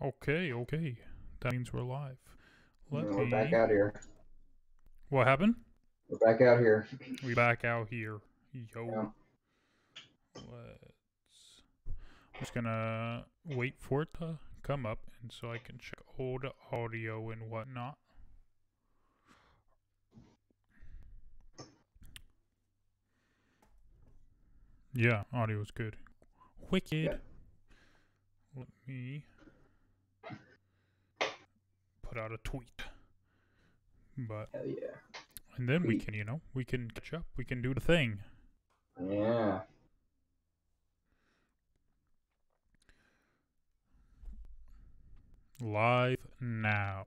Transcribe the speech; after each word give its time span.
Okay, 0.00 0.52
okay. 0.52 0.96
That 1.40 1.52
means 1.52 1.72
we're 1.72 1.82
live. 1.82 2.18
Let 2.90 3.06
We're 3.06 3.24
me. 3.24 3.30
back 3.30 3.52
out 3.52 3.68
here. 3.68 3.94
What 5.08 5.26
happened? 5.26 5.56
We're 6.08 6.18
back 6.18 6.40
out 6.40 6.60
here. 6.60 6.86
We 7.24 7.34
back 7.34 7.64
out 7.64 7.88
here. 7.90 8.18
Yo. 8.52 8.66
Yeah. 8.76 9.06
Let's. 10.36 11.62
I'm 11.86 12.40
just 12.40 12.54
gonna 12.54 13.24
wait 13.44 13.74
for 13.78 14.02
it 14.02 14.08
to 14.20 14.38
come 14.62 14.86
up, 14.86 15.00
and 15.20 15.32
so 15.32 15.50
I 15.50 15.58
can 15.58 15.78
check 15.78 16.00
old 16.16 16.44
audio 16.70 17.30
and 17.30 17.50
whatnot. 17.50 17.98
Yeah, 24.94 25.24
audio 25.32 25.60
is 25.60 25.72
good. 25.72 25.96
Wicked. 26.70 27.20
Let 28.56 28.68
me 28.86 29.24
put 32.08 32.18
out 32.18 32.32
a 32.32 32.38
tweet. 32.38 32.82
But 34.16 34.48
Hell 34.52 34.66
yeah. 34.66 34.96
and 35.56 35.68
then 35.68 35.86
we 35.86 35.98
can, 35.98 36.14
you 36.14 36.24
know, 36.24 36.40
we 36.54 36.64
can 36.64 36.90
catch 36.90 37.12
up. 37.12 37.24
We 37.36 37.44
can 37.44 37.62
do 37.62 37.74
the 37.74 37.80
thing. 37.80 38.18
Yeah. 39.00 39.60
live 45.60 46.18
now 46.40 47.04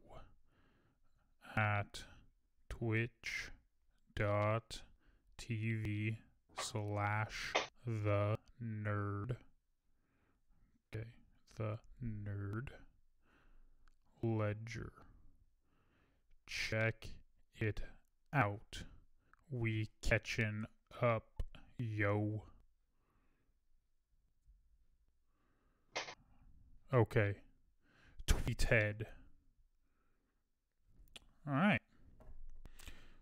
at 1.55 2.03
twitch 2.69 3.49
dot 4.15 4.81
tv 5.37 6.17
slash 6.59 7.53
the 7.85 8.37
nerd 8.61 9.37
okay 10.93 11.05
the 11.55 11.79
nerd 12.03 12.67
ledger 14.21 14.91
check 16.47 17.07
it 17.59 17.81
out 18.33 18.83
we 19.49 19.89
catching 20.01 20.65
up 21.01 21.43
yo 21.77 22.43
okay 26.93 27.35
tweeted. 28.31 29.05
All 31.47 31.53
right. 31.53 31.79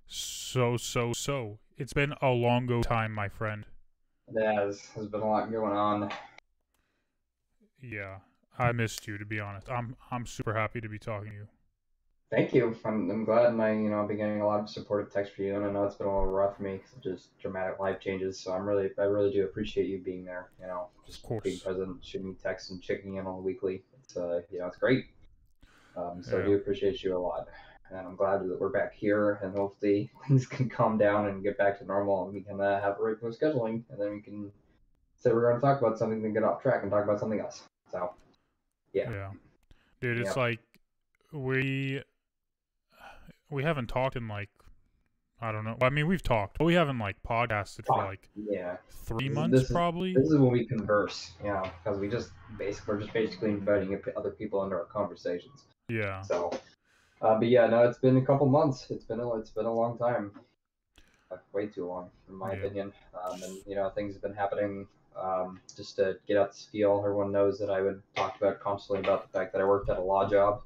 So 0.08 0.78
so 0.78 1.14
so. 1.14 1.60
It's 1.78 1.94
been 1.94 2.14
a 2.22 2.30
longo 2.30 2.82
time, 2.82 3.14
my 3.14 3.30
friend. 3.30 3.66
There 4.28 4.54
has, 4.54 4.82
There's 4.96 5.08
been 5.08 5.22
a 5.22 5.28
lot 5.28 5.52
going 5.52 5.72
on. 5.72 6.12
Yeah, 7.82 8.18
I 8.60 8.72
missed 8.74 9.08
you 9.08 9.18
to 9.18 9.26
be 9.26 9.40
honest. 9.40 9.70
I'm 9.70 9.96
I'm 10.12 10.26
super 10.26 10.54
happy 10.54 10.82
to 10.82 10.90
be 10.90 11.00
talking 11.00 11.32
to 11.32 11.36
you. 11.36 11.48
Thank 12.32 12.54
you. 12.54 12.78
I'm, 12.86 13.10
I'm 13.10 13.26
glad 13.26 13.56
my, 13.56 13.72
you 13.72 13.90
know, 13.90 14.04
I've 14.04 14.08
been 14.08 14.18
getting 14.18 14.42
a 14.42 14.46
lot 14.46 14.60
of 14.60 14.70
supportive 14.70 15.12
text 15.12 15.34
for 15.34 15.42
you, 15.42 15.56
and 15.56 15.66
I 15.66 15.72
know 15.72 15.86
it's 15.86 15.96
been 15.96 16.06
a 16.06 16.14
little 16.14 16.32
rough 16.32 16.58
for 16.58 16.64
me 16.64 16.74
because 16.74 16.94
of 16.94 17.02
just 17.02 17.40
dramatic 17.40 17.80
life 17.80 18.00
changes. 18.00 18.40
So 18.40 18.54
I'm 18.54 18.68
really, 18.68 18.92
I 19.00 19.04
really 19.04 19.32
do 19.32 19.46
appreciate 19.46 19.88
you 19.88 19.98
being 19.98 20.26
there. 20.26 20.52
You 20.62 20.68
know, 20.68 20.90
just 21.08 21.28
being 21.44 21.58
present, 21.60 22.06
shooting 22.06 22.28
me 22.28 22.36
texts, 22.36 22.70
and 22.70 22.80
checking 22.84 23.16
in 23.16 23.26
on 23.26 23.44
weekly. 23.44 23.82
It's, 24.04 24.16
uh, 24.16 24.42
you 24.52 24.60
know, 24.60 24.68
it's 24.68 24.78
great. 24.78 25.06
Um, 25.98 26.22
so 26.22 26.40
I 26.40 26.46
do 26.46 26.54
appreciate 26.54 27.02
you 27.02 27.18
a 27.18 27.20
lot, 27.20 27.48
and 27.90 28.00
I'm 28.00 28.16
glad 28.16 28.42
that 28.42 28.60
we're 28.60 28.70
back 28.70 28.94
here, 28.94 29.40
and 29.42 29.58
hopefully 29.58 30.12
things 30.28 30.46
can 30.46 30.70
calm 30.70 31.00
down 31.00 31.28
and 31.28 31.42
get 31.42 31.58
back 31.58 31.80
to 31.80 31.86
normal, 31.86 32.26
and 32.26 32.34
we 32.36 32.42
can 32.42 32.62
uh, 32.62 32.80
have 32.80 33.00
a 33.00 33.04
regular 33.04 33.34
scheduling, 33.34 33.82
and 33.90 34.00
then 34.00 34.12
we 34.12 34.22
can 34.22 34.52
say 35.18 35.32
we're 35.34 35.50
going 35.50 35.56
to 35.56 35.62
talk 35.62 35.82
about 35.82 35.98
something, 35.98 36.22
then 36.22 36.34
get 36.34 36.44
off 36.44 36.62
track 36.62 36.84
and 36.84 36.92
talk 36.92 37.04
about 37.04 37.20
something 37.20 37.40
else. 37.40 37.64
So, 37.92 38.14
Yeah. 38.94 39.10
Yeah. 39.12 39.32
Dude, 40.02 40.20
it's 40.20 40.36
like 40.38 40.60
we 41.32 42.02
we 43.50 43.64
haven't 43.64 43.88
talked 43.88 44.16
in 44.16 44.28
like 44.28 44.50
I 45.42 45.54
don't 45.54 45.64
know. 45.64 45.78
I 45.82 45.90
mean, 45.90 46.06
we've 46.08 46.22
talked, 46.22 46.58
but 46.58 46.66
we 46.66 46.74
haven't 46.74 47.00
like 47.00 47.16
podcasted 47.24 47.86
for 47.86 47.96
like 47.98 48.28
yeah. 48.36 48.76
three 48.90 49.30
This- 49.30 49.36
months 49.36 49.62
is- 49.62 49.72
probably. 49.72 50.14
This 50.14 50.28
is 50.30 50.38
when 50.38 50.52
we 50.52 50.66
converse, 50.66 51.32
you 51.42 51.50
know, 51.50 51.64
because 51.84 51.98
we 52.00 52.10
just 52.10 52.32
basically 52.58 52.96
we're 52.96 53.02
just 53.02 53.14
basically 53.14 53.52
inviting 53.52 53.98
other 54.18 54.32
people 54.32 54.64
into 54.64 54.76
our 54.76 54.84
conversations. 54.86 55.64
Yeah. 55.88 56.22
So, 56.24 56.52
uh, 57.22 57.36
but 57.40 57.48
yeah, 57.48 57.68
no, 57.68 57.84
it's 57.88 58.00
been 58.00 58.18
a 58.18 58.26
couple 58.26 58.48
months. 58.48 58.88
It's 58.90 59.06
been 59.06 59.22
a 59.22 59.36
it's 59.36 59.50
been 59.52 59.66
a 59.66 59.74
long 59.74 59.98
time, 59.98 60.32
like 61.32 61.40
way 61.54 61.68
too 61.68 61.88
long, 61.88 62.10
in 62.28 62.36
my 62.36 62.52
Yeah. 62.54 62.60
opinion. 62.60 62.94
Um, 63.24 63.42
and 63.42 63.58
you 63.66 63.76
know, 63.76 63.90
things 63.92 64.14
have 64.16 64.22
been 64.22 64.34
happening. 64.36 64.88
Um, 65.22 65.60
just 65.76 65.96
to 65.98 66.18
get 66.28 66.38
out 66.38 66.54
the 66.54 66.60
feel, 66.72 67.00
everyone 67.00 67.32
knows 67.32 67.60
that 67.60 67.70
I 67.70 67.82
would 67.82 68.02
talk 68.16 68.38
about 68.38 68.60
constantly 68.60 69.06
about 69.06 69.32
the 69.32 69.38
fact 69.38 69.52
that 69.54 69.62
I 69.62 69.66
worked 69.66 69.90
at 69.90 69.98
a 69.98 70.02
law 70.02 70.28
job. 70.30 70.62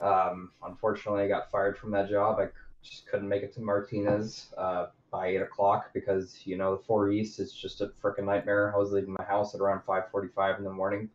Um, 0.00 0.50
unfortunately, 0.64 1.22
I 1.22 1.28
got 1.28 1.50
fired 1.50 1.76
from 1.76 1.90
that 1.92 2.08
job. 2.08 2.38
I 2.38 2.48
just 2.82 3.06
couldn't 3.06 3.28
make 3.28 3.42
it 3.42 3.52
to 3.54 3.60
Martinez 3.60 4.46
uh, 4.56 4.86
by 5.10 5.28
eight 5.28 5.42
o'clock 5.42 5.90
because 5.92 6.40
you 6.44 6.56
know 6.56 6.76
the 6.76 6.82
four 6.82 7.10
east 7.10 7.38
is 7.38 7.52
just 7.52 7.80
a 7.80 7.88
freaking 8.02 8.24
nightmare. 8.24 8.72
I 8.74 8.78
was 8.78 8.92
leaving 8.92 9.14
my 9.18 9.24
house 9.24 9.54
at 9.54 9.60
around 9.60 9.82
five 9.86 10.10
forty-five 10.10 10.58
in 10.58 10.64
the 10.64 10.72
morning. 10.72 11.10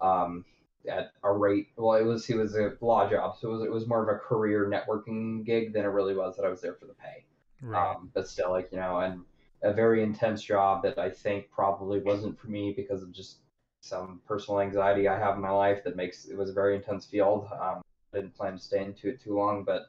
Um, 0.00 0.44
at 0.88 1.12
a 1.24 1.32
rate, 1.32 1.68
well, 1.76 1.94
it 1.94 2.04
was 2.04 2.28
it 2.28 2.36
was 2.36 2.56
a 2.56 2.72
law 2.80 3.08
job, 3.08 3.36
so 3.40 3.48
it 3.48 3.52
was 3.52 3.62
it 3.64 3.72
was 3.72 3.86
more 3.86 4.02
of 4.02 4.08
a 4.08 4.18
career 4.18 4.70
networking 4.70 5.44
gig 5.44 5.72
than 5.72 5.84
it 5.84 5.88
really 5.88 6.14
was 6.14 6.36
that 6.36 6.44
I 6.44 6.48
was 6.48 6.60
there 6.60 6.74
for 6.74 6.86
the 6.86 6.94
pay. 6.94 7.24
Right. 7.60 7.94
Um, 7.94 8.10
but 8.14 8.28
still, 8.28 8.50
like 8.50 8.70
you 8.72 8.78
know, 8.78 8.98
and 8.98 9.22
a 9.62 9.72
very 9.72 10.02
intense 10.02 10.42
job 10.42 10.82
that 10.82 10.98
I 10.98 11.10
think 11.10 11.50
probably 11.50 12.00
wasn't 12.00 12.38
for 12.38 12.48
me 12.48 12.72
because 12.76 13.02
of 13.02 13.12
just 13.12 13.38
some 13.80 14.20
personal 14.26 14.60
anxiety 14.60 15.08
I 15.08 15.18
have 15.18 15.36
in 15.36 15.42
my 15.42 15.50
life 15.50 15.84
that 15.84 15.96
makes 15.96 16.26
it 16.26 16.36
was 16.36 16.50
a 16.50 16.54
very 16.54 16.76
intense 16.76 17.06
field. 17.06 17.46
Um, 17.52 17.82
I 18.12 18.18
didn't 18.18 18.36
plan 18.36 18.54
to 18.54 18.58
stay 18.58 18.82
into 18.82 19.08
it 19.08 19.20
too 19.20 19.36
long, 19.36 19.64
but 19.64 19.86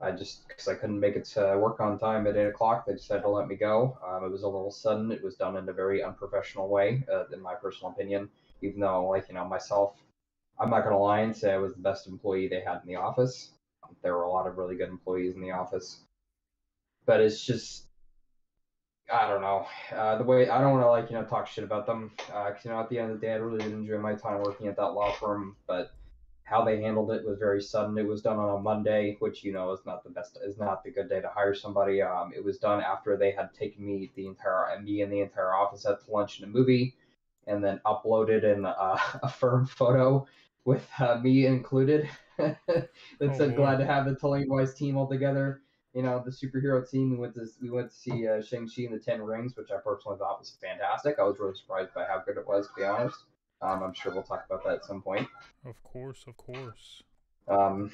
I 0.00 0.12
just 0.12 0.46
because 0.46 0.68
I 0.68 0.74
couldn't 0.74 1.00
make 1.00 1.16
it 1.16 1.24
to 1.26 1.58
work 1.58 1.80
on 1.80 1.98
time 1.98 2.26
at 2.26 2.36
eight 2.36 2.46
o'clock, 2.46 2.86
they 2.86 2.92
decided 2.92 3.22
to 3.22 3.28
let 3.28 3.48
me 3.48 3.56
go. 3.56 3.98
Um, 4.06 4.24
it 4.24 4.30
was 4.30 4.42
a 4.42 4.48
little 4.48 4.70
sudden. 4.70 5.10
It 5.10 5.22
was 5.22 5.34
done 5.34 5.56
in 5.56 5.68
a 5.68 5.72
very 5.72 6.02
unprofessional 6.02 6.68
way, 6.68 7.04
uh, 7.12 7.24
in 7.32 7.40
my 7.40 7.54
personal 7.54 7.92
opinion. 7.92 8.28
Even 8.62 8.80
though, 8.80 9.08
like 9.08 9.28
you 9.28 9.34
know, 9.34 9.44
myself, 9.44 9.96
I'm 10.58 10.70
not 10.70 10.84
gonna 10.84 10.98
lie 10.98 11.20
and 11.20 11.36
say 11.36 11.52
I 11.52 11.58
was 11.58 11.74
the 11.74 11.82
best 11.82 12.06
employee 12.06 12.48
they 12.48 12.60
had 12.60 12.80
in 12.82 12.88
the 12.88 12.96
office. 12.96 13.50
There 14.02 14.16
were 14.16 14.22
a 14.22 14.30
lot 14.30 14.46
of 14.46 14.58
really 14.58 14.76
good 14.76 14.88
employees 14.88 15.34
in 15.34 15.40
the 15.40 15.50
office, 15.50 16.00
but 17.06 17.20
it's 17.20 17.44
just 17.44 17.87
I 19.10 19.26
don't 19.26 19.40
know 19.40 19.66
uh, 19.92 20.18
the 20.18 20.24
way 20.24 20.48
I 20.50 20.60
don't 20.60 20.72
want 20.72 20.82
to 20.84 20.88
like 20.88 21.10
you 21.10 21.16
know 21.16 21.24
talk 21.24 21.46
shit 21.46 21.64
about 21.64 21.86
them 21.86 22.12
because 22.16 22.64
you 22.64 22.70
know 22.70 22.80
at 22.80 22.88
the 22.90 22.98
end 22.98 23.10
of 23.10 23.20
the 23.20 23.26
day 23.26 23.32
I 23.32 23.36
really 23.36 23.58
did 23.58 23.72
enjoy 23.72 23.98
my 23.98 24.14
time 24.14 24.40
working 24.42 24.66
at 24.66 24.76
that 24.76 24.88
law 24.92 25.12
firm, 25.12 25.56
but 25.66 25.92
how 26.44 26.64
they 26.64 26.80
handled 26.80 27.10
it 27.12 27.24
was 27.24 27.38
very 27.38 27.60
sudden. 27.60 27.96
It 27.98 28.06
was 28.06 28.22
done 28.22 28.38
on 28.38 28.58
a 28.58 28.60
Monday, 28.60 29.16
which 29.20 29.44
you 29.44 29.52
know 29.52 29.72
is 29.72 29.80
not 29.86 30.04
the 30.04 30.10
best 30.10 30.38
is 30.44 30.58
not 30.58 30.82
the 30.82 30.90
good 30.90 31.08
day 31.08 31.20
to 31.22 31.28
hire 31.28 31.54
somebody. 31.54 32.02
Um, 32.02 32.32
it 32.34 32.44
was 32.44 32.58
done 32.58 32.82
after 32.82 33.16
they 33.16 33.32
had 33.32 33.52
taken 33.54 33.84
me 33.86 34.10
the 34.14 34.26
entire 34.26 34.78
me 34.80 35.02
and 35.02 35.12
the 35.12 35.20
entire 35.20 35.54
office 35.54 35.86
out 35.86 36.04
to 36.04 36.10
lunch 36.10 36.38
and 36.40 36.48
a 36.48 36.52
movie, 36.52 36.94
and 37.46 37.64
then 37.64 37.80
uploaded 37.86 38.44
in 38.44 38.66
uh, 38.66 38.98
a 39.22 39.28
firm 39.28 39.66
photo 39.66 40.26
with 40.64 40.86
uh, 41.00 41.18
me 41.18 41.46
included 41.46 42.08
that 42.36 42.90
Oh, 43.26 43.36
said 43.36 43.54
boy. 43.54 43.56
glad 43.56 43.78
to 43.78 43.86
have 43.86 44.04
the 44.04 44.14
Tully 44.16 44.46
Wise 44.48 44.74
team 44.74 44.96
all 44.98 45.08
together 45.08 45.62
you 45.98 46.04
know, 46.04 46.22
the 46.24 46.30
superhero 46.30 46.88
team. 46.88 47.10
We 47.10 47.16
went 47.16 47.34
to 47.34 47.48
we 47.60 47.70
went 47.70 47.90
to 47.90 47.96
see 47.96 48.28
uh, 48.28 48.40
Shang 48.40 48.68
Chi 48.68 48.82
and 48.82 48.94
the 48.94 49.00
Ten 49.00 49.20
Rings, 49.20 49.56
which 49.56 49.72
I 49.72 49.78
personally 49.78 50.16
thought 50.16 50.38
was 50.38 50.56
fantastic. 50.62 51.16
I 51.18 51.24
was 51.24 51.40
really 51.40 51.56
surprised 51.56 51.92
by 51.92 52.04
how 52.04 52.22
good 52.24 52.36
it 52.36 52.46
was, 52.46 52.68
to 52.68 52.72
be 52.76 52.84
honest. 52.84 53.16
Um, 53.60 53.82
I'm 53.82 53.92
sure 53.92 54.12
we'll 54.12 54.22
talk 54.22 54.44
about 54.48 54.62
that 54.62 54.74
at 54.74 54.84
some 54.84 55.02
point. 55.02 55.26
Of 55.66 55.82
course, 55.82 56.24
of 56.28 56.36
course. 56.36 57.02
Um, 57.48 57.90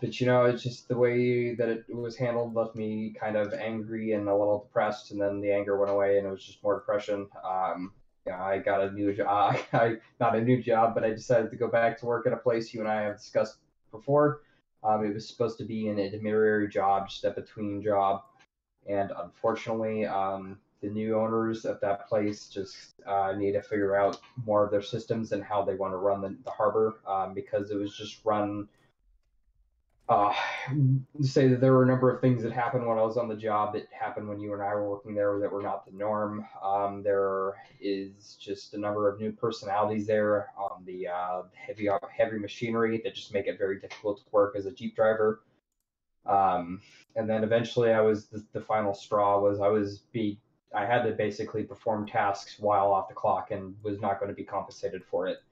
but 0.00 0.20
you 0.20 0.28
know, 0.28 0.44
it's 0.44 0.62
just 0.62 0.86
the 0.86 0.96
way 0.96 1.56
that 1.56 1.68
it 1.68 1.84
was 1.92 2.16
handled 2.16 2.54
left 2.54 2.76
me 2.76 3.12
kind 3.18 3.36
of 3.36 3.52
angry 3.54 4.12
and 4.12 4.28
a 4.28 4.36
little 4.36 4.60
depressed, 4.60 5.10
and 5.10 5.20
then 5.20 5.40
the 5.40 5.50
anger 5.50 5.76
went 5.76 5.90
away, 5.90 6.18
and 6.18 6.28
it 6.28 6.30
was 6.30 6.44
just 6.44 6.62
more 6.62 6.76
depression. 6.76 7.26
Um, 7.42 7.92
yeah, 8.24 8.40
I 8.40 8.58
got 8.58 8.82
a 8.82 8.92
new 8.92 9.12
job. 9.12 9.56
I 9.72 9.96
not 10.20 10.36
a 10.36 10.40
new 10.40 10.62
job, 10.62 10.94
but 10.94 11.02
I 11.02 11.10
decided 11.10 11.50
to 11.50 11.56
go 11.56 11.66
back 11.66 11.98
to 11.98 12.06
work 12.06 12.24
at 12.24 12.32
a 12.32 12.36
place 12.36 12.72
you 12.72 12.78
and 12.78 12.88
I 12.88 13.02
have 13.02 13.16
discussed 13.16 13.56
before. 13.90 14.42
Um, 14.84 15.04
it 15.04 15.14
was 15.14 15.28
supposed 15.28 15.58
to 15.58 15.64
be 15.64 15.88
an 15.88 15.98
intermediary 15.98 16.68
job, 16.68 17.08
just 17.08 17.24
a 17.24 17.30
between 17.30 17.82
job, 17.82 18.22
and 18.88 19.12
unfortunately, 19.22 20.06
um, 20.06 20.58
the 20.80 20.88
new 20.88 21.16
owners 21.16 21.64
of 21.64 21.80
that 21.80 22.08
place 22.08 22.48
just 22.48 22.94
uh, 23.06 23.32
need 23.32 23.52
to 23.52 23.62
figure 23.62 23.96
out 23.96 24.18
more 24.44 24.64
of 24.64 24.70
their 24.72 24.82
systems 24.82 25.30
and 25.30 25.42
how 25.42 25.62
they 25.62 25.76
want 25.76 25.92
to 25.92 25.98
run 25.98 26.20
the, 26.20 26.36
the 26.44 26.50
harbor 26.50 26.96
um, 27.06 27.32
because 27.34 27.70
it 27.70 27.76
was 27.76 27.96
just 27.96 28.20
run 28.24 28.68
uh, 30.08 30.32
say 31.22 31.48
that 31.48 31.60
there 31.60 31.72
were 31.72 31.84
a 31.84 31.86
number 31.86 32.10
of 32.10 32.20
things 32.20 32.42
that 32.42 32.52
happened 32.52 32.86
when 32.86 32.98
I 32.98 33.02
was 33.02 33.16
on 33.16 33.28
the 33.28 33.36
job 33.36 33.72
that 33.74 33.86
happened 33.98 34.28
when 34.28 34.40
you 34.40 34.52
and 34.52 34.62
I 34.62 34.74
were 34.74 34.88
working 34.88 35.14
there 35.14 35.38
that 35.38 35.50
were 35.50 35.62
not 35.62 35.86
the 35.86 35.96
norm. 35.96 36.44
Um, 36.62 37.02
there 37.02 37.54
is 37.80 38.36
just 38.40 38.74
a 38.74 38.78
number 38.78 39.08
of 39.08 39.20
new 39.20 39.32
personalities 39.32 40.06
there 40.06 40.48
on 40.56 40.84
the 40.84 41.08
uh, 41.08 41.42
heavy 41.54 41.88
heavy 42.16 42.38
machinery 42.38 43.00
that 43.04 43.14
just 43.14 43.32
make 43.32 43.46
it 43.46 43.58
very 43.58 43.78
difficult 43.78 44.18
to 44.18 44.24
work 44.32 44.54
as 44.56 44.66
a 44.66 44.72
jeep 44.72 44.96
driver. 44.96 45.42
Um, 46.26 46.80
and 47.16 47.28
then 47.28 47.42
eventually, 47.44 47.92
I 47.92 48.00
was 48.00 48.26
the, 48.26 48.44
the 48.52 48.60
final 48.60 48.94
straw 48.94 49.40
was 49.40 49.60
I 49.60 49.68
was 49.68 50.00
be 50.12 50.38
I 50.74 50.84
had 50.86 51.02
to 51.02 51.12
basically 51.12 51.62
perform 51.62 52.06
tasks 52.06 52.58
while 52.58 52.92
off 52.92 53.08
the 53.08 53.14
clock 53.14 53.50
and 53.50 53.74
was 53.82 54.00
not 54.00 54.18
going 54.18 54.30
to 54.30 54.34
be 54.34 54.44
compensated 54.44 55.04
for 55.04 55.26
it. 55.26 55.42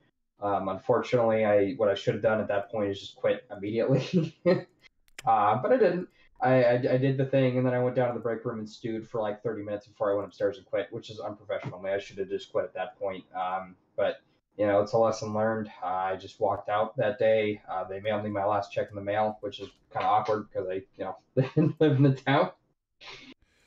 Um, 0.43 0.69
unfortunately, 0.69 1.45
I 1.45 1.73
what 1.73 1.89
I 1.89 1.95
should 1.95 2.15
have 2.15 2.23
done 2.23 2.41
at 2.41 2.49
that 2.49 2.71
point 2.71 2.91
is 2.91 3.01
just 3.01 3.17
quit 3.17 3.45
immediately. 3.55 4.37
uh, 4.47 5.57
but 5.63 5.73
I 5.73 5.77
didn't. 5.77 6.09
I, 6.43 6.65
I, 6.65 6.73
I 6.73 6.97
did 6.97 7.19
the 7.19 7.27
thing, 7.27 7.59
and 7.59 7.67
then 7.67 7.75
I 7.75 7.83
went 7.83 7.97
down 7.97 8.09
to 8.09 8.15
the 8.15 8.21
break 8.21 8.45
room 8.47 8.61
and 8.61 8.69
stewed 8.69 9.07
for 9.07 9.21
like 9.21 9.43
30 9.43 9.63
minutes 9.63 9.87
before 9.87 10.11
I 10.11 10.15
went 10.15 10.27
upstairs 10.27 10.57
and 10.57 10.65
quit, 10.65 10.89
which 10.91 11.11
is 11.11 11.21
unprofessional. 11.21 11.85
I 11.85 11.99
should 11.99 12.17
have 12.17 12.31
just 12.31 12.51
quit 12.51 12.65
at 12.65 12.75
that 12.75 12.99
point. 12.99 13.25
Um, 13.35 13.77
but 13.95 14.23
you 14.57 14.67
know, 14.67 14.81
it's 14.81 14.93
a 14.93 14.99
lesson 14.99 15.33
learned. 15.33 15.71
Uh, 15.83 15.87
I 15.87 16.17
just 16.17 16.41
walked 16.41 16.69
out 16.69 16.97
that 16.97 17.19
day. 17.19 17.61
Uh, 17.71 17.85
they 17.85 18.01
mailed 18.01 18.25
me 18.25 18.31
my 18.31 18.45
last 18.45 18.73
check 18.73 18.89
in 18.91 18.97
the 18.97 19.03
mail, 19.03 19.39
which 19.41 19.61
is 19.61 19.69
kind 19.93 20.05
of 20.05 20.13
awkward 20.13 20.49
because 20.51 20.69
I, 20.69 20.75
you 20.97 21.05
know, 21.05 21.17
didn't 21.37 21.81
live 21.81 21.97
in 21.97 22.03
the 22.03 22.13
town. 22.13 22.51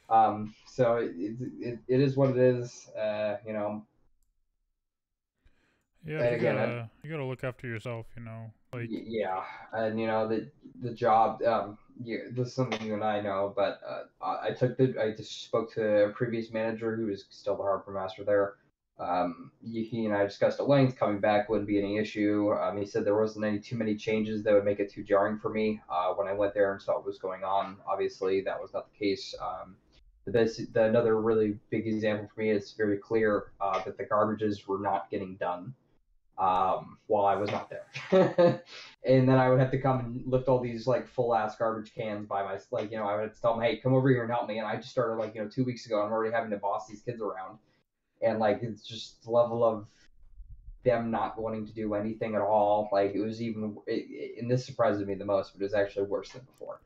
Um, 0.09 0.53
so 0.67 0.97
it, 0.97 1.11
it, 1.59 1.79
it 1.87 1.99
is 2.01 2.15
what 2.15 2.31
it 2.31 2.37
is. 2.37 2.89
Uh, 2.89 3.37
you 3.45 3.53
know, 3.53 3.85
Yeah, 6.05 6.29
you 6.29 6.35
again, 6.35 6.55
gotta 6.55 6.89
you 7.03 7.11
gotta 7.11 7.23
look 7.23 7.43
after 7.43 7.67
yourself. 7.67 8.07
You 8.17 8.23
know, 8.23 8.51
like 8.73 8.87
yeah, 8.89 9.43
and 9.71 9.99
you 9.99 10.07
know 10.07 10.27
the 10.27 10.49
the 10.81 10.91
job. 10.91 11.41
Um, 11.43 11.77
yeah, 12.03 12.17
this 12.31 12.47
is 12.49 12.53
something 12.53 12.85
you 12.85 12.93
and 12.93 13.03
I 13.03 13.21
know, 13.21 13.53
but 13.55 13.79
uh, 13.87 14.03
I 14.21 14.51
took 14.51 14.77
the. 14.77 14.95
I 15.01 15.11
just 15.15 15.45
spoke 15.45 15.73
to 15.73 16.05
a 16.05 16.09
previous 16.09 16.51
manager 16.51 16.95
who 16.95 17.09
is 17.09 17.25
still 17.29 17.55
the 17.55 17.63
harbor 17.63 17.91
master 17.91 18.23
there. 18.25 18.55
Um, 18.99 19.51
he 19.63 19.83
he 19.83 20.05
and 20.05 20.13
I 20.13 20.23
discussed 20.23 20.59
at 20.59 20.67
length. 20.67 20.97
Coming 20.97 21.21
back 21.21 21.47
wouldn't 21.47 21.67
be 21.67 21.79
any 21.79 21.97
issue. 21.97 22.51
Um, 22.53 22.77
he 22.77 22.85
said 22.85 23.05
there 23.05 23.19
wasn't 23.19 23.45
any 23.45 23.59
too 23.59 23.77
many 23.77 23.95
changes 23.95 24.43
that 24.43 24.53
would 24.53 24.65
make 24.65 24.79
it 24.79 24.91
too 24.91 25.03
jarring 25.03 25.39
for 25.39 25.49
me. 25.49 25.79
Uh, 25.89 26.13
when 26.13 26.27
I 26.27 26.33
went 26.33 26.53
there 26.53 26.73
and 26.73 26.81
saw 26.81 26.95
what 26.95 27.05
was 27.05 27.17
going 27.17 27.45
on, 27.45 27.77
obviously 27.87 28.41
that 28.41 28.59
was 28.59 28.73
not 28.73 28.87
the 28.91 28.99
case. 28.99 29.33
Um, 29.41 29.77
the 30.25 30.31
best, 30.31 30.73
the, 30.73 30.83
another 30.83 31.19
really 31.19 31.57
big 31.69 31.87
example 31.87 32.29
for 32.33 32.41
me 32.41 32.51
is 32.51 32.73
very 32.73 32.97
clear 32.97 33.51
uh, 33.59 33.83
that 33.83 33.97
the 33.97 34.05
garbages 34.05 34.67
were 34.67 34.79
not 34.79 35.09
getting 35.09 35.35
done 35.35 35.73
um, 36.43 36.97
while 37.07 37.25
I 37.25 37.35
was 37.35 37.49
not 37.51 37.69
there. 37.69 37.85
and 39.05 39.29
then 39.29 39.37
I 39.37 39.49
would 39.49 39.59
have 39.59 39.71
to 39.71 39.79
come 39.79 39.99
and 39.99 40.23
lift 40.25 40.49
all 40.49 40.59
these 40.59 40.85
like 40.85 41.07
full 41.07 41.33
ass 41.33 41.55
garbage 41.55 41.93
cans 41.95 42.27
by 42.27 42.43
my 42.43 42.59
like 42.71 42.91
you 42.91 42.97
know 42.97 43.05
I 43.05 43.21
would 43.21 43.31
tell 43.39 43.53
them 43.53 43.63
hey 43.63 43.77
come 43.77 43.93
over 43.93 44.09
here 44.09 44.23
and 44.23 44.31
help 44.31 44.47
me 44.47 44.57
and 44.57 44.67
I 44.67 44.75
just 44.75 44.89
started 44.89 45.15
like 45.15 45.35
you 45.35 45.41
know 45.41 45.47
two 45.47 45.63
weeks 45.63 45.85
ago 45.85 46.01
I'm 46.01 46.11
already 46.11 46.33
having 46.33 46.49
to 46.51 46.57
boss 46.57 46.87
these 46.87 47.01
kids 47.01 47.21
around 47.21 47.59
and 48.21 48.39
like 48.39 48.59
it's 48.61 48.85
just 48.85 49.23
the 49.23 49.31
level 49.31 49.63
of 49.63 49.85
them 50.83 51.11
not 51.11 51.39
wanting 51.39 51.65
to 51.65 51.73
do 51.73 51.93
anything 51.93 52.35
at 52.35 52.41
all 52.41 52.89
like 52.91 53.15
it 53.15 53.21
was 53.21 53.41
even 53.41 53.77
it, 53.87 54.05
it, 54.09 54.41
and 54.41 54.51
this 54.51 54.65
surprised 54.65 55.05
me 55.05 55.15
the 55.15 55.23
most 55.23 55.53
but 55.53 55.61
it 55.61 55.63
was 55.63 55.73
actually 55.73 56.05
worse 56.05 56.29
than 56.31 56.41
before 56.41 56.81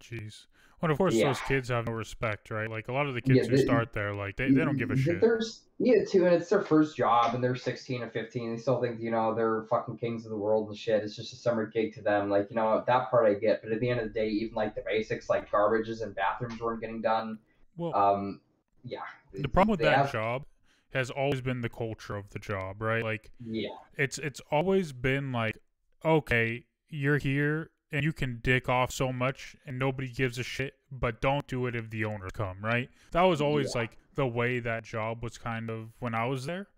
Jeez. 0.00 0.46
Well, 0.82 0.90
of 0.90 0.98
course, 0.98 1.14
Yeah. 1.14 1.28
those 1.28 1.40
kids 1.42 1.68
have 1.68 1.86
no 1.86 1.92
respect, 1.92 2.50
right? 2.50 2.68
Like 2.68 2.88
a 2.88 2.92
lot 2.92 3.06
of 3.06 3.14
the 3.14 3.22
kids 3.22 3.36
Yeah, 3.36 3.50
who 3.50 3.56
they- 3.56 3.62
start 3.64 3.92
there, 3.92 4.12
like 4.12 4.36
they, 4.36 4.50
they 4.50 4.64
don't 4.64 4.76
give 4.76 4.90
a 4.90 4.96
shit. 4.96 5.20
There's 5.20 5.62
yeah, 5.78 6.04
too, 6.04 6.26
and 6.26 6.34
it's 6.34 6.48
their 6.50 6.60
first 6.62 6.96
job, 6.96 7.34
and 7.34 7.42
they're 7.42 7.54
16 7.56 8.02
or 8.02 8.10
15. 8.10 8.52
They 8.52 8.60
still 8.60 8.80
think 8.80 9.00
you 9.00 9.10
know 9.12 9.32
they're 9.34 9.62
fucking 9.70 9.98
kings 9.98 10.24
of 10.24 10.30
the 10.30 10.36
world 10.36 10.68
and 10.68 10.76
shit. 10.76 11.02
It's 11.04 11.14
just 11.16 11.32
a 11.32 11.36
summer 11.36 11.66
gig 11.66 11.94
to 11.94 12.02
them. 12.02 12.28
Like 12.30 12.48
you 12.50 12.56
know 12.56 12.82
that 12.86 13.10
part 13.10 13.26
I 13.26 13.34
get, 13.34 13.62
but 13.62 13.70
at 13.72 13.78
the 13.80 13.88
end 13.88 14.00
of 14.00 14.08
the 14.08 14.12
day, 14.12 14.28
even 14.28 14.54
like 14.54 14.74
the 14.74 14.82
basics, 14.84 15.28
like 15.30 15.48
garbages 15.50 16.02
and 16.02 16.14
bathrooms 16.14 16.60
weren't 16.60 16.80
getting 16.80 17.00
done. 17.00 17.38
Well, 17.76 17.94
Um, 17.94 18.40
yeah. 18.84 19.00
the 19.32 19.48
problem 19.48 19.70
with 19.72 19.80
that 19.80 19.96
have- 19.96 20.12
job 20.12 20.44
has 20.92 21.10
always 21.10 21.40
been 21.40 21.62
the 21.62 21.70
culture 21.70 22.16
of 22.16 22.28
the 22.30 22.38
job, 22.38 22.82
right? 22.82 23.02
Like 23.04 23.30
Yeah, 23.44 23.70
it's 23.96 24.18
it's 24.18 24.40
always 24.50 24.92
been 24.92 25.30
like, 25.32 25.56
okay, 26.04 26.66
you're 26.90 27.18
here 27.18 27.70
and 27.92 28.02
you 28.04 28.12
can 28.12 28.40
dick 28.42 28.68
off 28.68 28.90
so 28.90 29.12
much 29.12 29.54
and 29.66 29.78
nobody 29.78 30.08
gives 30.08 30.38
a 30.38 30.42
shit, 30.42 30.74
but 30.90 31.20
don't 31.20 31.46
do 31.46 31.66
it 31.66 31.74
if 31.76 31.90
the 31.90 32.04
owners 32.04 32.32
come, 32.32 32.56
right? 32.64 32.88
That 33.12 33.22
was 33.22 33.40
always 33.40 33.74
Yeah. 33.74 33.82
like 33.82 33.98
the 34.14 34.26
way 34.26 34.58
that 34.60 34.82
job 34.84 35.22
was 35.22 35.36
kind 35.38 35.68
of 35.70 35.90
when 36.00 36.14
I 36.14 36.24
was 36.26 36.46
there. 36.46 36.68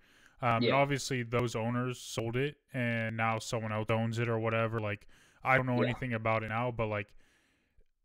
Um, 0.42 0.56
and 0.56 0.64
Yeah. 0.64 0.74
obviously 0.74 1.22
those 1.22 1.54
owners 1.54 2.00
sold 2.00 2.36
it 2.36 2.56
and 2.72 3.16
now 3.16 3.38
someone 3.38 3.72
else 3.72 3.86
owns 3.90 4.18
it 4.18 4.28
or 4.28 4.38
whatever. 4.38 4.80
Like 4.80 5.06
I 5.44 5.56
don't 5.56 5.66
know 5.66 5.76
Yeah. 5.80 5.84
anything 5.90 6.12
about 6.14 6.42
it 6.42 6.48
now, 6.48 6.70
but 6.70 6.86
like 6.88 7.14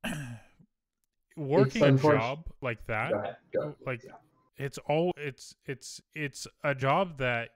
working 1.36 1.84
a 1.84 1.92
job 1.98 2.46
like 2.62 2.86
that 2.88 3.12
go 3.12 3.20
ahead. 3.20 3.36
Go. 3.54 3.76
like 3.86 4.04
Yeah. 4.04 4.12
it's 4.58 4.78
all 4.80 5.12
it's 5.18 5.56
it's 5.66 6.02
it's 6.14 6.48
a 6.64 6.76
job 6.76 7.18
that 7.20 7.50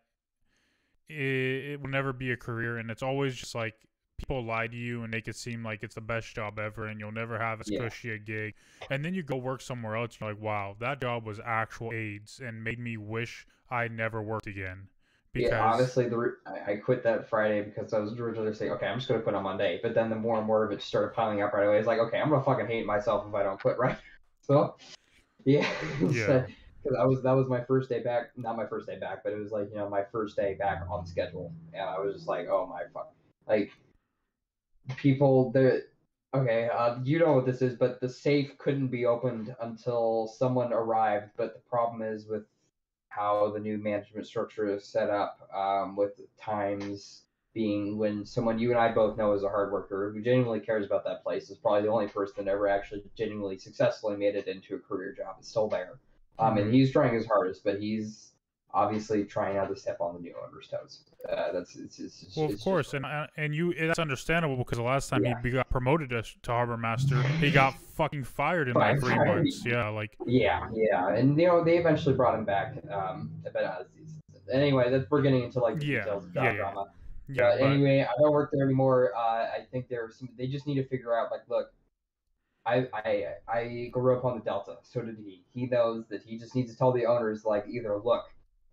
it, 1.10 1.16
it 1.16 1.82
will 1.82 1.90
never 1.90 2.14
be 2.14 2.32
a 2.32 2.38
career 2.38 2.78
and 2.78 2.90
it's 2.90 3.04
always 3.04 3.36
just 3.36 3.56
like 3.56 3.76
people 4.24 4.44
lie 4.44 4.68
to 4.68 4.75
you 4.75 5.04
and 5.04 5.12
make 5.12 5.27
it 5.27 5.36
seem 5.36 5.63
like 5.63 5.83
it's 5.83 5.95
the 5.95 6.01
best 6.01 6.33
job 6.33 6.57
ever 6.57 6.86
and 6.88 7.00
you'll 7.00 7.12
never 7.12 7.38
have 7.38 7.60
as 7.60 7.69
Yeah. 7.69 7.80
cushy 7.80 8.12
a 8.12 8.18
gig 8.18 8.54
and 8.89 9.04
then 9.04 9.13
you 9.13 9.24
go 9.24 9.36
work 9.36 9.62
somewhere 9.62 9.95
else 9.95 10.18
you're 10.19 10.30
like 10.31 10.42
wow 10.42 10.75
that 10.80 11.01
job 11.01 11.25
was 11.25 11.39
actual 11.44 11.92
aids 11.94 12.39
and 12.44 12.63
made 12.63 12.80
me 12.80 12.95
wish 12.95 13.45
i 13.69 13.88
never 13.88 14.21
worked 14.21 14.48
again 14.48 14.88
because 15.33 15.51
Yeah, 15.51 15.63
honestly, 15.63 16.07
the 16.07 16.15
re- 16.18 16.62
I, 16.68 16.75
quit 16.75 17.01
that 17.06 17.27
Friday 17.27 17.63
because 17.63 17.92
I 17.92 17.98
was 17.98 18.13
originally 18.19 18.54
saying, 18.54 18.71
okay, 18.74 18.86
I'm 18.86 19.00
just 19.00 19.10
gonna 19.10 19.24
quit 19.24 19.33
on 19.33 19.42
Monday. 19.42 19.80
But 19.81 19.95
then 19.95 20.12
the 20.12 20.15
more 20.15 20.38
and 20.38 20.45
more 20.45 20.63
of 20.63 20.71
it 20.71 20.80
started 20.80 21.15
piling 21.15 21.42
up 21.42 21.54
right 21.54 21.65
away. 21.65 21.80
It's 21.80 21.88
like, 21.88 21.98
okay, 21.98 22.19
I'm 22.19 22.30
gonna 22.30 22.44
fucking 22.44 22.68
hate 22.68 22.86
myself 22.86 23.25
if 23.27 23.33
I 23.33 23.42
don't 23.42 23.60
quit 23.60 23.80
right. 23.80 23.98
So, 24.42 24.75
yeah, 25.44 25.68
Yeah. 26.01 26.45
because 26.83 26.98
I 27.00 27.06
was 27.06 27.24
that 27.24 27.31
was 27.31 27.48
my 27.48 27.63
first 27.63 27.89
day 27.89 28.04
back, 28.04 28.30
not 28.38 28.56
my 28.57 28.68
first 28.68 28.86
day 28.86 29.00
back, 29.00 29.24
but 29.24 29.33
it 29.33 29.39
was 29.39 29.51
like 29.51 29.71
you 29.71 29.77
know 29.77 29.89
my 29.89 30.04
first 30.12 30.36
day 30.36 30.54
back 30.54 30.83
on 30.88 31.04
schedule, 31.07 31.51
and 31.74 31.81
I 31.81 31.98
was 31.98 32.13
just 32.13 32.27
like, 32.27 32.48
oh 32.48 32.68
my 32.68 32.83
fuck, 32.94 33.12
like 33.48 33.71
people 34.98 35.52
the 35.52 35.84
okay, 36.34 36.68
uh, 36.70 37.00
you 37.04 37.20
know 37.20 37.34
what 37.34 37.46
this 37.46 37.62
is, 37.62 37.76
but 37.76 38.00
the 38.02 38.10
safe 38.10 38.58
couldn't 38.58 38.90
be 38.90 39.06
opened 39.06 39.56
until 39.60 40.28
someone 40.28 40.74
arrived. 40.74 41.32
But 41.38 41.54
the 41.54 41.60
problem 41.62 42.02
is 42.02 42.28
with 42.28 42.46
how 43.10 43.52
the 43.52 43.60
new 43.60 43.78
management 43.78 44.28
structure 44.28 44.68
is 44.68 44.88
set 44.88 45.10
up, 45.10 45.38
um, 45.54 45.96
with 45.96 46.20
times 46.38 47.26
being 47.54 47.98
when 48.00 48.26
someone 48.26 48.58
you 48.60 48.72
and 48.72 48.80
I 48.80 48.92
both 48.92 49.18
know 49.18 49.34
is 49.34 49.44
a 49.44 49.50
hard 49.50 49.72
worker 49.72 50.12
who 50.12 50.22
genuinely 50.22 50.60
cares 50.60 50.86
about 50.86 51.04
that 51.06 51.22
place 51.24 51.50
is 51.52 51.58
probably 51.58 51.84
the 51.84 51.90
only 51.90 52.08
person 52.08 52.46
that 52.46 52.52
ever 52.52 52.68
actually 52.68 53.04
genuinely 53.16 53.58
successfully 53.58 54.18
made 54.18 54.36
it 54.36 54.48
into 54.48 54.76
a 54.76 54.80
career 54.80 55.14
job. 55.14 55.36
It's 55.40 55.50
still 55.50 55.68
there. 55.70 56.00
Um, 56.40 56.58
and 56.58 56.68
Mhm. 56.68 56.74
he's 56.74 56.92
trying 56.92 57.14
his 57.14 57.28
hardest, 57.28 57.64
but 57.64 57.80
he's 57.80 58.33
obviously 58.74 59.24
trying 59.24 59.56
not 59.56 59.70
to 59.70 59.75
step 59.75 59.98
on 60.00 60.16
the 60.16 60.20
new 60.20 60.34
owner's 60.48 60.68
toes. 60.68 61.02
Uh, 61.30 61.52
that's 61.52 61.75
it's, 61.75 62.00
it's, 62.00 62.24
it's 62.24 62.36
well, 62.36 62.46
of 62.46 62.52
it's 62.52 62.60
just- 62.60 62.64
course, 62.66 62.94
and 62.94 63.06
uh, 63.06 63.28
and 63.38 63.56
you 63.56 63.74
that's 63.74 64.00
understandable 64.00 64.58
because 64.58 64.78
the 64.78 64.84
last 64.84 65.10
time 65.10 65.24
Yeah. 65.24 65.40
he 65.42 65.52
got 65.52 65.70
promoted 65.70 66.10
to, 66.10 66.24
to 66.24 66.52
harbor 66.52 66.78
master, 66.78 67.22
he 67.24 67.52
got 67.52 67.75
fucking 67.96 68.24
fired 68.24 68.68
in 68.68 68.74
like 68.74 69.00
three 69.00 69.16
months. 69.16 69.64
Yeah, 69.66 69.90
like 69.90 70.16
Yeah, 70.25 70.68
yeah, 70.74 71.10
and 71.14 71.40
you 71.40 71.48
know 71.48 71.64
they 71.64 71.78
eventually 71.78 72.16
brought 72.16 72.38
him 72.38 72.46
back. 72.46 72.75
Um, 72.92 73.31
but 73.54 73.64
uh, 73.64 73.84
anyway, 74.52 74.90
that 74.92 75.10
we're 75.10 75.22
getting 75.22 75.44
into 75.44 75.60
like 75.60 75.80
the 75.80 75.86
Yeah, 75.86 76.00
details 76.00 76.25
of 76.25 76.36
yeah, 76.36 76.44
yeah. 76.44 76.54
drama. 76.58 76.86
yeah, 77.30 77.44
but 77.52 77.60
but- 77.60 77.66
anyway, 77.72 78.02
I 78.02 78.22
don't 78.22 78.31
work 78.34 78.50
there 78.52 78.66
anymore. 78.66 79.12
Uh, 79.16 79.20
I 79.20 79.60
think 79.72 79.88
there's 79.88 80.18
some. 80.18 80.30
They 80.38 80.48
just 80.48 80.68
need 80.68 80.75
to 80.75 80.88
figure 80.88 81.15
out 81.18 81.32
like, 81.32 81.42
look, 81.48 81.72
I 82.65 82.88
I 82.94 83.25
I 83.48 83.89
grew 83.94 84.18
up 84.18 84.25
on 84.25 84.38
the 84.38 84.44
Delta. 84.44 84.77
So 84.84 85.01
did 85.01 85.18
he. 85.24 85.44
He 85.53 85.68
knows 85.68 86.06
that 86.10 86.24
he 86.24 86.38
just 86.38 86.53
needs 86.53 86.70
to 86.74 86.77
tell 86.77 86.92
the 86.92 87.06
owners 87.06 87.46
like 87.46 87.65
either 87.70 87.98
look 87.98 88.25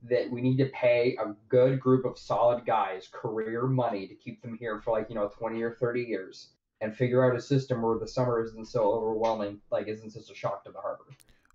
that 0.09 0.31
we 0.31 0.41
need 0.41 0.57
to 0.57 0.67
pay 0.67 1.17
a 1.21 1.35
good 1.49 1.79
group 1.79 2.05
of 2.05 2.19
solid 2.19 2.65
guys 2.65 3.09
career 3.13 3.67
money 3.67 4.07
to 4.07 4.15
keep 4.15 4.41
them 4.43 4.57
here 4.59 4.79
for 4.81 4.93
like 4.93 5.09
you 5.09 5.15
know 5.15 5.29
20 5.29 5.61
or 5.63 5.73
30 5.75 6.01
years 6.03 6.49
and 6.81 6.97
figure 6.97 7.29
out 7.31 7.37
a 7.37 7.41
system 7.41 7.83
where 7.83 7.99
the 7.99 8.09
summer 8.09 8.43
isn't 8.43 8.67
so 8.67 8.91
overwhelming 8.93 9.61
like 9.71 9.89
isn't 9.89 10.11
such 10.11 10.31
a 10.31 10.35
shock 10.35 10.65
to 10.65 10.73
the 10.73 10.81
harbor. 10.81 11.05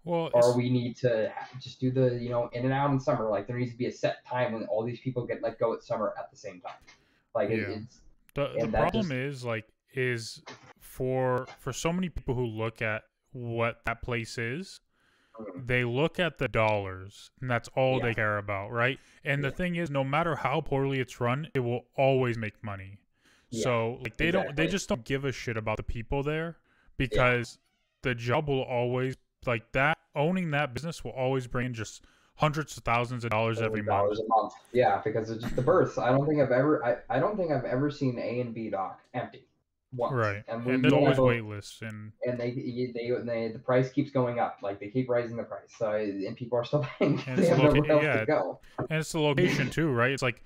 Well, 0.04 0.30
or 0.34 0.56
we 0.56 0.70
need 0.70 0.96
to 0.98 1.34
just 1.60 1.80
do 1.80 1.90
the 1.90 2.20
you 2.22 2.30
know 2.30 2.48
in 2.54 2.64
and 2.64 2.74
out 2.74 2.92
in 2.92 3.00
summer. 3.00 3.28
Like 3.30 3.48
there 3.48 3.58
needs 3.58 3.72
to 3.72 3.78
be 3.78 3.88
a 3.88 3.92
set 3.92 4.24
time 4.26 4.54
when 4.54 4.66
all 4.66 4.84
these 4.86 5.00
people 5.00 5.26
get 5.26 5.42
let 5.42 5.58
go 5.58 5.74
at 5.74 5.82
summer 5.84 6.14
at 6.20 6.30
the 6.30 6.38
same 6.38 6.62
time. 6.62 6.78
Like 7.34 7.50
it, 7.50 7.68
Yeah. 7.68 7.78
it's 7.78 8.02
the, 8.36 8.52
the 8.60 8.68
problem 8.68 9.08
just- 9.08 9.12
is 9.14 9.44
like 9.46 9.66
is 9.96 10.44
for 10.80 11.48
for 11.58 11.74
so 11.74 11.92
many 11.92 12.10
people 12.10 12.36
who 12.36 12.46
look 12.46 12.82
at 12.84 13.02
what 13.32 13.78
that 13.86 14.02
place 14.04 14.38
is 14.38 14.80
Mm. 15.40 15.68
they 15.68 15.84
look 15.84 16.20
at 16.20 16.38
the 16.38 16.48
dollars 16.48 17.30
and 17.42 17.50
that's 17.50 17.68
all 17.76 17.98
Yeah. 17.98 18.06
they 18.06 18.14
care 18.14 18.38
about 18.38 18.72
right? 18.72 19.00
And 19.24 19.44
the 19.44 19.52
thing 19.52 19.76
is 19.76 19.90
no 19.90 20.04
matter 20.04 20.36
how 20.36 20.62
poorly 20.62 21.00
it's 21.00 21.20
run 21.20 21.50
it 21.54 21.60
will 21.60 21.86
always 21.98 22.38
make 22.38 22.64
money. 22.64 23.00
Yeah, 23.50 23.64
so 23.64 24.00
like 24.02 24.18
they 24.18 24.32
don't 24.32 24.56
they 24.56 24.68
just 24.68 24.88
don't 24.90 25.04
give 25.04 25.26
a 25.26 25.32
shit 25.32 25.58
about 25.58 25.78
the 25.78 25.84
people 25.84 26.24
there 26.24 26.58
because 26.98 27.58
the 28.02 28.16
job 28.16 28.48
will 28.48 28.64
always 28.64 29.16
like 29.46 29.72
that 29.74 29.98
owning 30.16 30.52
that 30.52 30.74
business 30.74 31.04
will 31.04 31.12
always 31.12 31.48
bring 31.48 31.74
just 31.74 32.04
hundreds 32.38 32.76
of 32.78 32.84
thousands 32.84 33.24
of 33.24 33.32
dollars 33.32 33.62
every 33.62 33.82
month 33.82 33.88
dollars 34.04 34.22
month. 34.28 34.54
yeah 34.74 35.02
because 35.04 35.30
it's 35.30 35.42
just 35.44 35.56
the 35.56 35.62
berths 35.62 35.98
i 35.98 36.10
don't 36.10 36.28
think 36.28 36.42
i've 36.42 36.52
ever 36.52 36.84
i, 36.86 36.98
I 37.16 37.20
don't 37.20 37.38
think 37.38 37.52
i've 37.52 37.64
ever 37.64 37.90
seen 37.90 38.18
a 38.20 38.42
and 38.42 38.54
b 38.54 38.70
dock 38.70 39.00
empty 39.14 39.46
once 39.96 40.14
right 40.14 40.44
and, 40.48 40.66
we, 40.66 40.74
and 40.74 40.84
there's 40.84 40.94
always 40.94 41.18
both- 41.18 41.28
wait 41.28 41.44
lists 41.44 41.82
and 41.82 42.12
and 42.26 42.40
they, 42.40 42.52
they, 42.52 42.92
they, 42.94 43.12
they, 43.24 43.52
the 43.52 43.60
price 43.60 43.92
keeps 43.92 44.12
going 44.12 44.40
up. 44.40 44.58
Like 44.62 44.80
they 44.80 44.90
keep 44.90 45.10
raising 45.10 45.38
the 45.38 45.44
price. 45.44 45.72
So 45.78 45.92
and 45.92 46.36
people 46.36 46.58
are 46.58 46.66
still 46.66 46.86
paying. 47.00 47.22
And 47.28 47.38
they 47.38 47.48
it's 47.48 47.50
have 47.50 47.74
loca- 47.74 48.00
yeah, 48.04 48.20
to 48.22 48.26
go. 48.26 48.60
and 48.90 49.00
it's 49.00 49.12
the 49.12 49.20
location 49.20 49.70
too 49.70 49.92
right 49.92 50.12
it's 50.12 50.24
like 50.24 50.44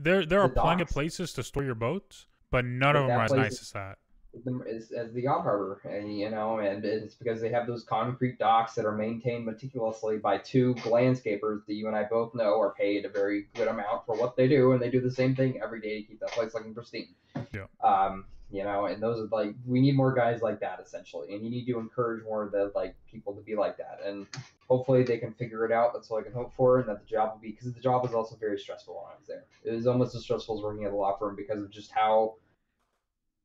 there 0.00 0.24
there 0.24 0.40
are 0.40 0.48
the 0.48 0.60
plenty 0.60 0.82
of 0.82 0.88
places 0.88 1.32
to 1.34 1.42
store 1.42 1.64
your 1.64 1.74
boats 1.74 2.26
but 2.50 2.64
none 2.64 2.96
of 2.96 3.06
them 3.06 3.18
are 3.18 3.24
as 3.24 3.32
nice 3.32 3.60
as 3.60 3.70
that 3.72 3.98
the, 4.44 4.60
as, 4.68 4.92
as 4.92 5.12
the 5.12 5.22
yacht 5.22 5.42
harbor, 5.42 5.80
and 5.84 6.18
you 6.18 6.30
know, 6.30 6.58
and 6.58 6.84
it's 6.84 7.14
because 7.14 7.40
they 7.40 7.50
have 7.50 7.66
those 7.66 7.84
concrete 7.84 8.38
docks 8.38 8.74
that 8.74 8.84
are 8.84 8.92
maintained 8.92 9.44
meticulously 9.44 10.18
by 10.18 10.38
two 10.38 10.74
landscapers 10.74 11.64
that 11.66 11.74
you 11.74 11.86
and 11.86 11.96
I 11.96 12.04
both 12.04 12.34
know 12.34 12.60
are 12.60 12.74
paid 12.74 13.04
a 13.04 13.08
very 13.08 13.46
good 13.54 13.68
amount 13.68 14.06
for 14.06 14.16
what 14.16 14.36
they 14.36 14.48
do, 14.48 14.72
and 14.72 14.82
they 14.82 14.90
do 14.90 15.00
the 15.00 15.10
same 15.10 15.34
thing 15.34 15.60
every 15.62 15.80
day 15.80 16.02
to 16.02 16.06
keep 16.06 16.20
that 16.20 16.32
place 16.32 16.54
looking 16.54 16.74
pristine. 16.74 17.14
Yeah. 17.52 17.64
Um, 17.82 18.24
you 18.50 18.64
know, 18.64 18.86
and 18.86 19.02
those 19.02 19.20
are 19.20 19.28
like 19.30 19.54
we 19.66 19.80
need 19.80 19.94
more 19.96 20.12
guys 20.14 20.40
like 20.40 20.60
that 20.60 20.80
essentially, 20.80 21.34
and 21.34 21.44
you 21.44 21.50
need 21.50 21.66
to 21.66 21.78
encourage 21.78 22.24
more 22.24 22.42
of 22.44 22.52
the 22.52 22.72
like 22.74 22.94
people 23.10 23.34
to 23.34 23.42
be 23.42 23.54
like 23.54 23.76
that, 23.76 24.00
and 24.04 24.26
hopefully 24.68 25.02
they 25.02 25.18
can 25.18 25.32
figure 25.34 25.66
it 25.66 25.72
out. 25.72 25.92
That's 25.92 26.10
all 26.10 26.18
I 26.18 26.22
can 26.22 26.32
hope 26.32 26.54
for, 26.54 26.78
and 26.78 26.88
that 26.88 27.00
the 27.00 27.06
job 27.06 27.32
will 27.32 27.40
be 27.40 27.50
because 27.50 27.72
the 27.72 27.80
job 27.80 28.02
was 28.02 28.14
also 28.14 28.36
very 28.36 28.58
stressful 28.58 28.94
when 28.94 29.12
I 29.12 29.18
was 29.18 29.26
there. 29.26 29.44
It 29.64 29.74
was 29.76 29.86
almost 29.86 30.14
as 30.14 30.22
stressful 30.22 30.58
as 30.58 30.62
working 30.62 30.84
at 30.84 30.92
a 30.92 30.96
law 30.96 31.16
firm 31.18 31.36
because 31.36 31.62
of 31.62 31.70
just 31.70 31.90
how 31.92 32.36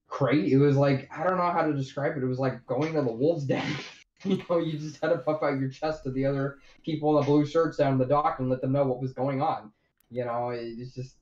crazy. 0.08 0.54
It 0.54 0.58
was 0.58 0.78
like 0.78 1.10
I 1.16 1.24
don't 1.24 1.38
know 1.38 1.52
how 1.52 1.66
to 1.66 1.74
describe 1.74 2.16
it. 2.16 2.24
It 2.24 2.28
was 2.28 2.40
like 2.40 2.66
going 2.66 2.94
to 2.94 3.02
the 3.02 3.12
wolves' 3.12 3.46
den. 3.46 3.66
you 4.24 4.42
know, 4.50 4.58
you 4.58 4.78
just 4.78 5.02
had 5.02 5.10
to 5.10 5.18
puff 5.18 5.44
out 5.44 5.60
your 5.60 5.70
chest 5.70 6.04
to 6.04 6.12
the 6.12 6.26
other 6.26 6.60
people 6.86 7.18
in 7.18 7.22
the 7.22 7.30
blue 7.30 7.46
shirts 7.46 7.76
down 7.78 7.94
in 7.94 8.00
the 8.00 8.06
dock 8.06 8.40
and 8.40 8.50
let 8.50 8.62
them 8.62 8.72
know 8.72 8.86
what 8.86 9.02
was 9.02 9.12
going 9.12 9.42
on. 9.42 9.70
You 10.10 10.24
know, 10.24 10.50
it's 10.50 10.94
just 10.94 11.18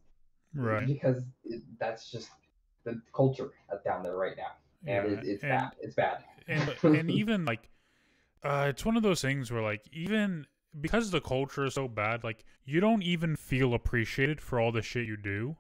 Right. 0.54 0.86
because 0.86 1.24
it, 1.46 1.62
that's 1.80 2.12
just 2.12 2.30
the 2.84 3.02
culture 3.14 3.50
down 3.86 4.04
there 4.04 4.16
right 4.16 4.36
now, 4.38 4.54
and 4.86 5.12
Yeah, 5.12 5.18
it, 5.20 5.26
it's 5.26 5.44
and- 5.44 5.52
bad. 5.52 5.72
It's 5.82 5.96
bad. 5.96 6.24
and 6.48 6.76
and 6.84 7.12
even 7.22 7.46
like 7.46 7.70
uh 8.44 8.66
it's 8.70 8.84
one 8.84 8.98
of 8.98 9.04
those 9.04 9.22
things 9.22 9.52
where 9.52 9.62
like 9.62 9.84
even 9.94 10.46
because 10.80 11.12
the 11.12 11.22
culture 11.22 11.66
is 11.66 11.76
so 11.76 11.88
bad 11.88 12.24
like 12.24 12.44
you 12.66 12.80
don't 12.80 13.04
even 13.04 13.36
feel 13.36 13.74
appreciated 13.76 14.42
for 14.42 14.60
all 14.60 14.72
the 14.72 14.82
shit 14.82 15.06
you 15.06 15.16
do 15.18 15.56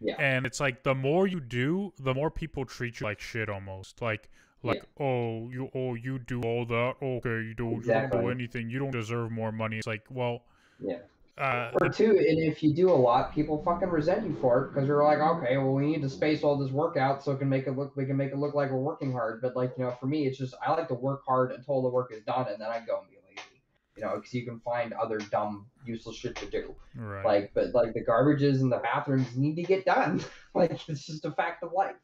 Yeah. 0.00 0.16
and 0.18 0.44
it's 0.46 0.58
like 0.58 0.82
the 0.82 0.94
more 0.94 1.28
you 1.28 1.38
do 1.40 1.92
the 2.00 2.12
more 2.14 2.30
people 2.30 2.64
treat 2.64 2.98
you 3.00 3.06
like 3.06 3.20
shit 3.20 3.48
almost 3.48 4.02
like 4.02 4.28
like 4.64 4.82
oh 4.98 5.48
you 5.50 5.70
oh 5.74 5.94
you 5.94 6.18
do 6.18 6.40
all 6.42 6.64
that 6.66 6.94
okay 7.00 7.42
you 7.48 7.54
don't, 7.54 7.76
you 7.76 7.92
don't 7.92 8.10
do 8.10 8.28
anything 8.28 8.68
you 8.70 8.78
don't 8.80 8.90
deserve 8.90 9.30
more 9.30 9.52
money 9.52 9.78
it's 9.78 9.86
like 9.86 10.02
well 10.10 10.42
Yeah. 10.80 10.98
Uh 11.40 11.70
Or 11.80 11.88
two, 11.88 12.10
and 12.10 12.38
if 12.38 12.62
you 12.62 12.74
do 12.74 12.90
a 12.90 12.92
lot, 12.92 13.34
people 13.34 13.62
fucking 13.64 13.88
resent 13.88 14.26
you 14.26 14.34
for 14.34 14.62
it 14.62 14.68
because 14.68 14.86
they're 14.86 15.02
like, 15.02 15.18
okay, 15.18 15.56
well, 15.56 15.72
we 15.72 15.86
need 15.86 16.02
to 16.02 16.08
space 16.10 16.42
all 16.42 16.58
this 16.58 16.70
work 16.70 16.96
out 16.96 17.24
so 17.24 17.32
it 17.32 17.38
can 17.38 17.48
make 17.48 17.66
it 17.66 17.72
look, 17.72 17.96
we 17.96 18.04
can 18.04 18.16
make 18.16 18.30
it 18.30 18.38
look 18.38 18.54
like 18.54 18.70
we're 18.70 18.78
working 18.78 19.10
hard. 19.10 19.40
But 19.40 19.56
like, 19.56 19.72
you 19.78 19.84
know, 19.84 19.96
for 19.98 20.06
me, 20.06 20.26
it's 20.26 20.36
just 20.36 20.54
I 20.64 20.70
like 20.72 20.88
to 20.88 20.94
work 20.94 21.22
hard 21.26 21.52
until 21.52 21.80
the 21.82 21.88
work 21.88 22.12
is 22.12 22.22
done, 22.24 22.46
and 22.48 22.60
then 22.60 22.68
I 22.68 22.80
go 22.80 23.00
and 23.00 23.08
be 23.08 23.16
lazy. 23.28 23.62
You 23.96 24.04
know, 24.04 24.16
because 24.16 24.34
you 24.34 24.44
can 24.44 24.60
find 24.60 24.92
other 24.92 25.18
dumb, 25.18 25.66
useless 25.84 26.16
shit 26.16 26.36
to 26.36 26.46
do. 26.46 26.74
right 26.94 27.24
Like, 27.24 27.52
but 27.54 27.74
like 27.74 27.94
the 27.94 28.04
garbages 28.04 28.60
and 28.60 28.70
the 28.70 28.78
bathrooms 28.78 29.34
need 29.36 29.56
to 29.56 29.62
get 29.62 29.86
done. 29.86 30.22
like, 30.54 30.70
it's 30.88 31.06
just 31.06 31.24
a 31.24 31.32
fact 31.32 31.62
of 31.62 31.72
life. 31.72 31.96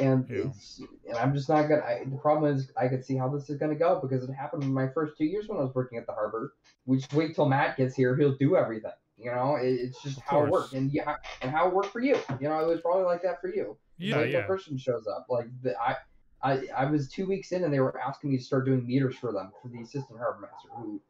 And 0.00 0.26
Yeah. 0.30 0.36
it's, 0.46 0.80
and 1.08 1.18
I'm 1.18 1.34
just 1.34 1.48
not 1.48 1.68
gonna. 1.68 1.82
I, 1.82 2.04
the 2.06 2.16
problem 2.16 2.54
is, 2.54 2.70
I 2.80 2.88
could 2.88 3.04
see 3.04 3.16
how 3.16 3.28
this 3.28 3.50
is 3.50 3.58
gonna 3.58 3.74
go 3.74 4.00
because 4.00 4.22
it 4.28 4.32
happened 4.32 4.62
in 4.62 4.72
my 4.72 4.88
first 4.88 5.18
two 5.18 5.24
years 5.24 5.48
when 5.48 5.58
I 5.58 5.62
was 5.62 5.74
working 5.74 5.98
at 5.98 6.06
the 6.06 6.12
harbor. 6.12 6.54
We 6.86 6.98
just 6.98 7.12
wait 7.12 7.34
till 7.34 7.46
Matt 7.48 7.76
gets 7.76 7.94
here; 7.94 8.16
he'll 8.16 8.36
do 8.36 8.56
everything. 8.56 8.92
You 9.18 9.32
know, 9.32 9.56
it, 9.56 9.68
it's 9.68 10.02
just 10.02 10.18
Of 10.18 10.24
how 10.24 10.36
it 10.38 10.48
course. 10.48 10.52
worked, 10.52 10.72
and 10.74 10.92
yeah, 10.92 11.16
and 11.42 11.50
how 11.50 11.68
it 11.68 11.74
worked 11.74 11.92
for 11.92 12.00
you. 12.00 12.16
You 12.40 12.48
know, 12.48 12.58
it 12.60 12.68
was 12.68 12.80
probably 12.80 13.04
like 13.04 13.22
that 13.22 13.40
for 13.40 13.48
you. 13.48 13.76
yeah 13.98 14.16
Like, 14.18 14.30
yeah 14.30 14.40
The 14.40 14.46
person 14.46 14.78
shows 14.78 15.06
up. 15.06 15.26
Like 15.28 15.46
the, 15.62 15.74
I, 15.78 15.96
I, 16.42 16.66
I 16.74 16.84
was 16.86 17.08
two 17.10 17.26
weeks 17.26 17.52
in, 17.52 17.64
and 17.64 17.74
they 17.74 17.80
were 17.80 17.98
asking 18.00 18.30
me 18.30 18.38
to 18.38 18.42
start 18.42 18.64
doing 18.64 18.86
meters 18.86 19.16
for 19.16 19.32
them 19.32 19.50
for 19.60 19.68
the 19.68 19.80
assistant 19.82 20.18
harbor 20.18 20.40
master, 20.50 20.68
who 20.76 21.02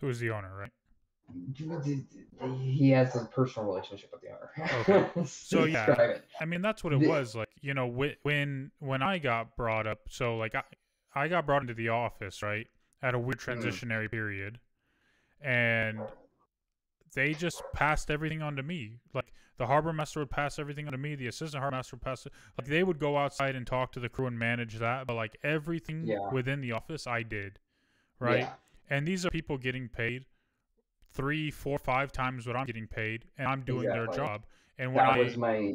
who's 0.00 0.20
the 0.20 0.30
owner 0.30 0.54
right 0.56 0.70
he 2.66 2.90
has 2.90 3.16
a 3.16 3.24
personal 3.26 3.68
relationship 3.68 4.10
with 4.12 4.20
the 4.22 4.28
owner. 4.28 4.80
Okay. 4.80 5.24
So, 5.26 5.64
yeah. 5.64 6.18
I 6.40 6.44
mean, 6.44 6.62
that's 6.62 6.84
what 6.84 6.92
it 6.92 7.00
was 7.08 7.34
like. 7.34 7.48
You 7.60 7.74
know, 7.74 7.88
whe- 7.88 8.16
when 8.22 8.70
when 8.78 9.02
I 9.02 9.18
got 9.18 9.56
brought 9.56 9.86
up, 9.86 10.00
so 10.08 10.36
like 10.36 10.54
I 10.54 10.62
I 11.14 11.28
got 11.28 11.46
brought 11.46 11.62
into 11.62 11.74
the 11.74 11.88
office 11.88 12.42
right 12.42 12.66
at 13.02 13.14
a 13.14 13.18
weird 13.18 13.38
Mhm. 13.38 13.56
transitionary 13.62 14.10
period, 14.10 14.60
and 15.40 16.00
they 17.14 17.32
just 17.34 17.62
passed 17.72 18.10
everything 18.10 18.42
on 18.42 18.56
to 18.56 18.62
me. 18.62 19.00
Like 19.14 19.32
the 19.56 19.66
harbor 19.66 19.92
master 19.92 20.20
would 20.20 20.30
pass 20.30 20.58
everything 20.58 20.86
on 20.86 20.92
to 20.92 20.98
me. 20.98 21.14
The 21.14 21.26
assistant 21.28 21.60
harbor 21.62 21.76
master 21.76 21.96
would 21.96 22.02
pass 22.02 22.26
it. 22.26 22.32
Like 22.58 22.66
they 22.68 22.82
would 22.82 22.98
go 22.98 23.16
outside 23.16 23.56
and 23.56 23.66
talk 23.66 23.92
to 23.92 24.00
the 24.00 24.08
crew 24.08 24.26
and 24.26 24.38
manage 24.38 24.78
that. 24.78 25.06
But 25.06 25.14
like 25.14 25.36
everything 25.42 26.04
Yeah. 26.06 26.30
within 26.30 26.60
the 26.60 26.72
office, 26.72 27.06
I 27.06 27.22
did, 27.22 27.58
right? 28.18 28.40
Yeah. 28.40 28.54
And 28.90 29.08
these 29.08 29.24
are 29.26 29.30
people 29.30 29.58
getting 29.58 29.88
paid 29.88 30.26
three, 31.16 31.50
four, 31.50 31.78
five 31.78 32.12
times 32.12 32.46
what 32.46 32.56
I'm 32.56 32.66
getting 32.66 32.86
paid, 32.86 33.24
and 33.38 33.48
I'm 33.48 33.62
doing 33.62 33.88
their 33.88 34.06
job. 34.06 34.44
And 34.78 34.94
when 34.94 35.04
that 35.04 35.14
I 35.14 35.18
was 35.18 35.36
my 35.36 35.74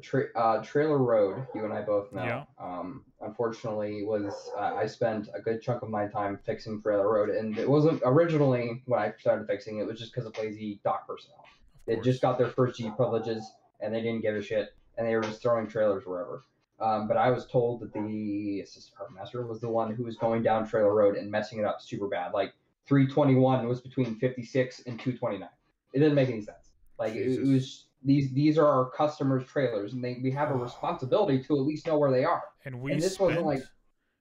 tra- 0.00 0.32
uh, 0.34 0.62
trailer 0.62 0.98
road. 0.98 1.46
You 1.54 1.64
and 1.64 1.72
I 1.72 1.82
both 1.82 2.12
know. 2.12 2.24
Yeah. 2.24 2.44
Um, 2.58 3.04
unfortunately, 3.20 4.04
was 4.04 4.50
uh, 4.58 4.74
I 4.74 4.86
spent 4.86 5.28
a 5.34 5.40
good 5.40 5.62
chunk 5.62 5.82
of 5.82 5.90
my 5.90 6.06
time 6.06 6.38
fixing 6.44 6.80
trailer 6.82 7.10
road, 7.10 7.30
and 7.30 7.56
it 7.58 7.68
wasn't 7.68 8.02
originally 8.04 8.82
when 8.86 9.00
I 9.00 9.12
started 9.18 9.46
fixing 9.46 9.78
it. 9.78 9.82
It 9.82 9.86
was 9.86 9.98
just 9.98 10.12
because 10.12 10.26
of 10.26 10.36
lazy 10.38 10.80
dock 10.84 11.06
personnel. 11.06 11.44
They 11.86 11.96
just 11.96 12.22
got 12.22 12.38
their 12.38 12.48
first 12.48 12.78
G 12.78 12.90
privileges, 12.96 13.50
and 13.80 13.94
they 13.94 14.00
didn't 14.00 14.22
give 14.22 14.34
a 14.34 14.42
shit, 14.42 14.70
and 14.96 15.06
they 15.06 15.14
were 15.14 15.22
just 15.22 15.42
throwing 15.42 15.66
trailers 15.66 16.06
wherever. 16.06 16.44
Um, 16.80 17.06
but 17.06 17.16
I 17.16 17.30
was 17.30 17.46
told 17.46 17.80
that 17.80 17.92
the 17.92 18.60
assistant 18.60 18.96
master 19.14 19.46
was 19.46 19.60
the 19.60 19.68
one 19.68 19.94
who 19.94 20.04
was 20.04 20.16
going 20.16 20.42
down 20.42 20.68
trailer 20.68 20.92
road 20.92 21.16
and 21.16 21.30
messing 21.30 21.60
it 21.60 21.64
up 21.64 21.80
super 21.80 22.08
bad. 22.08 22.32
Like 22.32 22.52
321 22.86 23.66
was 23.68 23.80
between 23.80 24.16
56 24.16 24.80
and 24.86 24.98
229. 24.98 25.48
It 25.92 25.98
didn't 25.98 26.14
make 26.14 26.28
any 26.28 26.40
sense. 26.42 26.72
Like 26.98 27.14
it, 27.14 27.26
it 27.40 27.46
was 27.46 27.86
these 28.04 28.32
these 28.32 28.58
are 28.58 28.66
our 28.66 28.90
customers' 28.90 29.46
trailers, 29.46 29.92
and 29.94 30.04
they 30.04 30.18
we 30.22 30.30
have 30.32 30.50
a 30.50 30.54
responsibility 30.54 31.42
to 31.44 31.54
at 31.54 31.62
least 31.62 31.86
know 31.86 31.98
where 31.98 32.10
they 32.10 32.24
are. 32.24 32.42
and 32.64 32.80
we 32.80 32.92
and 32.92 33.00
this 33.00 33.14
spent 33.14 33.30
wasn't 33.30 33.46
like- 33.46 33.62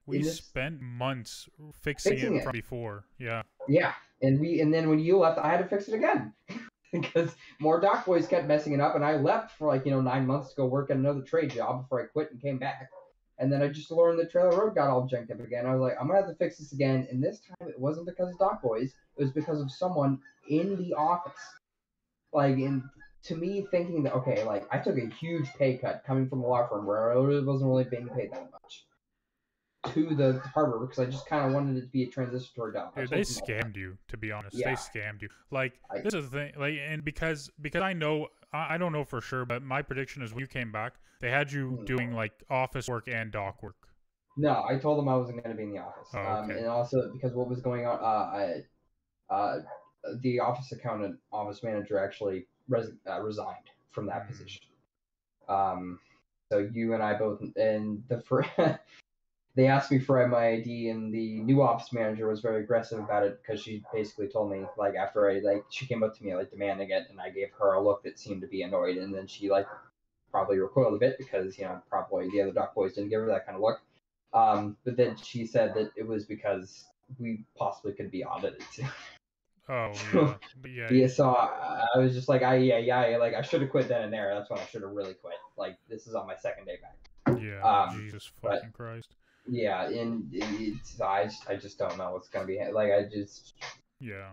we 0.05 0.17
this- 0.21 0.37
spent 0.37 0.81
months 0.81 1.47
fixing, 1.81 2.13
Fixing 2.13 2.35
it, 2.35 2.39
it. 2.39 2.43
from 2.43 2.51
before. 2.51 3.05
Yeah, 3.19 3.43
Yeah, 3.69 3.93
and 4.21 4.39
we 4.39 4.59
and 4.59 4.73
then 4.73 4.89
when 4.89 4.99
you 4.99 5.17
left, 5.17 5.37
I 5.39 5.47
had 5.49 5.59
to 5.59 5.65
fix 5.65 5.87
it 5.87 5.93
again 5.93 6.33
because 6.91 7.35
more 7.59 7.79
dock 7.79 8.05
boys 8.05 8.27
kept 8.27 8.45
messing 8.47 8.73
it 8.73 8.81
up, 8.81 8.95
and 8.95 9.05
I 9.05 9.15
left 9.15 9.57
for 9.57 9.67
like 9.67 9.85
you 9.85 9.91
know 9.91 10.01
nine 10.01 10.25
months 10.27 10.49
to 10.49 10.55
go 10.57 10.65
work 10.65 10.89
at 10.89 10.97
another 10.97 11.21
trade 11.21 11.51
job 11.51 11.83
before 11.83 12.01
I 12.01 12.05
quit 12.07 12.31
and 12.31 12.41
came 12.41 12.57
back. 12.59 12.89
And 13.39 13.51
then 13.51 13.61
I 13.61 13.67
just 13.67 13.89
learned 13.91 14.19
the 14.19 14.25
trailer 14.25 14.51
road 14.57 14.75
got 14.75 14.89
all 14.89 15.07
janked 15.07 15.31
up 15.31 15.39
again. 15.39 15.65
I 15.65 15.73
was 15.75 15.81
like, 15.81 15.93
I'm 15.99 16.07
gonna 16.07 16.19
have 16.21 16.29
to 16.29 16.35
fix 16.35 16.57
this 16.57 16.71
again. 16.71 17.07
And 17.09 17.23
this 17.23 17.39
time 17.39 17.67
it 17.67 17.79
wasn't 17.79 18.05
because 18.05 18.29
of 18.31 18.37
dock 18.37 18.61
boys; 18.61 18.93
it 19.17 19.23
was 19.23 19.31
because 19.31 19.59
of 19.59 19.71
someone 19.71 20.19
in 20.49 20.77
the 20.77 20.93
office. 20.93 21.33
Like, 22.31 22.55
and 22.57 22.83
to 23.23 23.35
me, 23.35 23.65
thinking 23.71 24.03
that 24.03 24.13
okay, 24.13 24.43
like 24.43 24.67
I 24.71 24.77
took 24.77 24.97
a 24.97 25.07
huge 25.07 25.47
pay 25.57 25.77
cut 25.77 26.03
coming 26.05 26.29
from 26.29 26.43
a 26.43 26.47
law 26.47 26.67
firm 26.67 26.85
where 26.85 27.11
I 27.11 27.15
really 27.15 27.43
wasn't 27.43 27.69
really 27.69 27.85
being 27.85 28.09
paid 28.09 28.31
that 28.33 28.49
much 28.51 28.85
to 29.93 30.15
the 30.15 30.39
harbor 30.53 30.79
because 30.79 30.99
I 30.99 31.05
just 31.05 31.27
kind 31.27 31.45
of 31.45 31.53
wanted 31.53 31.77
it 31.77 31.81
to 31.81 31.87
be 31.87 32.03
a 32.03 32.07
transitory 32.07 32.73
job. 32.73 32.95
Dude, 32.95 33.09
they 33.09 33.23
them 33.23 33.33
all 33.41 33.47
that. 33.47 33.65
scammed 33.65 33.75
you. 33.75 33.97
To 34.09 34.17
be 34.17 34.31
honest, 34.31 34.55
Yeah. 34.57 34.69
they 34.69 34.75
scammed 34.75 35.21
you. 35.21 35.29
Like 35.51 35.73
I- 35.91 36.01
this 36.01 36.13
is 36.13 36.29
the 36.29 36.37
thing. 36.37 36.53
Like, 36.57 36.75
and 36.79 37.03
because 37.03 37.49
because 37.61 37.81
I 37.81 37.93
know 37.93 38.27
I, 38.53 38.77
don't 38.77 38.91
know 38.91 39.03
for 39.03 39.19
sure, 39.19 39.45
but 39.45 39.63
my 39.63 39.81
prediction 39.81 40.21
is 40.21 40.31
when 40.31 40.41
you 40.41 40.47
came 40.47 40.71
back, 40.71 40.93
they 41.19 41.31
had 41.31 41.51
you 41.51 41.77
Hmm. 41.79 41.85
doing 41.85 42.13
like 42.13 42.33
office 42.49 42.87
work 42.87 43.07
and 43.07 43.31
dock 43.31 43.63
work. 43.63 43.87
No, 44.37 44.63
I 44.67 44.77
told 44.77 44.97
them 44.97 45.07
I 45.07 45.15
wasn't 45.15 45.43
going 45.43 45.55
to 45.55 45.57
be 45.57 45.63
in 45.63 45.73
the 45.73 45.79
office. 45.79 46.09
Oh, 46.13 46.19
um, 46.19 46.49
and 46.51 46.65
also 46.67 47.11
because 47.13 47.33
what 47.33 47.49
was 47.49 47.61
going 47.61 47.85
on, 47.85 47.99
uh, 47.99 48.63
I, 49.31 49.33
uh, 49.33 49.59
the 50.21 50.39
office 50.39 50.71
accountant, 50.71 51.19
office 51.31 51.63
manager 51.63 51.99
actually 51.99 52.47
res- 52.67 52.91
uh, 53.09 53.21
resigned 53.21 53.69
from 53.91 54.07
that 54.07 54.23
Mm. 54.23 54.27
position. 54.27 54.65
Um, 55.47 55.99
so 56.51 56.67
you 56.73 56.93
and 56.93 57.03
I 57.03 57.13
both, 57.13 57.41
and 57.55 58.03
the 58.07 58.21
fir- 58.21 58.45
they 59.55 59.67
asked 59.67 59.91
me 59.91 59.99
for 59.99 60.25
my 60.27 60.53
ID, 60.53 60.89
and 60.89 61.13
the 61.13 61.39
new 61.41 61.61
office 61.61 61.93
manager 61.93 62.27
was 62.27 62.41
very 62.41 62.63
aggressive 62.63 62.99
about 62.99 63.23
it 63.23 63.39
because 63.41 63.61
she 63.61 63.83
basically 63.93 64.27
told 64.27 64.51
me 64.51 64.63
like 64.77 64.95
after 64.95 65.29
I 65.29 65.39
like 65.39 65.63
she 65.69 65.85
came 65.85 66.03
up 66.03 66.17
to 66.17 66.23
me 66.23 66.35
like 66.35 66.49
demanding 66.49 66.89
it, 66.89 67.03
and 67.09 67.21
I 67.21 67.29
gave 67.29 67.49
her 67.59 67.73
a 67.73 67.81
look 67.81 68.03
that 68.03 68.17
seemed 68.17 68.41
to 68.41 68.47
be 68.47 68.63
annoyed, 68.63 68.97
and 68.97 69.13
then 69.13 69.27
she 69.27 69.49
like 69.49 69.67
probably 70.31 70.57
recoiled 70.57 70.95
a 70.95 70.97
bit 70.97 71.17
because 71.19 71.57
you 71.57 71.65
know 71.65 71.81
probably 71.89 72.29
the 72.31 72.41
other 72.41 72.51
dock 72.51 72.73
boys 72.73 72.93
didn't 72.93 73.09
give 73.09 73.21
her 73.21 73.27
that 73.27 73.45
kind 73.45 73.55
of 73.55 73.61
look. 73.61 73.79
Um, 74.33 74.77
but 74.83 74.97
then 74.97 75.15
she 75.17 75.45
said 75.45 75.75
that 75.75 75.91
it 75.95 76.07
was 76.07 76.25
because 76.25 76.85
we 77.19 77.43
possibly 77.55 77.93
could 77.93 78.11
be 78.11 78.23
audited. 78.23 78.63
Oh 79.69 79.93
yeah, 80.13 80.33
but 80.61 80.71
yeah, 80.71 80.91
yeah, 80.91 81.07
so 81.07 81.29
I, 81.29 81.85
I 81.95 81.97
was 81.97 82.13
just 82.13 82.27
like, 82.27 82.43
I 82.43 82.57
yeah 82.57 82.79
yeah 82.79 83.15
like 83.15 83.33
I 83.33 83.41
should 83.41 83.61
have 83.61 83.69
quit 83.69 83.87
then 83.87 84.01
and 84.01 84.11
there. 84.11 84.35
That's 84.35 84.49
when 84.49 84.59
I 84.59 84.65
should 84.65 84.81
have 84.81 84.91
really 84.91 85.13
quit. 85.13 85.35
Like 85.55 85.77
this 85.87 86.05
is 86.05 86.15
on 86.15 86.27
my 86.27 86.35
second 86.35 86.65
day 86.65 86.79
back. 86.81 87.39
yeah. 87.41 87.61
um, 87.61 87.97
Jesus 87.97 88.29
but- 88.41 88.55
fucking 88.55 88.71
Christ. 88.73 89.15
Yeah, 89.47 89.89
and 89.89 90.27
it's 90.31 90.99
I 91.01 91.25
just, 91.25 91.49
I 91.49 91.55
just 91.55 91.77
don't 91.77 91.97
know 91.97 92.11
what's 92.13 92.29
gonna 92.29 92.45
be 92.45 92.59
like. 92.71 92.91
I 92.91 93.03
just 93.03 93.55
Yeah. 93.99 94.31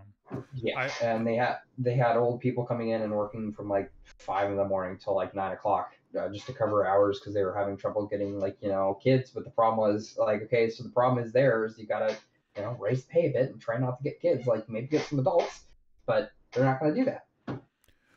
yeah, 0.54 0.78
I- 0.78 1.04
and 1.04 1.26
they 1.26 1.34
had 1.34 1.58
they 1.78 1.94
had 1.94 2.16
old 2.16 2.40
people 2.40 2.64
coming 2.64 2.90
in 2.90 3.02
and 3.02 3.12
working 3.12 3.52
from 3.52 3.68
like 3.68 3.90
five 4.04 4.50
in 4.50 4.56
the 4.56 4.64
morning 4.64 4.98
till 5.02 5.14
like 5.16 5.34
nine 5.34 5.52
o'clock 5.52 5.92
uh, 6.18 6.28
just 6.28 6.46
to 6.46 6.52
cover 6.52 6.86
hours 6.86 7.18
because 7.18 7.34
they 7.34 7.42
were 7.42 7.54
having 7.56 7.76
trouble 7.76 8.06
getting 8.06 8.38
like 8.38 8.56
you 8.60 8.68
know 8.68 8.98
kids. 9.02 9.30
But 9.30 9.44
the 9.44 9.50
problem 9.50 9.78
was 9.92 10.16
like 10.18 10.42
okay, 10.42 10.70
so 10.70 10.82
the 10.84 10.90
problem 10.90 11.24
is 11.24 11.32
theirs. 11.32 11.76
you 11.78 11.86
gotta 11.86 12.16
you 12.56 12.62
know 12.62 12.76
raise 12.78 13.04
the 13.04 13.08
pay 13.12 13.26
a 13.26 13.32
bit 13.32 13.50
and 13.50 13.60
try 13.60 13.78
not 13.78 13.98
to 13.98 14.04
get 14.04 14.20
kids. 14.20 14.46
Like 14.46 14.68
maybe 14.68 14.86
get 14.86 15.06
some 15.06 15.18
adults, 15.18 15.64
but 16.06 16.30
they're 16.52 16.64
not 16.64 16.78
gonna 16.80 16.94
do 16.94 17.04
that. 17.06 17.26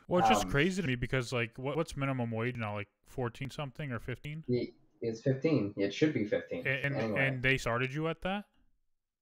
Well, 0.06 0.20
it's 0.20 0.28
just 0.28 0.44
Um, 0.44 0.50
crazy 0.50 0.82
to 0.82 0.86
me 0.86 0.94
because 0.96 1.32
like 1.32 1.56
what, 1.56 1.76
what's 1.76 1.96
minimum 1.96 2.30
wage 2.30 2.56
now? 2.56 2.74
Like 2.74 2.88
fourteen 3.06 3.50
something 3.50 3.90
or 3.90 3.98
fifteen? 3.98 4.44
It, 5.04 5.08
It's 5.08 5.20
15. 5.20 5.74
It 5.76 5.92
should 5.92 6.12
be 6.12 6.24
15. 6.24 6.66
And 6.66 6.84
and, 6.84 6.96
anyway, 6.96 7.28
and 7.28 7.42
they 7.42 7.58
started 7.58 7.92
you 7.92 8.08
at 8.08 8.22
that. 8.22 8.44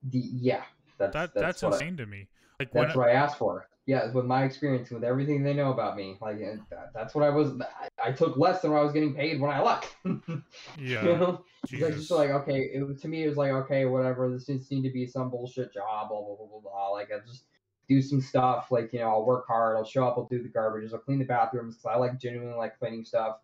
the, 0.03 0.19
yeah, 0.19 0.63
that's 0.99 1.13
That 1.13 1.35
that's, 1.35 1.35
that's, 1.35 1.63
what 1.63 1.73
I- 1.73 1.77
insane 1.77 1.97
to 1.99 2.07
me. 2.07 2.29
Like 2.59 2.71
that's 2.73 2.95
what 2.95 3.09
I 3.09 3.13
asked 3.13 3.39
for. 3.39 3.69
Yeah, 3.87 4.13
with 4.13 4.27
my 4.27 4.45
experience, 4.45 4.91
with 4.91 5.03
everything 5.03 5.43
they 5.43 5.55
know 5.55 5.73
about 5.73 5.97
me, 5.97 6.17
like 6.21 6.39
that, 6.71 6.91
that's 6.95 7.17
what 7.17 7.25
I 7.25 7.31
was. 7.31 7.61
I, 7.61 8.11
I 8.11 8.13
took 8.13 8.37
less 8.37 8.63
than 8.63 8.71
what 8.71 8.79
I 8.79 8.85
was 8.85 8.93
getting 8.93 9.13
paid 9.13 9.41
when 9.41 9.51
I 9.51 9.61
left. 9.61 9.97
yeah, 10.79 11.03
you 11.03 11.17
know, 11.17 11.45
like 11.81 11.95
just 11.95 12.11
like 12.13 12.31
okay, 12.31 12.61
it 12.73 13.01
to 13.01 13.09
me 13.09 13.25
it 13.25 13.29
was 13.29 13.37
like 13.37 13.51
okay, 13.51 13.85
whatever. 13.87 14.31
This 14.31 14.47
just 14.47 14.71
need 14.71 14.83
to 14.83 14.91
be 14.93 15.09
some 15.09 15.31
bullshit 15.31 15.75
job, 15.75 16.11
blah 16.11 16.21
blah 16.21 16.37
blah 16.37 16.47
blah 16.47 16.61
blah. 16.61 16.89
Like 16.91 17.09
I 17.13 17.19
just 17.27 17.47
do 17.89 18.01
some 18.01 18.21
stuff, 18.21 18.71
like 18.71 18.93
you 18.93 19.01
know, 19.01 19.09
I'll 19.09 19.25
work 19.25 19.49
hard, 19.49 19.77
I'll 19.77 19.85
show 19.85 20.07
up, 20.07 20.15
I'll 20.17 20.29
do 20.31 20.41
the 20.41 20.49
garbage, 20.49 20.93
I'll 20.93 21.01
clean 21.01 21.19
the 21.19 21.25
bathrooms 21.25 21.75
because 21.77 21.97
I 21.97 21.99
like 21.99 22.21
genuinely 22.21 22.55
like 22.55 22.79
cleaning 22.79 23.05
stuff. 23.05 23.39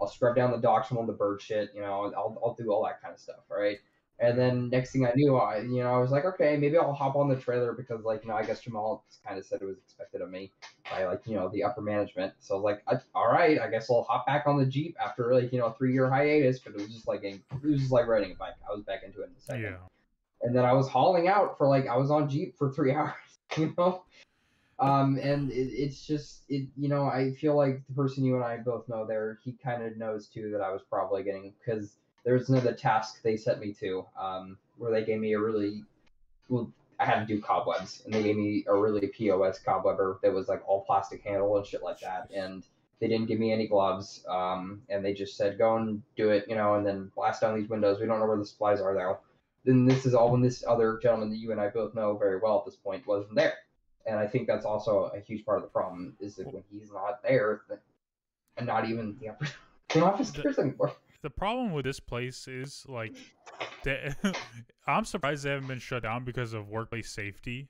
I'll 0.00 0.08
scrub 0.08 0.36
down 0.36 0.50
the 0.50 0.58
docks 0.58 0.88
from 0.88 0.98
all 0.98 1.06
the 1.06 1.12
bird 1.12 1.40
shit, 1.40 1.70
you 1.74 1.80
know, 1.80 2.12
I'll 2.16 2.38
I'll 2.44 2.54
do 2.54 2.70
all 2.70 2.84
that 2.84 3.00
kind 3.02 3.14
of 3.14 3.20
stuff, 3.20 3.44
right? 3.48 3.78
And 4.20 4.38
then 4.38 4.70
next 4.70 4.92
thing 4.92 5.04
I 5.06 5.12
knew, 5.16 5.36
I 5.36 5.58
you 5.58 5.82
know 5.82 5.92
I 5.92 5.98
was 5.98 6.12
like, 6.12 6.24
okay, 6.24 6.56
maybe 6.56 6.78
I'll 6.78 6.92
hop 6.92 7.16
on 7.16 7.28
the 7.28 7.34
trailer 7.34 7.72
because 7.72 8.04
like 8.04 8.22
you 8.22 8.28
know 8.28 8.36
I 8.36 8.44
guess 8.44 8.60
Jamal 8.60 9.04
kind 9.26 9.38
of 9.38 9.44
said 9.44 9.60
it 9.60 9.64
was 9.64 9.78
expected 9.78 10.20
of 10.20 10.30
me 10.30 10.52
by 10.88 11.04
like 11.04 11.22
you 11.26 11.34
know 11.34 11.48
the 11.48 11.64
upper 11.64 11.80
management. 11.80 12.32
So 12.38 12.54
I 12.54 12.58
was 12.58 12.64
like, 12.64 13.02
all 13.14 13.26
right, 13.26 13.60
I 13.60 13.68
guess 13.68 13.90
I'll 13.90 14.04
hop 14.04 14.24
back 14.24 14.46
on 14.46 14.56
the 14.56 14.66
Jeep 14.66 14.96
after 15.04 15.34
like 15.34 15.52
you 15.52 15.58
know 15.58 15.66
a 15.66 15.74
three 15.74 15.92
year 15.92 16.08
hiatus. 16.08 16.60
But 16.60 16.74
it 16.74 16.82
was 16.82 16.94
just 16.94 17.08
like 17.08 17.24
it 17.24 17.40
was 17.62 17.80
just 17.80 17.92
like 17.92 18.06
riding 18.06 18.30
a 18.30 18.34
bike. 18.36 18.54
I 18.68 18.72
was 18.72 18.84
back 18.84 19.02
into 19.04 19.22
it 19.22 19.30
in 19.30 19.32
a 19.36 19.40
second. 19.40 19.62
yeah. 19.62 19.76
And 20.42 20.54
then 20.54 20.64
I 20.64 20.74
was 20.74 20.86
hauling 20.88 21.26
out 21.26 21.58
for 21.58 21.66
like 21.66 21.88
I 21.88 21.96
was 21.96 22.12
on 22.12 22.28
Jeep 22.28 22.56
for 22.56 22.70
three 22.70 22.92
hours, 22.94 23.14
you 23.56 23.74
know. 23.76 24.04
Um, 24.78 25.18
and 25.22 25.50
it, 25.50 25.72
it's 25.72 26.06
just 26.06 26.42
it, 26.48 26.66
you 26.76 26.88
know, 26.88 27.04
I 27.04 27.32
feel 27.32 27.56
like 27.56 27.82
the 27.86 27.94
person 27.94 28.24
you 28.24 28.34
and 28.34 28.44
I 28.44 28.56
both 28.58 28.88
know 28.88 29.06
there, 29.06 29.38
he 29.44 29.52
kind 29.52 29.82
of 29.82 29.96
knows 29.96 30.26
too 30.26 30.50
that 30.50 30.60
I 30.60 30.72
was 30.72 30.82
probably 30.88 31.22
getting 31.22 31.52
because 31.58 31.96
there 32.24 32.34
was 32.34 32.48
another 32.48 32.72
task 32.72 33.22
they 33.22 33.36
set 33.36 33.60
me 33.60 33.72
to, 33.80 34.04
um, 34.18 34.58
where 34.78 34.90
they 34.90 35.04
gave 35.04 35.20
me 35.20 35.34
a 35.34 35.38
really, 35.38 35.82
well, 36.48 36.70
I 36.98 37.04
had 37.04 37.20
to 37.20 37.26
do 37.26 37.40
cobwebs, 37.40 38.02
and 38.04 38.14
they 38.14 38.22
gave 38.22 38.36
me 38.36 38.64
a 38.66 38.74
really 38.74 39.06
POS 39.06 39.58
cobwebber 39.58 40.18
that 40.22 40.32
was 40.32 40.48
like 40.48 40.62
all 40.66 40.84
plastic 40.84 41.22
handle 41.22 41.56
and 41.56 41.66
shit 41.66 41.82
like 41.82 42.00
that, 42.00 42.30
and 42.34 42.64
they 43.00 43.08
didn't 43.08 43.26
give 43.26 43.38
me 43.38 43.52
any 43.52 43.66
gloves, 43.66 44.24
um, 44.28 44.82
and 44.88 45.04
they 45.04 45.12
just 45.12 45.36
said 45.36 45.58
go 45.58 45.76
and 45.76 46.02
do 46.16 46.30
it, 46.30 46.46
you 46.48 46.54
know, 46.54 46.74
and 46.74 46.86
then 46.86 47.10
blast 47.14 47.40
down 47.40 47.58
these 47.58 47.68
windows. 47.68 48.00
We 48.00 48.06
don't 48.06 48.20
know 48.20 48.26
where 48.26 48.38
the 48.38 48.46
supplies 48.46 48.80
are 48.80 48.94
though. 48.94 49.18
Then 49.64 49.86
this 49.86 50.06
is 50.06 50.14
all 50.14 50.30
when 50.30 50.42
this 50.42 50.64
other 50.66 50.98
gentleman 51.02 51.30
that 51.30 51.38
you 51.38 51.50
and 51.50 51.60
I 51.60 51.68
both 51.68 51.94
know 51.94 52.16
very 52.16 52.38
well 52.38 52.58
at 52.58 52.64
this 52.64 52.76
point 52.76 53.06
wasn't 53.06 53.34
there, 53.34 53.54
and 54.06 54.18
I 54.18 54.26
think 54.26 54.46
that's 54.46 54.64
also 54.66 55.10
a 55.14 55.20
huge 55.20 55.44
part 55.44 55.58
of 55.58 55.62
the 55.64 55.68
problem 55.70 56.16
is 56.20 56.36
that 56.36 56.52
when 56.52 56.62
he's 56.70 56.90
not 56.92 57.22
there, 57.22 57.62
th- 57.68 57.80
and 58.56 58.66
not 58.66 58.88
even 58.88 59.16
the 59.20 59.28
upper 59.30 59.46
the 59.94 60.04
officers 60.04 60.58
anymore. 60.58 60.92
The 61.22 61.30
problem 61.30 61.72
with 61.72 61.84
this 61.86 62.00
place 62.00 62.46
is 62.48 62.84
like, 62.88 63.14
they, 63.82 64.12
I'm 64.86 65.04
surprised 65.06 65.44
they 65.44 65.50
haven't 65.50 65.68
been 65.68 65.78
shut 65.78 66.02
down 66.02 66.24
because 66.24 66.52
of 66.52 66.68
workplace 66.68 67.10
safety. 67.10 67.68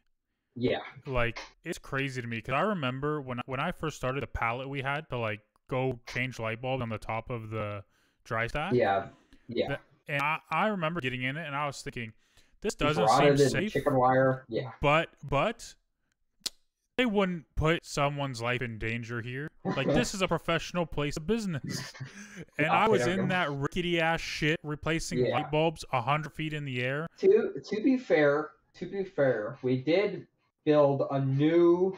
Yeah, 0.56 0.80
Like 1.06 1.40
it's 1.64 1.78
crazy 1.78 2.20
to 2.22 2.28
me 2.28 2.36
because 2.38 2.54
I 2.54 2.60
remember 2.60 3.20
when 3.20 3.40
when 3.46 3.58
I 3.58 3.72
first 3.72 3.96
started 3.96 4.22
the 4.22 4.28
pallet 4.28 4.68
we 4.68 4.82
had 4.82 5.08
to 5.10 5.18
like 5.18 5.40
go 5.68 5.98
change 6.12 6.38
light 6.38 6.62
bulbs 6.62 6.80
on 6.82 6.88
the 6.90 6.98
top 6.98 7.28
of 7.28 7.50
the 7.50 7.82
dry 8.24 8.46
stack. 8.46 8.72
yeah, 8.72 9.06
yeah. 9.48 9.68
That- 9.70 9.80
And 10.06 10.22
I, 10.22 10.38
I 10.50 10.66
remember 10.68 11.00
getting 11.00 11.22
in 11.22 11.36
it 11.36 11.44
and 11.46 11.56
I 11.56 11.66
was 11.66 11.80
thinking, 11.82 12.12
this 12.60 12.74
doesn't 12.76 13.08
seem 13.08 13.36
safe. 13.36 13.72
chicken 13.72 13.96
wire. 13.96 14.44
Yeah, 14.48 14.70
But 14.80 15.08
but 15.28 15.74
they 16.96 17.06
wouldn't 17.06 17.44
put 17.56 17.84
someone's 17.84 18.40
life 18.40 18.62
in 18.62 18.78
danger 18.78 19.20
here. 19.20 19.50
Like 19.64 19.88
this 19.88 20.14
is 20.14 20.22
a 20.22 20.28
professional 20.28 20.86
place 20.86 21.16
of 21.16 21.26
business. 21.26 21.92
And 22.58 22.68
I 22.68 22.88
was 22.88 23.06
in 23.06 23.28
that 23.28 23.50
rickety 23.52 24.00
ass 24.00 24.20
shit 24.20 24.58
replacing 24.62 25.18
Yeah. 25.24 25.32
light 25.32 25.50
bulbs 25.50 25.84
a 25.92 26.00
hundred 26.00 26.32
feet 26.32 26.52
in 26.52 26.64
the 26.64 26.82
air. 26.82 27.06
to 27.18 27.52
to 27.64 27.82
be 27.82 27.96
fair, 27.96 28.50
to 28.78 28.86
be 28.86 29.04
fair, 29.04 29.56
we 29.62 29.80
did 29.80 30.26
build 30.64 31.02
a 31.10 31.20
new 31.20 31.96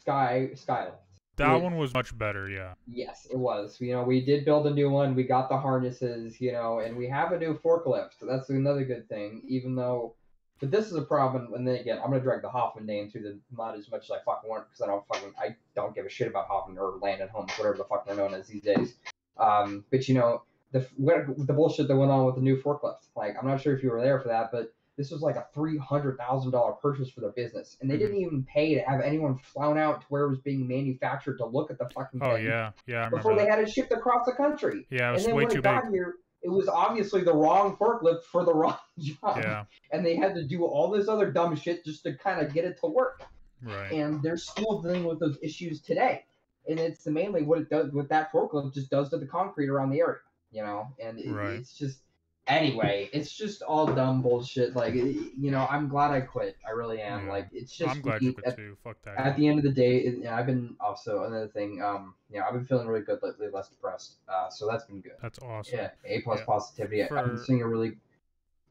sky 0.00 0.50
skylight. 0.54 0.94
That 1.36 1.48
Yeah. 1.52 1.56
one 1.56 1.76
was 1.76 1.92
much 1.94 2.16
better, 2.16 2.48
yeah. 2.48 2.74
Yes, 2.86 3.26
it 3.30 3.36
was. 3.36 3.80
You 3.80 3.92
know, 3.92 4.02
we 4.04 4.24
did 4.24 4.44
build 4.44 4.66
a 4.66 4.70
new 4.70 4.88
one. 4.90 5.14
We 5.14 5.24
got 5.24 5.48
the 5.48 5.58
harnesses, 5.58 6.40
you 6.40 6.52
know, 6.52 6.78
and 6.80 6.96
we 6.96 7.08
have 7.08 7.32
a 7.32 7.38
new 7.38 7.58
forklift. 7.58 8.14
That's 8.22 8.48
another 8.50 8.84
good 8.84 9.08
thing. 9.08 9.42
Even 9.46 9.74
though, 9.76 10.14
but 10.60 10.70
this 10.70 10.86
is 10.86 10.94
a 10.94 11.02
problem. 11.02 11.52
And 11.54 11.66
then 11.66 11.76
again, 11.76 11.98
I'm 11.98 12.10
gonna 12.10 12.20
drag 12.20 12.42
the 12.42 12.48
Hoffman 12.48 12.86
name 12.86 13.10
through 13.10 13.22
the 13.22 13.38
mud 13.56 13.78
as 13.78 13.90
much 13.90 14.04
as 14.04 14.10
I 14.12 14.18
fucking 14.24 14.48
want 14.48 14.66
because 14.68 14.82
I 14.82 14.86
don't 14.86 15.06
fucking 15.06 15.32
I 15.38 15.56
don't 15.74 15.94
give 15.94 16.06
a 16.06 16.08
shit 16.08 16.28
about 16.28 16.46
Hoffman 16.46 16.78
or 16.78 16.98
Landon 17.00 17.28
Homes, 17.28 17.52
whatever 17.58 17.76
the 17.76 17.84
fuck 17.84 18.06
they're 18.06 18.16
known 18.16 18.34
as 18.34 18.46
these 18.48 18.62
days. 18.62 18.94
Um, 19.38 19.84
but 19.90 20.08
you 20.08 20.14
know, 20.14 20.42
the 20.72 20.86
what, 20.96 21.24
the 21.46 21.52
bullshit 21.52 21.88
that 21.88 21.96
went 21.96 22.10
on 22.10 22.24
with 22.26 22.36
the 22.36 22.40
new 22.40 22.60
forklift. 22.60 23.08
Like, 23.14 23.36
I'm 23.40 23.46
not 23.46 23.60
sure 23.60 23.76
if 23.76 23.82
you 23.82 23.90
were 23.90 24.00
there 24.00 24.18
for 24.20 24.28
that, 24.28 24.50
but 24.50 24.72
this 24.96 25.10
was 25.10 25.20
like 25.20 25.36
a 25.36 25.46
three 25.52 25.76
hundred 25.76 26.16
thousand 26.16 26.52
dollar 26.52 26.72
purchase 26.72 27.10
for 27.10 27.20
their 27.20 27.30
business, 27.32 27.76
and 27.82 27.90
they 27.90 27.98
didn't 27.98 28.16
even 28.16 28.42
pay 28.44 28.74
to 28.74 28.80
have 28.80 29.02
anyone 29.02 29.36
flown 29.36 29.76
out 29.76 30.00
to 30.00 30.06
where 30.08 30.22
it 30.24 30.30
was 30.30 30.38
being 30.38 30.66
manufactured 30.66 31.36
to 31.36 31.44
look 31.44 31.70
at 31.70 31.78
the 31.78 31.86
fucking 31.90 32.18
Oh 32.22 32.34
thing 32.36 32.46
yeah, 32.46 32.70
yeah, 32.86 33.04
I 33.06 33.08
before 33.10 33.34
they 33.36 33.44
that. 33.44 33.50
had 33.50 33.58
it 33.60 33.70
shipped 33.70 33.92
across 33.92 34.24
the 34.24 34.32
country. 34.32 34.86
Yeah, 34.90 34.98
it 34.98 35.04
And 35.08 35.14
was 35.16 35.26
then 35.26 35.34
way 35.34 35.42
when 35.44 35.52
too 35.52 35.58
it 35.58 35.62
big. 35.64 35.82
got 35.82 35.90
here, 35.90 36.14
it 36.46 36.50
was 36.52 36.68
obviously 36.68 37.22
the 37.22 37.34
wrong 37.34 37.76
forklift 37.76 38.22
for 38.22 38.44
the 38.44 38.54
wrong 38.60 38.78
job. 39.00 39.36
Yeah, 39.38 39.64
And 39.90 40.06
they 40.06 40.14
had 40.14 40.32
to 40.36 40.44
do 40.44 40.64
all 40.64 40.88
this 40.90 41.08
other 41.08 41.28
dumb 41.32 41.56
shit 41.56 41.84
just 41.84 42.04
to 42.04 42.14
kind 42.14 42.40
of 42.44 42.54
get 42.54 42.64
it 42.64 42.78
to 42.82 42.86
work. 42.86 43.24
right. 43.62 43.90
And 43.90 44.22
they're 44.22 44.36
still 44.36 44.80
dealing 44.80 45.04
with 45.04 45.18
those 45.18 45.36
issues 45.42 45.80
today. 45.80 46.24
And 46.68 46.78
it's 46.78 47.04
mainly 47.06 47.42
what 47.42 47.58
it 47.58 47.68
does, 47.68 47.92
what 47.92 48.08
that 48.10 48.30
forklift 48.32 48.74
just 48.74 48.90
does 48.90 49.10
to 49.10 49.18
the 49.18 49.26
concrete 49.26 49.68
around 49.68 49.90
the 49.90 49.98
area, 50.00 50.18
you 50.52 50.62
know? 50.62 50.86
And 51.02 51.18
it, 51.18 51.32
Right. 51.32 51.54
it's 51.54 51.76
just, 51.76 51.98
anyway, 52.46 53.10
it's 53.12 53.32
just 53.36 53.62
all 53.62 53.86
dumb 53.86 54.22
bullshit. 54.22 54.74
Like, 54.76 54.94
you 54.94 55.50
know, 55.50 55.66
I'm 55.70 55.88
glad 55.88 56.10
I 56.10 56.20
quit. 56.20 56.56
I 56.66 56.70
really 56.70 57.00
am. 57.00 57.26
Yeah. 57.26 57.32
Like, 57.32 57.48
it's 57.52 57.76
just, 57.76 57.90
I'm 57.90 58.00
glad 58.00 58.22
you 58.22 58.30
at- 58.30 58.36
quit 58.42 58.56
too. 58.56 58.76
Fuck 58.84 58.96
that. 59.04 59.18
at 59.18 59.36
the 59.36 59.46
end 59.48 59.58
of 59.58 59.64
the 59.64 59.70
day, 59.70 59.98
it, 59.98 60.18
yeah, 60.22 60.36
I've 60.36 60.46
been 60.46 60.76
also 60.80 61.24
another 61.24 61.48
thing. 61.48 61.82
Um, 61.82 62.14
yeah, 62.30 62.44
I've 62.46 62.52
been 62.54 62.64
feeling 62.64 62.86
really 62.86 63.04
good 63.04 63.18
lately, 63.22 63.48
less 63.52 63.68
depressed. 63.68 64.16
Uh, 64.28 64.48
so 64.50 64.66
that's 64.66 64.84
been 64.84 65.00
good. 65.00 65.12
That's 65.20 65.38
awesome. 65.40 65.78
Yeah, 65.78 65.90
A 66.04 66.20
plus 66.22 66.40
Yeah. 66.40 66.44
positivity. 66.46 67.02
I- 67.02 67.04
I've 67.06 67.26
been 67.26 67.36
For- 67.38 67.44
seeing 67.44 67.62
a 67.62 67.66
really. 67.68 67.96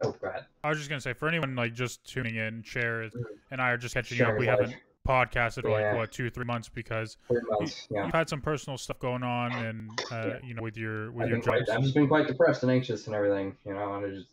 Oh, 0.03 0.11
go 0.11 0.27
ahead. 0.27 0.45
I 0.63 0.69
was 0.69 0.77
just 0.77 0.89
gonna 0.89 0.99
say 0.99 1.13
for 1.13 1.27
anyone 1.29 1.55
like 1.55 1.73
just 1.73 2.03
tuning 2.05 2.35
in, 2.35 2.63
Chair 2.63 3.09
Mhm. 3.09 3.23
and 3.51 3.61
I 3.61 3.71
are 3.71 3.77
just 3.77 3.93
catching 3.95 4.17
Sharing 4.17 4.33
up. 4.33 4.39
We 4.39 4.45
haven't 4.45 4.71
life. 4.71 4.75
Haven't 5.05 5.31
podcasted 5.31 5.61
for 5.61 5.69
Yeah. 5.79 5.89
like 5.89 5.97
what 5.97 6.11
two, 6.11 6.29
three 6.29 6.45
months 6.45 6.69
because 6.69 7.17
Three 7.27 7.41
months. 7.49 7.87
Yeah. 7.89 8.05
you've 8.05 8.13
had 8.13 8.29
some 8.29 8.41
personal 8.41 8.77
stuff 8.77 8.99
going 8.99 9.23
on, 9.23 9.51
and 9.53 9.89
uh, 10.11 10.27
Yeah. 10.27 10.39
you 10.43 10.53
know 10.53 10.61
with 10.61 10.77
your 10.77 11.11
with 11.11 11.23
I've, 11.25 11.29
your 11.29 11.37
been 11.39 11.43
quite. 11.49 11.69
I've 11.69 11.81
just 11.81 11.93
been 11.95 12.07
quite 12.07 12.27
depressed 12.27 12.63
and 12.63 12.71
anxious 12.71 13.07
and 13.07 13.15
everything, 13.15 13.55
you 13.65 13.73
know. 13.73 13.95
And 13.95 14.05
it 14.05 14.15
just, 14.15 14.27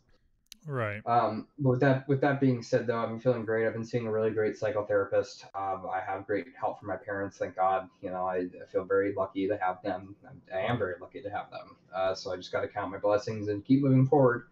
Right. 0.64 1.02
um, 1.06 1.48
but 1.58 1.70
with 1.70 1.80
that, 1.80 2.06
with 2.06 2.20
that 2.20 2.40
being 2.40 2.62
said, 2.62 2.86
though, 2.86 2.98
I'm 2.98 3.18
feeling 3.18 3.44
great. 3.44 3.66
I've 3.66 3.72
been 3.72 3.84
seeing 3.84 4.06
a 4.06 4.12
really 4.12 4.30
great 4.30 4.54
psychotherapist. 4.54 5.44
Um, 5.56 5.88
I 5.92 5.98
have 6.00 6.24
great 6.24 6.46
help 6.58 6.78
from 6.78 6.86
my 6.88 6.96
parents, 6.96 7.36
thank 7.36 7.56
God. 7.56 7.88
You 8.00 8.10
know, 8.10 8.24
I, 8.26 8.46
I 8.62 8.66
feel 8.70 8.84
very 8.84 9.12
lucky 9.12 9.48
to 9.48 9.56
have 9.56 9.82
them. 9.82 10.14
I'm- 10.24 10.40
I 10.54 10.60
am 10.60 10.78
very 10.78 10.94
lucky 11.00 11.20
to 11.22 11.30
have 11.30 11.50
them. 11.50 11.76
Uh, 11.92 12.14
so 12.14 12.32
I 12.32 12.36
just 12.36 12.52
got 12.52 12.60
to 12.60 12.68
count 12.68 12.92
my 12.92 12.98
blessings 12.98 13.48
and 13.48 13.64
keep 13.64 13.82
moving 13.82 14.06
forward. 14.06 14.44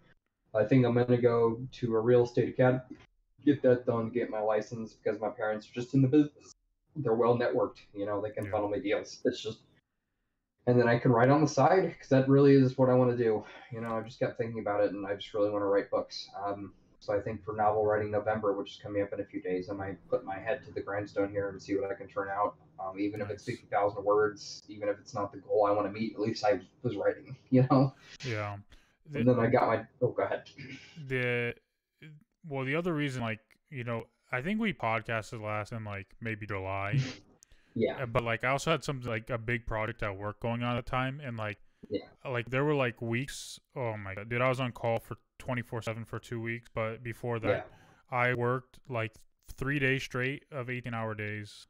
I 0.52 0.64
think 0.64 0.85
I'm 0.85 0.94
gonna 0.94 1.16
go 1.16 1.61
to 1.70 1.94
a 1.94 2.00
real 2.00 2.24
estate 2.24 2.48
academy, 2.48 2.83
get 3.44 3.62
that 3.62 3.87
done, 3.87 4.11
get 4.11 4.31
my 4.31 4.40
license 4.40 4.94
because 4.94 5.20
my 5.20 5.29
parents 5.31 5.68
are 5.68 5.72
just 5.72 5.94
in 5.94 6.03
the 6.03 6.09
business. 6.09 6.53
They're 6.96 7.14
well 7.14 7.37
networked, 7.38 7.79
you 7.94 8.07
know. 8.07 8.20
They 8.20 8.31
can 8.31 8.44
Yeah. 8.44 8.50
funnel 8.50 8.68
me 8.68 8.81
deals. 8.81 9.20
It's 9.24 9.40
just, 9.42 9.61
and 10.66 10.79
then 10.79 10.88
I 10.88 10.98
can 10.98 11.12
write 11.12 11.31
on 11.31 11.40
the 11.40 11.48
side 11.48 11.88
because 11.88 12.09
that 12.09 12.29
really 12.29 12.55
is 12.55 12.76
what 12.76 12.90
I 12.90 12.94
want 12.94 13.11
to 13.11 13.16
do. 13.16 13.44
You 13.72 13.81
know, 13.81 13.96
I 13.96 14.03
just 14.03 14.18
kept 14.18 14.38
thinking 14.38 14.61
about 14.61 14.83
it, 14.85 14.92
and 14.92 15.07
I 15.07 15.14
just 15.14 15.33
really 15.35 15.50
want 15.50 15.62
to 15.62 15.66
write 15.66 15.90
books. 15.90 16.29
Um, 16.44 16.74
so 16.98 17.16
I 17.16 17.20
think 17.20 17.42
for 17.42 17.55
novel 17.55 17.87
writing 17.87 18.11
November, 18.11 18.53
which 18.53 18.72
is 18.72 18.76
coming 18.76 19.00
up 19.03 19.12
in 19.14 19.20
a 19.20 19.24
few 19.24 19.40
days, 19.40 19.70
I 19.70 19.72
might 19.74 19.96
put 20.11 20.24
my 20.24 20.38
head 20.38 20.62
to 20.66 20.72
the 20.72 20.83
grindstone 20.83 21.31
here 21.31 21.48
and 21.48 21.62
see 21.62 21.74
what 21.76 21.90
I 21.90 21.94
can 21.94 22.09
turn 22.09 22.29
out. 22.29 22.57
Um, 22.79 22.98
even 23.00 23.20
if 23.22 23.31
it's 23.31 23.46
Nice. 23.46 23.57
fifty 23.57 23.70
thousand 23.70 24.05
words, 24.05 24.62
even 24.68 24.88
if 24.88 24.98
it's 24.98 25.14
not 25.14 25.33
the 25.33 25.38
goal 25.38 25.64
I 25.66 25.70
want 25.70 25.87
to 25.87 25.92
meet, 25.92 26.12
at 26.14 26.20
least 26.20 26.44
I 26.44 26.61
was 26.83 26.96
writing. 26.96 27.37
You 27.50 27.66
know. 27.70 27.94
Yeah. 28.24 28.59
And 29.14 29.26
then 29.26 29.40
I 29.40 29.46
got 29.46 29.66
my. 29.66 29.87
Oh, 30.03 30.12
go 30.12 30.22
ahead. 30.22 30.48
the 31.09 31.55
well, 32.48 32.64
the 32.64 32.76
other 32.76 32.92
reason, 32.94 33.22
like 33.22 33.40
you 33.70 33.85
know, 33.85 34.05
I 34.33 34.42
think 34.42 34.61
we 34.61 34.72
podcasted 34.72 35.42
last 35.42 35.72
in 35.72 35.85
like 35.85 36.07
maybe 36.20 36.46
July, 36.46 36.98
Yeah. 37.74 38.03
Uh, 38.03 38.07
but 38.07 38.22
like 38.24 38.44
I 38.44 38.48
also 38.50 38.70
had 38.70 38.83
some 38.85 39.00
like 39.03 39.31
a 39.31 39.38
big 39.38 39.66
project 39.66 40.03
at 40.03 40.16
work 40.16 40.40
going 40.40 40.62
on 40.62 40.76
at 40.76 40.85
the 40.85 40.90
time, 40.90 41.20
and 41.24 41.37
like 41.37 41.59
Yeah. 41.88 42.00
like 42.24 42.50
there 42.50 42.64
were 42.64 42.74
like 42.74 43.00
weeks. 43.00 43.61
Oh 43.76 43.96
my 43.96 44.14
god, 44.14 44.29
dude! 44.29 44.40
I 44.40 44.48
was 44.48 44.61
on 44.61 44.72
call 44.72 44.98
for 44.98 45.16
twenty 45.38 45.62
four 45.62 45.83
seven 45.83 46.05
for 46.05 46.18
two 46.18 46.40
weeks, 46.40 46.68
but 46.74 47.03
before 47.03 47.38
that, 47.40 47.66
Yeah. 48.12 48.16
I 48.18 48.35
worked 48.35 48.79
like 48.88 49.12
three 49.57 49.79
days 49.79 50.03
straight 50.03 50.44
of 50.50 50.68
eighteen 50.70 50.94
hour 50.94 51.14
days. 51.14 51.66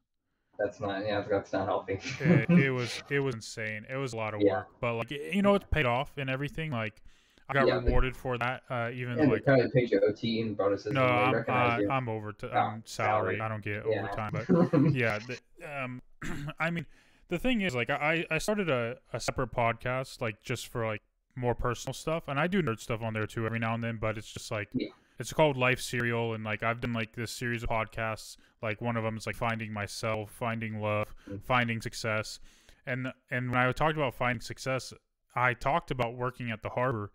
That's 0.59 0.79
not. 0.81 1.07
Yeah, 1.07 1.25
that's 1.31 1.53
not 1.55 1.67
healthy. 1.67 1.99
It, 2.21 2.51
it 2.51 2.71
was 2.81 3.03
it 3.11 3.21
was 3.21 3.35
insane. 3.35 3.87
It 3.91 3.97
was 3.97 4.13
a 4.13 4.17
lot 4.17 4.35
of 4.35 4.41
Yeah. 4.43 4.59
work, 4.59 4.69
but 4.81 4.95
like 4.95 5.11
you 5.11 5.43
know, 5.43 5.55
it's 5.55 5.65
paid 5.71 5.87
off 5.87 6.17
and 6.19 6.29
everything. 6.31 6.71
Like 6.71 7.03
I 7.51 7.53
got 7.55 7.67
Yeah, 7.67 7.75
but- 7.77 7.85
rewarded 7.87 8.17
for 8.17 8.39
that. 8.39 8.63
Uh, 8.71 8.91
even 8.95 9.19
and 9.19 9.31
like 9.31 9.45
probably 9.45 9.71
paid 9.71 9.91
you 9.91 10.01
OT 10.01 10.41
and 10.43 10.57
bonuses. 10.57 10.93
no, 10.93 11.05
and 11.05 11.45
I'm 11.51 11.89
uh. 11.91 11.93
I'm 11.93 12.09
over 12.09 12.33
to 12.33 12.47
Oh, 12.49 12.59
I'm 12.59 12.83
salary. 12.87 13.37
salary. 13.37 13.41
I 13.41 13.49
don't 13.49 13.63
get 13.65 13.85
Yeah. 13.89 13.99
overtime, 14.05 14.33
but 14.33 14.93
yeah 14.95 15.19
the, 15.19 15.39
um 15.83 16.03
i 16.59 16.69
mean 16.71 16.85
the 17.29 17.39
thing 17.39 17.63
is 17.63 17.75
like 17.75 17.89
i 17.89 18.27
i 18.31 18.37
started 18.39 18.69
a, 18.69 18.99
a 19.13 19.19
separate 19.19 19.51
podcast 19.53 20.21
like 20.21 20.43
just 20.43 20.67
for 20.69 20.85
like 20.87 21.01
more 21.37 21.55
personal 21.55 21.95
stuff, 21.95 22.25
and 22.27 22.39
I 22.41 22.49
do 22.49 22.61
nerd 22.61 22.81
stuff 22.81 23.01
on 23.03 23.15
there 23.15 23.27
too 23.27 23.47
every 23.47 23.61
now 23.61 23.73
and 23.73 23.83
then. 23.83 23.99
But 23.99 24.19
it's 24.19 24.31
just 24.31 24.51
like 24.51 24.69
Yeah. 24.75 24.89
it's 25.19 25.33
called 25.33 25.57
Life 25.57 25.81
Serial, 25.81 26.35
and 26.35 26.43
like 26.45 26.63
I've 26.63 26.81
done 26.81 26.93
like 26.93 27.15
this 27.15 27.31
series 27.31 27.63
of 27.63 27.69
podcasts. 27.71 28.37
Like 28.61 28.81
one 28.83 28.97
of 28.97 29.05
them 29.05 29.17
is 29.17 29.27
like 29.27 29.37
finding 29.37 29.73
myself, 29.73 30.31
finding 30.33 30.81
love, 30.81 31.15
Mm. 31.31 31.41
finding 31.45 31.81
success, 31.81 32.41
and 32.85 33.13
and 33.31 33.51
when 33.51 33.59
I 33.61 33.71
talked 33.73 33.97
about 33.97 34.13
finding 34.15 34.41
success, 34.41 34.93
I 35.35 35.55
talked 35.55 35.91
about 35.93 36.15
working 36.15 36.51
at 36.51 36.63
the 36.63 36.71
harbor 36.71 37.13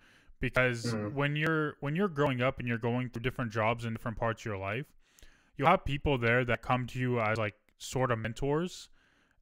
because 0.49 0.93
Mhm. 0.93 1.13
when 1.13 1.35
you're 1.35 1.75
when 1.79 1.95
you're 1.95 2.13
growing 2.19 2.39
up 2.47 2.59
and 2.59 2.67
you're 2.67 2.77
going 2.91 3.09
through 3.09 3.23
different 3.23 3.51
jobs 3.51 3.83
in 3.85 3.93
different 3.93 4.17
parts 4.17 4.41
of 4.41 4.45
your 4.45 4.57
life, 4.57 4.85
you'll 5.55 5.67
have 5.75 5.83
people 5.85 6.17
there 6.19 6.45
that 6.45 6.61
come 6.61 6.85
to 6.87 6.99
you 6.99 7.19
as 7.19 7.37
like 7.37 7.55
sort 7.77 8.11
of 8.11 8.19
mentors 8.19 8.89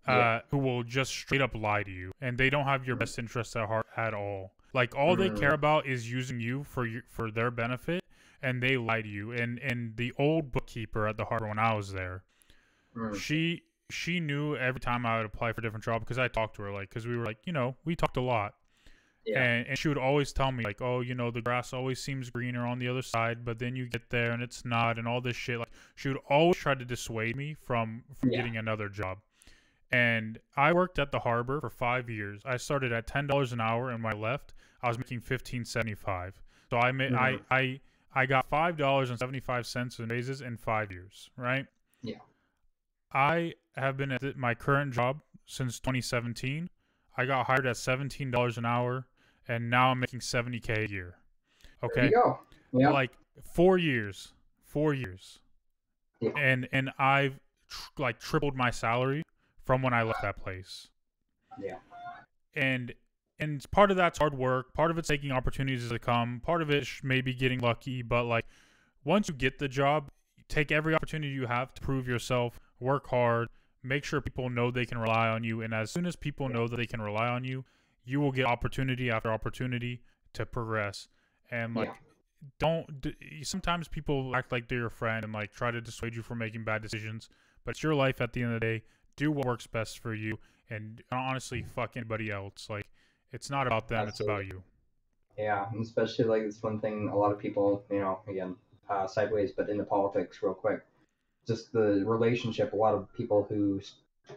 uh, 0.07 0.11
Yeah. 0.13 0.41
who 0.49 0.57
will 0.57 0.83
just 0.83 1.11
straight 1.11 1.41
up 1.41 1.53
lie 1.55 1.83
to 1.83 1.91
you 1.91 2.11
and 2.21 2.37
they 2.37 2.49
don't 2.49 2.65
have 2.65 2.85
your 2.87 2.95
best 2.95 3.17
interests 3.19 3.55
at 3.55 3.67
heart 3.67 3.87
at 3.95 4.13
all 4.13 4.53
like 4.73 4.95
all 4.95 5.15
they 5.15 5.29
care 5.29 5.51
Mhm. 5.51 5.61
about 5.61 5.85
is 5.85 6.11
using 6.11 6.39
you 6.39 6.63
for 6.63 6.85
your, 6.85 7.03
for 7.09 7.31
their 7.31 7.51
benefit 7.51 8.01
and 8.41 8.61
they 8.61 8.75
lie 8.75 9.01
to 9.01 9.07
you 9.07 9.31
and 9.31 9.59
and 9.59 9.95
the 9.97 10.11
old 10.17 10.51
bookkeeper 10.51 11.07
at 11.07 11.15
the 11.17 11.25
harbor 11.25 11.47
when 11.47 11.59
i 11.59 11.73
was 11.73 11.91
there 11.93 12.23
Mm. 12.95 13.15
she 13.15 13.63
she 13.89 14.19
knew 14.19 14.55
every 14.57 14.79
time 14.81 15.05
i 15.05 15.17
would 15.17 15.25
apply 15.25 15.53
for 15.53 15.61
a 15.61 15.63
different 15.63 15.85
job 15.85 16.01
because 16.01 16.17
i 16.17 16.27
talked 16.27 16.55
to 16.57 16.63
her 16.63 16.71
like 16.71 16.89
because 16.89 17.05
we 17.07 17.15
were 17.17 17.25
like 17.25 17.39
you 17.45 17.53
know 17.53 17.75
we 17.85 17.95
talked 17.95 18.17
a 18.17 18.21
lot 18.35 18.55
Yeah. 19.25 19.41
and, 19.41 19.67
and 19.67 19.77
she 19.77 19.87
would 19.87 19.97
always 19.97 20.33
tell 20.33 20.51
me 20.51 20.63
like 20.65 20.81
oh 20.81 20.99
you 21.01 21.15
know 21.15 21.31
the 21.31 21.41
grass 21.41 21.71
always 21.71 22.01
seems 22.03 22.29
greener 22.29 22.65
on 22.65 22.79
the 22.79 22.89
other 22.89 23.01
side 23.01 23.45
but 23.45 23.57
then 23.57 23.73
you 23.75 23.87
get 23.87 24.09
there 24.09 24.31
and 24.33 24.43
it's 24.43 24.65
not 24.65 24.99
and 24.99 25.07
all 25.07 25.21
this 25.21 25.35
shit 25.37 25.59
like 25.59 25.69
she 25.95 26.09
would 26.09 26.17
always 26.29 26.57
try 26.57 26.73
to 26.75 26.83
dissuade 26.83 27.35
me 27.37 27.53
from 27.53 28.03
from 28.19 28.31
Yeah. 28.31 28.37
getting 28.39 28.57
another 28.57 28.89
job 28.89 29.19
and 29.91 30.39
i 30.57 30.73
worked 30.73 30.99
at 30.99 31.11
the 31.11 31.19
harbor 31.19 31.61
for 31.61 31.69
five 31.69 32.09
years 32.09 32.41
i 32.45 32.57
started 32.57 32.91
at 32.91 33.07
ten 33.07 33.27
dollars 33.27 33.53
an 33.53 33.61
hour 33.61 33.89
and 33.91 34.03
when 34.03 34.13
i 34.13 34.17
left 34.17 34.53
i 34.81 34.87
was 34.89 34.97
making 34.97 35.21
fifteen 35.21 35.63
seventy 35.63 35.95
five 35.95 36.41
so 36.69 36.77
i 36.77 36.91
made 36.91 37.11
Mhm. 37.13 37.17
i 37.17 37.39
i 37.55 37.79
i 38.13 38.25
got 38.25 38.49
five 38.49 38.75
dollars 38.75 39.09
and 39.09 39.17
seventy 39.19 39.39
five 39.39 39.65
cents 39.65 39.99
in 39.99 40.09
raises 40.09 40.41
in 40.41 40.57
five 40.57 40.91
years 40.91 41.29
right 41.37 41.65
Yeah. 42.01 42.19
i 43.13 43.53
have 43.75 43.97
been 43.97 44.11
at 44.11 44.37
my 44.37 44.53
current 44.53 44.93
job 44.93 45.21
since 45.45 45.79
2017 45.79 46.69
i 47.17 47.25
got 47.25 47.45
hired 47.47 47.65
at 47.67 47.75
$17 47.75 48.57
an 48.57 48.65
hour 48.65 49.07
and 49.47 49.69
now 49.69 49.89
i'm 49.89 49.99
making 49.99 50.19
70k 50.19 50.87
a 50.87 50.91
year. 50.91 51.15
There 51.81 51.89
okay? 51.91 52.05
you 52.05 52.11
go. 52.11 52.39
Yeah. 52.73 52.89
like 52.91 53.11
four 53.43 53.77
years 53.77 54.33
four 54.63 54.93
years. 54.93 55.39
Yeah. 56.19 56.31
and 56.37 56.67
and 56.71 56.91
i've 56.97 57.39
tr- 57.69 57.89
like 57.97 58.19
tripled 58.19 58.55
my 58.55 58.71
salary 58.71 59.23
from 59.63 59.81
when 59.81 59.93
i 59.93 60.03
left 60.03 60.21
that 60.21 60.37
place. 60.37 60.89
Yeah. 61.59 61.77
and 62.55 62.93
and 63.39 63.69
part 63.71 63.91
of 63.91 63.97
that's 63.97 64.19
hard 64.19 64.35
work. 64.35 64.73
Part 64.73 64.89
of 64.91 64.97
it's 64.97 65.07
taking 65.07 65.31
opportunities 65.31 65.83
as 65.83 65.89
they 65.89 65.99
come. 65.99 66.39
Part 66.45 66.61
of 66.61 66.69
it 66.69 66.87
maybe 67.01 67.33
getting 67.33 67.59
lucky. 67.59 68.01
But 68.01 68.23
like 68.23 68.45
once 69.03 69.27
you 69.27 69.33
get 69.33 69.59
the 69.59 69.67
job 69.67 70.09
take 70.49 70.71
every 70.71 70.93
opportunity 70.93 71.33
you 71.33 71.47
have 71.47 71.73
to 71.73 71.81
prove 71.81 72.07
yourself 72.07 72.59
work 72.79 73.07
hard 73.07 73.47
make 73.81 74.03
sure 74.03 74.21
people 74.21 74.49
know 74.49 74.71
they 74.71 74.85
can 74.85 74.97
rely 74.97 75.27
on 75.27 75.43
you. 75.43 75.61
And 75.61 75.73
as 75.73 75.91
soon 75.91 76.05
as 76.05 76.15
people 76.15 76.47
know 76.47 76.67
that 76.67 76.77
they 76.77 76.85
can 76.85 77.01
rely 77.01 77.27
on 77.27 77.43
you 77.43 77.65
you 78.05 78.19
will 78.19 78.31
get 78.31 78.45
opportunity 78.45 79.09
after 79.09 79.31
opportunity 79.31 80.01
to 80.33 80.45
progress. 80.45 81.07
And 81.51 81.75
like 81.75 81.87
Yeah. 81.89 81.95
don't 82.59 83.01
d- 83.01 83.43
sometimes 83.43 83.87
people 83.87 84.35
act 84.35 84.51
like 84.51 84.67
they're 84.67 84.79
your 84.79 84.89
friend 84.89 85.23
and 85.23 85.33
like 85.33 85.51
try 85.53 85.71
to 85.71 85.79
dissuade 85.81 86.15
you 86.15 86.21
from 86.21 86.39
making 86.39 86.63
bad 86.65 86.81
decisions 86.81 87.29
but 87.63 87.71
it's 87.71 87.83
your 87.83 87.95
life 87.95 88.19
at 88.19 88.33
the 88.33 88.43
end 88.43 88.53
of 88.53 88.59
the 88.59 88.65
day. 88.65 88.83
Do 89.15 89.31
what 89.31 89.45
works 89.45 89.67
best 89.67 89.99
for 89.99 90.13
you 90.13 90.37
and 90.69 91.01
honestly 91.11 91.63
fuck 91.63 91.95
anybody 91.95 92.29
else. 92.31 92.67
Like 92.69 92.87
it's 93.31 93.49
not 93.49 93.67
about 93.67 93.87
them 93.87 94.07
it's 94.07 94.19
about 94.19 94.45
you. 94.45 94.63
Yeah, 95.37 95.65
especially 95.81 96.25
like 96.25 96.41
it's 96.43 96.61
one 96.61 96.79
thing 96.79 97.09
a 97.09 97.17
lot 97.17 97.31
of 97.31 97.39
people, 97.39 97.83
you 97.89 97.99
know, 97.99 98.19
again, 98.27 98.55
uh, 98.89 99.07
sideways, 99.07 99.51
but 99.51 99.69
into 99.69 99.83
politics 99.83 100.43
real 100.43 100.53
quick. 100.53 100.81
Just 101.47 101.73
the 101.73 102.03
relationship, 102.05 102.73
a 102.73 102.75
lot 102.75 102.93
of 102.93 103.11
people 103.13 103.45
who 103.49 103.81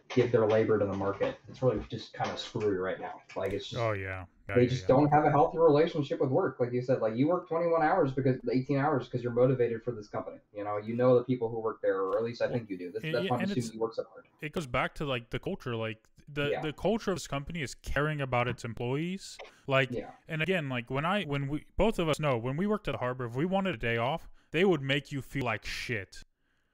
give 0.09 0.33
their 0.33 0.47
labor 0.47 0.79
to 0.79 0.85
the 0.87 0.93
market, 0.93 1.39
it's 1.49 1.63
really 1.63 1.79
just 1.91 2.13
kind 2.13 2.31
of 2.31 2.39
screwy 2.39 2.77
right 2.77 3.01
now. 3.01 3.21
Like 3.37 3.53
it's 3.53 3.69
just, 3.69 3.81
oh 3.81 3.93
yeah, 3.93 4.25
Yeah, 4.49 4.55
they 4.57 4.63
yeah, 4.63 4.69
just 4.69 4.83
yeah. 4.83 4.89
don't 4.89 5.09
have 5.11 5.25
a 5.25 5.31
healthy 5.31 5.59
relationship 5.59 6.21
with 6.21 6.31
work. 6.31 6.59
Like 6.59 6.73
you 6.73 6.83
said, 6.83 7.01
like 7.01 7.17
you 7.17 7.29
work 7.29 7.49
21 7.49 7.83
hours 7.83 8.11
because 8.13 8.37
18 8.53 8.79
hours 8.79 9.05
because 9.05 9.23
you're 9.23 9.33
motivated 9.33 9.83
for 9.83 9.93
this 9.93 10.09
company. 10.09 10.39
You 10.55 10.65
know, 10.65 10.79
you 10.79 10.97
know 10.97 11.17
the 11.17 11.25
people 11.25 11.49
who 11.49 11.61
work 11.61 11.81
there, 11.83 12.01
or 12.01 12.17
at 12.19 12.25
least 12.25 12.43
I 12.43 12.49
think 12.49 12.69
you 12.69 12.77
do. 12.79 12.87
And- 12.87 12.95
that's 12.95 13.05
yeah, 13.05 13.31
why 13.31 13.37
I'm 13.37 13.43
and 13.43 13.51
assuming 13.51 13.59
it's- 13.59 13.75
you 13.75 13.81
work 13.81 13.95
so 13.95 14.05
hard. 14.13 14.25
it 14.41 14.53
goes 14.53 14.67
back 14.67 14.95
to 14.97 15.05
like 15.05 15.31
the 15.31 15.39
culture 15.39 15.75
like 15.77 15.99
the 16.33 16.59
the 16.63 16.73
culture 16.73 17.13
of 17.13 17.17
this 17.17 17.29
company 17.29 17.63
is 17.63 17.75
caring 17.77 18.21
about 18.21 18.49
its 18.49 18.65
employees 18.65 19.39
like 19.69 19.91
and 20.29 20.43
again 20.43 20.69
like 20.69 20.91
when 20.91 21.05
i 21.05 21.23
when 21.23 21.47
we 21.47 21.65
both 21.77 22.01
of 22.01 22.09
us 22.09 22.19
know 22.19 22.37
when 22.37 22.57
we 22.57 22.67
worked 22.67 22.89
at 22.89 22.93
the 22.93 22.99
harbor 22.99 23.27
if 23.27 23.37
we 23.37 23.45
wanted 23.45 23.77
a 23.77 23.79
day 23.79 23.97
off 23.97 24.29
they 24.51 24.65
would 24.65 24.83
make 24.83 25.13
you 25.13 25.23
feel 25.23 25.45
like 25.45 25.65
shit 25.65 26.25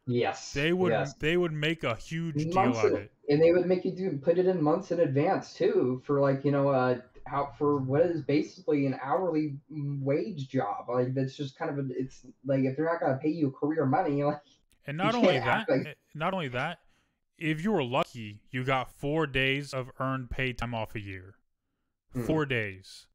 yes, 0.06 0.52
they 0.52 0.72
would 0.72 0.90
yes. 0.92 1.14
they 1.14 1.36
would 1.36 1.52
make 1.52 1.84
a 1.84 1.94
huge 1.94 2.34
deal 2.34 2.54
months 2.54 2.78
out 2.78 2.86
of 2.86 2.94
it 2.94 3.12
and 3.28 3.40
they 3.40 3.52
would 3.52 3.66
make 3.66 3.84
you 3.84 3.92
do 3.92 4.18
put 4.18 4.38
it 4.38 4.46
in 4.46 4.62
months 4.62 4.90
in 4.90 5.00
advance 5.00 5.54
too 5.54 6.02
for 6.04 6.20
like 6.20 6.44
you 6.44 6.50
know 6.50 6.68
uh 6.68 6.98
how 7.26 7.52
for 7.56 7.78
what 7.78 8.02
is 8.02 8.20
basically 8.22 8.86
an 8.86 8.98
hourly 9.02 9.54
wage 9.70 10.48
job 10.48 10.86
like 10.88 11.14
that's 11.14 11.36
just 11.36 11.56
kind 11.56 11.70
of 11.70 11.78
a, 11.78 11.88
it's 11.96 12.26
like 12.44 12.64
if 12.64 12.76
they're 12.76 12.86
not 12.86 13.00
going 13.00 13.12
to 13.12 13.18
pay 13.18 13.28
you 13.28 13.50
career 13.52 13.86
money 13.86 14.24
like 14.24 14.40
And 14.86 14.96
not 14.96 15.14
only 15.14 15.38
that, 15.38 15.68
like- 15.68 15.86
eh, 15.86 15.94
not 16.14 16.34
only 16.34 16.48
that, 16.48 16.80
if 17.38 17.62
you 17.62 17.70
were 17.72 17.84
lucky, 17.84 18.40
you 18.50 18.64
got 18.64 18.90
four 18.90 19.26
days 19.26 19.72
of 19.72 19.90
earned 20.00 20.30
paid 20.30 20.58
time 20.58 20.74
off 20.74 20.94
a 20.96 21.00
year. 21.00 21.34
Hmm. 22.12 22.24
Four 22.24 22.46
days. 22.46 23.06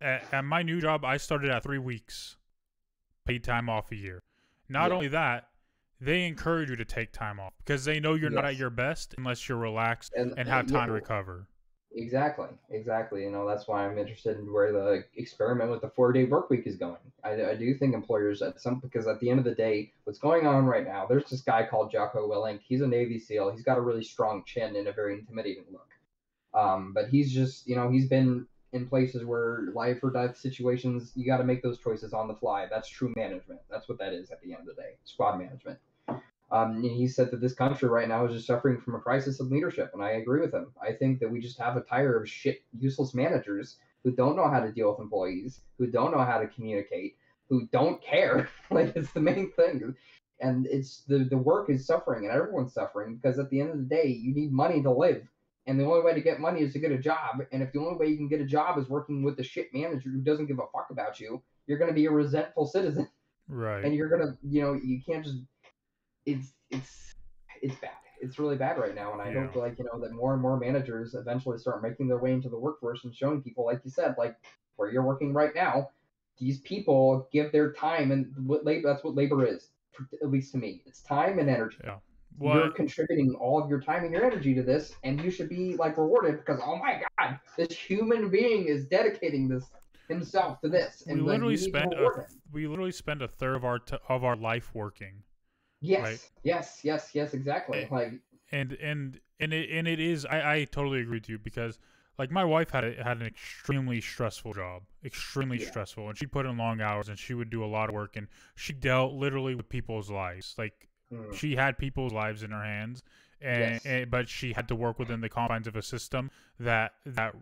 At, 0.00 0.24
at 0.32 0.44
my 0.44 0.62
new 0.62 0.80
job, 0.80 1.04
I 1.04 1.16
started 1.16 1.50
at 1.50 1.62
three 1.62 1.78
weeks 1.78 2.36
paid 3.24 3.44
time 3.44 3.68
off 3.68 3.92
a 3.92 3.96
year. 3.96 4.20
Not 4.68 4.90
Yeah. 4.90 4.96
only 4.96 5.08
that, 5.08 5.48
they 6.02 6.26
encourage 6.26 6.68
you 6.68 6.76
to 6.76 6.84
take 6.84 7.12
time 7.12 7.38
off 7.38 7.52
because 7.64 7.84
they 7.84 8.00
know 8.00 8.14
you're 8.14 8.30
not 8.30 8.44
at 8.44 8.56
your 8.56 8.70
best 8.70 9.14
unless 9.16 9.48
you're 9.48 9.58
relaxed 9.58 10.12
and, 10.16 10.34
and 10.36 10.48
have 10.48 10.66
time 10.66 10.88
to 10.88 10.92
recover. 10.92 11.46
exactly 11.94 12.48
exactly 12.70 13.22
you 13.22 13.30
know 13.30 13.46
that's 13.46 13.68
why 13.68 13.86
i'm 13.86 13.98
interested 13.98 14.36
in 14.38 14.52
where 14.52 14.72
the 14.72 15.04
experiment 15.16 15.70
with 15.70 15.80
the 15.80 15.90
four 15.90 16.12
day 16.12 16.24
work 16.24 16.50
week 16.50 16.66
is 16.66 16.76
going. 16.76 16.96
I, 17.22 17.50
I 17.50 17.54
do 17.54 17.72
think 17.74 17.94
employers 17.94 18.42
at 18.42 18.60
some 18.60 18.80
because 18.80 19.06
at 19.06 19.20
the 19.20 19.30
end 19.30 19.38
of 19.38 19.44
the 19.44 19.54
day 19.54 19.92
what's 20.04 20.18
going 20.18 20.44
on 20.46 20.66
right 20.66 20.84
now 20.84 21.06
there's 21.06 21.30
this 21.30 21.42
guy 21.42 21.64
called 21.64 21.92
jocko 21.92 22.28
willink. 22.28 22.60
He's 22.66 22.80
a 22.80 22.86
navy 22.86 23.18
seal. 23.20 23.50
He's 23.50 23.62
got 23.62 23.78
a 23.78 23.80
really 23.80 24.02
strong 24.02 24.42
chin 24.44 24.74
and 24.74 24.88
a 24.88 24.92
very 24.92 25.14
intimidating 25.14 25.64
look. 25.70 25.88
Um, 26.54 26.92
but 26.92 27.08
he's 27.08 27.32
just 27.32 27.68
you 27.68 27.76
know 27.76 27.90
he's 27.90 28.08
been 28.08 28.46
in 28.72 28.88
places 28.88 29.24
where 29.24 29.68
life 29.74 30.02
or 30.02 30.10
death 30.10 30.36
situations 30.36 31.12
you 31.14 31.26
got 31.26 31.36
to 31.36 31.44
make 31.44 31.62
those 31.62 31.78
choices 31.78 32.12
on 32.12 32.26
the 32.26 32.34
fly. 32.34 32.66
That's 32.68 32.88
true 32.88 33.12
management. 33.14 33.60
That's 33.70 33.88
what 33.88 33.98
that 33.98 34.12
is 34.12 34.30
at 34.30 34.40
the 34.42 34.52
end 34.52 34.62
of 34.62 34.74
the 34.74 34.82
day 34.82 34.96
squad 35.04 35.38
management 35.38 35.78
um, 36.52 36.82
he 36.82 37.08
said 37.08 37.30
that 37.30 37.40
this 37.40 37.54
country 37.54 37.88
right 37.88 38.06
now 38.06 38.26
is 38.26 38.34
just 38.34 38.46
suffering 38.46 38.78
from 38.78 38.94
a 38.94 39.00
crisis 39.00 39.40
of 39.40 39.50
leadership, 39.50 39.90
and 39.94 40.02
I 40.02 40.12
agree 40.12 40.40
with 40.40 40.52
him. 40.52 40.70
I 40.80 40.92
think 40.92 41.18
that 41.20 41.30
we 41.30 41.40
just 41.40 41.58
have 41.58 41.76
a 41.76 41.80
tire 41.80 42.20
of 42.20 42.28
shit, 42.28 42.62
useless 42.78 43.14
managers 43.14 43.78
who 44.04 44.10
don't 44.12 44.36
know 44.36 44.48
how 44.50 44.60
to 44.60 44.70
deal 44.70 44.90
with 44.90 45.00
employees, 45.00 45.62
who 45.78 45.86
don't 45.86 46.12
know 46.12 46.24
how 46.24 46.38
to 46.38 46.46
communicate, 46.46 47.16
who 47.48 47.66
don't 47.72 48.02
care. 48.02 48.50
like 48.70 48.92
it's 48.94 49.10
the 49.12 49.20
main 49.20 49.50
thing, 49.52 49.94
and 50.40 50.66
it's 50.66 51.04
the 51.08 51.20
the 51.24 51.38
work 51.38 51.70
is 51.70 51.86
suffering, 51.86 52.26
and 52.26 52.34
everyone's 52.34 52.74
suffering 52.74 53.16
because 53.16 53.38
at 53.38 53.48
the 53.48 53.58
end 53.58 53.70
of 53.70 53.78
the 53.78 53.84
day, 53.84 54.06
you 54.06 54.34
need 54.34 54.52
money 54.52 54.82
to 54.82 54.90
live, 54.90 55.26
and 55.66 55.80
the 55.80 55.84
only 55.86 56.02
way 56.02 56.12
to 56.12 56.20
get 56.20 56.38
money 56.38 56.60
is 56.60 56.74
to 56.74 56.78
get 56.78 56.92
a 56.92 56.98
job. 56.98 57.42
And 57.50 57.62
if 57.62 57.72
the 57.72 57.80
only 57.80 57.96
way 57.96 58.08
you 58.08 58.18
can 58.18 58.28
get 58.28 58.42
a 58.42 58.46
job 58.46 58.78
is 58.78 58.90
working 58.90 59.22
with 59.22 59.38
a 59.38 59.42
shit 59.42 59.68
manager 59.72 60.10
who 60.10 60.20
doesn't 60.20 60.46
give 60.46 60.58
a 60.58 60.66
fuck 60.76 60.88
about 60.90 61.18
you, 61.18 61.40
you're 61.66 61.78
going 61.78 61.90
to 61.90 61.94
be 61.94 62.04
a 62.04 62.10
resentful 62.10 62.66
citizen 62.66 63.08
Right. 63.48 63.84
and 63.84 63.94
you're 63.94 64.08
gonna 64.08 64.36
you 64.42 64.62
know 64.62 64.72
you 64.72 65.00
can't 65.04 65.24
just 65.24 65.38
it's 66.26 66.52
it's 66.70 67.12
it's 67.60 67.74
bad 67.76 67.90
it's 68.20 68.38
really 68.38 68.56
bad 68.56 68.78
right 68.78 68.94
now 68.94 69.12
and 69.12 69.20
i 69.22 69.30
Yeah. 69.30 69.46
hope 69.46 69.56
like 69.56 69.78
you 69.78 69.84
know 69.84 69.98
that 70.00 70.12
more 70.12 70.32
and 70.32 70.42
more 70.42 70.58
managers 70.58 71.14
eventually 71.14 71.58
start 71.58 71.82
making 71.82 72.08
their 72.08 72.18
way 72.18 72.32
into 72.32 72.48
the 72.48 72.58
workforce 72.58 73.04
and 73.04 73.14
showing 73.14 73.42
people 73.42 73.64
like 73.64 73.80
you 73.84 73.90
said 73.90 74.14
like 74.18 74.36
where 74.76 74.90
you're 74.90 75.02
working 75.02 75.32
right 75.32 75.54
now 75.54 75.90
these 76.38 76.60
people 76.60 77.28
give 77.32 77.52
their 77.52 77.72
time 77.72 78.10
and 78.12 78.32
what 78.46 78.64
labor 78.64 78.88
that's 78.88 79.04
what 79.04 79.14
labor 79.14 79.44
is 79.46 79.70
at 80.22 80.30
least 80.30 80.52
to 80.52 80.58
me 80.58 80.82
it's 80.86 81.02
time 81.02 81.38
and 81.38 81.50
energy 81.50 81.78
Yeah. 81.84 81.98
you're 82.40 82.70
contributing 82.70 83.34
all 83.34 83.62
of 83.62 83.68
your 83.68 83.80
time 83.80 84.04
and 84.04 84.12
your 84.12 84.24
energy 84.24 84.54
to 84.54 84.62
this 84.62 84.94
and 85.04 85.20
you 85.22 85.30
should 85.30 85.48
be 85.48 85.76
like 85.76 85.98
rewarded 85.98 86.38
because 86.38 86.60
oh 86.64 86.76
my 86.76 87.02
god 87.18 87.38
this 87.56 87.72
human 87.76 88.28
being 88.30 88.66
is 88.66 88.86
dedicating 88.86 89.48
this 89.48 89.64
himself 90.08 90.60
to 90.60 90.68
this 90.68 91.02
we 91.06 91.12
and 91.12 91.20
like, 91.26 91.32
literally 91.34 91.54
we 91.54 91.56
spend 91.58 91.92
a, 91.92 92.08
we 92.52 92.66
literally 92.66 92.92
spend 92.92 93.22
a 93.22 93.28
third 93.28 93.56
of 93.56 93.64
our 93.64 93.78
t- 93.78 93.96
of 94.08 94.24
our 94.24 94.36
life 94.36 94.74
working. 94.74 95.22
Yes, 95.82 96.02
Right. 96.04 96.20
yes, 96.44 96.80
yes, 96.84 97.14
yes, 97.14 97.34
exactly. 97.34 97.80
Eh, 97.82 97.88
Like, 97.90 98.12
and 98.52 98.72
and 98.74 99.20
and 99.40 99.52
it 99.52 99.70
and 99.70 99.88
it 99.88 100.00
is 100.00 100.24
I, 100.26 100.54
I 100.54 100.64
totally 100.64 101.00
agree 101.00 101.18
with 101.18 101.28
you 101.28 101.38
because 101.38 101.78
like 102.18 102.30
my 102.30 102.44
wife 102.44 102.70
had 102.70 102.84
a, 102.84 103.02
had 103.02 103.20
an 103.20 103.26
extremely 103.26 104.00
stressful 104.00 104.52
job 104.54 104.82
extremely 105.04 105.58
Yeah. 105.58 105.68
stressful 105.68 106.08
and 106.08 106.18
she 106.18 106.26
put 106.26 106.46
in 106.46 106.56
long 106.58 106.80
hours 106.80 107.08
and 107.08 107.18
she 107.18 107.34
would 107.34 107.50
do 107.50 107.64
a 107.64 107.66
lot 107.66 107.88
of 107.88 107.94
work 107.94 108.16
and 108.16 108.28
she 108.54 108.72
dealt 108.72 109.14
literally 109.14 109.54
with 109.54 109.68
people's 109.68 110.10
lives 110.10 110.54
like 110.58 110.88
mm, 111.12 111.34
she 111.34 111.56
had 111.56 111.78
people's 111.78 112.12
lives 112.12 112.42
in 112.42 112.50
her 112.50 112.62
hands 112.62 113.02
and, 113.40 113.58
Yes. 113.58 113.82
and 113.84 114.10
but 114.10 114.28
she 114.28 114.52
had 114.52 114.68
to 114.68 114.74
work 114.74 114.98
within 114.98 115.20
the 115.20 115.28
confines 115.28 115.66
of 115.66 115.74
a 115.76 115.82
system 115.82 116.30
that 116.60 116.92
that 117.06 117.34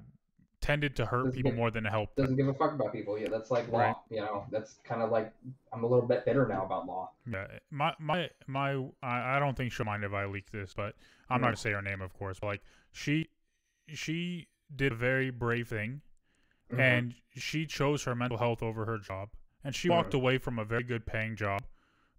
tended 0.60 0.94
to 0.96 1.06
hurt 1.06 1.24
Doesn't 1.24 1.36
people 1.36 1.50
get- 1.52 1.58
more 1.58 1.70
than 1.70 1.84
to 1.84 1.90
help. 1.90 2.14
doesn't 2.16 2.36
give 2.36 2.46
a 2.48 2.54
fuck 2.54 2.72
about 2.72 2.92
people. 2.92 3.18
Yeah, 3.18 3.28
that's 3.28 3.50
like 3.50 3.68
law. 3.68 3.78
Right. 3.78 3.96
You 4.10 4.20
know, 4.20 4.46
that's 4.50 4.74
kind 4.84 5.02
of 5.02 5.10
like 5.10 5.32
I'm 5.72 5.84
a 5.84 5.86
little 5.86 6.06
bit 6.06 6.24
bitter 6.24 6.46
now 6.46 6.64
about 6.64 6.86
law. 6.86 7.10
Yeah, 7.26 7.46
my 7.70 7.94
my 7.98 8.30
my. 8.46 8.72
I, 9.02 9.36
I 9.36 9.38
don't 9.38 9.56
think 9.56 9.72
she'll 9.72 9.86
mind 9.86 10.04
if 10.04 10.12
I 10.12 10.26
leak 10.26 10.50
this, 10.50 10.74
but 10.74 10.94
I'm 11.28 11.40
not 11.40 11.48
gonna 11.48 11.56
say 11.56 11.72
her 11.72 11.82
name, 11.82 12.00
of 12.00 12.12
course. 12.12 12.38
But 12.40 12.46
like 12.48 12.62
she, 12.92 13.28
she 13.88 14.48
did 14.74 14.92
a 14.92 14.96
very 14.96 15.30
brave 15.30 15.68
thing, 15.68 16.02
Mhm. 16.72 16.78
and 16.80 17.14
she 17.36 17.66
chose 17.66 18.04
her 18.04 18.14
mental 18.14 18.38
health 18.38 18.62
over 18.62 18.84
her 18.84 18.98
job, 18.98 19.30
and 19.64 19.74
she 19.74 19.88
walked 19.88 20.14
away 20.14 20.38
from 20.38 20.58
a 20.58 20.64
very 20.64 20.82
good 20.82 21.06
paying 21.06 21.36
job 21.36 21.62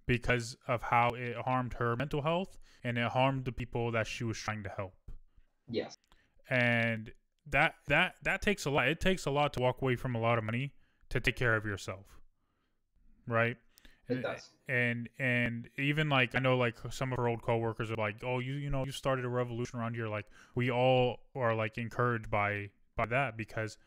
because 0.08 0.58
of 0.68 0.82
how 0.82 1.10
it 1.10 1.36
harmed 1.38 1.74
her 1.76 1.96
mental 1.96 2.22
health 2.24 2.58
and 2.84 2.98
it 2.98 3.08
harmed 3.12 3.46
the 3.46 3.52
people 3.52 3.92
that 3.92 4.08
she 4.08 4.24
was 4.24 4.38
trying 4.38 4.64
to 4.64 4.70
help. 4.70 4.96
yes, 5.70 5.98
and 6.50 7.12
that 7.50 7.76
that 7.88 8.16
that 8.24 8.42
takes 8.42 8.66
a 8.66 8.70
lot. 8.70 8.88
It 8.88 9.00
takes 9.00 9.26
a 9.26 9.32
lot 9.32 9.54
to 9.54 9.60
walk 9.62 9.82
away 9.82 9.96
from 9.96 10.16
a 10.16 10.20
lot 10.20 10.38
of 10.38 10.44
money 10.44 10.74
to 11.10 11.20
take 11.20 11.36
care 11.36 11.56
of 11.56 11.66
yourself, 11.66 12.06
right? 13.28 13.58
it 14.10 14.22
does. 14.24 14.50
and 14.68 15.08
and 15.20 15.70
even 15.78 16.10
like 16.10 16.36
I 16.36 16.40
know 16.40 16.58
like 16.58 16.76
some 16.90 17.14
of 17.14 17.18
her 17.18 17.28
old 17.28 17.42
coworkers 17.42 17.92
are 17.92 17.96
like, 17.96 18.18
oh, 18.24 18.40
you 18.40 18.54
you 18.54 18.70
know 18.70 18.86
you 18.86 18.92
started 18.92 19.26
a 19.26 19.30
revolution 19.30 19.80
around 19.80 19.96
here. 19.96 20.08
Like 20.08 20.26
we 20.56 20.70
all 20.72 21.20
are 21.36 21.56
like 21.56 21.78
encouraged 21.78 22.30
by 22.30 22.70
by 22.98 23.06
that 23.06 23.38
because 23.38 23.78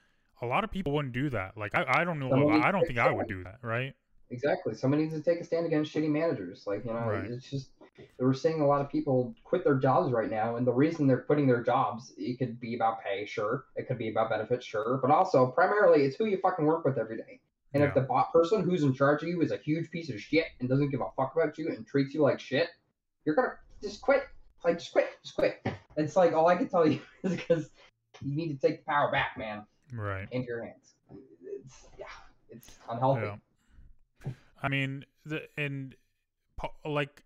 a 0.41 0.47
lot 0.47 0.65
of 0.65 0.71
people 0.71 0.93
wouldn't 0.93 1.15
do 1.15 1.31
that. 1.31 1.57
Like 1.57 1.75
I, 1.75 1.85
I 2.01 2.05
don't 2.05 2.19
know 2.19 2.31
Someone 2.31 2.63
I 2.63 2.73
don't 2.73 2.87
think 2.87 2.99
I 2.99 3.11
would 3.11 3.29
do 3.29 3.45
that, 3.45 3.59
right? 3.63 3.95
Exactly. 4.31 4.75
Somebody 4.75 5.03
needs 5.05 5.15
to 5.15 5.23
take 5.23 5.41
a 5.41 5.45
stand 5.45 5.67
against 5.67 5.95
shitty 5.95 6.09
managers. 6.09 6.65
Like, 6.67 6.85
you 6.85 6.93
know, 6.93 7.01
Right. 7.01 7.31
it's 7.31 7.49
just 7.51 7.74
we're 8.19 8.35
seeing 8.35 8.61
a 8.61 8.67
lot 8.67 8.81
of 8.81 8.91
people 8.91 9.35
quit 9.45 9.65
their 9.65 9.77
jobs 9.77 10.13
right 10.13 10.31
now, 10.31 10.57
and 10.57 10.67
the 10.67 10.73
reason 10.73 11.07
they're 11.07 11.21
quitting 11.23 11.47
their 11.47 11.63
jobs, 11.63 12.13
it 12.17 12.39
could 12.39 12.59
be 12.61 12.75
about 12.75 13.03
pay, 13.03 13.27
sure. 13.27 13.67
It 13.77 13.87
could 13.87 13.99
be 13.99 14.09
about 14.11 14.31
benefits, 14.31 14.65
sure. 14.67 14.99
But 15.01 15.11
also, 15.11 15.47
primarily, 15.49 16.05
it's 16.05 16.17
who 16.17 16.27
you 16.27 16.39
fucking 16.43 16.65
work 16.65 16.85
with 16.85 16.99
every 16.99 17.17
day. 17.17 17.41
And 17.73 17.83
if 17.83 17.93
the 17.93 18.03
bot 18.03 18.33
person 18.33 18.63
who's 18.63 18.85
in 18.85 18.95
charge 18.95 19.23
of 19.25 19.29
you 19.29 19.43
is 19.43 19.51
a 19.51 19.57
huge 19.57 19.91
piece 19.91 20.09
of 20.09 20.21
shit 20.21 20.47
and 20.61 20.69
doesn't 20.69 20.91
give 20.91 21.01
a 21.01 21.11
fuck 21.17 21.35
about 21.35 21.59
you 21.59 21.69
and 21.69 21.85
treats 21.85 22.15
you 22.15 22.23
like 22.23 22.39
shit, 22.39 22.69
you're 23.25 23.35
gonna 23.35 23.55
just 23.83 24.01
quit. 24.01 24.23
Like, 24.65 24.79
just 24.79 24.93
quit. 24.93 25.09
Just 25.25 25.35
quit. 25.35 25.61
It's 25.97 26.15
like 26.15 26.33
all 26.35 26.47
I 26.47 26.55
can 26.55 26.69
tell 26.69 26.87
you 26.89 27.01
is 27.25 27.33
because 27.33 27.71
you 28.23 28.37
need 28.37 28.59
to 28.59 28.67
take 28.69 28.85
the 28.85 28.91
power 28.91 29.11
back, 29.11 29.37
man, 29.37 29.65
Right. 29.93 30.29
into 30.31 30.47
your 30.47 30.65
hands. 30.65 30.95
It's 31.65 31.87
yeah, 31.99 32.07
it's 32.49 32.71
unhealthy. 32.89 33.23
Yeah. 34.25 34.33
I 34.63 34.69
mean, 34.69 35.05
the 35.27 35.43
and 35.57 35.97
like, 36.85 37.24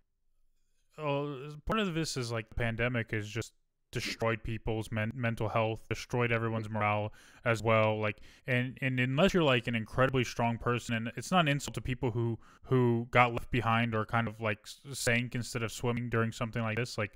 uh, 0.99 1.55
part 1.65 1.79
of 1.79 1.93
this 1.93 2.17
is 2.17 2.31
like 2.31 2.49
the 2.49 2.55
pandemic 2.55 3.11
has 3.11 3.27
just 3.27 3.53
destroyed 3.91 4.43
people's 4.43 4.91
men- 4.91 5.11
mental 5.15 5.49
health, 5.49 5.87
destroyed 5.89 6.31
everyone's 6.31 6.69
morale 6.69 7.11
as 7.43 7.63
well. 7.63 7.99
Like, 7.99 8.17
and 8.47 8.77
and 8.81 8.99
unless 8.99 9.33
you're 9.33 9.43
like 9.43 9.67
an 9.67 9.75
incredibly 9.75 10.23
strong 10.23 10.57
person, 10.57 10.95
and 10.95 11.11
it's 11.15 11.31
not 11.31 11.41
an 11.41 11.47
insult 11.47 11.73
to 11.75 11.81
people 11.81 12.11
who 12.11 12.37
who 12.63 13.07
got 13.11 13.33
left 13.33 13.49
behind 13.51 13.95
or 13.95 14.05
kind 14.05 14.27
of 14.27 14.39
like 14.41 14.59
sank 14.93 15.35
instead 15.35 15.63
of 15.63 15.71
swimming 15.71 16.09
during 16.09 16.31
something 16.31 16.61
like 16.61 16.77
this, 16.77 16.97
like 16.97 17.13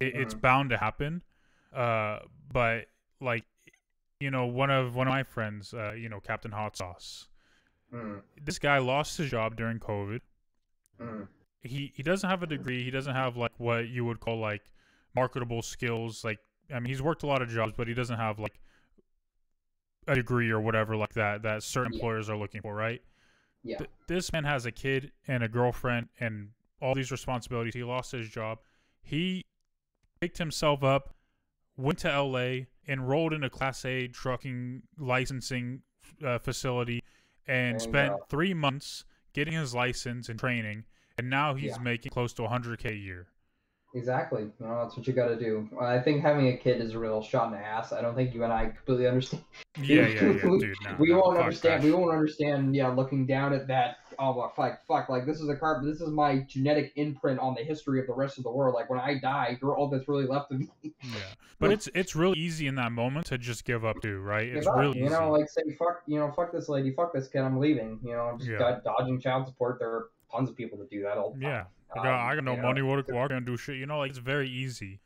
it, 0.00 0.14
it's 0.16 0.34
Mhm. 0.34 0.40
bound 0.40 0.70
to 0.70 0.78
happen. 0.78 1.22
Uh, 1.72 2.20
but 2.52 2.86
like, 3.20 3.44
you 4.20 4.30
know, 4.30 4.46
one 4.46 4.70
of 4.70 4.94
one 4.94 5.06
of 5.08 5.12
my 5.12 5.22
friends, 5.24 5.74
uh, 5.74 5.92
you 5.92 6.08
know, 6.08 6.20
Captain 6.20 6.52
Hot 6.52 6.76
Sauce 6.76 7.28
Mm, 7.92 8.22
this 8.42 8.58
guy 8.58 8.78
lost 8.78 9.18
his 9.18 9.30
job 9.30 9.56
during 9.56 9.78
COVID. 9.78 10.20
mm. 11.00 11.28
He 11.64 11.92
he 11.96 12.02
doesn't 12.02 12.28
have 12.28 12.42
a 12.42 12.46
degree. 12.46 12.84
He 12.84 12.90
doesn't 12.90 13.14
have 13.14 13.36
like 13.36 13.52
what 13.58 13.88
you 13.88 14.04
would 14.04 14.20
call 14.20 14.38
like 14.38 14.62
marketable 15.16 15.62
skills. 15.62 16.22
Like 16.24 16.38
I 16.70 16.74
mean, 16.74 16.86
he's 16.86 17.02
worked 17.02 17.22
a 17.22 17.26
lot 17.26 17.42
of 17.42 17.48
jobs, 17.48 17.72
but 17.76 17.88
he 17.88 17.94
doesn't 17.94 18.16
have 18.18 18.38
like 18.38 18.60
a 20.06 20.14
degree 20.14 20.50
or 20.50 20.60
whatever 20.60 20.96
like 20.96 21.14
that 21.14 21.42
that 21.42 21.62
certain 21.62 21.92
Yeah. 21.92 21.96
employers 21.98 22.28
are 22.28 22.36
looking 22.36 22.60
for, 22.60 22.74
right? 22.74 23.02
Yeah. 23.62 23.78
Th- 23.78 23.90
this 24.06 24.32
man 24.32 24.44
has 24.44 24.66
a 24.66 24.72
kid 24.72 25.12
and 25.26 25.42
a 25.42 25.48
girlfriend 25.48 26.08
and 26.20 26.50
all 26.82 26.94
these 26.94 27.10
responsibilities. 27.10 27.72
He 27.74 27.82
lost 27.82 28.12
his 28.12 28.28
job. 28.28 28.58
He 29.02 29.44
picked 30.20 30.36
himself 30.38 30.82
up, 30.84 31.14
went 31.76 31.98
to 32.00 32.08
LA, 32.10 32.66
enrolled 32.86 33.32
in 33.32 33.42
a 33.42 33.48
Class 33.48 33.84
A 33.86 34.06
trucking 34.08 34.82
licensing 34.98 35.80
uh, 36.22 36.38
facility, 36.38 37.02
and 37.46 37.80
There 37.80 37.86
you 37.86 37.90
spent 37.90 38.12
go. 38.12 38.24
three 38.28 38.52
months 38.52 39.06
getting 39.32 39.54
his 39.54 39.74
license 39.74 40.28
and 40.28 40.38
training. 40.38 40.84
And 41.18 41.30
now 41.30 41.54
he's 41.54 41.76
Yeah. 41.76 41.82
making 41.82 42.10
close 42.10 42.32
to 42.34 42.42
100k 42.42 42.90
a 42.90 42.94
year. 42.94 43.26
Exactly. 43.96 44.42
You 44.58 44.66
know, 44.66 44.82
that's 44.82 44.96
what 44.96 45.06
you 45.06 45.12
got 45.12 45.28
to 45.28 45.36
do. 45.38 45.68
I 45.80 46.00
think 46.00 46.20
having 46.20 46.48
a 46.48 46.56
kid 46.56 46.80
is 46.80 46.94
a 46.94 46.98
real 46.98 47.22
shot 47.22 47.46
in 47.46 47.52
the 47.52 47.64
ass. 47.64 47.92
I 47.92 48.02
don't 48.02 48.16
think 48.16 48.34
you 48.34 48.42
and 48.42 48.52
I 48.52 48.66
completely 48.70 49.06
understand. 49.06 49.44
Yeah, 49.80 50.08
yeah, 50.08 50.22
yeah, 50.32 50.46
we, 50.48 50.58
dude. 50.60 50.76
No, 50.82 50.96
we 50.98 51.10
no, 51.10 51.20
won't 51.20 51.38
understand. 51.38 51.80
that 51.80 51.86
We 51.86 51.92
won't 51.92 52.10
understand. 52.12 52.74
Yeah, 52.74 52.88
looking 52.88 53.24
down 53.24 53.52
at 53.52 53.68
that. 53.68 53.98
Oh, 54.18 54.36
well, 54.36 54.48
fuck, 54.56 54.84
fuck. 54.88 55.08
Like 55.08 55.26
this 55.26 55.38
is 55.40 55.48
a 55.48 55.54
carbon. 55.54 55.88
This 55.88 56.00
is 56.00 56.08
my 56.08 56.38
genetic 56.40 56.92
imprint 56.96 57.38
on 57.38 57.54
the 57.54 57.62
history 57.62 58.00
of 58.00 58.08
the 58.08 58.14
rest 58.14 58.36
of 58.36 58.42
the 58.42 58.50
world. 58.50 58.74
Like 58.74 58.90
when 58.90 58.98
I 58.98 59.18
die, 59.20 59.58
you're 59.62 59.76
all 59.76 59.88
that's 59.88 60.08
really 60.08 60.26
left 60.26 60.50
of 60.50 60.58
me. 60.58 60.68
Yeah, 61.04 61.20
but 61.60 61.70
it's 61.70 61.88
it's 61.94 62.16
really 62.16 62.36
easy 62.38 62.66
in 62.66 62.74
that 62.76 62.90
moment 62.90 63.26
to 63.26 63.38
just 63.38 63.64
give 63.64 63.84
up 63.84 64.00
too, 64.02 64.18
right? 64.20 64.48
It's 64.48 64.66
Give 64.66 64.74
up, 64.74 64.80
real 64.80 64.96
you 64.96 65.04
easy. 65.04 65.14
know, 65.14 65.30
like 65.30 65.48
say 65.48 65.62
fuck, 65.78 66.02
you 66.06 66.18
know, 66.18 66.32
fuck 66.32 66.50
this 66.52 66.68
lady, 66.68 66.92
fuck 66.92 67.12
this 67.12 67.28
kid, 67.28 67.42
I'm 67.42 67.60
leaving. 67.60 68.00
You 68.02 68.12
know, 68.14 68.34
just 68.38 68.50
Yeah. 68.50 68.80
dodging 68.84 69.20
child 69.20 69.46
support. 69.46 69.78
There 69.78 69.88
are 69.88 70.08
tons 70.34 70.50
of 70.50 70.56
people 70.56 70.78
that 70.78 70.90
do 70.90 71.02
that 71.02 71.16
all 71.18 71.30
the 71.32 71.40
time. 71.40 71.50
yeah, 71.50 71.64
I 71.92 72.04
got, 72.04 72.06
Um, 72.06 72.28
I 72.30 72.34
got 72.36 72.44
no 72.44 72.56
know, 72.56 72.62
money. 72.62 72.82
What 72.82 73.10
what 73.12 73.28
can 73.28 73.36
I 73.38 73.40
do? 73.40 73.56
Shit, 73.56 73.76
you 73.76 73.86
know, 73.86 73.98
like 73.98 74.10
it's 74.10 74.18
very 74.18 74.48
easy 74.48 75.00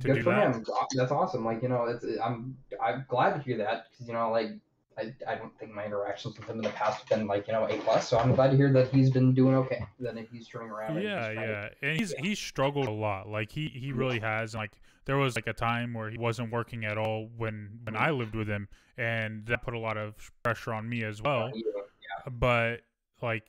to 0.00 0.06
Good 0.08 0.14
do 0.16 0.22
for 0.24 0.30
that. 0.30 0.54
him. 0.54 0.64
That's 0.94 1.12
awesome. 1.12 1.44
Like 1.44 1.62
you 1.62 1.68
know, 1.68 1.84
it's 1.84 2.04
I'm 2.22 2.56
I'm 2.82 3.04
glad 3.08 3.34
to 3.34 3.40
hear 3.40 3.56
that 3.58 3.86
because 3.90 4.06
you 4.06 4.12
know, 4.14 4.30
like 4.30 4.50
I, 4.98 5.12
I 5.28 5.34
don't 5.34 5.56
think 5.58 5.72
my 5.74 5.84
interactions 5.84 6.38
with 6.38 6.48
him 6.48 6.56
in 6.56 6.62
the 6.62 6.70
past 6.70 7.00
have 7.00 7.08
been 7.18 7.26
like 7.26 7.46
you 7.46 7.52
know 7.52 7.64
a 7.66 7.76
plus. 7.78 8.08
So 8.08 8.18
I'm 8.18 8.34
glad 8.34 8.50
to 8.50 8.56
hear 8.56 8.72
that 8.72 8.88
he's 8.88 9.10
been 9.10 9.34
doing 9.34 9.54
okay. 9.56 9.84
That 10.00 10.16
he's 10.32 10.48
turning 10.48 10.70
around. 10.70 10.96
and 10.96 11.04
Yeah, 11.04 11.28
to- 11.28 11.34
yeah, 11.34 11.68
and 11.88 11.98
he's 11.98 12.12
yeah. 12.16 12.22
he's 12.22 12.38
struggled 12.38 12.88
a 12.88 12.92
lot. 12.92 13.28
Like 13.28 13.50
he 13.52 13.68
he 13.68 13.92
really 13.92 14.20
has. 14.20 14.54
And 14.54 14.62
like 14.62 14.72
there 15.06 15.16
was 15.18 15.36
like 15.36 15.46
a 15.46 15.52
time 15.52 15.94
where 15.94 16.10
he 16.10 16.18
wasn't 16.18 16.50
working 16.50 16.84
at 16.84 16.98
all 16.98 17.28
when 17.36 17.78
when. 17.84 17.94
I 17.96 18.10
lived 18.10 18.34
with 18.34 18.48
him, 18.48 18.68
and 18.98 19.44
that 19.46 19.62
put 19.62 19.74
a 19.74 19.78
lot 19.78 19.96
of 19.96 20.14
pressure 20.42 20.72
on 20.74 20.88
me 20.88 21.04
as 21.04 21.20
well. 21.22 21.50
Yeah, 21.54 22.30
But 22.30 22.80
like 23.22 23.44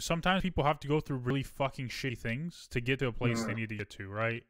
sometimes 0.00 0.42
people 0.42 0.64
have 0.64 0.80
to 0.80 0.88
go 0.88 1.00
through 1.00 1.18
really 1.18 1.42
fucking 1.42 1.88
shitty 1.88 2.16
things 2.18 2.66
to 2.70 2.80
get 2.80 2.98
to 3.00 3.08
a 3.08 3.12
place 3.12 3.44
they 3.44 3.52
Mhm. 3.52 3.56
need 3.56 3.68
to 3.70 3.76
get 3.76 3.90
to, 3.90 4.08
right? 4.08 4.44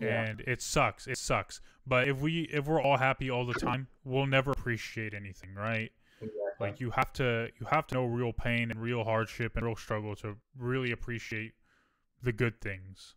Yeah. 0.00 0.24
And 0.24 0.40
it 0.42 0.62
sucks. 0.62 1.06
It 1.08 1.18
sucks. 1.18 1.60
But 1.86 2.06
if 2.08 2.18
we 2.20 2.42
if 2.52 2.66
we're 2.66 2.80
all 2.80 2.98
happy 2.98 3.28
all 3.30 3.44
the 3.44 3.54
time, 3.54 3.88
we'll 4.04 4.26
never 4.26 4.52
appreciate 4.52 5.14
anything, 5.14 5.54
right? 5.54 5.90
exactly. 6.20 6.42
Like 6.60 6.80
you 6.80 6.90
have 6.90 7.12
to 7.14 7.50
you 7.60 7.66
have 7.66 7.86
to 7.88 7.94
know 7.96 8.04
real 8.04 8.32
pain 8.32 8.70
and 8.70 8.80
real 8.80 9.04
hardship 9.04 9.56
and 9.56 9.64
real 9.66 9.76
struggle 9.76 10.14
to 10.16 10.36
really 10.56 10.92
appreciate 10.92 11.54
the 12.22 12.32
good 12.32 12.60
things. 12.60 13.14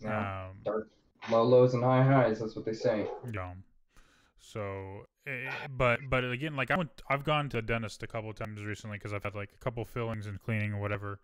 Yeah. 0.00 0.46
Um, 0.50 0.58
Dark 0.64 0.88
low 1.30 1.42
lows 1.42 1.74
and 1.74 1.82
high 1.82 2.02
highs. 2.02 2.38
That's 2.40 2.54
what 2.54 2.64
they 2.64 2.72
say. 2.74 3.08
yeah. 3.32 3.54
So, 4.38 5.06
but 5.70 6.00
but 6.08 6.24
again, 6.24 6.56
like 6.56 6.70
I 6.70 6.76
went, 6.76 6.90
I've 7.08 7.24
gone 7.24 7.48
to 7.50 7.56
the 7.58 7.62
dentist 7.62 8.02
a 8.02 8.06
couple 8.06 8.30
of 8.30 8.36
times 8.36 8.62
recently 8.62 8.98
because 8.98 9.12
I've 9.12 9.22
had 9.24 9.34
like 9.34 9.50
a 9.54 9.58
couple 9.58 9.84
fillings 9.84 10.26
and 10.26 10.40
cleaning 10.40 10.72
or 10.74 10.80
whatever, 10.80 11.20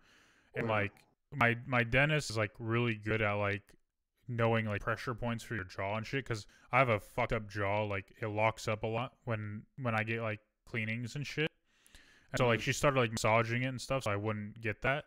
and 0.55 0.65
Mhm. 0.67 0.69
like 0.69 0.91
my 1.31 1.57
my 1.65 1.83
dentist 1.83 2.29
is 2.29 2.37
like 2.37 2.51
really 2.59 2.95
good 2.95 3.21
at 3.21 3.33
like 3.33 3.63
knowing 4.27 4.65
like 4.65 4.81
pressure 4.81 5.13
points 5.13 5.43
for 5.43 5.55
your 5.55 5.63
jaw 5.65 5.97
and 5.97 6.05
shit 6.07 6.23
because 6.23 6.47
I 6.71 6.79
have 6.79 6.89
a 6.89 6.99
fucked 6.99 7.33
up 7.33 7.47
jaw. 7.49 7.83
Like 7.83 8.13
it 8.21 8.27
locks 8.27 8.67
up 8.67 8.83
a 8.83 8.87
lot 8.87 9.13
when 9.25 9.63
when 9.81 9.93
I 9.95 10.03
get 10.03 10.21
like 10.21 10.39
cleanings 10.65 11.15
and 11.15 11.25
shit. 11.25 11.49
And 12.31 12.37
so 12.39 12.47
like 12.47 12.61
she 12.61 12.73
started 12.73 12.99
like 12.99 13.11
massaging 13.11 13.63
it 13.63 13.67
and 13.67 13.81
stuff, 13.81 14.03
so 14.03 14.11
I 14.11 14.15
wouldn't 14.15 14.61
get 14.61 14.81
that. 14.81 15.05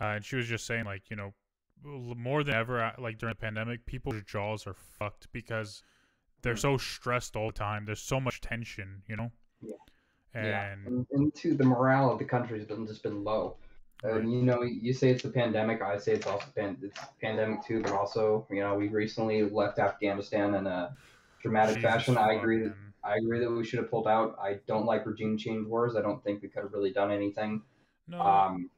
Uh, 0.00 0.04
and 0.16 0.24
she 0.24 0.36
was 0.36 0.46
just 0.48 0.66
saying 0.66 0.84
like 0.84 1.08
you 1.10 1.16
know 1.16 1.34
more 1.82 2.42
than 2.42 2.54
ever 2.54 2.82
uh, 2.82 2.92
like 2.98 3.18
during 3.18 3.32
the 3.34 3.40
pandemic, 3.40 3.86
people's 3.86 4.22
jaws 4.22 4.66
are 4.66 4.74
fucked 4.74 5.28
because 5.32 5.82
they're 6.42 6.54
Mm. 6.54 6.58
so 6.58 6.76
stressed 6.76 7.36
all 7.36 7.48
the 7.48 7.52
time. 7.58 7.84
There's 7.84 8.00
so 8.02 8.20
much 8.20 8.40
tension, 8.40 9.02
you 9.08 9.16
know. 9.16 9.30
Yeah. 9.60 9.74
And 10.34 10.46
yeah, 10.46 10.72
and, 10.86 11.06
and 11.12 11.34
two, 11.34 11.54
the 11.54 11.64
morale 11.64 12.10
of 12.12 12.18
the 12.18 12.24
country 12.24 12.58
has 12.58 12.66
been 12.66 12.86
just 12.86 13.02
been 13.02 13.24
low. 13.24 13.56
Uh, 14.04 14.12
Right. 14.12 14.24
You 14.24 14.42
know, 14.42 14.62
you 14.62 14.92
say 14.92 15.10
it's 15.10 15.24
the 15.24 15.30
pandemic. 15.30 15.82
I 15.82 15.96
say 15.98 16.12
it's 16.12 16.26
also 16.26 16.46
pan- 16.54 16.78
it's 16.82 16.98
pandemic 17.20 17.64
too, 17.64 17.82
but 17.82 17.92
also, 17.92 18.46
you 18.50 18.60
know, 18.60 18.76
we 18.76 18.88
recently 18.88 19.42
left 19.42 19.78
Afghanistan 19.80 20.54
in 20.54 20.66
a 20.68 20.94
dramatic 21.42 21.76
Jesus 21.76 21.90
fashion. 21.90 22.16
I 22.16 22.34
agree 22.34 22.62
that. 22.62 22.74
I 23.02 23.16
agree 23.16 23.40
that 23.40 23.50
we 23.50 23.64
should 23.64 23.78
have 23.78 23.90
pulled 23.90 24.06
out. 24.06 24.36
I 24.40 24.58
don't 24.66 24.84
like 24.84 25.06
regime 25.06 25.38
change 25.38 25.66
wars. 25.66 25.96
I 25.96 26.02
don't 26.02 26.22
think 26.22 26.42
we 26.42 26.48
could 26.48 26.62
have 26.64 26.72
really 26.72 26.92
done 26.92 27.10
anything. 27.10 27.62
No, 28.06 28.20
Um, 28.20 28.70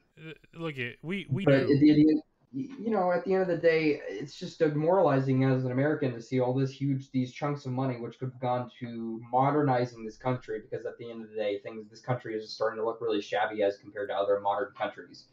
look 0.55 0.77
it. 0.79 0.99
We 1.03 1.27
we 1.31 1.45
but 1.45 1.55
at 1.55 1.67
the, 1.67 1.91
end- 1.91 2.23
you 2.53 2.91
know, 2.91 3.13
at 3.13 3.25
the 3.25 3.33
end 3.35 3.43
of 3.43 3.49
the 3.49 3.57
day, 3.57 4.01
it's 4.09 4.35
just 4.39 4.59
demoralizing 4.59 5.45
as 5.45 5.65
an 5.65 5.73
American 5.73 6.13
to 6.15 6.23
see 6.23 6.41
all 6.41 6.53
this 6.55 6.71
huge, 6.73 7.11
these 7.13 7.33
chunks 7.33 7.65
of 7.67 7.73
money 7.73 7.99
which 8.01 8.19
could 8.19 8.31
have 8.33 8.41
gone 8.41 8.71
to 8.81 9.21
modernizing 9.33 10.05
this 10.05 10.17
country. 10.17 10.61
Because 10.61 10.87
at 10.87 10.99
the 10.99 11.11
end 11.11 11.23
of 11.23 11.31
the 11.31 11.37
day, 11.37 11.61
things 11.61 11.89
this 11.91 12.01
country 12.01 12.35
is 12.37 12.53
starting 12.53 12.79
to 12.79 12.85
look 12.85 13.01
really 13.01 13.21
shabby 13.23 13.63
as 13.63 13.79
compared 13.79 14.09
to 14.09 14.15
other 14.17 14.41
modern 14.41 14.73
countries, 14.77 15.27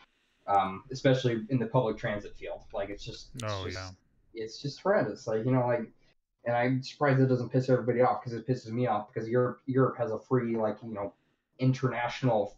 um, 0.47 0.83
especially 0.91 1.45
in 1.49 1.59
the 1.59 1.67
public 1.67 1.97
transit 1.97 2.35
field. 2.35 2.61
Like 2.73 2.89
it's 2.89 3.03
just, 3.03 3.29
it's 3.41 3.43
Oh, 3.43 3.63
just, 3.65 3.75
yeah. 3.75 3.89
it's 4.33 4.61
just 4.61 4.81
horrendous. 4.81 5.27
Like 5.27 5.45
you 5.45 5.51
know, 5.51 5.67
like. 5.67 5.91
and 6.45 6.55
I'm 6.55 6.81
surprised 6.83 7.19
it 7.19 7.27
doesn't 7.27 7.49
piss 7.49 7.69
everybody 7.69 8.01
off 8.01 8.21
because 8.23 8.37
it 8.37 8.47
pisses 8.47 8.71
me 8.71 8.87
off 8.87 9.11
because 9.13 9.27
Europe 9.29 9.61
Europe 9.65 9.97
has 9.97 10.11
a 10.11 10.19
free 10.19 10.55
like 10.57 10.77
you 10.83 10.93
know 10.93 11.13
international 11.59 12.55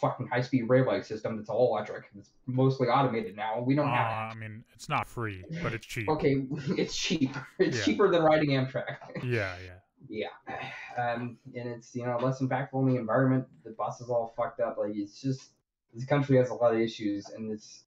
fucking 0.00 0.26
high 0.28 0.40
speed 0.42 0.64
railway 0.68 1.02
system 1.02 1.36
that's 1.36 1.48
all 1.48 1.74
electric. 1.76 2.04
It's 2.18 2.30
mostly 2.46 2.88
automated 2.88 3.36
now. 3.36 3.60
We 3.60 3.74
don't 3.74 3.88
Uh, 3.88 3.94
have 3.94 4.32
I 4.32 4.34
mean, 4.34 4.64
it's 4.74 4.88
not 4.88 5.06
free, 5.06 5.44
but 5.62 5.72
it's 5.74 5.86
cheap. 5.86 6.08
Okay, 6.08 6.46
it's 6.76 6.96
cheap. 6.96 7.34
It's 7.58 7.78
Yeah. 7.78 7.84
cheaper 7.84 8.10
than 8.10 8.22
riding 8.22 8.50
Amtrak. 8.50 8.96
Yeah, 9.24 9.54
yeah. 9.64 10.28
yeah, 10.48 11.12
um, 11.14 11.38
and 11.54 11.68
it's 11.68 11.94
you 11.94 12.04
know 12.06 12.16
less 12.18 12.40
impactful 12.40 12.74
on 12.74 12.86
the 12.86 12.96
environment. 12.96 13.46
The 13.64 13.70
bus 13.70 14.00
is 14.00 14.08
all 14.08 14.32
fucked 14.36 14.60
up. 14.60 14.78
Like 14.78 14.92
it's 14.94 15.20
just 15.20 15.50
this 15.94 16.04
country 16.04 16.36
has 16.36 16.50
a 16.50 16.54
lot 16.54 16.74
of 16.74 16.80
issues, 16.80 17.28
and 17.30 17.50
it's 17.50 17.84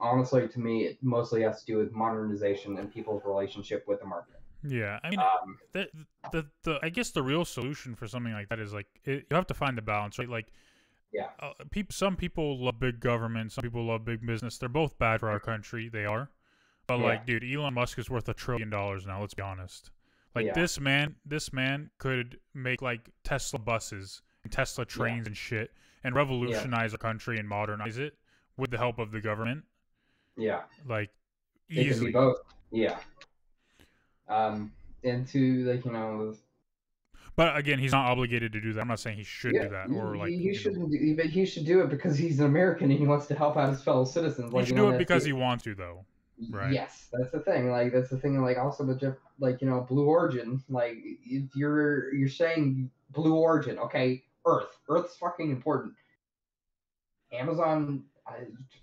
honestly 0.00 0.46
to 0.48 0.60
me 0.60 0.84
it 0.84 0.98
mostly 1.02 1.42
has 1.42 1.60
to 1.60 1.66
do 1.66 1.78
with 1.78 1.92
modernization 1.92 2.76
and 2.78 2.92
people's 2.92 3.22
relationship 3.24 3.84
with 3.88 4.00
the 4.00 4.06
market. 4.06 4.40
Yeah, 4.64 5.00
I 5.02 5.10
mean, 5.10 5.18
Um, 5.20 5.58
the, 5.72 5.88
the 6.30 6.46
the 6.62 6.78
I 6.82 6.88
guess 6.88 7.10
the 7.10 7.22
real 7.22 7.44
solution 7.44 7.94
for 7.94 8.06
something 8.06 8.32
like 8.32 8.48
that 8.48 8.58
is 8.60 8.72
like 8.72 8.86
it, 9.04 9.26
you 9.30 9.34
have 9.36 9.46
to 9.48 9.54
find 9.54 9.76
the 9.76 9.82
balance, 9.82 10.18
right? 10.18 10.28
Like, 10.28 10.52
Yeah. 11.12 11.30
uh, 11.40 11.52
peop, 11.70 11.92
some 11.92 12.16
people 12.16 12.64
love 12.64 12.78
big 12.78 13.00
government, 13.00 13.52
some 13.52 13.62
people 13.62 13.84
love 13.84 14.04
big 14.04 14.24
business. 14.24 14.58
They're 14.58 14.68
both 14.68 14.98
bad 14.98 15.20
for 15.20 15.30
our 15.30 15.40
country. 15.40 15.88
They 15.88 16.04
are, 16.04 16.30
but 16.86 16.98
Yeah. 17.00 17.04
like, 17.06 17.26
dude, 17.26 17.44
Elon 17.44 17.74
Musk 17.74 17.98
is 17.98 18.08
worth 18.08 18.28
a 18.28 18.34
trillion 18.34 18.70
dollars 18.70 19.04
now. 19.06 19.20
Let's 19.20 19.34
be 19.34 19.42
honest. 19.42 19.90
Like 20.34 20.46
Yeah. 20.46 20.52
this 20.54 20.78
man, 20.80 21.16
this 21.26 21.52
man 21.52 21.90
could 21.98 22.38
make 22.54 22.80
like 22.82 23.10
Tesla 23.24 23.58
buses 23.58 24.22
and 24.44 24.52
Tesla 24.52 24.84
trains 24.86 25.26
and 25.26 25.36
shit, 25.36 25.72
and 26.04 26.14
revolutionize 26.14 26.92
our 26.94 26.98
country 26.98 27.38
and 27.38 27.48
modernize 27.48 27.98
it 27.98 28.16
with 28.56 28.70
the 28.70 28.78
help 28.78 28.98
of 28.98 29.10
the 29.12 29.20
government. 29.20 29.64
yeah. 30.36 30.62
Like 30.86 31.10
It 31.68 31.74
could 31.74 31.82
be 31.84 31.90
easily. 31.90 32.12
both. 32.12 32.38
Yeah. 32.70 32.98
Um, 34.32 34.72
and 35.04 35.26
like 35.66 35.84
you 35.84 35.92
know, 35.92 36.34
But 37.36 37.56
again, 37.56 37.78
he's 37.78 37.92
not 37.92 38.06
obligated 38.06 38.52
to 38.52 38.60
do 38.60 38.72
that. 38.72 38.80
I'm 38.80 38.88
not 38.88 39.00
saying 39.00 39.16
he 39.16 39.24
should 39.24 39.54
yeah, 39.54 39.64
do 39.64 39.68
that 39.70 39.90
or 39.90 40.16
like 40.16 40.30
he 40.30 40.54
shouldn't. 40.54 40.90
Do, 40.90 41.16
but 41.16 41.26
he 41.26 41.44
should 41.44 41.66
do 41.66 41.80
it 41.80 41.90
because 41.90 42.16
he's 42.16 42.40
an 42.40 42.46
American 42.46 42.90
and 42.90 42.98
he 42.98 43.06
wants 43.06 43.26
to 43.26 43.34
help 43.34 43.56
out 43.56 43.70
his 43.70 43.82
fellow 43.82 44.04
citizens. 44.04 44.52
He 44.52 44.58
should 44.60 44.68
you 44.70 44.74
know, 44.76 44.90
do 44.90 44.96
it 44.96 44.98
because 44.98 45.24
he 45.24 45.32
wants 45.32 45.64
to, 45.64 45.74
though. 45.74 46.04
right. 46.50 46.72
Yes, 46.72 47.08
that's 47.12 47.32
the 47.32 47.40
thing. 47.40 47.70
Like 47.70 47.92
that's 47.92 48.10
the 48.10 48.18
thing. 48.18 48.40
Like 48.40 48.58
also 48.58 48.84
with 48.84 49.00
Jeff, 49.00 49.14
like 49.38 49.60
you 49.60 49.68
know, 49.68 49.80
Blue 49.80 50.06
Origin. 50.06 50.62
Like 50.68 50.98
if 51.24 51.54
you're 51.54 52.14
you're 52.14 52.28
saying 52.28 52.90
Blue 53.10 53.34
Origin, 53.34 53.78
okay, 53.78 54.22
Earth. 54.46 54.78
Earth's 54.88 55.16
fucking 55.16 55.50
important. 55.50 55.94
Amazon. 57.32 58.04
I, 58.24 58.34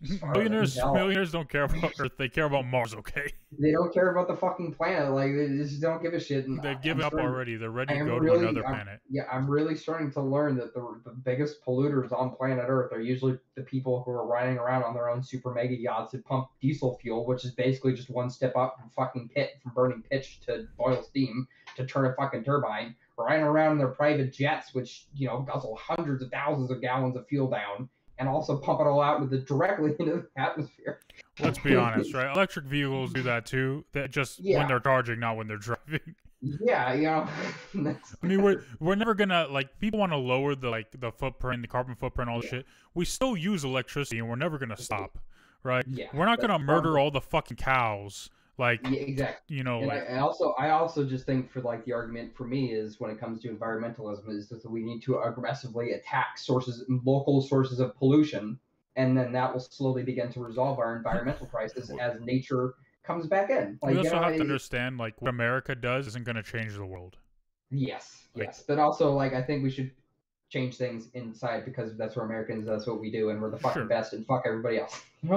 as 0.04 0.18
far 0.20 0.32
as 0.32 0.36
Millionaires, 0.38 0.76
millionaires 0.78 1.32
don't 1.32 1.50
care 1.50 1.64
about 1.64 1.94
Earth. 1.98 2.12
They 2.18 2.28
care 2.28 2.44
about 2.46 2.66
Mars. 2.66 2.94
Okay, 2.94 3.32
They 3.58 3.72
don't 3.72 3.94
care 3.94 4.12
about 4.12 4.28
the 4.28 4.36
fucking 4.36 4.74
planet. 4.74 5.12
Like 5.12 5.34
they 5.34 5.48
just 5.48 5.82
don't 5.82 6.04
give 6.04 6.14
a 6.14 6.20
shit. 6.20 6.46
And 6.48 6.62
they've 6.62 6.82
given 6.82 7.04
up 7.04 7.14
starting- 7.14 7.30
already. 7.30 7.56
They're 7.56 7.72
ready 7.72 7.98
to 7.98 8.06
go 8.06 8.18
really- 8.18 8.40
to 8.40 8.50
another 8.50 8.66
I'm- 8.68 8.76
planet. 8.76 9.00
Yeah, 9.10 9.24
I'm 9.32 9.50
really 9.50 9.76
starting 9.76 10.12
to 10.12 10.22
learn 10.22 10.58
that 10.58 10.74
the, 10.74 11.02
the 11.06 11.12
biggest 11.12 11.64
polluters 11.66 12.12
on 12.12 12.36
planet 12.36 12.66
Earth 12.68 12.92
are 12.92 13.00
usually 13.02 13.40
the 13.56 13.62
people 13.62 14.04
who 14.04 14.12
are 14.12 14.28
riding 14.28 14.58
around 14.58 14.84
on 14.84 14.94
their 14.94 15.10
own 15.10 15.24
super 15.24 15.54
mega 15.54 15.76
yachts 15.76 16.12
that 16.12 16.26
pump 16.26 16.50
diesel 16.62 16.98
fuel, 17.02 17.26
which 17.26 17.46
is 17.46 17.52
basically 17.52 17.94
just 17.94 18.10
one 18.10 18.30
step 18.30 18.56
up 18.58 18.78
from 18.78 18.90
fucking 18.90 19.30
pit 19.34 19.52
from 19.64 19.72
burning 19.74 20.04
pitch 20.10 20.42
to 20.42 20.68
boil 20.78 21.02
steam 21.02 21.48
to 21.78 21.86
turn 21.86 22.06
a 22.06 22.14
fucking 22.16 22.44
turbine. 22.44 22.94
Riding 23.18 23.46
around 23.46 23.74
in 23.74 23.78
their 23.80 23.90
private 23.90 24.32
jets, 24.34 24.74
which 24.74 25.08
you 25.14 25.28
know 25.28 25.42
guzzle 25.42 25.78
hundreds 25.82 26.24
of 26.24 26.30
thousands 26.32 26.72
of 26.72 26.80
gallons 26.82 27.18
of 27.18 27.28
fuel 27.28 27.50
down, 27.50 27.90
and 28.20 28.28
also 28.30 28.58
pump 28.58 28.82
it 28.82 28.88
all 28.88 29.02
out 29.02 29.22
with 29.22 29.34
it 29.34 29.48
directly 29.48 29.96
into 30.00 30.06
the 30.18 30.28
atmosphere. 30.42 31.00
Let's 31.40 31.58
be 31.58 31.76
honest, 31.76 32.14
right? 32.14 32.32
Electric 32.36 32.66
vehicles 32.66 33.14
do 33.14 33.24
that 33.24 33.46
too. 33.46 33.86
That 33.94 34.12
just 34.12 34.40
Yeah. 34.40 34.60
when 34.60 34.68
they're 34.68 34.80
charging, 34.80 35.20
not 35.20 35.38
when 35.38 35.48
they're 35.48 35.58
driving. 35.58 36.16
Yeah, 36.42 36.94
you 36.94 37.04
know. 37.04 37.28
I 38.24 38.26
mean, 38.26 38.42
we're 38.42 38.64
we're 38.80 38.96
never 38.96 39.14
gonna 39.14 39.48
like 39.50 39.78
people 39.80 40.00
want 40.00 40.12
to 40.14 40.18
lower 40.18 40.56
the 40.56 40.70
like 40.70 40.88
the 40.98 41.12
footprint, 41.12 41.62
the 41.62 41.68
carbon 41.68 41.96
footprint, 41.96 42.30
all 42.30 42.40
the 42.40 42.46
Yeah. 42.46 42.52
shit. 42.52 42.66
We 42.94 43.04
still 43.06 43.36
use 43.36 43.64
electricity, 43.66 44.20
and 44.20 44.30
we're 44.30 44.36
never 44.38 44.58
gonna 44.58 44.78
stop, 44.78 45.18
right? 45.64 45.84
yeah, 45.88 46.08
We're 46.14 46.26
not 46.26 46.40
gonna 46.40 46.60
murder 46.60 46.98
all 46.98 47.12
the 47.12 47.20
fucking 47.22 47.58
cows, 47.58 48.30
like 48.60 48.82
Yeah, 48.84 49.00
exactly. 49.00 49.58
you 49.58 49.64
know, 49.64 49.82
And 49.82 49.92
I, 49.92 49.96
like 49.96 50.10
I 50.12 50.18
also, 50.20 50.52
I 50.60 50.70
also 50.72 51.06
just 51.06 51.26
think 51.26 51.50
for 51.52 51.62
like 51.62 51.86
the 51.86 51.94
argument 51.94 52.36
for 52.36 52.44
me 52.46 52.72
is 52.74 53.00
when 53.00 53.10
it 53.10 53.20
comes 53.20 53.42
to 53.42 53.50
environmentalism 53.50 54.30
is 54.30 54.50
that 54.50 54.70
we 54.70 54.84
need 54.84 55.02
to 55.04 55.20
aggressively 55.20 55.94
attack 55.94 56.38
sources, 56.38 56.84
local 57.04 57.42
sources 57.42 57.80
of 57.80 57.96
pollution, 57.98 58.60
and 58.96 59.18
then 59.18 59.32
that 59.32 59.52
will 59.54 59.60
slowly 59.62 60.04
begin 60.04 60.32
to 60.34 60.44
resolve 60.44 60.78
our 60.80 60.96
environmental 60.98 61.48
crisis 61.48 61.90
as 62.00 62.20
nature 62.22 62.76
comes 63.04 63.26
back 63.28 63.50
in. 63.50 63.80
Like, 63.82 63.92
we 63.92 63.94
you 63.94 63.98
also 64.00 64.16
know, 64.18 64.22
have 64.24 64.34
to 64.34 64.36
it- 64.36 64.42
understand 64.42 64.98
like 64.98 65.20
what 65.22 65.30
America 65.30 65.74
does 65.74 66.06
isn't 66.08 66.26
gonna 66.26 66.44
change 66.44 66.76
the 66.76 66.86
world. 66.86 67.18
Yes, 67.72 68.28
Like- 68.36 68.48
yes, 68.48 68.64
but 68.68 68.78
also 68.80 69.14
like 69.14 69.34
I 69.34 69.42
think 69.42 69.64
we 69.64 69.70
should 69.72 69.92
change 70.50 70.76
things 70.78 71.10
inside 71.14 71.64
because 71.66 71.96
that's 71.98 72.16
where 72.16 72.26
Americans. 72.26 72.66
That's 72.66 72.88
what 72.88 73.00
we 73.00 73.12
do, 73.12 73.30
and 73.30 73.42
we're 73.42 73.52
the 73.52 73.58
fucking 73.60 73.82
Sure. 73.82 73.88
best, 73.88 74.14
and 74.14 74.26
fuck 74.26 74.44
everybody 74.46 74.80
else. 74.80 75.02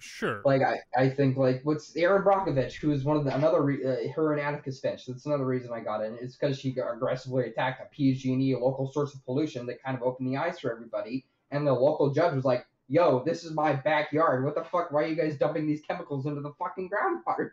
Sure. 0.00 0.40
like 0.44 0.62
I, 0.62 0.78
I 0.96 1.08
think 1.08 1.36
like 1.36 1.62
what's 1.64 1.96
Erin 1.96 2.22
Brockovich, 2.22 2.74
who's 2.74 3.02
one 3.04 3.16
of 3.16 3.24
the 3.24 3.34
another 3.34 3.62
re, 3.62 3.84
uh, 3.84 4.12
her 4.12 4.32
and 4.32 4.40
Atticus 4.40 4.78
Finch. 4.80 5.06
That's 5.06 5.26
another 5.26 5.44
reason 5.46 5.70
I 5.72 5.80
got 5.80 6.04
in. 6.04 6.16
It's 6.20 6.36
because 6.36 6.58
she 6.60 6.70
aggressively 6.70 7.46
attacked 7.48 7.80
a 7.82 7.86
PG&E, 7.92 8.52
a 8.52 8.58
local 8.58 8.92
source 8.92 9.14
of 9.14 9.24
pollution 9.24 9.66
that 9.66 9.82
kind 9.82 9.96
of 9.96 10.02
opened 10.04 10.28
the 10.28 10.36
eyes 10.36 10.60
for 10.60 10.70
everybody. 10.70 11.24
And 11.50 11.66
the 11.66 11.72
local 11.72 12.12
judge 12.12 12.34
was 12.34 12.44
like, 12.44 12.66
"Yo, 12.88 13.24
this 13.24 13.42
is 13.44 13.52
my 13.52 13.72
backyard. 13.72 14.44
What 14.44 14.54
the 14.54 14.62
fuck? 14.64 14.92
Why 14.92 15.02
are 15.04 15.06
you 15.06 15.16
guys 15.16 15.36
dumping 15.36 15.66
these 15.66 15.82
chemicals 15.82 16.26
into 16.26 16.40
the 16.40 16.52
fucking 16.58 16.88
groundwater?" 16.90 17.50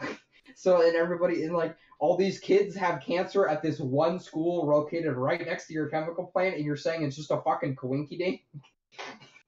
so 0.56 0.80
and 0.80 0.96
everybody 0.96 1.44
and 1.44 1.54
like 1.54 1.76
all 1.98 2.16
these 2.16 2.38
kids 2.40 2.74
have 2.74 3.02
cancer 3.02 3.46
at 3.46 3.62
this 3.62 3.78
one 3.78 4.18
school 4.18 4.66
located 4.66 5.12
right 5.12 5.44
next 5.44 5.66
to 5.66 5.74
your 5.74 5.88
chemical 5.88 6.24
plant, 6.24 6.56
and 6.56 6.64
you're 6.64 6.76
saying 6.76 7.02
it's 7.02 7.14
just 7.14 7.30
a 7.30 7.42
fucking 7.42 7.76
coinky 7.76 8.18
dink. 8.18 8.40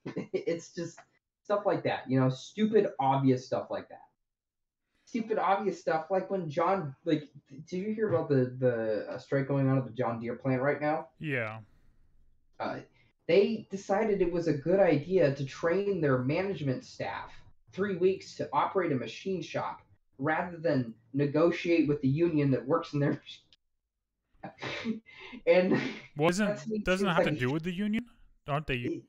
it's 0.33 0.75
just 0.75 0.99
stuff 1.43 1.65
like 1.65 1.83
that, 1.85 2.03
you 2.09 2.21
know, 2.21 2.29
stupid, 2.29 2.89
obvious 3.01 3.47
stuff 3.47 3.69
like 3.71 3.89
that. 3.89 4.03
Stupid, 5.07 5.39
obvious 5.39 5.81
stuff 5.81 6.07
like 6.11 6.31
when 6.31 6.51
John, 6.51 6.95
like, 7.07 7.29
did 7.67 7.79
you 7.79 7.95
hear 7.95 8.11
about 8.15 8.29
the 8.29 8.55
the 8.59 9.07
uh, 9.11 9.19
strike 9.19 9.49
going 9.49 9.67
on 9.67 9.79
at 9.79 9.87
the 9.87 9.93
John 9.93 10.21
Deere 10.21 10.37
plant 10.37 10.61
right 10.61 10.81
now? 10.81 11.09
yeah. 11.19 11.59
Uh, 12.61 12.81
they 13.27 13.67
decided 13.71 14.21
it 14.21 14.33
was 14.33 14.49
a 14.49 14.53
good 14.53 14.81
idea 14.81 15.35
to 15.35 15.45
train 15.45 16.01
their 16.01 16.19
management 16.19 16.85
staff 16.85 17.31
three 17.73 17.97
weeks 17.97 18.35
to 18.35 18.49
operate 18.53 18.91
a 18.91 18.97
machine 18.97 19.41
shop 19.41 19.81
rather 20.19 20.57
than 20.57 20.95
negotiate 21.15 21.89
with 21.89 22.01
the 22.03 22.09
union 22.09 22.51
that 22.51 22.67
works 22.67 22.93
in 22.93 23.01
their. 23.01 23.23
and 25.47 25.73
Well, 26.17 26.29
That 26.29 26.31
isn't 26.31 26.59
seems- 26.59 26.85
doesn't 26.85 27.09
it 27.09 27.13
have 27.15 27.25
to 27.25 27.31
do 27.31 27.51
with 27.51 27.63
the 27.63 27.73
union? 27.73 28.05
Aren't 28.47 28.67
they? 28.67 29.03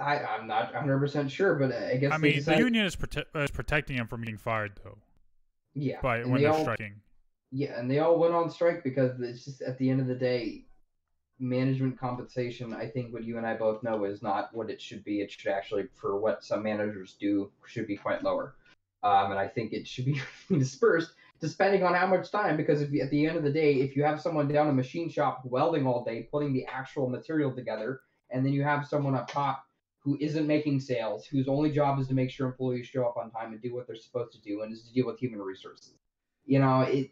I, 0.00 0.18
I'm 0.24 0.46
not 0.46 0.72
100% 0.72 1.30
sure, 1.30 1.54
but 1.56 1.72
I 1.72 1.96
guess 1.96 2.12
I 2.12 2.18
mean, 2.18 2.42
the 2.42 2.56
union 2.58 2.84
is, 2.86 2.96
prote- 2.96 3.24
is 3.34 3.50
protecting 3.50 3.96
them 3.96 4.06
from 4.06 4.22
getting 4.22 4.38
fired 4.38 4.72
though, 4.82 4.98
yeah, 5.74 6.00
by 6.00 6.18
and 6.18 6.30
when 6.30 6.40
they 6.40 6.44
they're 6.48 6.54
all, 6.56 6.62
striking. 6.62 6.94
Yeah, 7.52 7.78
and 7.78 7.90
they 7.90 7.98
all 8.00 8.18
went 8.18 8.34
on 8.34 8.50
strike 8.50 8.82
because 8.82 9.20
it's 9.20 9.44
just 9.44 9.62
at 9.62 9.78
the 9.78 9.90
end 9.90 10.00
of 10.00 10.06
the 10.06 10.14
day, 10.14 10.64
management 11.38 11.98
compensation. 11.98 12.72
I 12.74 12.86
think 12.88 13.12
what 13.12 13.24
you 13.24 13.36
and 13.36 13.46
I 13.46 13.54
both 13.54 13.82
know 13.82 14.04
is 14.04 14.22
not 14.22 14.52
what 14.54 14.70
it 14.70 14.80
should 14.80 15.04
be. 15.04 15.20
It 15.20 15.30
should 15.30 15.52
actually, 15.52 15.84
for 15.94 16.18
what 16.18 16.42
some 16.44 16.62
managers 16.64 17.16
do, 17.20 17.50
should 17.66 17.86
be 17.86 17.96
quite 17.96 18.24
lower. 18.24 18.54
Um, 19.02 19.30
and 19.30 19.38
I 19.38 19.46
think 19.46 19.72
it 19.72 19.86
should 19.86 20.06
be 20.06 20.20
dispersed 20.58 21.12
depending 21.40 21.84
on 21.84 21.94
how 21.94 22.06
much 22.06 22.30
time. 22.30 22.56
Because 22.56 22.82
if 22.82 22.90
you, 22.90 23.00
at 23.00 23.10
the 23.10 23.26
end 23.26 23.36
of 23.36 23.44
the 23.44 23.52
day, 23.52 23.74
if 23.74 23.96
you 23.96 24.02
have 24.02 24.20
someone 24.20 24.48
down 24.48 24.68
a 24.68 24.72
machine 24.72 25.08
shop 25.08 25.42
welding 25.44 25.86
all 25.86 26.04
day, 26.04 26.28
putting 26.30 26.52
the 26.52 26.64
actual 26.66 27.08
material 27.08 27.54
together, 27.54 28.00
and 28.30 28.44
then 28.44 28.52
you 28.52 28.62
have 28.62 28.86
someone 28.86 29.14
up 29.14 29.30
top 29.30 29.64
who 30.00 30.16
isn't 30.20 30.46
making 30.46 30.80
sales, 30.80 31.26
whose 31.26 31.48
only 31.48 31.70
job 31.70 31.98
is 31.98 32.08
to 32.08 32.14
make 32.14 32.30
sure 32.30 32.46
employees 32.46 32.86
show 32.86 33.04
up 33.04 33.16
on 33.16 33.30
time 33.30 33.52
and 33.52 33.60
do 33.60 33.74
what 33.74 33.86
they're 33.86 33.96
supposed 33.96 34.32
to 34.32 34.40
do, 34.40 34.62
and 34.62 34.72
is 34.72 34.82
to 34.82 34.92
deal 34.92 35.06
with 35.06 35.18
human 35.18 35.40
resources. 35.40 35.94
You 36.46 36.60
know, 36.60 36.80
it 36.82 37.10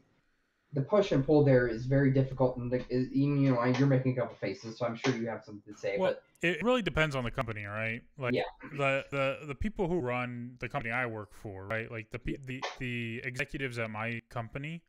the 0.77 0.83
push 0.83 1.11
and 1.11 1.25
pull 1.25 1.43
there 1.43 1.67
is 1.67 1.87
very 1.87 2.11
difficult, 2.13 2.59
and 2.59 2.71
the, 2.71 2.85
is- 2.91 3.11
you 3.11 3.27
know, 3.51 3.65
you're 3.65 3.89
making 3.89 4.13
a 4.13 4.21
couple 4.21 4.37
faces, 4.37 4.79
so 4.79 4.87
I'm 4.87 4.95
sure 4.95 5.17
you 5.17 5.27
have 5.27 5.43
something 5.43 5.73
to 5.75 5.81
say. 5.81 5.97
Well, 5.99 6.13
but 6.13 6.23
It 6.43 6.63
really 6.63 6.83
depends 6.83 7.17
on 7.17 7.25
the 7.25 7.31
company, 7.31 7.65
right? 7.65 8.03
Like 8.19 8.35
Yeah. 8.35 8.43
the, 8.73 9.05
the 9.11 9.47
the 9.47 9.55
people 9.55 9.89
who 9.89 9.99
run 10.01 10.57
the 10.61 10.69
company 10.69 10.93
I 10.93 11.07
work 11.07 11.33
for, 11.33 11.67
right? 11.67 11.91
Like 11.91 12.11
the 12.11 12.21
the 12.47 12.63
the 12.79 13.23
executives 13.25 13.79
at 13.79 13.91
my 13.91 14.21
company, 14.29 14.83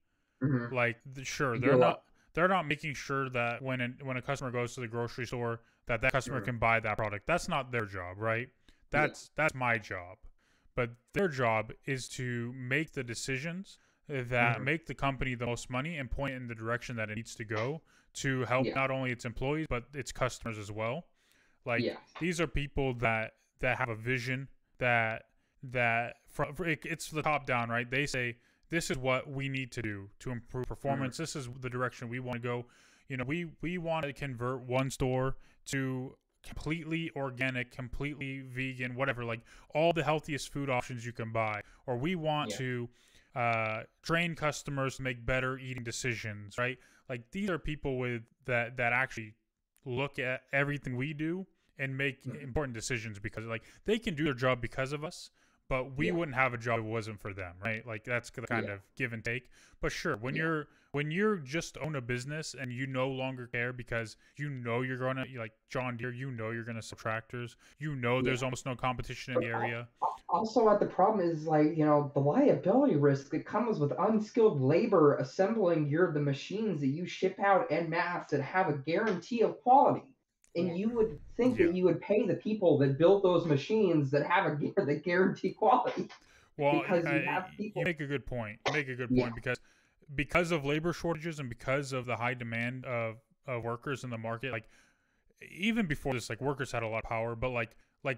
Mhm. 0.43 0.71
like 0.71 0.97
the, 1.05 1.23
sure 1.23 1.57
they're 1.57 1.71
a 1.73 1.77
not 1.77 1.87
lot. 1.87 2.03
they're 2.33 2.47
not 2.49 2.67
making 2.67 2.93
sure 2.93 3.29
that 3.29 3.61
when 3.61 3.81
an, 3.81 3.97
when 4.03 4.17
a 4.17 4.21
customer 4.21 4.51
goes 4.51 4.75
to 4.75 4.81
the 4.81 4.87
grocery 4.87 5.25
store 5.25 5.61
that 5.87 6.01
that 6.01 6.11
customer 6.11 6.39
Sure. 6.39 6.45
can 6.45 6.57
buy 6.59 6.79
that 6.81 6.97
product. 6.97 7.25
That's 7.25 7.47
not 7.47 7.71
their 7.71 7.85
job, 7.85 8.17
right? 8.17 8.49
That's 8.91 9.31
that's 9.35 9.55
my 9.55 9.77
job. 9.77 10.17
But 10.75 10.91
their 11.13 11.27
job 11.29 11.71
is 11.85 12.07
to 12.09 12.53
make 12.53 12.91
the 12.93 13.03
decisions 13.03 13.79
that 14.07 14.57
Mhm. 14.59 14.63
make 14.63 14.85
the 14.85 14.95
company 14.95 15.35
the 15.35 15.45
most 15.45 15.69
money 15.69 15.97
and 15.97 16.09
point 16.09 16.33
in 16.33 16.47
the 16.47 16.55
direction 16.55 16.95
that 16.95 17.09
it 17.09 17.15
needs 17.15 17.35
to 17.35 17.43
go 17.43 17.81
to 18.13 18.45
help 18.45 18.65
Yeah. 18.65 18.73
not 18.73 18.89
only 18.89 19.11
its 19.11 19.25
employees 19.25 19.67
but 19.69 19.85
its 19.93 20.11
customers 20.11 20.57
as 20.57 20.71
well. 20.71 21.07
Like 21.65 21.83
yeah, 21.83 21.97
these 22.19 22.39
are 22.39 22.47
people 22.47 22.93
that 22.95 23.35
that 23.59 23.77
have 23.77 23.89
a 23.89 23.95
vision 23.95 24.47
that 24.77 25.25
that 25.63 26.17
from 26.29 26.55
it, 26.65 26.85
it's 26.85 27.09
the 27.09 27.21
top 27.23 27.45
down 27.45 27.69
right 27.69 27.89
they 27.89 28.05
say 28.05 28.37
this 28.69 28.89
is 28.91 28.97
what 28.97 29.29
we 29.29 29.49
need 29.49 29.71
to 29.71 29.81
do 29.81 30.09
to 30.19 30.29
improve 30.31 30.65
performance. 30.67 31.15
Mm-hmm. 31.15 31.23
This 31.23 31.35
is 31.35 31.49
the 31.59 31.69
direction 31.69 32.09
we 32.09 32.19
want 32.19 32.35
to 32.41 32.47
go. 32.47 32.65
You 33.09 33.17
know, 33.17 33.23
we 33.25 33.45
we 33.61 33.77
want 33.77 34.05
to 34.05 34.13
convert 34.13 34.61
one 34.61 34.89
store 34.89 35.37
to 35.65 36.17
completely 36.43 37.11
organic, 37.15 37.71
completely 37.71 38.39
vegan, 38.39 38.95
whatever, 38.95 39.25
like 39.25 39.41
all 39.73 39.91
the 39.91 40.03
healthiest 40.03 40.51
food 40.53 40.69
options 40.69 41.05
you 41.05 41.11
can 41.11 41.31
buy. 41.31 41.61
Or 41.85 41.97
we 41.97 42.15
want 42.15 42.51
Yeah. 42.51 42.57
to 42.57 42.89
uh, 43.37 43.83
train 44.01 44.33
customers 44.35 44.97
to 44.97 45.03
make 45.03 45.23
better 45.25 45.57
eating 45.59 45.83
decisions, 45.83 46.57
right? 46.57 46.77
Like 47.07 47.29
these 47.31 47.49
are 47.49 47.59
people 47.59 47.97
with 47.99 48.23
that 48.45 48.77
that 48.77 48.93
actually 48.93 49.35
look 49.85 50.17
at 50.19 50.41
everything 50.51 50.97
we 50.97 51.13
do 51.13 51.45
and 51.77 51.95
make 51.95 52.23
Mhm. 52.23 52.41
important 52.43 52.73
decisions 52.73 53.19
because 53.19 53.45
like 53.45 53.63
they 53.85 53.99
can 53.99 54.15
do 54.15 54.23
their 54.23 54.33
job 54.33 54.59
because 54.59 54.91
of 54.91 55.03
us 55.03 55.29
but 55.69 55.97
we 55.97 56.07
Yeah. 56.07 56.13
wouldn't 56.13 56.35
have 56.35 56.53
a 56.53 56.57
job 56.57 56.79
if 56.79 56.85
it 56.85 56.89
wasn't 56.89 57.19
for 57.19 57.33
them 57.33 57.55
right 57.63 57.85
like 57.85 58.03
that's 58.03 58.29
the 58.29 58.41
kind 58.41 58.67
Yeah. 58.67 58.75
of 58.75 58.81
give 58.95 59.13
and 59.13 59.23
take 59.23 59.49
but 59.81 59.91
sure 59.91 60.15
when 60.17 60.35
Yeah. 60.35 60.43
you're 60.43 60.67
when 60.91 61.11
you're 61.11 61.37
just 61.37 61.77
own 61.79 61.95
a 61.95 62.01
business 62.01 62.53
and 62.53 62.71
you 62.71 62.87
no 62.87 63.09
longer 63.09 63.47
care 63.47 63.73
because 63.73 64.15
you 64.37 64.49
know 64.49 64.81
you're 64.81 64.97
gonna 64.97 65.25
like 65.37 65.53
john 65.69 65.97
deere 65.97 66.11
you 66.13 66.31
know 66.31 66.51
you're 66.51 66.63
gonna 66.63 66.81
sell 66.81 66.97
tractors 66.97 67.55
you 67.79 67.95
know 67.95 68.21
there's 68.21 68.43
almost 68.43 68.65
no 68.65 68.75
competition 68.75 69.33
in 69.33 69.39
the 69.39 69.45
But 69.45 69.55
area 69.55 69.87
Also, 70.29 70.65
what 70.65 70.79
the 70.79 70.85
problem 70.85 71.25
is, 71.25 71.45
like 71.47 71.77
you 71.77 71.85
know, 71.85 72.11
the 72.13 72.19
liability 72.19 72.95
risk 72.97 73.29
that 73.31 73.45
comes 73.45 73.79
with 73.79 73.93
unskilled 73.97 74.59
labor 74.61 75.15
assembling 75.17 75.87
your 75.87 76.11
the 76.11 76.19
machines 76.19 76.81
that 76.81 76.87
you 76.87 77.05
ship 77.05 77.39
out 77.39 77.71
en 77.71 77.89
masse 77.89 78.29
that 78.31 78.41
have 78.41 78.69
a 78.69 78.77
guarantee 78.77 79.41
of 79.41 79.57
quality. 79.61 80.03
And 80.55 80.77
you 80.77 80.89
would 80.89 81.19
think 81.35 81.59
Yeah. 81.59 81.67
that 81.67 81.75
you 81.75 81.83
would 81.85 82.01
pay 82.01 82.25
the 82.25 82.35
people 82.35 82.77
that 82.79 82.97
build 82.97 83.23
those 83.23 83.45
machines 83.45 84.09
that 84.11 84.25
have 84.25 84.51
a 84.51 84.55
gu- 84.55 84.73
that 84.85 85.03
guarantee 85.03 85.51
quality. 85.51 86.09
well 86.57 86.79
because 86.81 87.05
you 87.05 87.11
I- 87.11 87.19
have 87.19 87.49
people- 87.55 87.81
you 87.81 87.85
make 87.85 87.99
a 87.99 88.07
good 88.07 88.25
point 88.25 88.59
you 88.67 88.73
make 88.73 88.87
a 88.87 88.95
good 88.95 89.11
Yeah. 89.11 89.23
point 89.25 89.35
because 89.35 89.59
because 90.15 90.51
of 90.51 90.65
labor 90.65 90.93
shortages 90.93 91.39
and 91.39 91.49
because 91.49 91.93
of 91.93 92.05
the 92.05 92.15
high 92.15 92.33
demand 92.33 92.85
of, 92.85 93.17
of 93.45 93.63
workers 93.63 94.03
in 94.03 94.09
the 94.09 94.17
market 94.17 94.51
like 94.51 94.67
even 95.51 95.85
before 95.85 96.13
this 96.15 96.29
like 96.29 96.41
workers 96.41 96.71
had 96.71 96.81
a 96.81 96.87
lot 96.87 97.03
of 97.03 97.09
power 97.09 97.35
but 97.35 97.49
like 97.49 97.75
like 98.03 98.17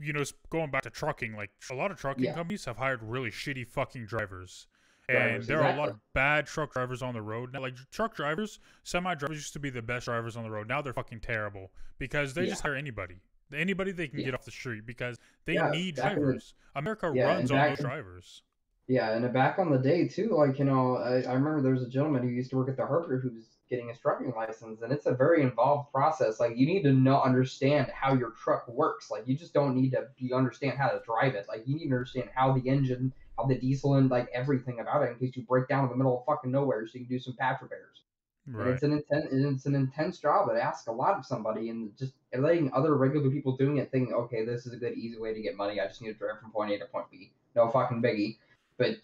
you 0.00 0.12
know 0.12 0.20
s- 0.22 0.32
going 0.50 0.70
back 0.70 0.82
to 0.82 0.90
trucking 0.90 1.36
like 1.36 1.50
a 1.70 1.74
lot 1.74 1.90
of 1.92 1.96
trucking 1.98 2.24
Yeah. 2.24 2.34
companies 2.34 2.64
have 2.64 2.78
hired 2.78 3.02
really 3.02 3.30
shitty 3.30 3.66
fucking 3.68 4.06
drivers 4.06 4.66
and 5.08 5.42
there 5.44 5.62
are 5.62 5.72
a 5.72 5.76
lot 5.76 5.88
of 5.88 5.96
bad 6.14 6.46
truck 6.46 6.72
drivers 6.72 7.02
on 7.02 7.14
the 7.14 7.22
road 7.22 7.52
now 7.52 7.60
like 7.60 7.74
truck 7.90 8.14
drivers 8.14 8.58
semi 8.82 9.14
drivers 9.14 9.36
used 9.38 9.52
to 9.52 9.58
be 9.60 9.70
the 9.70 9.82
best 9.82 10.06
drivers 10.06 10.36
on 10.36 10.42
the 10.44 10.50
road 10.50 10.66
now 10.68 10.82
they're 10.82 10.92
fucking 10.92 11.20
terrible 11.20 11.70
because 11.98 12.34
they 12.34 12.42
Yeah. 12.42 12.50
just 12.50 12.62
hire 12.62 12.74
anybody 12.74 13.16
anybody 13.54 13.92
they 13.92 14.08
can 14.08 14.18
Yeah. 14.18 14.26
get 14.26 14.34
off 14.34 14.44
the 14.44 14.50
street 14.50 14.84
because 14.86 15.18
they 15.44 15.54
Yeah, 15.54 15.70
need 15.70 15.96
back 15.96 16.12
in 16.12 16.18
the- 16.18 16.24
drivers 16.24 16.54
america 16.74 17.10
runs 17.10 17.50
on 17.50 17.68
those 17.70 17.78
drivers 17.78 18.42
Yeah, 18.88 19.16
and 19.16 19.32
back 19.32 19.58
on 19.58 19.70
the 19.72 19.78
day 19.78 20.06
too, 20.06 20.28
like 20.30 20.60
you 20.60 20.64
know, 20.64 20.96
I, 20.96 21.22
I 21.22 21.32
remember 21.32 21.60
there 21.60 21.72
was 21.72 21.82
a 21.82 21.88
gentleman 21.88 22.22
who 22.22 22.28
used 22.28 22.50
to 22.50 22.56
work 22.56 22.68
at 22.68 22.76
the 22.76 22.86
Harper 22.86 23.18
who 23.18 23.30
was 23.34 23.48
getting 23.68 23.88
his 23.88 23.98
trucking 23.98 24.32
license, 24.36 24.80
and 24.80 24.92
it's 24.92 25.06
a 25.06 25.12
very 25.12 25.42
involved 25.42 25.90
process. 25.90 26.38
Like 26.38 26.56
you 26.56 26.66
need 26.68 26.82
to 26.84 26.92
know 26.92 27.20
understand 27.20 27.88
how 27.92 28.14
your 28.14 28.30
truck 28.30 28.68
works. 28.68 29.10
Like 29.10 29.26
you 29.26 29.36
just 29.36 29.52
don't 29.52 29.74
need 29.74 29.90
to 29.90 30.06
you 30.18 30.36
understand 30.36 30.78
how 30.78 30.86
to 30.90 31.00
drive 31.04 31.34
it. 31.34 31.46
Like 31.48 31.66
you 31.66 31.74
need 31.74 31.88
to 31.88 31.94
understand 31.96 32.28
how 32.32 32.52
the 32.52 32.68
engine, 32.68 33.12
how 33.36 33.44
the 33.44 33.58
diesel, 33.58 33.94
and 33.94 34.10
like 34.10 34.28
everything 34.32 34.80
about 34.80 35.02
it 35.02 35.10
in 35.10 35.18
case 35.18 35.36
you 35.36 35.42
break 35.42 35.68
down 35.68 35.84
in 35.84 35.90
the 35.90 35.96
middle 35.96 36.18
of 36.18 36.24
fucking 36.24 36.50
nowhere, 36.50 36.86
so 36.86 36.98
you 36.98 37.06
can 37.06 37.16
do 37.16 37.18
some 37.18 37.34
patch 37.34 37.60
repairs. 37.60 38.02
And 38.46 38.56
right 38.56 38.68
it's 38.68 38.82
an 38.82 38.92
intense, 38.92 39.26
it's 39.30 39.66
an 39.66 39.74
intense 39.74 40.18
job 40.18 40.48
that 40.48 40.56
asks 40.56 40.86
a 40.86 40.92
lot 40.92 41.18
of 41.18 41.24
somebody, 41.24 41.68
and 41.70 41.96
just 41.96 42.12
letting 42.36 42.72
other 42.72 42.96
regular 42.96 43.30
people 43.30 43.56
doing 43.56 43.78
it, 43.78 43.90
thinking, 43.90 44.14
okay, 44.14 44.44
this 44.44 44.66
is 44.66 44.72
a 44.72 44.76
good, 44.76 44.94
easy 44.94 45.18
way 45.18 45.34
to 45.34 45.40
get 45.40 45.56
money. 45.56 45.80
I 45.80 45.86
just 45.86 46.00
need 46.00 46.12
to 46.12 46.14
drive 46.14 46.40
from 46.40 46.50
point 46.50 46.72
A 46.72 46.78
to 46.78 46.86
point 46.86 47.06
B. 47.10 47.30
No 47.54 47.68
fucking 47.68 48.02
biggie. 48.02 48.36
But 48.78 48.96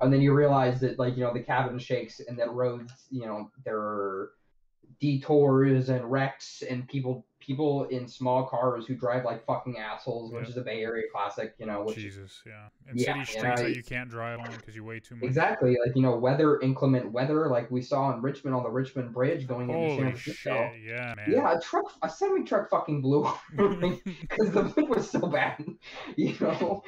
and 0.00 0.12
then 0.12 0.20
you 0.20 0.34
realize 0.34 0.80
that 0.80 0.98
like 0.98 1.16
you 1.16 1.22
know 1.22 1.32
the 1.32 1.40
cabin 1.40 1.78
shakes 1.78 2.20
and 2.20 2.38
that 2.38 2.52
roads, 2.52 2.92
you 3.10 3.26
know, 3.26 3.50
there 3.64 3.78
are 3.78 4.32
detours 5.00 5.88
and 5.88 6.10
wrecks 6.10 6.62
and 6.68 6.88
people 6.88 7.26
people 7.40 7.84
in 7.86 8.06
small 8.06 8.46
cars 8.46 8.86
who 8.86 8.94
drive 8.94 9.24
like 9.24 9.44
fucking 9.44 9.76
assholes, 9.76 10.32
which 10.32 10.48
is 10.48 10.56
a 10.56 10.60
Bay 10.60 10.82
Area 10.82 11.04
classic, 11.12 11.54
you 11.58 11.66
know, 11.66 11.82
which 11.82 11.96
jesus 11.96 12.40
yeah 12.46 12.68
and 12.88 12.98
Yeah, 13.00 13.06
city 13.06 13.24
streets 13.24 13.60
I- 13.60 13.64
that 13.64 13.74
you 13.76 13.82
can't 13.82 14.08
drive 14.08 14.38
on 14.38 14.56
because 14.58 14.76
you 14.76 14.84
weigh 14.84 15.00
too 15.00 15.16
much 15.16 15.28
Exactly, 15.28 15.76
like 15.84 15.96
you 15.96 16.02
know, 16.02 16.16
weather 16.16 16.60
inclement 16.60 17.10
weather, 17.10 17.48
like 17.48 17.70
we 17.70 17.82
saw 17.82 18.14
in 18.14 18.22
Richmond 18.22 18.54
on 18.54 18.62
the 18.62 18.70
Richmond 18.70 19.12
Bridge 19.12 19.46
going 19.48 19.70
into 19.70 19.96
San 19.96 20.10
Francisco. 20.12 20.70
shit 20.74 20.82
yeah 20.84 21.14
man 21.16 21.32
Yeah, 21.32 21.56
a 21.56 21.60
truck, 21.60 21.92
a 22.02 22.08
semi 22.08 22.44
truck 22.44 22.70
fucking 22.70 23.02
blew 23.02 23.28
because 23.50 24.00
the 24.52 24.72
wind 24.76 24.88
was 24.88 25.10
so 25.10 25.26
bad. 25.26 25.64
You 26.16 26.36
know, 26.40 26.82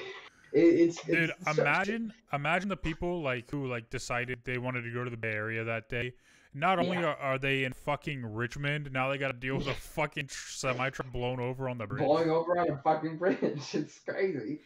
it, 0.53 0.61
it's, 0.61 1.03
Dude, 1.05 1.31
it's 1.31 1.45
so- 1.57 1.61
imagine 1.63 2.13
imagine 2.33 2.69
the 2.69 2.77
people 2.77 3.23
like 3.23 3.51
who 3.51 3.67
like 3.67 3.91
decided 3.91 4.41
they 4.45 4.59
wanted 4.59 4.83
to 4.83 4.93
go 4.93 5.03
to 5.03 5.11
the 5.11 5.17
Bay 5.17 5.33
Area 5.33 5.65
that 5.65 5.89
day. 5.89 6.13
Not 6.55 6.79
only 6.79 6.97
Yeah. 6.99 7.07
are, 7.07 7.17
are 7.17 7.39
they 7.39 7.65
in 7.65 7.73
fucking 7.73 8.33
Richmond, 8.35 8.91
now 8.93 9.11
they 9.11 9.19
got 9.19 9.29
to 9.29 9.35
deal 9.35 9.57
with 9.57 9.67
a 9.67 9.75
fucking 9.75 10.29
semi 10.31 10.89
truck 10.91 11.13
blown 11.13 11.41
over 11.41 11.69
on 11.69 11.79
the 11.79 11.87
bridge. 11.87 12.05
blowing 12.05 12.31
over 12.31 12.59
on 12.59 12.71
a 12.71 12.77
fucking 12.79 13.19
bridge. 13.19 13.41
It's 13.75 13.99
crazy. 14.01 14.61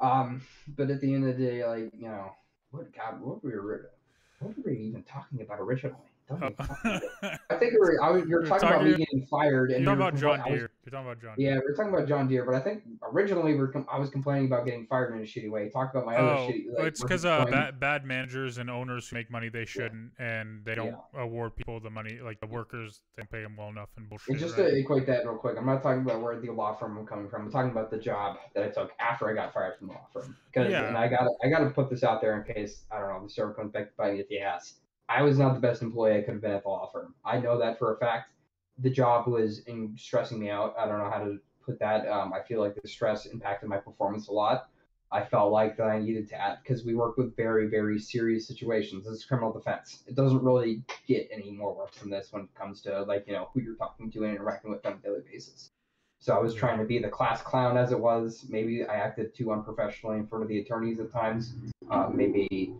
Um, 0.00 0.42
but 0.68 0.90
at 0.90 1.00
the 1.00 1.14
end 1.14 1.28
of 1.28 1.36
the 1.36 1.44
day, 1.44 1.66
like 1.66 1.92
you 1.94 2.08
know, 2.08 2.32
what 2.70 2.92
God, 2.94 3.20
what 3.20 3.44
were 3.44 3.50
we, 3.50 4.46
what 4.46 4.56
were 4.56 4.72
we 4.72 4.78
even 4.78 5.02
talking 5.04 5.40
about 5.42 5.60
originally? 5.60 5.96
Don't 6.28 6.38
even 6.42 6.54
fucking 6.54 6.90
know. 6.90 7.00
I 7.50 7.54
think 7.56 7.72
we 7.74 7.78
were, 7.78 8.02
I 8.02 8.10
was, 8.10 8.22
you 8.26 8.34
were 8.36 8.40
We're 8.42 8.46
talking, 8.48 8.68
about 8.68 8.84
me 8.84 8.94
getting 8.96 9.26
fired, 9.26 9.70
and 9.72 9.84
You're 9.84 9.94
talking 9.94 10.08
about 10.08 10.20
John 10.20 10.40
I 10.40 10.50
was- 10.50 10.58
Deere. 10.60 10.70
You're 10.84 10.90
talking 10.90 11.06
about 11.06 11.20
John 11.22 11.36
Deere. 11.38 11.54
Yeah, 11.54 11.60
we 11.66 11.72
are 11.72 11.74
talking 11.74 11.94
about 11.94 12.08
John 12.08 12.28
Deere, 12.28 12.44
but 12.44 12.54
I 12.54 12.60
think 12.60 12.82
originally 13.10 13.52
we 13.52 13.58
were 13.58 13.68
com- 13.68 13.86
I 13.90 13.98
was 13.98 14.10
complaining 14.10 14.46
about 14.46 14.64
getting 14.66 14.86
fired 14.86 15.14
in 15.14 15.20
a 15.20 15.22
shitty 15.22 15.50
way. 15.50 15.70
Talk 15.70 15.90
about 15.94 16.04
my 16.06 16.14
other 16.16 16.28
Oh, 16.28 16.48
shitty. 16.50 16.64
well, 16.68 16.78
Like, 16.78 16.86
it's 16.88 17.02
because 17.02 17.24
uh, 17.24 17.44
bad, 17.46 17.80
bad 17.80 18.04
managers 18.04 18.58
and 18.58 18.70
owners 18.70 19.08
who 19.08 19.16
make 19.16 19.30
money 19.30 19.48
they 19.48 19.64
shouldn't, 19.64 20.12
and 20.18 20.62
they 20.64 20.74
don't 20.74 20.94
award 21.16 21.56
people 21.56 21.80
the 21.80 21.88
money 21.90 22.18
like 22.22 22.38
the 22.40 22.46
workers. 22.46 23.00
They 23.16 23.22
pay 23.24 23.42
them 23.42 23.56
well 23.56 23.68
enough 23.70 23.88
and 23.96 24.08
bullshit. 24.08 24.28
And 24.30 24.38
just 24.38 24.58
right? 24.58 24.68
to 24.70 24.76
equate 24.78 25.06
that 25.06 25.24
real 25.24 25.36
quick, 25.36 25.56
I'm 25.58 25.64
not 25.66 25.82
talking 25.82 26.02
about 26.02 26.20
where 26.20 26.38
the 26.38 26.50
law 26.50 26.74
firm 26.74 26.98
I'm 26.98 27.06
coming 27.06 27.28
from. 27.28 27.42
I'm 27.46 27.50
talking 27.50 27.70
about 27.70 27.90
the 27.90 27.98
job 27.98 28.36
that 28.54 28.64
I 28.64 28.68
took 28.68 28.92
after 29.00 29.30
I 29.30 29.34
got 29.34 29.54
fired 29.54 29.78
from 29.78 29.88
the 29.88 29.94
law 29.94 30.06
firm. 30.12 30.36
Because 30.52 30.70
Yeah. 30.70 30.84
and 30.88 30.96
I 30.98 31.08
got 31.08 31.26
I 31.42 31.48
got 31.48 31.60
to 31.60 31.70
put 31.70 31.88
this 31.90 32.02
out 32.04 32.20
there 32.20 32.38
in 32.38 32.54
case 32.54 32.84
I 32.90 32.98
don't 32.98 33.08
know 33.08 33.22
the 33.22 33.30
server 33.30 33.54
comes 33.54 33.72
back 33.72 33.86
to 33.90 33.96
bite 33.96 34.14
me 34.14 34.20
at 34.20 34.28
the 34.28 34.40
ass. 34.40 34.74
I 35.08 35.22
was 35.22 35.38
not 35.38 35.54
the 35.54 35.60
best 35.60 35.82
employee 35.82 36.18
I 36.18 36.22
could 36.22 36.34
have 36.34 36.42
been 36.42 36.52
at 36.52 36.62
the 36.62 36.68
law 36.68 36.88
firm. 36.92 37.14
I 37.24 37.38
know 37.38 37.58
that 37.58 37.78
for 37.78 37.94
a 37.94 37.98
fact. 37.98 38.30
The 38.78 38.90
job 38.90 39.28
was 39.28 39.60
in 39.66 39.94
stressing 39.96 40.40
me 40.40 40.50
out. 40.50 40.74
I 40.78 40.86
don't 40.86 40.98
know 40.98 41.10
how 41.10 41.24
to 41.24 41.38
put 41.64 41.78
that. 41.78 42.08
Um, 42.08 42.32
I 42.32 42.42
feel 42.42 42.60
like 42.60 42.74
the 42.80 42.88
stress 42.88 43.26
impacted 43.26 43.68
my 43.68 43.76
performance 43.78 44.28
a 44.28 44.32
lot. 44.32 44.68
I 45.12 45.24
felt 45.24 45.52
like 45.52 45.76
that 45.76 45.86
I 45.86 46.00
needed 46.00 46.28
to 46.30 46.34
add 46.34 46.58
because 46.62 46.84
we 46.84 46.96
work 46.96 47.16
with 47.16 47.36
very, 47.36 47.68
very 47.68 48.00
serious 48.00 48.48
situations. 48.48 49.04
This 49.04 49.18
is 49.18 49.24
criminal 49.24 49.52
defense. 49.52 50.02
It 50.08 50.16
doesn't 50.16 50.42
really 50.42 50.82
get 51.06 51.28
any 51.30 51.52
more 51.52 51.72
work 51.72 51.94
than 51.94 52.10
this 52.10 52.32
when 52.32 52.42
it 52.42 52.54
comes 52.56 52.80
to 52.82 53.02
like 53.02 53.24
you 53.28 53.32
know 53.32 53.48
who 53.54 53.60
you're 53.60 53.76
talking 53.76 54.10
to 54.10 54.24
and 54.24 54.34
interacting 54.34 54.72
with 54.72 54.84
on 54.84 54.94
a 54.94 54.96
daily 54.96 55.20
basis. 55.30 55.70
So 56.18 56.34
I 56.34 56.40
was 56.40 56.54
trying 56.54 56.78
to 56.78 56.84
be 56.84 56.98
the 56.98 57.08
class 57.08 57.42
clown 57.42 57.76
as 57.76 57.92
it 57.92 58.00
was. 58.00 58.46
Maybe 58.48 58.84
I 58.84 58.94
acted 58.94 59.36
too 59.36 59.52
unprofessionally 59.52 60.16
in 60.16 60.26
front 60.26 60.42
of 60.42 60.48
the 60.48 60.58
attorneys 60.58 60.98
at 60.98 61.12
times. 61.12 61.52
Uh, 61.90 62.08
maybe 62.12 62.74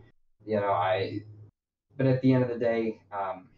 you 0.45 0.57
know 0.57 0.70
I. 0.72 1.22
But 1.97 2.07
at 2.07 2.21
the 2.21 2.33
end 2.33 2.43
of 2.43 2.49
the 2.49 2.59
day, 2.59 3.01
um, 3.13 3.49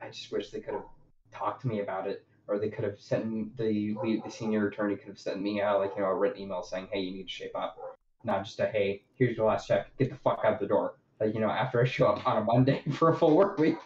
I 0.00 0.08
just 0.10 0.30
wish 0.32 0.50
they 0.50 0.60
could 0.60 0.74
have 0.74 0.84
talked 1.32 1.62
to 1.62 1.68
me 1.68 1.80
about 1.80 2.06
it 2.06 2.24
or 2.48 2.58
they 2.58 2.68
could 2.68 2.84
have 2.84 2.98
sent 2.98 3.56
the 3.56 3.94
the 4.02 4.30
senior 4.30 4.68
attorney 4.68 4.96
could 4.96 5.08
have 5.08 5.18
sent 5.18 5.40
me 5.40 5.60
out 5.60 5.80
like 5.80 5.90
you 5.96 6.02
know 6.02 6.08
a 6.08 6.14
written 6.14 6.40
email 6.42 6.62
saying, 6.62 6.88
"Hey, 6.92 7.00
you 7.00 7.12
need 7.12 7.24
to 7.24 7.28
shape 7.28 7.56
up," 7.56 7.76
not 8.24 8.44
just 8.44 8.60
a 8.60 8.66
"Hey, 8.66 9.02
here's 9.14 9.36
your 9.36 9.46
last 9.46 9.66
check, 9.66 9.86
get 9.98 10.10
the 10.10 10.16
fuck 10.16 10.40
out 10.44 10.58
the 10.60 10.66
door." 10.66 10.94
Like 11.20 11.34
you 11.34 11.40
know, 11.40 11.50
after 11.50 11.80
I 11.80 11.84
show 11.84 12.06
up 12.08 12.26
on 12.26 12.38
a 12.38 12.44
Monday 12.44 12.82
for 12.92 13.10
a 13.10 13.16
full 13.16 13.36
work 13.36 13.58
week, 13.58 13.76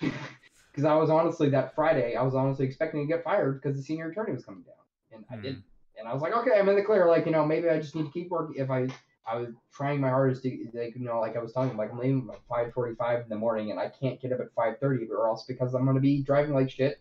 because 0.00 0.84
I 0.84 0.94
was 0.94 1.10
honestly 1.10 1.48
that 1.50 1.74
Friday, 1.74 2.16
I 2.16 2.22
was 2.22 2.34
honestly 2.34 2.66
expecting 2.66 3.06
to 3.06 3.12
get 3.12 3.22
fired 3.22 3.60
because 3.60 3.76
the 3.76 3.82
senior 3.82 4.08
attorney 4.10 4.32
was 4.32 4.44
coming 4.44 4.62
down, 4.62 4.74
and 5.12 5.24
I 5.30 5.36
Hmm. 5.36 5.42
didn't. 5.42 5.64
And 5.96 6.08
I 6.08 6.12
was 6.12 6.22
like, 6.22 6.32
okay, 6.32 6.58
I'm 6.58 6.68
in 6.68 6.74
the 6.74 6.82
clear. 6.82 7.06
Like 7.06 7.26
you 7.26 7.32
know, 7.32 7.44
maybe 7.46 7.68
I 7.68 7.78
just 7.78 7.94
need 7.94 8.04
to 8.06 8.10
keep 8.10 8.30
working. 8.30 8.56
If 8.60 8.70
I 8.70 8.88
I 9.26 9.36
was 9.36 9.48
trying 9.72 10.00
my 10.00 10.10
hardest 10.10 10.42
to 10.42 10.68
like 10.74 10.94
you 10.94 11.04
know 11.04 11.20
like 11.20 11.36
I 11.36 11.40
was 11.40 11.52
telling 11.52 11.70
you 11.70 11.76
like 11.76 11.90
I'm 11.90 11.98
leaving 11.98 12.28
at 12.32 12.46
5:45 12.48 13.24
in 13.24 13.28
the 13.28 13.36
morning 13.36 13.70
and 13.70 13.80
I 13.80 13.88
can't 13.88 14.20
get 14.20 14.32
up 14.32 14.40
at 14.40 14.54
5:30 14.54 15.08
or 15.10 15.28
else 15.28 15.44
because 15.46 15.74
I'm 15.74 15.86
gonna 15.86 16.00
be 16.00 16.22
driving 16.22 16.52
like 16.52 16.70
shit 16.70 16.98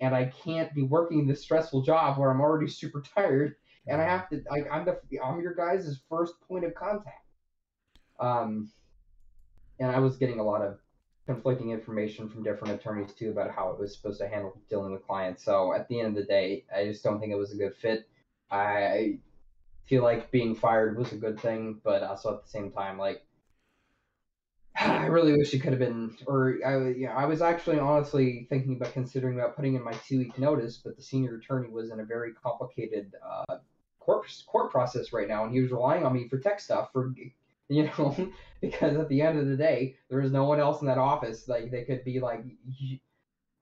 and 0.00 0.14
I 0.14 0.24
can't 0.24 0.72
be 0.74 0.82
working 0.82 1.26
this 1.26 1.42
stressful 1.42 1.82
job 1.82 2.18
where 2.18 2.30
I'm 2.30 2.40
already 2.40 2.68
super 2.70 3.02
tired 3.02 3.54
and 3.86 4.00
I 4.00 4.04
have 4.04 4.28
to 4.30 4.42
like 4.50 4.66
I'm 4.70 4.84
the 4.84 4.98
I'm 5.22 5.40
your 5.40 5.54
guys' 5.54 5.98
first 6.08 6.34
point 6.48 6.64
of 6.64 6.74
contact. 6.74 7.22
Um, 8.18 8.68
and 9.78 9.90
I 9.90 9.98
was 9.98 10.16
getting 10.16 10.40
a 10.40 10.42
lot 10.42 10.62
of 10.62 10.78
conflicting 11.26 11.70
information 11.70 12.28
from 12.28 12.42
different 12.42 12.74
attorneys 12.74 13.12
too 13.12 13.30
about 13.30 13.50
how 13.50 13.68
it 13.70 13.78
was 13.78 13.94
supposed 13.94 14.18
to 14.20 14.28
handle 14.28 14.58
dealing 14.70 14.92
with 14.92 15.06
clients. 15.06 15.44
So 15.44 15.74
at 15.74 15.88
the 15.88 16.00
end 16.00 16.08
of 16.08 16.14
the 16.14 16.22
day, 16.22 16.64
I 16.74 16.84
just 16.84 17.02
don't 17.02 17.18
think 17.20 17.32
it 17.32 17.36
was 17.36 17.52
a 17.52 17.56
good 17.56 17.74
fit. 17.74 18.06
I 18.50 19.18
feel 19.86 20.02
like 20.02 20.30
being 20.30 20.54
fired 20.54 20.98
was 20.98 21.12
a 21.12 21.16
good 21.16 21.40
thing, 21.40 21.80
but 21.84 22.02
also 22.02 22.34
at 22.34 22.42
the 22.42 22.48
same 22.48 22.70
time, 22.70 22.98
like 22.98 23.22
I 24.80 25.06
really 25.06 25.36
wish 25.36 25.54
it 25.54 25.60
could 25.60 25.72
have 25.72 25.78
been, 25.78 26.16
or 26.26 26.58
I, 26.64 26.90
yeah, 26.90 27.14
I 27.14 27.24
was 27.24 27.40
actually 27.40 27.78
honestly 27.78 28.46
thinking 28.50 28.76
about 28.76 28.92
considering 28.92 29.38
about 29.38 29.56
putting 29.56 29.74
in 29.74 29.84
my 29.84 29.94
two 30.06 30.18
week 30.18 30.38
notice, 30.38 30.76
but 30.76 30.96
the 30.96 31.02
senior 31.02 31.36
attorney 31.36 31.68
was 31.68 31.90
in 31.90 32.00
a 32.00 32.04
very 32.04 32.32
complicated 32.32 33.14
uh, 33.24 33.56
court 34.00 34.26
court 34.46 34.70
process 34.70 35.12
right 35.12 35.28
now, 35.28 35.44
and 35.44 35.52
he 35.52 35.60
was 35.60 35.70
relying 35.70 36.04
on 36.04 36.12
me 36.12 36.28
for 36.28 36.38
tech 36.38 36.60
stuff 36.60 36.90
for 36.92 37.12
You 37.68 37.82
know, 37.98 38.30
because 38.60 38.96
at 38.96 39.08
the 39.08 39.22
end 39.22 39.40
of 39.40 39.48
the 39.48 39.56
day, 39.56 39.96
there 40.08 40.20
is 40.20 40.30
no 40.30 40.44
one 40.44 40.60
else 40.60 40.82
in 40.82 40.86
that 40.86 40.98
office. 40.98 41.48
Like 41.48 41.72
they 41.72 41.82
could 41.82 42.04
be 42.04 42.20
like, 42.20 42.44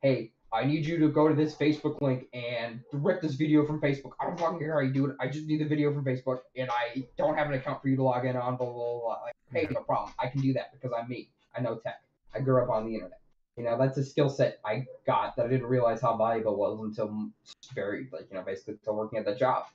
"Hey, 0.03 0.34
I 0.55 0.65
need 0.65 0.87
you 0.87 0.99
to 0.99 1.09
go 1.09 1.29
to 1.29 1.35
this 1.35 1.55
Facebook 1.57 2.01
link 2.01 2.29
and 2.33 2.81
rip 2.93 3.21
this 3.21 3.35
video 3.35 3.67
from 3.67 3.81
Facebook. 3.81 4.13
I 4.21 4.27
don't 4.27 4.39
fucking 4.39 4.61
care 4.61 4.75
how 4.75 4.81
you 4.81 4.93
do 4.93 5.07
it. 5.07 5.17
I 5.21 5.27
just 5.27 5.47
need 5.47 5.61
the 5.61 5.67
video 5.67 5.93
from 5.93 6.05
Facebook, 6.05 6.41
and 6.57 6.71
I 6.71 7.05
don't 7.19 7.37
have 7.37 7.49
an 7.49 7.55
account 7.55 7.83
for 7.83 7.89
you 7.89 7.97
to 7.97 8.03
log 8.05 8.25
in 8.25 8.37
on. 8.37 8.57
Blah 8.57 8.71
blah 8.71 9.01
blah. 9.01 9.19
Like, 9.25 9.35
hey, 9.53 9.67
no 9.73 9.81
problem. 9.81 10.15
I 10.19 10.29
can 10.29 10.41
do 10.41 10.53
that 10.53 10.73
because 10.73 10.97
I'm 10.97 11.09
me. 11.09 11.29
I 11.57 11.61
know 11.61 11.77
tech. 11.77 12.01
I 12.33 12.41
grew 12.41 12.63
up 12.63 12.71
on 12.71 12.87
the 12.87 12.95
internet. 12.95 13.21
You 13.57 13.65
know, 13.65 13.79
that's 13.79 13.99
a 13.99 14.05
skill 14.05 14.29
set 14.29 14.59
I 14.65 14.87
got 15.07 15.37
that 15.37 15.47
I 15.47 15.49
didn't 15.49 15.67
realize 15.67 16.01
how 16.01 16.17
valuable 16.17 16.53
it 16.53 16.59
was 16.59 16.81
until 16.81 17.31
very, 17.75 18.09
like, 18.13 18.27
you 18.31 18.37
know, 18.37 18.43
basically 18.43 18.75
until 18.75 18.97
working 18.97 19.19
at 19.19 19.25
that 19.27 19.39
job. 19.39 19.67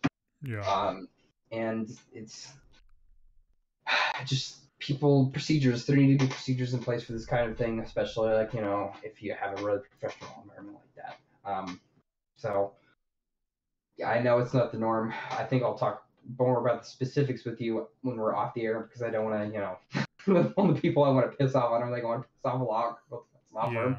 Yeah. 0.43 0.59
Um, 0.61 1.07
and 1.51 1.89
it's 2.13 2.51
just 4.25 4.58
people 4.79 5.27
procedures. 5.27 5.85
There 5.85 5.95
need 5.95 6.19
to 6.19 6.25
be 6.25 6.31
procedures 6.31 6.73
in 6.73 6.79
place 6.79 7.03
for 7.03 7.13
this 7.13 7.25
kind 7.25 7.49
of 7.49 7.57
thing, 7.57 7.79
especially 7.79 8.33
like 8.33 8.53
you 8.53 8.61
know 8.61 8.93
if 9.03 9.21
you 9.21 9.35
have 9.39 9.59
a 9.59 9.63
really 9.63 9.81
professional 9.99 10.41
environment 10.43 10.77
like 10.77 11.05
that. 11.05 11.49
Um, 11.49 11.79
so 12.35 12.73
yeah, 13.97 14.09
I 14.09 14.21
know 14.21 14.39
it's 14.39 14.53
not 14.53 14.71
the 14.71 14.79
norm. 14.79 15.13
I 15.31 15.43
think 15.43 15.63
I'll 15.63 15.77
talk 15.77 16.05
more 16.37 16.59
about 16.59 16.83
the 16.83 16.89
specifics 16.89 17.43
with 17.45 17.59
you 17.59 17.87
when 18.01 18.17
we're 18.17 18.35
off 18.35 18.53
the 18.53 18.61
air 18.61 18.81
because 18.81 19.01
I 19.01 19.09
don't 19.09 19.25
want 19.25 19.41
to, 19.41 19.53
you 19.53 19.59
know, 19.59 20.53
all 20.57 20.67
the 20.67 20.79
people 20.79 21.03
I 21.03 21.09
want 21.09 21.29
to 21.31 21.37
piss 21.37 21.55
off. 21.55 21.71
I 21.71 21.79
don't 21.79 21.93
I 21.93 22.03
want 22.03 22.23
to 22.23 22.27
piss 22.27 22.45
off 22.45 22.61
a 22.61 22.63
lot. 22.63 22.99
That's 23.11 23.53
not 23.53 23.71
yeah. 23.71 23.95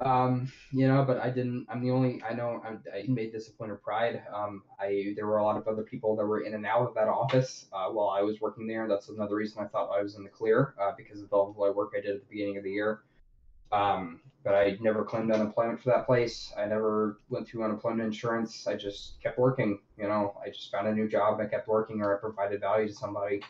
Um, 0.00 0.52
you 0.70 0.86
know, 0.86 1.04
but 1.04 1.18
I 1.18 1.28
didn't. 1.28 1.66
I'm 1.68 1.82
the 1.82 1.90
only. 1.90 2.22
I 2.22 2.32
know 2.32 2.62
I'm, 2.64 2.80
I 2.94 3.04
made 3.08 3.34
of 3.34 3.82
pride. 3.82 4.22
Um, 4.32 4.62
I 4.78 5.12
there 5.16 5.26
were 5.26 5.38
a 5.38 5.44
lot 5.44 5.56
of 5.56 5.66
other 5.66 5.82
people 5.82 6.14
that 6.16 6.24
were 6.24 6.40
in 6.42 6.54
and 6.54 6.64
out 6.64 6.86
of 6.86 6.94
that 6.94 7.08
office 7.08 7.66
uh, 7.72 7.88
while 7.88 8.10
I 8.10 8.22
was 8.22 8.40
working 8.40 8.66
there. 8.66 8.86
That's 8.86 9.08
another 9.08 9.34
reason 9.34 9.60
I 9.62 9.66
thought 9.66 9.90
I 9.90 10.00
was 10.02 10.14
in 10.14 10.22
the 10.22 10.28
clear 10.28 10.74
uh, 10.80 10.92
because 10.96 11.20
of 11.20 11.32
all 11.32 11.52
the 11.52 11.72
work 11.72 11.92
I 11.96 12.00
did 12.00 12.14
at 12.14 12.20
the 12.20 12.26
beginning 12.30 12.58
of 12.58 12.62
the 12.62 12.70
year. 12.70 13.00
Um, 13.72 14.20
but 14.44 14.54
I 14.54 14.78
never 14.80 15.04
claimed 15.04 15.32
unemployment 15.32 15.82
for 15.82 15.90
that 15.90 16.06
place. 16.06 16.52
I 16.56 16.66
never 16.66 17.18
went 17.28 17.48
through 17.48 17.64
unemployment 17.64 18.02
insurance. 18.02 18.66
I 18.68 18.76
just 18.76 19.20
kept 19.20 19.36
working. 19.36 19.80
You 19.96 20.06
know, 20.06 20.34
I 20.44 20.48
just 20.48 20.70
found 20.70 20.86
a 20.86 20.92
new 20.94 21.08
job. 21.08 21.40
I 21.40 21.46
kept 21.46 21.66
working, 21.66 22.00
or 22.02 22.16
I 22.16 22.20
provided 22.20 22.60
value 22.60 22.86
to 22.86 22.94
somebody. 22.94 23.42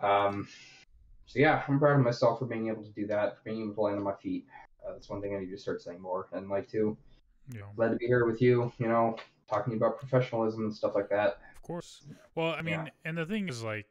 Um, 0.00 0.48
so 1.26 1.38
yeah, 1.38 1.62
I'm 1.68 1.78
proud 1.78 1.98
of 1.98 2.04
myself 2.04 2.40
for 2.40 2.46
being 2.46 2.68
able 2.68 2.82
to 2.82 2.90
do 2.90 3.06
that, 3.06 3.36
for 3.36 3.42
being 3.44 3.62
able 3.62 3.74
to 3.74 3.80
land 3.80 3.98
on 3.98 4.02
my 4.02 4.14
feet. 4.20 4.44
Uh, 4.86 4.92
that's 4.92 5.08
one 5.08 5.20
thing 5.20 5.34
I 5.34 5.40
need 5.40 5.50
to 5.50 5.58
start 5.58 5.82
saying 5.82 6.00
more. 6.00 6.28
And 6.32 6.48
like 6.48 6.68
too, 6.68 6.96
Yeah. 7.52 7.62
glad 7.76 7.90
to 7.90 7.96
be 7.96 8.06
here 8.06 8.24
with 8.26 8.40
you. 8.42 8.72
You 8.78 8.88
know, 8.88 9.16
talking 9.48 9.74
about 9.74 9.98
professionalism 9.98 10.64
and 10.64 10.74
stuff 10.74 10.94
like 10.94 11.08
that. 11.10 11.40
Of 11.56 11.62
course. 11.62 12.04
Well, 12.34 12.50
I 12.50 12.62
mean, 12.62 12.74
Yeah. 12.74 12.90
and 13.04 13.16
the 13.16 13.26
thing 13.26 13.48
is, 13.48 13.62
like, 13.62 13.86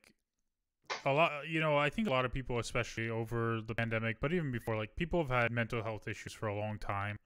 a 1.06 1.12
lot, 1.12 1.48
you 1.48 1.60
know, 1.60 1.78
I 1.78 1.90
think 1.90 2.08
a 2.08 2.12
lot 2.12 2.26
of 2.26 2.34
people, 2.34 2.60
especially 2.60 3.10
over 3.10 3.62
the 3.62 3.76
pandemic, 3.76 4.20
but 4.20 4.34
even 4.34 4.52
before, 4.52 4.76
like, 4.76 4.96
people 4.96 5.22
have 5.22 5.32
had 5.32 5.52
mental 5.52 5.82
health 5.84 6.08
issues 6.08 6.34
for 6.34 6.48
a 6.48 6.56
long 6.56 6.78
time. 6.78 7.20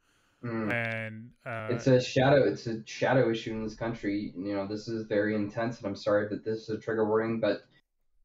Mm. 0.43 0.71
And, 0.71 1.31
uh, 1.45 1.73
It's 1.73 1.87
a 1.87 1.99
shadow. 1.99 2.43
It's 2.43 2.67
a 2.67 2.85
shadow 2.85 3.31
issue 3.31 3.51
in 3.53 3.63
this 3.63 3.75
country. 3.75 4.33
You 4.35 4.55
know, 4.55 4.67
this 4.67 4.87
is 4.87 5.05
very 5.07 5.35
intense, 5.35 5.79
and 5.79 5.87
I'm 5.87 5.95
sorry 5.95 6.27
that 6.29 6.43
this 6.43 6.63
is 6.63 6.69
a 6.69 6.77
trigger 6.77 7.05
warning, 7.05 7.39
but 7.39 7.63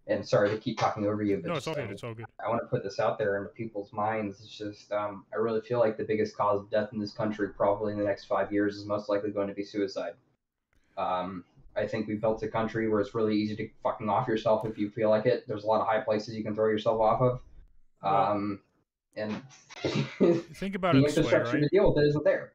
and 0.06 0.26
sorry 0.26 0.50
to 0.50 0.58
keep 0.58 0.78
talking 0.78 1.06
over 1.06 1.22
you, 1.22 1.36
but 1.36 1.48
no, 1.48 1.54
it's 1.54 1.66
all 1.66 1.74
good. 1.74 1.88
I, 1.88 1.92
It's 1.92 2.02
all 2.02 2.14
good. 2.14 2.26
I 2.44 2.48
want 2.48 2.60
to 2.62 2.66
put 2.66 2.82
this 2.82 2.98
out 2.98 3.18
there 3.18 3.38
into 3.38 3.50
people's 3.50 3.92
minds. 3.92 4.40
It's 4.40 4.56
just, 4.56 4.90
um, 4.92 5.24
I 5.32 5.36
really 5.36 5.60
feel 5.60 5.78
like 5.78 5.96
the 5.96 6.04
biggest 6.04 6.36
cause 6.36 6.60
of 6.60 6.70
death 6.70 6.88
in 6.92 6.98
this 6.98 7.12
country, 7.12 7.48
probably 7.50 7.92
in 7.92 7.98
the 7.98 8.04
next 8.04 8.24
five 8.24 8.52
years, 8.52 8.76
is 8.76 8.84
most 8.84 9.08
likely 9.08 9.30
going 9.30 9.48
to 9.48 9.54
be 9.54 9.64
suicide. 9.64 10.14
Um, 10.98 11.44
I 11.76 11.86
think 11.86 12.08
we 12.08 12.16
built 12.16 12.42
a 12.42 12.48
country 12.48 12.88
where 12.88 13.00
it's 13.00 13.14
really 13.14 13.36
easy 13.36 13.56
to 13.56 13.68
fucking 13.82 14.08
off 14.08 14.28
yourself 14.28 14.66
if 14.66 14.76
you 14.76 14.90
feel 14.90 15.08
like 15.08 15.26
it. 15.26 15.46
There's 15.46 15.64
a 15.64 15.66
lot 15.66 15.80
of 15.80 15.86
high 15.86 16.00
places 16.00 16.34
you 16.34 16.42
can 16.42 16.54
throw 16.54 16.68
yourself 16.68 17.00
off 17.00 17.20
of. 17.22 17.40
Um, 18.02 18.60
and 19.16 19.40
Think 19.82 20.74
about 20.74 20.94
the 20.94 21.00
it 21.00 21.06
this 21.06 21.16
way, 21.16 21.22
infrastructure 21.22 21.52
right? 21.52 21.62
to 21.62 21.68
deal 21.68 21.92
with 21.92 22.02
it 22.02 22.08
isn't 22.08 22.24
there. 22.24 22.52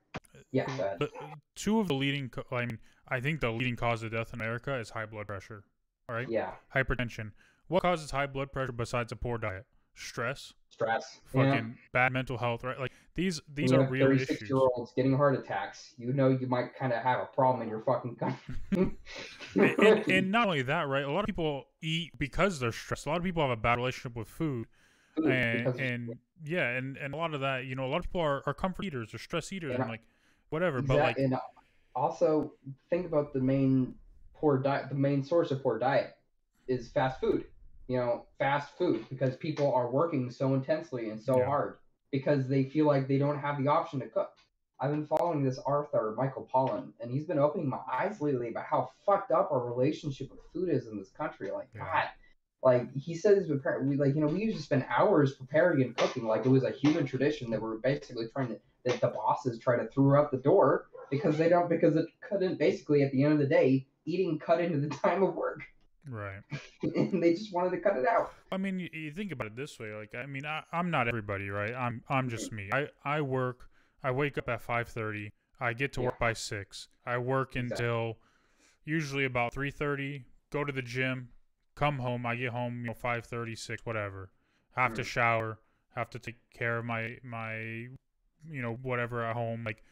Yeah. 0.51 0.65
The, 0.99 1.09
two 1.55 1.79
of 1.79 1.87
the 1.87 1.93
leading, 1.93 2.31
I 2.51 2.65
mean, 2.65 2.79
I 3.07 3.19
think 3.19 3.41
the 3.41 3.51
leading 3.51 3.75
cause 3.75 4.03
of 4.03 4.11
death 4.11 4.33
in 4.33 4.41
America 4.41 4.75
is 4.75 4.89
high 4.89 5.05
blood 5.05 5.27
pressure. 5.27 5.63
All 6.09 6.15
right, 6.15 6.29
yeah, 6.29 6.51
hypertension. 6.73 7.31
What 7.67 7.81
causes 7.81 8.11
high 8.11 8.27
blood 8.27 8.51
pressure 8.51 8.71
besides 8.71 9.11
a 9.11 9.15
poor 9.15 9.37
diet? 9.37 9.65
Stress, 9.93 10.53
stress. 10.69 11.21
fucking 11.25 11.51
yeah. 11.51 11.63
bad 11.91 12.13
mental 12.13 12.37
health, 12.37 12.63
right? 12.63 12.79
Like 12.79 12.91
these, 13.15 13.41
these 13.53 13.71
you 13.71 13.79
are 13.79 13.87
real 13.87 14.05
36 14.05 14.31
issues. 14.31 14.49
year 14.49 14.59
olds 14.59 14.93
getting 14.95 15.17
heart 15.17 15.37
attacks. 15.37 15.95
You 15.97 16.13
know 16.13 16.29
you 16.29 16.47
might 16.47 16.75
kind 16.75 16.93
of 16.93 17.01
have 17.01 17.19
a 17.19 17.25
problem 17.25 17.63
in 17.63 17.69
your 17.69 17.81
fucking 17.81 18.15
country. 18.15 18.55
and, 18.71 18.95
and, 19.55 20.07
and 20.11 20.31
not 20.31 20.45
only 20.45 20.61
that, 20.61 20.87
right? 20.87 21.03
A 21.03 21.11
lot 21.11 21.21
of 21.21 21.25
people 21.25 21.65
eat 21.81 22.11
because 22.17 22.59
they're 22.59 22.71
stressed. 22.71 23.07
A 23.07 23.09
lot 23.09 23.17
of 23.17 23.23
people 23.23 23.41
have 23.41 23.51
a 23.51 23.59
bad 23.59 23.79
relationship 23.79 24.15
with 24.15 24.27
food, 24.27 24.67
Food, 25.15 25.31
and 25.31 25.79
and 25.79 26.17
yeah, 26.45 26.69
and, 26.69 26.95
and 26.97 27.13
a 27.13 27.17
lot 27.17 27.33
of 27.33 27.41
that, 27.41 27.65
you 27.65 27.75
know, 27.75 27.85
a 27.85 27.89
lot 27.89 27.97
of 27.97 28.03
people 28.03 28.21
are, 28.21 28.43
are 28.45 28.53
comfort 28.53 28.85
eaters 28.85 29.13
or 29.13 29.17
stress 29.17 29.51
eaters, 29.51 29.71
And 29.71 29.81
and 29.81 29.89
like 29.89 30.01
whatever. 30.49 30.81
But 30.81 30.99
like, 30.99 31.17
and 31.17 31.35
also 31.95 32.53
think 32.91 33.07
about 33.07 33.33
the 33.33 33.39
main 33.39 33.95
poor 34.39 34.57
diet. 34.59 34.89
The 34.89 34.95
main 34.95 35.23
source 35.23 35.51
of 35.51 35.61
poor 35.63 35.79
diet 35.79 36.15
is 36.67 36.89
fast 36.89 37.19
food. 37.19 37.45
You 37.87 37.97
know, 37.97 38.25
fast 38.37 38.77
food 38.77 39.05
because 39.09 39.35
people 39.37 39.73
are 39.73 39.89
working 39.89 40.29
so 40.29 40.53
intensely 40.53 41.09
and 41.09 41.21
so 41.21 41.37
Yeah. 41.37 41.45
hard 41.45 41.77
because 42.11 42.47
they 42.47 42.63
feel 42.65 42.85
like 42.85 43.07
they 43.07 43.17
don't 43.17 43.39
have 43.39 43.57
the 43.61 43.69
option 43.69 43.99
to 44.01 44.07
cook. 44.09 44.31
I've 44.79 44.91
been 44.91 45.05
following 45.07 45.43
this 45.43 45.57
author 45.59 46.13
Michael 46.17 46.47
Pollan, 46.53 46.93
and 46.99 47.09
he's 47.09 47.25
been 47.25 47.39
opening 47.39 47.67
my 47.67 47.79
eyes 47.91 48.21
lately 48.21 48.49
about 48.49 48.65
how 48.65 48.89
fucked 49.05 49.31
up 49.31 49.51
our 49.51 49.65
relationship 49.65 50.29
with 50.29 50.39
food 50.53 50.69
is 50.69 50.87
in 50.87 50.97
this 50.97 51.09
country. 51.11 51.49
Like, 51.49 51.69
Yeah. 51.73 51.85
God, 51.85 52.09
like 52.63 52.93
he 52.93 53.15
says, 53.15 53.47
prepare- 53.47 53.81
we 53.81 53.95
like 53.95 54.13
you 54.15 54.21
know 54.21 54.27
we 54.27 54.43
used 54.43 54.57
to 54.57 54.63
spend 54.63 54.85
hours 54.89 55.35
preparing 55.35 55.81
and 55.81 55.95
cooking 55.97 56.25
like 56.25 56.45
it 56.45 56.49
was 56.49 56.63
a 56.63 56.71
human 56.71 57.05
tradition 57.05 57.49
that 57.51 57.61
we're 57.61 57.77
basically 57.77 58.27
trying 58.27 58.49
to 58.49 58.59
that 58.85 58.99
the 59.01 59.07
bosses 59.07 59.59
try 59.59 59.77
to 59.77 59.87
throw 59.89 60.19
out 60.19 60.31
the 60.31 60.37
door 60.37 60.87
because 61.09 61.37
they 61.37 61.49
don't 61.49 61.69
because 61.69 61.95
it 61.95 62.05
couldn't 62.21 62.57
basically 62.59 63.01
at 63.03 63.11
the 63.11 63.23
end 63.23 63.33
of 63.33 63.39
the 63.39 63.47
day 63.47 63.85
eating 64.07 64.39
cut 64.39 64.59
into 64.59 64.79
the 64.79 64.89
time 65.03 65.21
of 65.21 65.35
work 65.35 65.61
right? 66.09 66.39
and 66.95 67.21
they 67.21 67.33
just 67.33 67.53
wanted 67.53 67.71
to 67.71 67.77
cut 67.79 67.97
it 67.97 68.07
out. 68.07 68.31
I 68.49 68.55
mean, 68.55 68.79
you, 68.79 68.87
you 68.93 69.11
think 69.11 69.33
about 69.33 69.47
it 69.47 69.55
this 69.57 69.77
way. 69.77 69.93
Like, 69.93 70.15
I 70.15 70.25
mean, 70.25 70.45
I, 70.45 70.63
I'm 70.71 70.89
not 70.89 71.09
everybody, 71.09 71.49
right? 71.49 71.73
I'm 71.75 72.01
I'm 72.07 72.29
just 72.29 72.49
me. 72.53 72.69
I 72.73 72.87
I 73.03 73.19
work. 73.19 73.67
I 74.01 74.11
wake 74.11 74.37
up 74.37 74.47
at 74.47 74.61
five 74.61 74.87
thirty. 74.87 75.31
I 75.59 75.73
get 75.73 75.91
to 75.93 75.99
Yeah. 76.01 76.05
work 76.07 76.19
by 76.19 76.31
six. 76.31 76.87
I 77.05 77.17
work 77.17 77.57
Exactly. 77.57 77.85
until 77.85 78.17
usually 78.85 79.25
about 79.25 79.53
three 79.53 79.69
thirty. 79.69 80.23
Go 80.49 80.63
to 80.63 80.71
the 80.71 80.81
gym. 80.81 81.27
Come 81.75 81.99
home. 81.99 82.25
I 82.25 82.35
get 82.37 82.51
home. 82.53 82.79
You 82.81 82.87
know, 82.87 82.93
five 82.93 83.25
thirty, 83.25 83.55
six, 83.55 83.85
whatever. 83.85 84.31
Have 84.77 84.93
to 84.93 85.01
Mhm. 85.01 85.05
shower. 85.07 85.59
Have 85.95 86.09
to 86.11 86.19
take 86.19 86.37
care 86.53 86.77
of 86.77 86.85
my 86.85 87.17
my, 87.21 87.57
you 87.57 88.61
know, 88.61 88.75
whatever 88.81 89.25
at 89.25 89.35
home. 89.35 89.65
Like, 89.65 89.83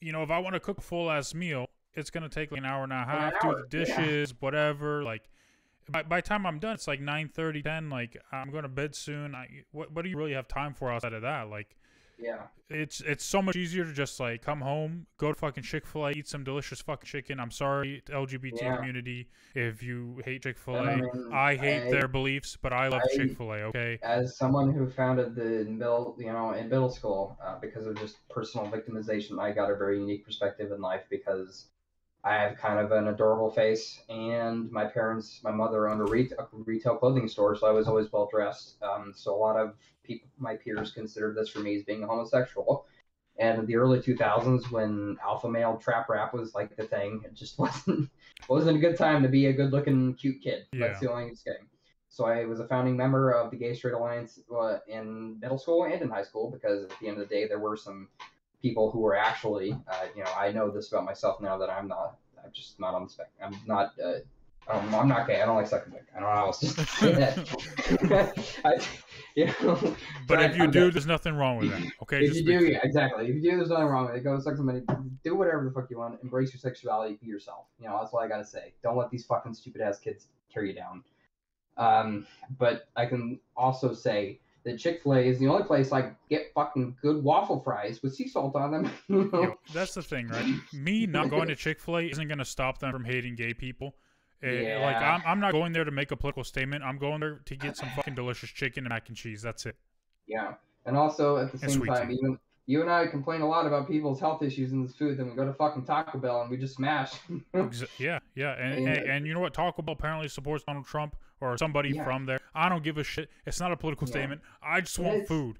you 0.00 0.12
know, 0.12 0.22
if 0.22 0.30
I 0.30 0.38
want 0.38 0.54
to 0.54 0.60
cook 0.60 0.78
a 0.78 0.82
full 0.82 1.10
ass 1.10 1.34
meal, 1.34 1.66
it's 1.98 2.10
gonna 2.10 2.28
take 2.28 2.50
like 2.50 2.60
an 2.60 2.66
hour 2.66 2.84
and 2.84 2.92
a 2.92 3.04
half. 3.04 3.34
do 3.40 3.48
hour, 3.48 3.66
the 3.68 3.78
yeah. 3.78 3.84
dishes, 3.84 4.34
whatever. 4.40 5.02
Like 5.02 5.28
by, 5.88 6.02
by 6.02 6.20
the 6.20 6.26
time 6.26 6.46
I'm 6.46 6.58
done, 6.58 6.74
it's 6.74 6.86
like 6.86 7.00
9 7.00 7.30
10. 7.34 7.90
Like, 7.90 8.16
I'm 8.32 8.50
going 8.50 8.62
to 8.62 8.68
bed 8.68 8.94
soon. 8.94 9.34
I, 9.34 9.48
what, 9.72 9.92
what 9.92 10.02
do 10.02 10.10
you 10.10 10.16
really 10.16 10.34
have 10.34 10.48
time 10.48 10.74
for 10.74 10.92
outside 10.92 11.12
of 11.14 11.22
that? 11.22 11.48
Like, 11.48 11.76
Yeah. 12.18 12.42
it's 12.68 13.00
it's 13.00 13.24
so 13.24 13.40
much 13.40 13.56
easier 13.56 13.84
to 13.84 13.92
just 13.92 14.20
like 14.20 14.42
come 14.42 14.60
home, 14.60 15.06
go 15.16 15.32
to 15.32 15.38
fucking 15.38 15.62
Chick 15.62 15.86
Fil 15.86 16.06
A, 16.08 16.10
eat 16.10 16.28
some 16.28 16.44
delicious 16.44 16.82
fucking 16.82 17.06
chicken. 17.06 17.40
I'm 17.40 17.50
sorry, 17.50 18.02
LGBT 18.08 18.60
Yeah. 18.60 18.76
community, 18.76 19.28
if 19.54 19.82
you 19.82 20.20
hate 20.24 20.42
Chick 20.42 20.58
Fil 20.58 20.76
A, 20.76 20.80
I, 20.82 20.96
mean, 20.96 21.32
I 21.32 21.56
hate 21.56 21.86
I- 21.86 21.90
their 21.90 22.08
beliefs, 22.08 22.58
but 22.60 22.72
I 22.72 22.88
love 22.88 23.02
Chick 23.16 23.36
Fil 23.36 23.52
A. 23.52 23.56
Okay, 23.68 23.98
as 24.02 24.36
someone 24.36 24.72
who 24.74 24.90
founded 24.90 25.34
the 25.34 25.64
middle, 25.70 26.16
you 26.18 26.32
know, 26.32 26.52
in 26.52 26.68
middle 26.68 26.90
school, 26.90 27.38
uh, 27.42 27.58
because 27.60 27.86
of 27.86 27.96
just 27.96 28.16
personal 28.28 28.66
victimization, 28.70 29.40
I 29.40 29.52
got 29.52 29.70
a 29.70 29.76
very 29.76 29.98
unique 29.98 30.24
perspective 30.24 30.72
in 30.72 30.80
life 30.82 31.04
because 31.08 31.68
I 32.28 32.34
have 32.34 32.58
kind 32.58 32.78
of 32.78 32.92
an 32.92 33.08
adorable 33.08 33.50
face, 33.50 34.02
and 34.10 34.70
my 34.70 34.84
parents, 34.84 35.40
my 35.42 35.50
mother 35.50 35.88
owned 35.88 36.02
a, 36.02 36.04
re- 36.04 36.30
a 36.38 36.44
retail 36.52 36.96
clothing 36.96 37.26
store, 37.26 37.56
so 37.56 37.66
I 37.66 37.70
was 37.70 37.88
always 37.88 38.12
well 38.12 38.28
dressed. 38.30 38.76
Um, 38.82 39.14
so 39.16 39.34
a 39.34 39.38
lot 39.38 39.56
of 39.56 39.72
people, 40.04 40.28
my 40.38 40.54
peers, 40.56 40.90
considered 40.90 41.34
this 41.34 41.48
for 41.48 41.60
me 41.60 41.76
as 41.76 41.84
being 41.84 42.02
homosexual. 42.02 42.84
And 43.38 43.60
in 43.60 43.66
the 43.66 43.76
early 43.76 44.00
2000s, 44.00 44.70
when 44.70 45.16
alpha 45.24 45.48
male 45.48 45.78
trap 45.78 46.10
rap 46.10 46.34
was 46.34 46.54
like 46.54 46.76
the 46.76 46.84
thing, 46.84 47.22
it 47.24 47.32
just 47.32 47.58
wasn't 47.64 48.10
wasn't 48.46 48.76
a 48.76 48.80
good 48.80 48.98
time 48.98 49.22
to 49.22 49.28
be 49.30 49.46
a 49.46 49.52
good-looking, 49.54 50.14
cute 50.14 50.42
kid. 50.42 50.66
That's 50.74 51.00
the 51.00 51.10
only 51.10 51.34
thing. 51.34 51.66
So 52.10 52.26
I 52.26 52.44
was 52.44 52.60
a 52.60 52.68
founding 52.68 52.96
member 52.96 53.30
of 53.30 53.50
the 53.50 53.56
Gay 53.56 53.72
Straight 53.72 53.94
Alliance 53.94 54.38
uh, 54.54 54.78
in 54.86 55.40
middle 55.40 55.58
school 55.58 55.84
and 55.84 56.02
in 56.02 56.10
high 56.10 56.24
school 56.24 56.50
because 56.50 56.84
at 56.84 56.92
the 57.00 57.08
end 57.08 57.18
of 57.18 57.26
the 57.26 57.34
day, 57.34 57.46
there 57.46 57.58
were 57.58 57.76
some 57.76 58.08
people 58.62 58.90
who 58.90 59.00
were 59.00 59.16
actually, 59.16 59.72
uh, 59.88 60.06
you 60.16 60.24
know, 60.24 60.30
I 60.36 60.52
know 60.52 60.70
this 60.70 60.90
about 60.92 61.04
myself 61.04 61.40
now 61.40 61.58
that 61.58 61.70
I'm 61.70 61.88
not, 61.88 62.16
I'm 62.42 62.50
just 62.52 62.78
not 62.80 62.94
on 62.94 63.04
the 63.04 63.10
spec. 63.10 63.30
I'm 63.42 63.56
not, 63.66 63.92
uh, 64.04 64.18
um, 64.70 64.94
I'm 64.94 65.08
not 65.08 65.26
gay. 65.26 65.40
I 65.40 65.46
don't 65.46 65.56
like 65.56 65.66
sucking 65.66 65.92
dick. 65.92 66.04
I 66.14 66.20
don't 66.20 66.28
know 66.28 66.34
how 66.34 66.46
else 66.46 66.60
to 66.60 66.66
say 66.66 67.12
that. 67.12 68.58
I, 68.64 68.78
you 69.34 69.46
know, 69.46 69.96
but 70.26 70.42
if 70.42 70.56
you 70.56 70.64
I'm 70.64 70.70
do, 70.70 70.86
gay. 70.86 70.90
there's 70.90 71.06
nothing 71.06 71.34
wrong 71.34 71.56
with 71.58 71.70
that. 71.70 71.82
Okay, 72.02 72.24
if 72.24 72.34
you 72.34 72.44
do, 72.44 72.66
yeah, 72.66 72.80
exactly. 72.82 73.28
If 73.28 73.36
you 73.36 73.40
do, 73.40 73.56
there's 73.56 73.70
nothing 73.70 73.86
wrong 73.86 74.06
with 74.06 74.16
it. 74.16 74.24
Go 74.24 74.38
suck 74.40 74.56
somebody. 74.56 74.82
Do 75.24 75.34
whatever 75.36 75.64
the 75.64 75.70
fuck 75.70 75.88
you 75.90 75.98
want. 75.98 76.18
Embrace 76.22 76.52
your 76.52 76.60
sexuality. 76.60 77.18
Be 77.22 77.28
yourself. 77.28 77.64
You 77.80 77.88
know, 77.88 77.98
that's 77.98 78.12
all 78.12 78.20
I 78.20 78.28
gotta 78.28 78.44
say. 78.44 78.74
Don't 78.82 78.96
let 78.96 79.10
these 79.10 79.24
fucking 79.24 79.54
stupid 79.54 79.80
ass 79.80 79.98
kids 79.98 80.26
tear 80.52 80.64
you 80.64 80.74
down. 80.74 81.02
Um, 81.78 82.26
but 82.58 82.88
I 82.94 83.06
can 83.06 83.40
also 83.56 83.94
say 83.94 84.40
that 84.64 84.78
Chick 84.78 85.02
Fil 85.02 85.14
A 85.14 85.18
is 85.20 85.38
the 85.38 85.46
only 85.48 85.64
place 85.64 85.92
I 85.92 86.10
get 86.28 86.52
fucking 86.54 86.96
good 87.02 87.22
waffle 87.22 87.60
fries 87.60 88.02
with 88.02 88.14
sea 88.14 88.28
salt 88.28 88.54
on 88.56 88.70
them. 88.70 88.90
you 89.08 89.30
know? 89.32 89.54
That's 89.72 89.94
the 89.94 90.02
thing, 90.02 90.28
right? 90.28 90.54
Me 90.72 91.06
not 91.06 91.30
going 91.30 91.48
to 91.48 91.56
Chick 91.56 91.80
Fil 91.80 91.98
A 91.98 92.02
isn't 92.02 92.28
gonna 92.28 92.44
stop 92.44 92.78
them 92.78 92.92
from 92.92 93.04
hating 93.04 93.34
gay 93.36 93.54
people. 93.54 93.94
Eh, 94.42 94.78
Like 94.80 94.96
I'm, 94.96 95.22
I'm 95.26 95.40
not 95.40 95.52
going 95.52 95.72
there 95.72 95.84
to 95.84 95.90
make 95.90 96.10
a 96.12 96.16
political 96.16 96.44
statement. 96.44 96.84
I'm 96.84 96.98
going 96.98 97.20
there 97.20 97.40
to 97.44 97.56
get 97.56 97.76
some 97.76 97.88
fucking 97.96 98.14
delicious 98.14 98.50
chicken 98.50 98.84
and 98.84 98.90
mac 98.90 99.08
and 99.08 99.16
cheese. 99.16 99.42
That's 99.42 99.66
it. 99.66 99.76
Yeah, 100.26 100.54
and 100.86 100.96
also 100.96 101.38
at 101.38 101.52
the 101.52 101.58
And 101.62 101.72
same 101.72 101.86
time, 101.86 102.08
tea. 102.08 102.14
even 102.14 102.38
you 102.66 102.82
and 102.82 102.90
I 102.90 103.06
complain 103.06 103.40
a 103.40 103.48
lot 103.48 103.66
about 103.66 103.88
people's 103.88 104.20
health 104.20 104.42
issues 104.42 104.72
in 104.72 104.82
this 104.84 104.94
food. 104.94 105.18
Then 105.18 105.30
we 105.30 105.34
go 105.34 105.44
to 105.46 105.54
fucking 105.54 105.86
Taco 105.86 106.18
Bell 106.18 106.42
and 106.42 106.50
we 106.50 106.56
just 106.58 106.76
smash. 106.76 107.14
Yeah, 107.98 108.18
yeah, 108.34 108.52
and, 108.62 108.84
Yeah. 108.84 108.90
and 108.90 109.10
and 109.10 109.26
you 109.26 109.34
know 109.34 109.40
what? 109.40 109.54
Taco 109.54 109.82
Bell 109.82 109.94
apparently 109.94 110.28
supports 110.28 110.64
Donald 110.64 110.86
Trump 110.86 111.16
or 111.40 111.56
somebody 111.58 111.90
Yeah. 111.90 112.04
from 112.04 112.26
there. 112.26 112.38
I 112.54 112.68
don't 112.68 112.82
give 112.82 112.98
a 112.98 113.04
shit. 113.04 113.30
It's 113.46 113.60
not 113.60 113.72
a 113.72 113.76
political 113.76 114.06
Yeah. 114.08 114.12
statement. 114.12 114.40
I 114.62 114.80
just 114.80 114.98
want 114.98 115.26
food. 115.26 115.58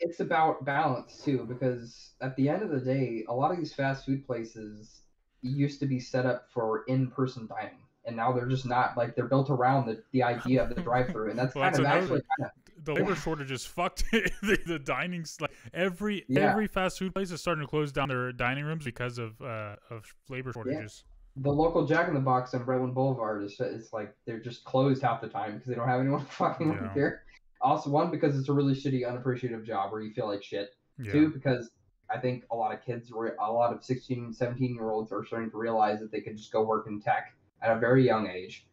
it's 0.00 0.18
about 0.20 0.64
balance 0.64 1.22
too, 1.24 1.46
because 1.48 2.14
at 2.20 2.34
the 2.36 2.48
end 2.48 2.62
of 2.62 2.70
the 2.70 2.80
day, 2.80 3.24
a 3.28 3.32
lot 3.32 3.52
of 3.52 3.58
these 3.58 3.72
fast 3.72 4.04
food 4.04 4.26
places 4.26 5.02
used 5.40 5.78
to 5.80 5.86
be 5.86 6.00
set 6.00 6.26
up 6.26 6.50
for 6.50 6.84
in-person 6.88 7.46
dining, 7.46 7.78
and 8.04 8.16
now 8.16 8.32
they're 8.32 8.48
just 8.48 8.66
not. 8.66 8.96
Like 8.96 9.14
they're 9.14 9.28
built 9.28 9.50
around 9.50 9.86
the, 9.86 10.02
the 10.10 10.22
idea 10.22 10.62
of 10.62 10.74
the 10.74 10.80
drive-through, 10.82 11.30
and 11.30 11.38
that's 11.38 11.54
Well, 11.54 11.62
kind 11.64 11.74
that's 11.74 11.78
of 11.78 11.84
another- 11.84 12.00
actually 12.02 12.22
kind 12.38 12.50
of 12.76 12.84
The 12.84 12.92
labor 12.94 13.14
shortage 13.14 13.50
is 13.52 13.64
fucked. 13.64 14.04
the, 14.12 14.58
the 14.66 14.78
dining 14.80 15.24
like 15.40 15.52
every 15.72 16.24
Yeah. 16.28 16.50
every 16.50 16.66
fast 16.66 16.98
food 16.98 17.14
place 17.14 17.30
is 17.30 17.40
starting 17.40 17.62
to 17.62 17.68
close 17.68 17.92
down 17.92 18.08
their 18.08 18.32
dining 18.32 18.64
rooms 18.64 18.84
because 18.84 19.16
of 19.18 19.40
uh 19.40 19.76
of 19.90 20.12
labor 20.28 20.52
shortages. 20.52 21.04
The 21.36 21.50
local 21.50 21.86
Jack 21.86 22.08
in 22.08 22.14
the 22.14 22.20
Box 22.20 22.54
on 22.54 22.64
Brentwood 22.64 22.94
Boulevard 22.94 23.42
is 23.42 23.56
it's 23.58 23.92
like 23.92 24.14
they're 24.26 24.40
just 24.40 24.64
closed 24.64 25.02
half 25.02 25.20
the 25.20 25.28
time 25.28 25.54
because 25.54 25.66
they 25.68 25.74
don't 25.74 25.88
have 25.88 26.00
anyone 26.00 26.24
fucking 26.30 26.72
Yeah. 26.72 26.80
work 26.82 26.94
there. 26.94 27.22
Also, 27.60 27.90
one 27.90 28.10
because 28.10 28.38
it's 28.38 28.48
a 28.48 28.52
really 28.52 28.74
shitty, 28.74 29.08
unappreciative 29.08 29.64
job 29.64 29.90
where 29.90 30.00
you 30.02 30.12
feel 30.12 30.28
like 30.28 30.42
shit. 30.42 30.70
Yeah. 31.02 31.12
Two, 31.12 31.28
because 31.30 31.70
I 32.10 32.18
think 32.18 32.44
a 32.52 32.56
lot 32.56 32.72
of 32.74 32.84
kids, 32.84 33.10
a 33.10 33.50
lot 33.52 33.72
of 33.74 33.82
16, 33.82 34.32
17 34.32 34.74
year 34.74 34.90
olds 34.90 35.10
are 35.12 35.24
starting 35.24 35.50
to 35.50 35.56
realize 35.56 35.98
that 36.00 36.12
they 36.12 36.20
can 36.20 36.36
just 36.36 36.52
go 36.52 36.62
work 36.62 36.86
in 36.86 37.00
tech 37.00 37.34
at 37.62 37.74
a 37.76 37.80
very 37.80 38.04
young 38.04 38.28
age 38.28 38.66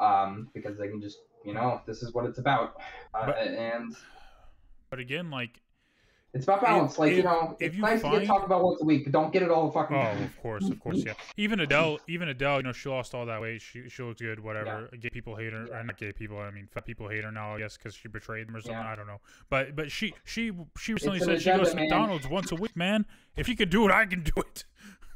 um, 0.00 0.48
because 0.52 0.76
they 0.76 0.88
can 0.88 1.00
just, 1.00 1.18
you 1.44 1.54
know, 1.54 1.80
this 1.86 2.02
is 2.02 2.12
what 2.12 2.26
it's 2.26 2.38
about. 2.38 2.74
Uh, 3.14 3.26
But- 3.26 3.38
and 3.38 3.94
But 4.90 4.98
again, 4.98 5.30
like 5.30 5.60
it's 6.36 6.44
about 6.44 6.62
balance. 6.62 6.98
like, 6.98 7.12
if- 7.12 7.16
you 7.18 7.22
know, 7.24 7.56
if 7.58 7.66
it's 7.68 7.76
you 7.76 7.82
nice 7.82 8.02
to 8.02 8.10
get 8.10 8.26
talked 8.26 8.44
about 8.46 8.62
once 8.62 8.80
a 8.80 8.84
week, 8.84 9.04
but 9.04 9.12
don't 9.12 9.32
get 9.32 9.42
it 9.42 9.50
all 9.50 9.66
the 9.66 9.72
fucking 9.72 9.96
Oh, 9.96 10.00
time. 10.02 10.22
of 10.22 10.40
course, 10.42 10.68
of 10.68 10.78
course, 10.80 11.02
yeah. 11.04 11.14
Even 11.36 11.60
Adele, 11.60 11.98
even 12.08 12.28
Adele, 12.28 12.58
you 12.58 12.62
know, 12.62 12.72
she 12.72 12.88
lost 12.88 13.14
all 13.14 13.26
that 13.26 13.40
weight. 13.40 13.60
She 13.62 13.88
she 13.88 14.02
looks 14.02 14.20
good, 14.20 14.38
whatever. 14.40 14.88
Gay 15.00 15.10
people 15.10 15.34
hate 15.36 15.52
her, 15.52 15.66
Yeah. 15.68 15.78
or 15.80 15.84
not 15.84 15.96
gay 15.96 16.12
people. 16.12 16.38
I 16.38 16.50
mean, 16.50 16.68
fat 16.72 16.84
people 16.86 17.08
hate 17.08 17.24
her 17.24 17.32
now, 17.32 17.54
I 17.54 17.58
guess, 17.58 17.76
because 17.76 17.94
she 17.94 18.08
betrayed 18.08 18.48
them 18.48 18.56
or 18.56 18.60
something. 18.60 18.78
Yeah. 18.78 18.92
I 18.92 18.96
don't 18.96 19.06
know. 19.06 19.20
But 19.50 19.74
but 19.74 19.90
she 19.90 20.14
she 20.24 20.52
she 20.78 20.92
recently 20.92 21.18
said 21.20 21.40
she 21.42 21.50
goes 21.50 21.58
to 21.58 21.62
agenda, 21.62 21.74
man. 21.76 21.84
McDonald's 21.84 22.28
once 22.28 22.52
a 22.52 22.56
week. 22.56 22.76
Man, 22.76 23.06
if 23.36 23.48
you 23.48 23.56
can 23.56 23.68
do 23.68 23.86
it, 23.88 23.92
I 23.92 24.06
can 24.06 24.22
do 24.22 24.32
it. 24.36 24.64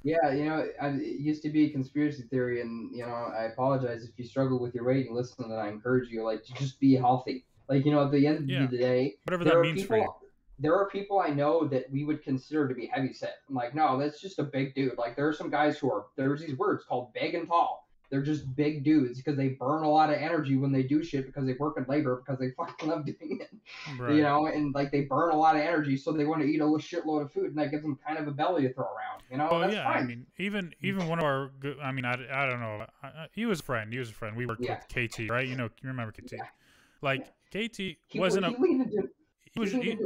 Yeah, 0.03 0.33
you 0.33 0.47
know, 0.47 0.67
I, 0.81 0.89
it 0.89 1.21
used 1.21 1.43
to 1.43 1.51
be 1.51 1.67
a 1.67 1.71
conspiracy 1.71 2.23
theory, 2.23 2.63
and 2.63 2.91
you 2.97 3.05
know, 3.05 3.13
I 3.13 3.45
apologize 3.53 4.03
if 4.03 4.19
you 4.19 4.25
struggle 4.25 4.59
with 4.59 4.75
your 4.75 4.85
weight 4.85 5.07
and 5.07 5.15
listen. 5.15 5.45
And 5.45 5.53
I 5.53 5.69
encourage 5.69 6.09
you, 6.09 6.23
like, 6.25 6.43
to 6.45 6.55
just 6.55 6.81
be 6.81 6.95
healthy. 6.97 7.45
Like, 7.69 7.85
you 7.85 7.93
know, 7.93 8.03
at 8.05 8.11
the 8.11 8.27
end 8.27 8.49
Yeah. 8.49 8.65
of 8.65 8.71
the 8.71 8.79
day, 8.79 9.17
Whatever 9.25 9.45
that 9.45 9.61
means 9.61 9.83
people. 9.83 9.97
for 9.97 9.99
you. 9.99 10.09
There 10.61 10.77
are 10.77 10.89
people 10.89 11.19
I 11.21 11.31
know 11.31 11.67
that 11.69 11.91
we 11.91 12.05
would 12.05 12.23
consider 12.23 12.69
to 12.69 12.75
be 12.75 12.87
heavy 12.87 13.13
set. 13.13 13.39
I'm 13.49 13.55
like, 13.55 13.75
no, 13.75 13.99
that's 13.99 14.21
just 14.21 14.39
a 14.39 14.43
big 14.45 14.75
dude. 14.75 14.99
Like, 14.99 15.17
there 15.17 15.27
are 15.27 15.33
some 15.33 15.51
guys 15.51 15.79
who 15.79 15.91
are 15.91 16.07
there's 16.17 16.41
these 16.43 16.57
words 16.57 16.85
called 16.85 17.13
big 17.15 17.35
and 17.35 17.49
tall. 17.49 17.89
They're 18.11 18.23
just 18.23 18.57
big 18.57 18.83
dudes 18.83 19.19
because 19.19 19.37
they 19.37 19.51
burn 19.51 19.85
a 19.85 19.89
lot 19.89 20.11
of 20.11 20.17
energy 20.17 20.57
when 20.57 20.73
they 20.73 20.83
do 20.83 21.01
shit 21.05 21.27
because 21.27 21.47
they 21.47 21.53
work 21.55 21.77
in 21.79 21.85
labor 21.89 22.17
because 22.25 22.41
they 22.41 22.51
fucking 22.57 22.89
love 22.89 23.07
doing 23.07 23.41
it 23.41 23.51
Right. 23.99 24.17
you 24.17 24.23
know, 24.23 24.47
and 24.47 24.75
like 24.75 24.91
they 24.91 25.03
burn 25.03 25.31
a 25.31 25.37
lot 25.37 25.55
of 25.55 25.63
energy, 25.63 25.97
so 25.97 26.11
they 26.13 26.25
want 26.25 26.43
to 26.43 26.49
eat 26.49 26.61
a 26.61 26.65
shitload 26.65 27.23
of 27.23 27.33
food, 27.33 27.47
and 27.47 27.59
that 27.59 27.71
gives 27.71 27.83
them 27.85 27.97
kind 28.05 28.19
of 28.19 28.27
a 28.27 28.33
belly 28.33 28.63
to 28.63 28.73
throw 28.75 28.85
around. 28.87 29.23
You 29.31 29.37
know, 29.39 29.49
Well, 29.51 29.61
that's 29.61 29.75
yeah. 29.75 29.85
fine. 29.85 30.03
I 30.03 30.07
mean, 30.07 30.27
even 30.39 30.75
even 30.83 31.07
one 31.07 31.19
of 31.21 31.25
our, 31.25 31.53
I 31.81 31.93
mean, 31.93 32.05
I, 32.05 32.15
I 32.33 32.47
don't 32.51 32.59
know. 32.61 32.85
He 33.33 33.47
was 33.47 33.61
a 33.61 33.63
friend. 33.63 33.93
He 33.93 33.99
was 34.01 34.11
a 34.11 34.13
friend. 34.13 34.37
We 34.37 34.45
worked 34.45 34.65
Yeah. 34.65 34.81
with 34.93 35.11
KT, 35.13 35.31
right? 35.31 35.47
You 35.47 35.55
know, 35.55 35.69
you 35.81 35.89
remember 35.89 36.11
KT? 36.13 36.33
Yeah. 36.33 36.43
Like 37.01 37.29
KT 37.51 37.77
he, 37.77 38.19
wasn't 38.19 38.47
he 38.47 38.55
a 38.55 38.59
he 38.59 38.99
he 39.55 39.61
was 39.61 39.73
he. 39.73 39.97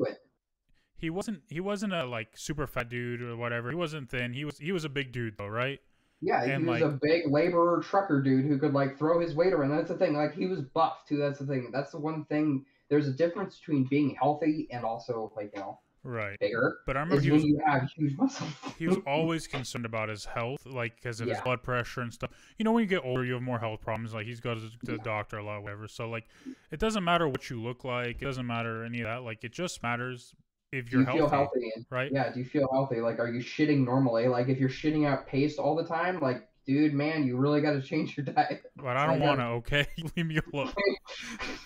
He 1.05 1.11
wasn't 1.11 1.42
he 1.48 1.61
wasn't 1.61 1.92
a 1.92 2.05
like 2.05 2.28
super 2.36 2.66
fat 2.66 2.88
dude 2.88 3.22
or 3.22 3.36
whatever. 3.36 3.68
He 3.70 3.76
wasn't 3.76 4.11
thin. 4.11 4.32
He 4.32 4.44
was 4.44 4.59
he 4.59 4.72
was 4.72 4.84
a 4.84 4.88
big 4.88 5.12
dude 5.12 5.36
though, 5.38 5.46
right? 5.48 5.78
Yeah, 6.20 6.42
and, 6.42 6.64
he 6.64 6.70
was 6.70 6.80
like- 6.80 6.90
a 6.90 6.98
big 7.02 7.30
laborer 7.30 7.82
trucker 7.82 8.22
dude 8.22 8.46
who 8.46 8.59
could 8.59 8.72
like 8.72 8.98
throw 8.98 9.20
his 9.20 9.34
weight 9.34 9.52
around. 9.52 9.70
That's 9.76 9.90
the 9.90 9.96
thing. 9.98 10.14
Like 10.14 10.34
he 10.34 10.46
was 10.46 10.62
buff 10.62 11.05
too. 11.07 11.18
That's 11.18 11.38
the 11.38 11.46
thing. 11.46 11.70
That's 11.72 11.90
the 11.92 11.98
one 11.98 12.24
thing. 12.24 12.64
There's 12.88 13.09
a 13.09 13.12
difference 13.12 13.59
between 13.59 13.84
being 13.84 14.14
healthy 14.20 14.66
and 14.70 14.84
also 14.84 15.32
like 15.36 15.50
you 15.55 15.61
know 15.61 15.80
Right. 16.07 16.38
bigger. 16.38 16.80
But 16.86 16.98
I 16.98 17.00
remember 17.00 17.22
he 17.22 17.30
was 17.30 17.44
you 17.44 17.59
have 17.66 17.88
huge 17.96 18.14
muscle. 18.18 18.46
he 18.78 18.86
was 18.86 18.98
always 19.07 19.46
concerned 19.46 19.86
about 19.86 20.11
his 20.11 20.26
health, 20.26 20.66
like 20.66 20.96
because 20.96 21.20
of 21.22 21.28
his 21.28 21.40
blood 21.40 21.62
pressure 21.62 22.02
and 22.02 22.12
stuff. 22.12 22.30
You 22.59 22.64
know, 22.64 22.72
when 22.72 22.82
you 22.82 22.86
get 22.88 23.05
older, 23.05 23.24
you 23.24 23.32
have 23.32 23.42
more 23.42 23.59
health 23.59 23.80
problems. 23.80 24.12
Like 24.12 24.26
he's 24.26 24.38
goes 24.40 24.61
to 24.62 24.70
the 24.82 24.92
Yeah. 24.98 25.02
doctor 25.02 25.38
a 25.38 25.44
lot, 25.44 25.62
whatever. 25.62 25.88
So 25.88 26.09
like, 26.11 26.26
it 26.70 26.78
doesn't 26.78 27.05
matter 27.05 27.26
what 27.26 27.48
you 27.48 27.59
look 27.61 27.84
like. 27.84 28.20
It 28.20 28.24
doesn't 28.24 28.46
matter 28.46 28.84
any 28.84 29.00
of 29.00 29.07
that. 29.07 29.22
Like 29.22 29.44
it 29.44 29.52
just 29.52 29.82
matters 29.82 30.34
if 30.75 30.91
do 30.91 30.93
you're 30.93 31.01
you 31.01 31.07
healthy, 31.07 31.18
feel 31.18 31.29
healthy? 31.29 31.72
Right? 31.91 32.11
yeah. 32.12 32.33
Do 32.33 32.41
you 32.41 32.45
feel 32.45 32.68
healthy? 32.72 33.01
Like, 33.01 33.18
are 33.18 33.29
you 33.29 33.43
shitting 33.43 33.85
normally? 33.85 34.27
Like, 34.29 34.49
if 34.49 34.59
you're 34.59 34.68
shitting 34.68 35.07
out 35.07 35.27
paste 35.27 35.59
all 35.59 35.75
the 35.77 35.85
time, 35.85 36.20
like, 36.20 36.49
dude, 36.66 36.95
man, 36.95 37.25
you 37.25 37.37
really 37.37 37.61
got 37.61 37.72
to 37.72 37.83
change 37.83 38.16
your 38.16 38.27
diet. 38.35 38.62
But 38.77 38.97
I 38.97 39.07
don't 39.07 39.20
want 39.20 39.41
to. 39.41 39.47
Okay, 39.47 39.87
leave 40.16 40.27
me 40.27 40.39
alone. 40.53 40.72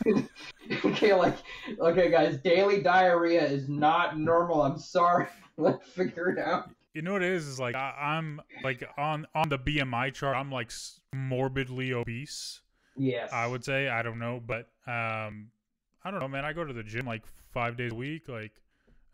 okay, 0.85 1.15
like, 1.15 1.37
okay, 1.81 2.11
guys, 2.11 2.39
daily 2.39 2.83
diarrhea 2.83 3.45
is 3.45 3.69
not 3.69 4.19
normal. 4.19 4.63
I'm 4.63 4.79
sorry. 4.79 5.27
Let's 5.57 5.89
figure 5.89 6.29
it 6.31 6.39
out. 6.39 6.71
You 6.95 7.03
know 7.03 7.13
what 7.13 7.23
it 7.23 7.33
is? 7.33 7.47
Is 7.47 7.61
like 7.61 7.75
I, 7.75 7.95
I'm 7.99 8.41
like 8.65 8.83
on 8.97 9.27
on 9.35 9.49
the 9.49 9.59
BMI 9.59 10.15
chart. 10.15 10.37
I'm 10.37 10.51
like 10.51 10.73
morbidly 11.15 11.93
obese. 11.93 12.61
Yes. 12.97 13.33
I 13.33 13.47
would 13.47 13.65
say 13.65 13.89
I 13.89 14.03
don't 14.03 14.19
know, 14.19 14.43
but 14.45 14.69
um, 14.87 15.51
I 16.05 16.11
don't 16.11 16.21
know, 16.21 16.29
man. 16.29 16.45
I 16.45 16.53
go 16.53 16.65
to 16.65 16.73
the 16.73 16.83
gym 16.83 17.07
like 17.07 17.25
five 17.53 17.77
days 17.77 17.93
a 17.93 17.95
week. 17.95 18.29
Like, 18.29 18.53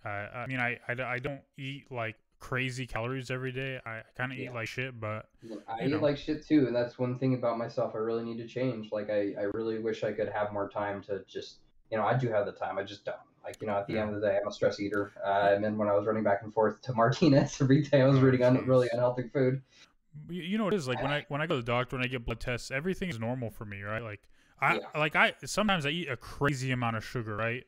uh, 0.05 0.37
I 0.37 0.47
mean, 0.47 0.61
I, 0.61 0.79
I, 0.89 1.03
I 1.03 1.19
don't 1.19 1.41
eat 1.57 1.91
like 1.91 2.17
crazy 2.41 2.87
calories 2.87 3.31
every 3.31 3.53
day. 3.53 3.81
I 3.85 4.03
kind 4.17 4.33
of 4.33 4.39
Yeah. 4.39 4.51
eat 4.51 4.55
like 4.55 4.69
shit, 4.69 4.99
but 5.01 5.27
I 5.69 5.85
eat 5.85 5.91
know. 5.91 6.01
like 6.01 6.17
shit 6.17 6.47
too, 6.47 6.67
and 6.67 6.75
that's 6.75 6.99
one 6.99 7.19
thing 7.19 7.35
about 7.35 7.59
myself 7.59 7.95
I 7.95 7.99
really 7.99 8.25
need 8.25 8.39
to 8.39 8.47
change. 8.47 8.93
Like, 8.93 9.11
I, 9.11 9.35
I 9.39 9.43
really 9.55 9.79
wish 9.79 10.05
I 10.05 10.13
could 10.13 10.29
have 10.29 10.53
more 10.53 10.69
time 10.69 11.03
to 11.05 11.23
just, 11.27 11.59
you 11.91 11.99
know, 11.99 12.05
I 12.05 12.15
do 12.15 12.29
have 12.29 12.47
the 12.47 12.53
time, 12.53 12.79
I 12.79 12.83
just 12.83 13.05
don't. 13.05 13.17
Like, 13.43 13.57
you 13.61 13.67
know, 13.67 13.75
at 13.77 13.87
the 13.87 13.95
Yeah. 13.95 14.03
end 14.03 14.15
of 14.15 14.21
the 14.23 14.27
day, 14.27 14.39
I'm 14.41 14.49
a 14.49 14.53
stress 14.53 14.81
eater. 14.81 15.13
Uh, 15.25 15.51
and 15.53 15.63
then 15.63 15.77
when 15.77 15.87
I 15.89 15.93
was 15.93 16.07
running 16.07 16.25
back 16.25 16.43
and 16.43 16.53
forth 16.53 16.81
to 16.83 16.93
Martinez 16.97 17.59
every 17.61 17.83
day, 17.83 18.01
I 18.01 18.07
was 18.07 18.19
Oh, 18.19 18.29
eating 18.29 18.43
un- 18.43 18.67
really 18.67 18.89
unhealthy 18.93 19.29
food. 19.33 19.61
you, 20.31 20.43
you 20.43 20.59
know 20.59 20.65
what 20.65 20.75
it 20.75 20.79
is 20.79 20.89
like 20.89 21.03
when 21.03 21.11
I 21.13 21.25
when 21.29 21.41
I 21.43 21.47
go 21.47 21.57
to 21.57 21.61
the 21.63 21.67
doctor 21.67 21.97
when 21.97 22.05
I 22.05 22.09
get 22.09 22.25
blood 22.25 22.41
tests, 22.41 22.71
everything 22.71 23.11
is 23.11 23.19
normal 23.19 23.51
for 23.51 23.65
me, 23.67 23.83
right? 23.83 24.03
Like 24.03 24.23
I 24.61 24.77
Yeah. 24.77 24.99
like 24.99 25.17
I 25.17 25.35
sometimes 25.45 25.85
I 25.85 25.91
eat 25.91 26.09
a 26.09 26.17
crazy 26.17 26.71
amount 26.71 26.97
of 26.97 27.05
sugar, 27.05 27.37
right? 27.37 27.65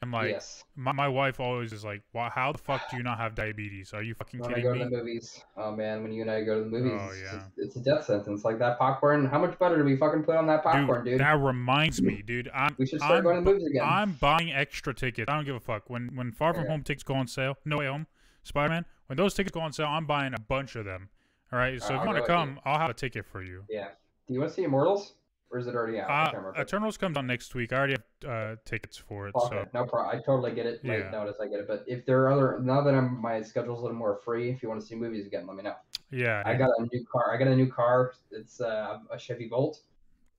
And 0.00 0.12
like 0.12 0.30
yes. 0.30 0.62
my, 0.76 0.92
my 0.92 1.08
wife 1.08 1.40
always 1.40 1.72
is 1.72 1.84
like, 1.84 2.02
"Why? 2.12 2.28
How 2.28 2.52
the 2.52 2.58
fuck 2.58 2.88
do 2.88 2.96
you 2.96 3.02
not 3.02 3.18
have 3.18 3.34
diabetes? 3.34 3.92
Are 3.92 4.02
you 4.02 4.14
fucking 4.14 4.38
When 4.38 4.50
I 4.50 4.54
kidding 4.54 4.72
go 4.72 4.78
to 4.78 4.84
the 4.84 4.90
movies, 4.96 5.42
oh 5.56 5.72
man, 5.74 6.04
when 6.04 6.12
you 6.12 6.22
and 6.22 6.30
I 6.30 6.44
go 6.44 6.58
to 6.58 6.64
the 6.64 6.70
movies, 6.70 7.00
Oh, 7.02 7.08
it's, 7.10 7.20
yeah. 7.20 7.32
just- 7.38 7.50
it's 7.56 7.76
a 7.76 7.80
death 7.80 8.04
sentence. 8.04 8.44
Like 8.44 8.60
that 8.60 8.78
popcorn. 8.78 9.26
How 9.26 9.40
much 9.40 9.58
butter 9.58 9.76
do 9.76 9.82
we 9.84 9.96
fucking 9.96 10.22
put 10.22 10.36
on 10.36 10.46
that 10.46 10.62
popcorn, 10.62 11.04
dude? 11.04 11.18
That 11.20 11.40
reminds 11.40 12.00
me, 12.00 12.22
dude. 12.22 12.48
I'm 12.54 12.76
we 12.78 12.86
should 12.86 13.00
start 13.00 13.18
I'm, 13.18 13.22
going 13.24 13.36
to 13.36 13.42
the 13.44 13.50
movies 13.50 13.66
again. 13.66 13.82
I'm 13.84 14.12
buying 14.12 14.52
extra 14.52 14.94
tickets. 14.94 15.28
I 15.28 15.34
don't 15.34 15.44
give 15.44 15.56
a 15.56 15.60
fuck. 15.60 15.90
When 15.90 16.10
when 16.14 16.30
Far 16.30 16.54
From. 16.54 16.66
Home 16.68 16.82
tickets 16.84 17.02
go 17.02 17.14
on 17.14 17.26
sale, 17.26 17.56
No 17.64 17.78
Way 17.78 17.86
Home, 17.86 18.06
Spider 18.44 18.68
Man, 18.68 18.84
when 19.06 19.16
those 19.16 19.34
tickets 19.34 19.52
go 19.54 19.60
on 19.60 19.72
sale, 19.72 19.86
I'm 19.86 20.06
buying 20.06 20.32
a 20.34 20.40
bunch 20.40 20.76
of 20.76 20.84
them. 20.84 21.08
All 21.52 21.58
right. 21.58 21.80
So 21.82 21.86
uh, 21.86 21.88
if 21.88 21.94
I'll 21.94 22.06
you 22.06 22.12
want 22.12 22.24
to 22.24 22.32
come, 22.32 22.60
I'll 22.64 22.78
have 22.78 22.90
a 22.90 22.94
ticket 22.94 23.26
for 23.26 23.42
you. 23.42 23.64
yeah. 23.68 23.88
Do 24.28 24.34
you 24.34 24.40
want 24.40 24.50
to 24.52 24.54
see 24.54 24.62
Immortals, 24.64 25.14
or 25.50 25.58
is 25.58 25.66
it 25.66 25.74
already 25.74 25.98
out? 25.98 26.10
I 26.10 26.36
Uh. 26.36 26.60
Eternals 26.60 26.96
comes 26.96 27.16
on 27.16 27.26
next 27.26 27.54
week. 27.54 27.72
I 27.72 27.76
already 27.76 27.94
have 27.94 28.30
uh, 28.30 28.56
tickets 28.64 28.96
for 28.96 29.28
it. 29.28 29.34
Okay, 29.34 29.48
So 29.48 29.68
no 29.74 29.84
problem. 29.86 30.16
I 30.16 30.20
totally 30.22 30.52
get 30.52 30.66
it. 30.66 30.84
Late 30.84 31.04
Yeah. 31.04 31.10
notice, 31.10 31.36
I 31.40 31.46
get 31.48 31.60
it. 31.60 31.68
But 31.68 31.84
if 31.86 32.04
there 32.06 32.22
are 32.22 32.30
other, 32.32 32.58
now 32.62 32.82
that 32.82 32.94
I'm 32.94 33.20
my 33.20 33.40
schedule's 33.42 33.78
a 33.80 33.82
little 33.82 33.96
more 33.96 34.20
free, 34.24 34.50
if 34.50 34.62
you 34.62 34.68
want 34.68 34.80
to 34.80 34.86
see 34.86 34.94
movies 34.94 35.26
again, 35.26 35.46
let 35.46 35.56
me 35.56 35.62
know. 35.62 35.74
yeah, 36.10 36.42
I 36.44 36.54
got 36.54 36.70
a 36.78 36.82
new 36.92 37.04
car. 37.10 37.34
I 37.34 37.36
got 37.38 37.48
a 37.48 37.56
new 37.56 37.70
car. 37.70 38.12
It's 38.30 38.60
uh, 38.60 38.98
a 39.10 39.18
Chevy 39.18 39.46
Bolt. 39.48 39.80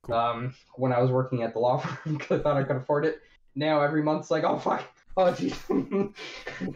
Cool. 0.03 0.15
Um, 0.15 0.55
when 0.75 0.93
I 0.93 0.99
was 1.01 1.11
working 1.11 1.43
at 1.43 1.53
the 1.53 1.59
law 1.59 1.77
firm, 1.79 2.17
'cause 2.17 2.39
I 2.39 2.43
thought 2.43 2.57
I 2.57 2.63
could 2.63 2.77
afford 2.77 3.05
it. 3.05 3.19
Now 3.55 3.81
every 3.81 4.01
month's 4.03 4.31
like, 4.31 4.43
oh 4.43 4.57
fuck, 4.57 4.83
oh 5.17 5.33
geez. 5.33 5.59
uh, 5.69 6.09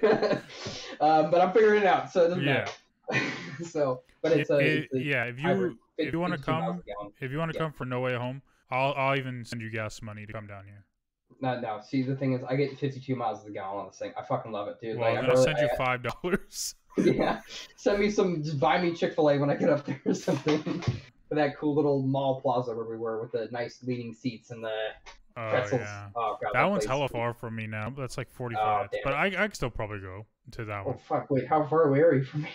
but 1.00 1.42
I'm 1.42 1.54
figuring 1.54 1.82
it 1.82 1.86
out, 1.88 2.12
so 2.12 2.26
it 2.26 2.30
doesn't 2.30 2.44
Yeah. 2.44 2.68
matter. 3.12 3.32
so, 3.64 4.02
but 4.24 4.32
it's 4.32 4.50
a, 4.50 4.58
It- 4.58 4.84
it's 4.86 4.94
a 4.96 5.02
yeah. 5.04 5.26
If 5.26 5.40
you 5.40 5.78
if 5.98 6.12
you 6.14 6.20
wanna 6.20 6.38
come- 6.38 6.64
a 6.64 7.24
if 7.24 7.32
you 7.32 7.38
want 7.38 7.52
to 7.52 7.58
Yeah. 7.58 7.66
come 7.66 7.74
for 7.74 7.86
No 7.86 8.00
Way 8.02 8.16
Home, 8.16 8.42
I'll 8.72 8.94
I'll 8.94 9.18
even 9.18 9.46
send 9.46 9.62
you 9.62 9.70
gas 9.70 10.02
money 10.02 10.26
to 10.26 10.34
come 10.34 10.48
down 10.48 10.66
here. 10.66 10.86
No, 11.42 11.60
no. 11.60 11.82
See, 11.84 12.04
the 12.04 12.16
thing 12.16 12.34
is, 12.34 12.42
I 12.48 12.56
get 12.56 12.78
52 12.80 13.16
miles 13.16 13.42
to 13.42 13.48
the 13.48 13.54
gallon 13.54 13.80
on 13.82 13.88
this 13.88 13.98
thing. 14.00 14.14
I 14.18 14.24
fucking 14.24 14.52
love 14.52 14.68
it, 14.70 14.80
dude. 14.80 14.98
Well, 14.98 15.10
like, 15.12 15.22
then 15.22 15.30
I'll 15.30 15.36
really, 15.36 15.44
send 15.44 15.58
you 15.60 15.70
five 15.78 16.02
dollars. 16.04 16.76
Yeah. 16.98 17.42
Send 17.76 18.00
me 18.00 18.10
some. 18.12 18.44
Just 18.44 18.60
buy 18.60 18.80
me 18.82 18.94
Chick 18.96 19.14
Fil 19.16 19.30
A 19.32 19.38
when 19.40 19.50
I 19.50 19.56
get 19.56 19.70
up 19.70 19.86
there 19.86 20.00
or 20.06 20.14
something. 20.14 20.62
for 21.30 21.36
that 21.36 21.58
cool 21.58 21.76
little 21.76 22.04
mall 22.04 22.40
plaza 22.42 22.74
where 22.76 22.86
we 22.86 22.98
were 22.98 23.20
with 23.22 23.32
the 23.32 23.48
nice 23.52 23.82
leaning 23.84 24.14
seats 24.14 24.52
and 24.52 24.64
the 24.64 24.70
Oh 25.36 25.50
pretzels. 25.50 25.82
yeah. 25.82 26.10
Oh 26.16 26.38
god, 26.42 26.52
That 26.54 26.66
one's 26.70 26.86
place- 26.86 26.90
hella 26.96 27.10
far 27.10 27.34
from 27.34 27.56
me 27.56 27.66
now. 27.66 27.90
That's 27.90 28.18
like 28.18 28.30
45 28.32 28.64
Oh, 28.64 28.76
minutes. 28.78 28.98
But 29.04 29.14
I, 29.14 29.26
I 29.26 29.32
can 29.32 29.54
still 29.54 29.72
probably 29.72 30.00
go 30.02 30.28
to 30.52 30.66
that 30.66 30.84
Oh 30.86 30.90
one. 30.90 30.98
fuck! 31.00 31.32
Wait, 31.32 31.48
how 31.48 31.66
far 31.66 31.86
away 31.90 32.02
are 32.02 32.14
you 32.14 32.24
from 32.24 32.44
me? 32.44 32.50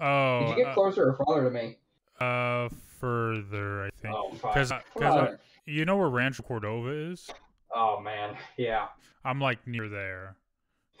Oh, 0.00 0.40
Did 0.48 0.58
you 0.58 0.64
get 0.64 0.74
closer 0.74 1.10
or 1.10 1.14
farther 1.24 1.44
to 1.44 1.50
me? 1.50 1.76
uh, 2.20 2.24
uh, 2.24 2.68
further, 2.98 3.84
I 3.84 3.90
think. 4.00 4.14
Oh 4.14 4.30
fuck! 4.34 4.54
'Cause 4.54 4.72
I- 4.72 4.82
Come 4.94 5.02
'cause 5.02 5.14
I- 5.16 5.26
on. 5.32 5.38
You 5.66 5.84
know 5.84 5.96
where 5.96 6.08
Rancho 6.08 6.42
Cordova 6.42 6.88
is? 6.90 7.30
Oh 7.74 8.00
man, 8.00 8.36
yeah. 8.56 8.88
I'm 9.24 9.40
like 9.40 9.66
near 9.66 9.88
there. 9.88 10.36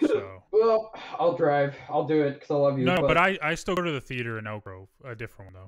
So. 0.06 0.42
Well, 0.50 0.94
I'll 1.18 1.36
drive. 1.36 1.74
I'll 1.90 2.06
do 2.06 2.22
it 2.22 2.34
because 2.34 2.50
I 2.50 2.54
love 2.54 2.78
you. 2.78 2.86
No, 2.86 3.02
but 3.02 3.18
I, 3.18 3.38
I 3.42 3.54
still 3.54 3.74
go 3.74 3.82
to 3.82 3.92
the 3.92 4.00
theater 4.00 4.38
in 4.38 4.46
Elk 4.46 4.64
Grove, 4.64 4.88
a 5.04 5.14
different 5.14 5.52
one 5.52 5.62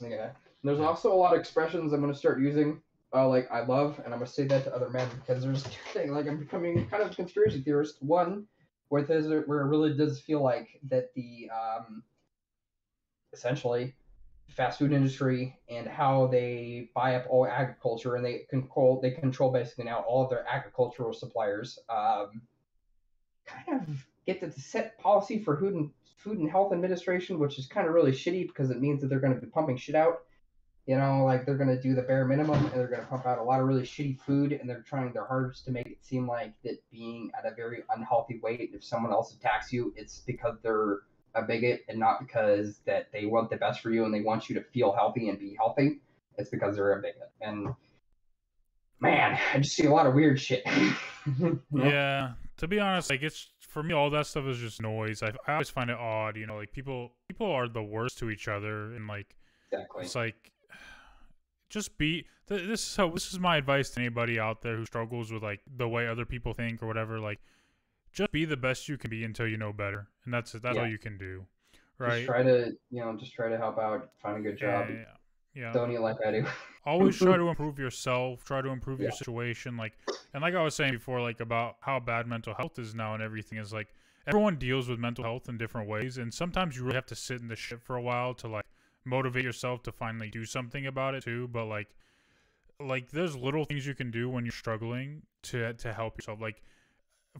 though. 0.00 0.08
Yeah. 0.08 0.30
There's 0.64 0.80
also 0.80 1.12
a 1.12 1.14
lot 1.14 1.34
of 1.34 1.38
expressions 1.40 1.92
I'm 1.92 2.00
gonna 2.00 2.12
start 2.14 2.40
using. 2.40 2.80
Uh, 3.14 3.28
like 3.28 3.48
I 3.50 3.60
love, 3.60 4.00
and 4.04 4.12
I'm 4.12 4.18
gonna 4.20 4.26
say 4.30 4.44
that 4.48 4.64
to 4.64 4.74
other 4.74 4.90
men 4.90 5.08
because 5.20 5.44
there's 5.44 5.62
two 5.64 5.70
things. 5.92 6.10
Like 6.10 6.26
I'm 6.26 6.38
becoming 6.38 6.88
kind 6.88 7.02
of 7.02 7.12
a 7.12 7.14
conspiracy 7.14 7.60
theorist. 7.60 8.02
One, 8.02 8.46
where 8.88 9.02
there's 9.02 9.26
where 9.46 9.60
it 9.60 9.66
really 9.68 9.96
does 9.96 10.20
feel 10.20 10.42
like 10.42 10.80
that 10.88 11.14
the 11.14 11.48
um, 11.50 12.02
essentially 13.32 13.94
fast 14.48 14.78
food 14.78 14.92
industry 14.92 15.56
and 15.68 15.86
how 15.86 16.26
they 16.26 16.90
buy 16.94 17.14
up 17.14 17.24
all 17.28 17.46
agriculture 17.46 18.16
and 18.16 18.24
they 18.24 18.46
control 18.50 19.00
they 19.00 19.12
control 19.12 19.52
basically 19.52 19.84
now 19.84 20.00
all 20.08 20.24
of 20.24 20.30
their 20.30 20.46
agricultural 20.48 21.12
suppliers. 21.12 21.78
Um, 21.88 22.42
kind 23.46 23.80
of 23.80 24.06
get 24.26 24.40
to 24.40 24.60
set 24.60 24.98
policy 24.98 25.42
for 25.42 25.56
food 25.56 25.74
and 25.74 25.90
food 26.16 26.38
and 26.38 26.50
health 26.50 26.72
administration, 26.72 27.38
which 27.38 27.58
is 27.58 27.66
kind 27.66 27.86
of 27.86 27.94
really 27.94 28.12
shitty 28.12 28.46
because 28.46 28.70
it 28.70 28.80
means 28.80 29.00
that 29.00 29.08
they're 29.08 29.20
going 29.20 29.34
to 29.34 29.40
be 29.40 29.46
pumping 29.46 29.76
shit 29.76 29.94
out. 29.94 30.22
You 30.86 30.98
know, 30.98 31.24
like 31.24 31.46
they're 31.46 31.56
going 31.56 31.74
to 31.74 31.80
do 31.80 31.94
the 31.94 32.02
bare 32.02 32.24
minimum 32.24 32.64
and 32.64 32.72
they're 32.72 32.88
going 32.88 33.00
to 33.00 33.06
pump 33.06 33.26
out 33.26 33.38
a 33.38 33.42
lot 33.42 33.60
of 33.60 33.66
really 33.66 33.82
shitty 33.82 34.18
food 34.20 34.52
and 34.52 34.68
they're 34.68 34.82
trying 34.82 35.12
their 35.12 35.26
hardest 35.26 35.64
to 35.66 35.70
make 35.70 35.86
it 35.86 35.98
seem 36.04 36.26
like 36.26 36.52
that 36.64 36.82
being 36.90 37.30
at 37.38 37.50
a 37.50 37.54
very 37.54 37.84
unhealthy 37.94 38.40
weight, 38.42 38.70
if 38.74 38.82
someone 38.82 39.12
else 39.12 39.32
attacks 39.34 39.72
you, 39.72 39.94
it's 39.96 40.20
because 40.20 40.56
they're 40.62 41.00
a 41.34 41.42
bigot 41.42 41.84
and 41.88 41.98
not 41.98 42.20
because 42.20 42.80
that 42.86 43.08
they 43.12 43.26
want 43.26 43.50
the 43.50 43.56
best 43.56 43.80
for 43.80 43.90
you 43.90 44.04
and 44.04 44.12
they 44.12 44.20
want 44.20 44.48
you 44.48 44.54
to 44.56 44.62
feel 44.62 44.92
healthy 44.92 45.28
and 45.28 45.38
be 45.38 45.54
healthy. 45.58 46.00
It's 46.38 46.50
because 46.50 46.76
they're 46.76 46.98
a 46.98 47.02
bigot. 47.02 47.30
And 47.40 47.68
man, 49.00 49.38
I 49.54 49.58
just 49.58 49.76
see 49.76 49.86
a 49.86 49.90
lot 49.92 50.06
of 50.06 50.14
weird 50.14 50.40
shit. 50.40 50.64
You 51.38 51.60
know? 51.70 51.84
Yeah, 51.84 52.32
to 52.58 52.68
be 52.68 52.78
honest, 52.78 53.10
like 53.10 53.22
it's 53.22 53.48
for 53.60 53.82
me, 53.82 53.94
all 53.94 54.10
that 54.10 54.26
stuff 54.26 54.46
is 54.46 54.58
just 54.58 54.82
noise. 54.82 55.22
I, 55.22 55.32
I 55.46 55.52
always 55.52 55.70
find 55.70 55.90
it 55.90 55.96
odd, 55.96 56.36
you 56.36 56.46
know, 56.46 56.56
like 56.56 56.72
people 56.72 57.12
people 57.28 57.50
are 57.50 57.68
the 57.68 57.82
worst 57.82 58.18
to 58.18 58.30
each 58.30 58.48
other, 58.48 58.92
and 58.94 59.06
like 59.06 59.36
Exactly. 59.72 60.04
it's 60.04 60.14
like 60.14 60.50
just 61.70 61.96
be. 61.98 62.26
th- 62.48 62.66
This 62.66 62.82
is 62.88 62.96
how 62.96 63.10
this 63.10 63.32
is 63.32 63.38
my 63.38 63.56
advice 63.56 63.90
to 63.90 64.00
anybody 64.00 64.40
out 64.40 64.62
there 64.62 64.76
who 64.76 64.84
struggles 64.84 65.30
with 65.32 65.42
like 65.42 65.60
the 65.76 65.88
way 65.88 66.08
other 66.08 66.24
people 66.24 66.52
think 66.52 66.82
or 66.82 66.86
whatever. 66.86 67.20
Like, 67.20 67.38
just 68.12 68.32
be 68.32 68.44
the 68.44 68.56
best 68.56 68.88
you 68.88 68.98
can 68.98 69.10
be 69.10 69.24
until 69.24 69.46
you 69.46 69.56
know 69.56 69.72
better, 69.72 70.08
and 70.24 70.34
that's 70.34 70.52
that's 70.52 70.76
all 70.76 70.86
you 70.86 70.98
can 70.98 71.18
do, 71.18 71.44
right? 71.98 72.16
Just 72.16 72.26
try 72.26 72.42
to, 72.42 72.72
you 72.90 73.04
know, 73.04 73.16
just 73.16 73.32
try 73.32 73.48
to 73.48 73.56
help 73.56 73.78
out, 73.78 74.10
find 74.22 74.38
a 74.38 74.40
good 74.40 74.58
yeah, 74.60 74.80
job. 74.80 74.90
yeah, 74.90 75.04
yeah. 75.54 75.72
Don't 75.72 75.92
eat 75.92 76.00
like 76.00 76.16
I 76.26 76.30
do. 76.32 76.46
always 76.86 77.16
try 77.16 77.36
to 77.36 77.48
improve 77.48 77.78
yourself 77.78 78.42
try 78.44 78.62
to 78.62 78.68
improve 78.70 79.00
your 79.00 79.10
situation 79.10 79.76
like 79.76 79.98
and 80.32 80.42
like 80.42 80.54
i 80.54 80.62
was 80.62 80.74
saying 80.74 80.92
before 80.92 81.20
like 81.20 81.40
about 81.40 81.76
how 81.80 82.00
bad 82.00 82.26
mental 82.26 82.54
health 82.54 82.78
is 82.78 82.94
now 82.94 83.14
and 83.14 83.22
everything 83.22 83.58
is 83.58 83.72
like 83.72 83.88
everyone 84.26 84.56
deals 84.56 84.88
with 84.88 84.98
mental 84.98 85.24
health 85.24 85.48
in 85.48 85.58
different 85.58 85.88
ways 85.88 86.18
and 86.18 86.32
sometimes 86.32 86.76
you 86.76 86.82
really 86.82 86.94
have 86.94 87.06
to 87.06 87.14
sit 87.14 87.40
in 87.40 87.48
the 87.48 87.56
shit 87.56 87.82
for 87.82 87.96
a 87.96 88.02
while 88.02 88.32
to 88.34 88.48
like 88.48 88.64
motivate 89.04 89.44
yourself 89.44 89.82
to 89.82 89.92
finally 89.92 90.30
do 90.30 90.44
something 90.44 90.86
about 90.86 91.14
it 91.14 91.22
too 91.22 91.48
but 91.48 91.66
like 91.66 91.88
like 92.80 93.10
there's 93.10 93.36
little 93.36 93.64
things 93.64 93.86
you 93.86 93.94
can 93.94 94.10
do 94.10 94.28
when 94.28 94.44
you're 94.44 94.52
struggling 94.52 95.22
to 95.42 95.72
to 95.74 95.92
help 95.92 96.18
yourself 96.18 96.40
like 96.40 96.62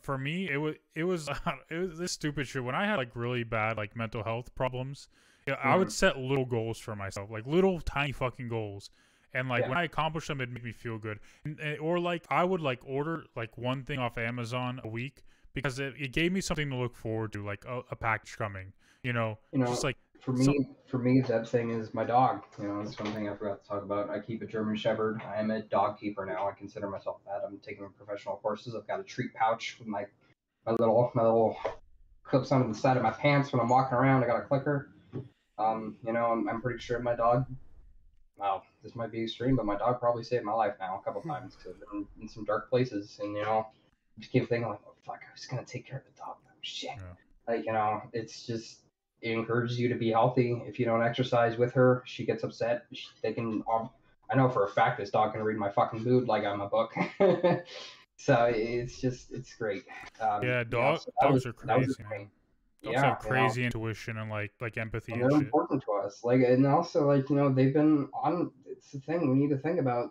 for 0.00 0.16
me 0.16 0.48
it 0.50 0.56
was 0.58 0.76
it 0.94 1.04
was 1.04 1.28
it 1.70 1.76
was 1.76 1.98
this 1.98 2.12
stupid 2.12 2.46
shit 2.46 2.62
when 2.62 2.74
i 2.74 2.86
had 2.86 2.96
like 2.96 3.14
really 3.16 3.42
bad 3.44 3.76
like 3.76 3.96
mental 3.96 4.22
health 4.22 4.54
problems 4.54 5.08
yeah, 5.46 5.54
I 5.64 5.74
would 5.74 5.88
Mhm. 5.88 5.92
set 5.92 6.18
little 6.18 6.44
goals 6.44 6.78
for 6.78 6.94
myself, 6.94 7.30
like 7.30 7.46
little 7.46 7.80
tiny 7.80 8.12
fucking 8.12 8.48
goals, 8.50 8.90
and 9.32 9.48
like 9.48 9.62
Yeah. 9.62 9.70
when 9.70 9.78
I 9.78 9.84
accomplished 9.84 10.28
them, 10.28 10.38
it 10.42 10.50
made 10.50 10.62
me 10.62 10.70
feel 10.70 10.98
good. 10.98 11.18
And, 11.46 11.58
and- 11.58 11.78
or 11.80 11.98
like 11.98 12.26
I 12.30 12.44
would 12.44 12.60
like 12.60 12.80
order 12.84 13.24
like 13.34 13.56
one 13.56 13.82
thing 13.82 13.98
off 13.98 14.18
Amazon 14.18 14.82
a 14.84 14.88
week 14.88 15.24
because 15.54 15.78
it, 15.80 15.94
it 15.98 16.12
gave 16.12 16.30
me 16.30 16.42
something 16.42 16.68
to 16.68 16.76
look 16.76 16.94
forward 16.94 17.32
to, 17.32 17.42
like 17.44 17.64
a, 17.64 17.80
a 17.90 17.96
package 17.96 18.36
coming. 18.36 18.74
You 19.02 19.14
know, 19.14 19.38
You 19.50 19.60
know, 19.60 19.66
just 19.68 19.82
like 19.82 19.96
for 20.20 20.32
me, 20.32 20.44
so- 20.44 20.76
for 20.86 20.98
me, 20.98 21.20
that 21.22 21.48
thing 21.48 21.70
is 21.70 21.94
my 21.94 22.04
dog. 22.04 22.42
You 22.58 22.68
know, 22.68 22.82
that's 22.84 22.98
one 22.98 23.12
thing 23.12 23.28
I 23.28 23.36
forgot 23.36 23.62
to 23.62 23.68
talk 23.68 23.82
about. 23.82 24.10
I 24.10 24.18
keep 24.18 24.42
a 24.42 24.46
German 24.46 24.76
Shepherd. 24.76 25.22
I 25.22 25.38
am 25.38 25.50
a 25.50 25.62
dog 25.62 25.98
keeper 25.98 26.26
now. 26.26 26.48
I 26.48 26.52
consider 26.52 26.88
myself 26.88 27.18
that. 27.26 27.42
I'm 27.46 27.58
taking 27.58 27.88
professional 27.96 28.36
courses. 28.36 28.74
I've 28.74 28.86
got 28.86 29.00
a 29.00 29.04
treat 29.04 29.32
pouch 29.34 29.76
with 29.78 29.88
my 29.88 30.06
my 30.66 30.72
little 30.72 31.10
my 31.14 31.22
little 31.22 31.56
clips 32.24 32.52
onto 32.52 32.68
the 32.72 32.78
side 32.78 32.96
of 32.96 33.02
my 33.02 33.10
pants 33.10 33.52
when 33.52 33.60
I'm 33.60 33.68
walking 33.68 33.96
around. 33.96 34.22
I 34.24 34.26
got 34.26 34.38
a 34.38 34.42
clicker. 34.46 34.90
Um, 35.58 35.96
you 36.06 36.12
know, 36.12 36.26
I'm, 36.26 36.48
I'm 36.48 36.60
pretty 36.62 36.80
sure 36.80 36.98
my 37.00 37.14
dog. 37.14 37.44
Wow, 38.36 38.62
this 38.82 38.94
might 38.96 39.12
be 39.12 39.22
extreme, 39.22 39.56
but 39.56 39.66
my 39.66 39.76
dog 39.76 40.00
probably 40.00 40.24
saved 40.24 40.44
my 40.44 40.52
life 40.54 40.74
now 40.80 40.98
a 40.98 41.04
couple 41.04 41.20
times 41.20 41.54
because 41.54 41.80
I've 41.82 41.90
been 41.92 42.06
in 42.22 42.28
some 42.28 42.44
dark 42.46 42.70
places, 42.70 43.18
and 43.22 43.36
you 43.36 43.42
know, 43.42 43.66
just 44.18 44.32
keep 44.32 44.48
thinking 44.48 44.68
like, 44.68 44.80
oh 44.86 44.94
fuck, 45.04 45.20
I 45.28 45.32
was 45.32 45.44
gonna 45.46 45.64
take 45.64 45.86
care 45.86 45.98
of 45.98 46.04
the 46.04 46.18
dog. 46.18 46.36
Oh, 46.46 46.50
shit. 46.62 46.90
Yeah. 46.96 47.02
Like 47.54 47.66
you 47.66 47.72
know, 47.72 48.02
it's 48.12 48.46
just 48.46 48.80
encourages 49.22 49.78
you 49.78 49.88
to 49.88 49.94
be 49.94 50.10
healthy. 50.10 50.62
If 50.66 50.78
you 50.78 50.84
don't 50.86 51.02
exercise 51.02 51.56
with 51.58 51.72
her, 51.74 52.02
she 52.06 52.24
gets 52.24 52.42
upset. 52.44 52.86
She, 52.92 53.06
they 53.22 53.32
can. 53.32 53.62
Um, 53.72 53.90
I 54.30 54.36
know 54.36 54.48
for 54.48 54.64
a 54.64 54.68
fact 54.68 54.98
this 54.98 55.10
dog 55.10 55.32
can 55.32 55.42
read 55.42 55.56
my 55.58 55.70
fucking 55.70 56.02
mood 56.04 56.28
like 56.28 56.44
I'm 56.44 56.60
a 56.60 56.68
book. 56.68 56.94
so 58.16 58.44
it's 58.54 59.00
just 59.00 59.32
it's 59.32 59.54
great. 59.54 59.84
Um, 60.20 60.42
Yeah, 60.42 60.60
you 60.60 60.66
know, 60.70 60.96
so 60.96 61.10
dogs 61.20 61.34
was- 61.34 61.46
are 61.46 61.52
crazy, 61.52 61.92
the 61.98 62.02
man. 62.04 62.10
thing. 62.10 62.30
dogs 62.82 62.92
Yeah, 62.94 63.00
have 63.02 63.18
you 63.24 63.30
know, 63.30 63.36
crazy 63.42 63.64
intuition 63.64 64.18
and 64.18 64.30
like 64.30 64.52
like 64.60 64.78
empathy 64.78 65.12
and 65.12 65.22
and 65.22 65.30
they're 65.32 65.38
shit. 65.40 65.46
important 65.46 65.82
to 65.84 65.92
us. 65.92 66.22
Like, 66.24 66.40
and 66.42 66.66
also 66.66 67.06
like 67.06 67.28
you 67.30 67.36
know 67.36 67.52
they've 67.52 67.72
been 67.74 68.08
on. 68.14 68.50
It's 68.66 68.92
the 68.92 69.00
thing 69.00 69.30
we 69.30 69.36
need 69.38 69.50
to 69.50 69.58
think 69.58 69.78
about. 69.80 70.10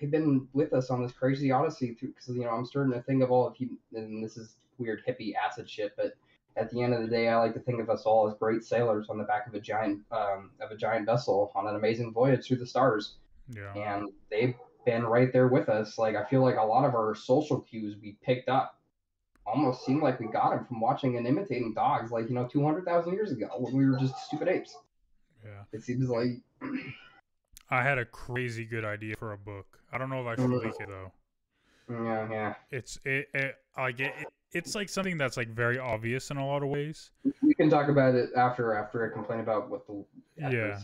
They've 0.00 0.10
been 0.10 0.48
with 0.52 0.72
us 0.72 0.90
on 0.90 1.02
this 1.02 1.12
crazy 1.12 1.52
odyssey 1.52 1.94
through 1.94 2.08
because 2.08 2.28
you 2.28 2.42
know 2.44 2.50
I'm 2.50 2.64
starting 2.66 2.92
to 2.94 3.02
think 3.02 3.22
of 3.22 3.30
all 3.30 3.46
of 3.46 3.54
you, 3.58 3.78
and 3.94 4.24
this 4.24 4.36
is 4.36 4.56
weird 4.78 5.02
hippie 5.06 5.34
acid 5.36 5.70
shit, 5.70 5.92
but 5.96 6.14
at 6.56 6.70
the 6.70 6.80
end 6.82 6.94
of 6.94 7.00
the 7.02 7.08
day, 7.08 7.28
I 7.28 7.36
like 7.36 7.54
to 7.54 7.60
think 7.60 7.80
of 7.80 7.90
us 7.90 8.02
all 8.02 8.28
as 8.28 8.34
great 8.38 8.62
sailors 8.64 9.08
on 9.08 9.18
the 9.18 9.24
back 9.24 9.46
of 9.46 9.54
a 9.54 9.60
giant 9.60 10.02
um, 10.12 10.50
of 10.60 10.70
a 10.70 10.76
giant 10.76 11.06
vessel 11.06 11.50
on 11.54 11.66
an 11.66 11.76
amazing 11.76 12.12
voyage 12.12 12.46
through 12.46 12.58
the 12.58 12.66
stars, 12.66 13.14
Yeah, 13.48 13.72
and 13.74 14.10
they've 14.30 14.54
been 14.86 15.04
right 15.04 15.32
there 15.32 15.48
with 15.48 15.68
us. 15.68 15.98
Like 15.98 16.14
I 16.16 16.24
feel 16.24 16.42
like 16.42 16.56
a 16.56 16.62
lot 16.64 16.84
of 16.84 16.94
our 16.94 17.14
social 17.14 17.60
cues 17.60 17.96
we 18.00 18.16
picked 18.22 18.48
up 18.48 18.78
almost 19.46 19.84
seem 19.84 20.00
like 20.02 20.20
we 20.20 20.26
got 20.26 20.50
them 20.54 20.64
from 20.64 20.80
watching 20.80 21.16
and 21.16 21.26
imitating 21.26 21.74
dogs, 21.74 22.10
like 22.12 22.28
you 22.28 22.34
know, 22.34 22.46
two 22.46 22.64
hundred 22.64 22.84
thousand 22.84 23.14
years 23.14 23.30
ago 23.32 23.48
when 23.58 23.76
we 23.76 23.86
were 23.88 23.98
just 23.98 24.16
stupid 24.26 24.48
apes. 24.48 24.76
yeah. 25.44 25.62
It 25.72 25.82
seems 25.82 26.08
like 26.08 26.40
I 27.70 27.82
had 27.82 27.98
a 27.98 28.04
crazy 28.04 28.64
good 28.64 28.84
idea 28.84 29.16
for 29.18 29.32
a 29.32 29.38
book. 29.38 29.80
I 29.92 29.98
don't 29.98 30.08
know 30.10 30.20
if 30.20 30.26
I 30.38 30.40
should 30.40 30.50
leak 30.50 30.74
it 30.80 30.88
though. 30.88 31.12
yeah, 31.90 32.28
yeah. 32.30 32.54
It's 32.70 32.98
it, 33.04 33.28
it 33.34 33.56
like 33.76 33.98
it, 34.00 34.12
it- 34.20 34.28
it's 34.54 34.74
like 34.74 34.88
something 34.88 35.18
that's 35.18 35.36
like 35.36 35.48
very 35.48 35.78
obvious 35.78 36.30
in 36.30 36.36
a 36.36 36.46
lot 36.46 36.62
of 36.62 36.68
ways. 36.68 37.10
We 37.42 37.54
can 37.54 37.68
talk 37.68 37.88
about 37.88 38.14
it 38.14 38.30
after 38.36 38.74
after 38.74 39.04
I 39.08 39.12
complain 39.12 39.40
about 39.40 39.68
what 39.68 39.86
the 39.86 40.04
Yeah. 40.38 40.80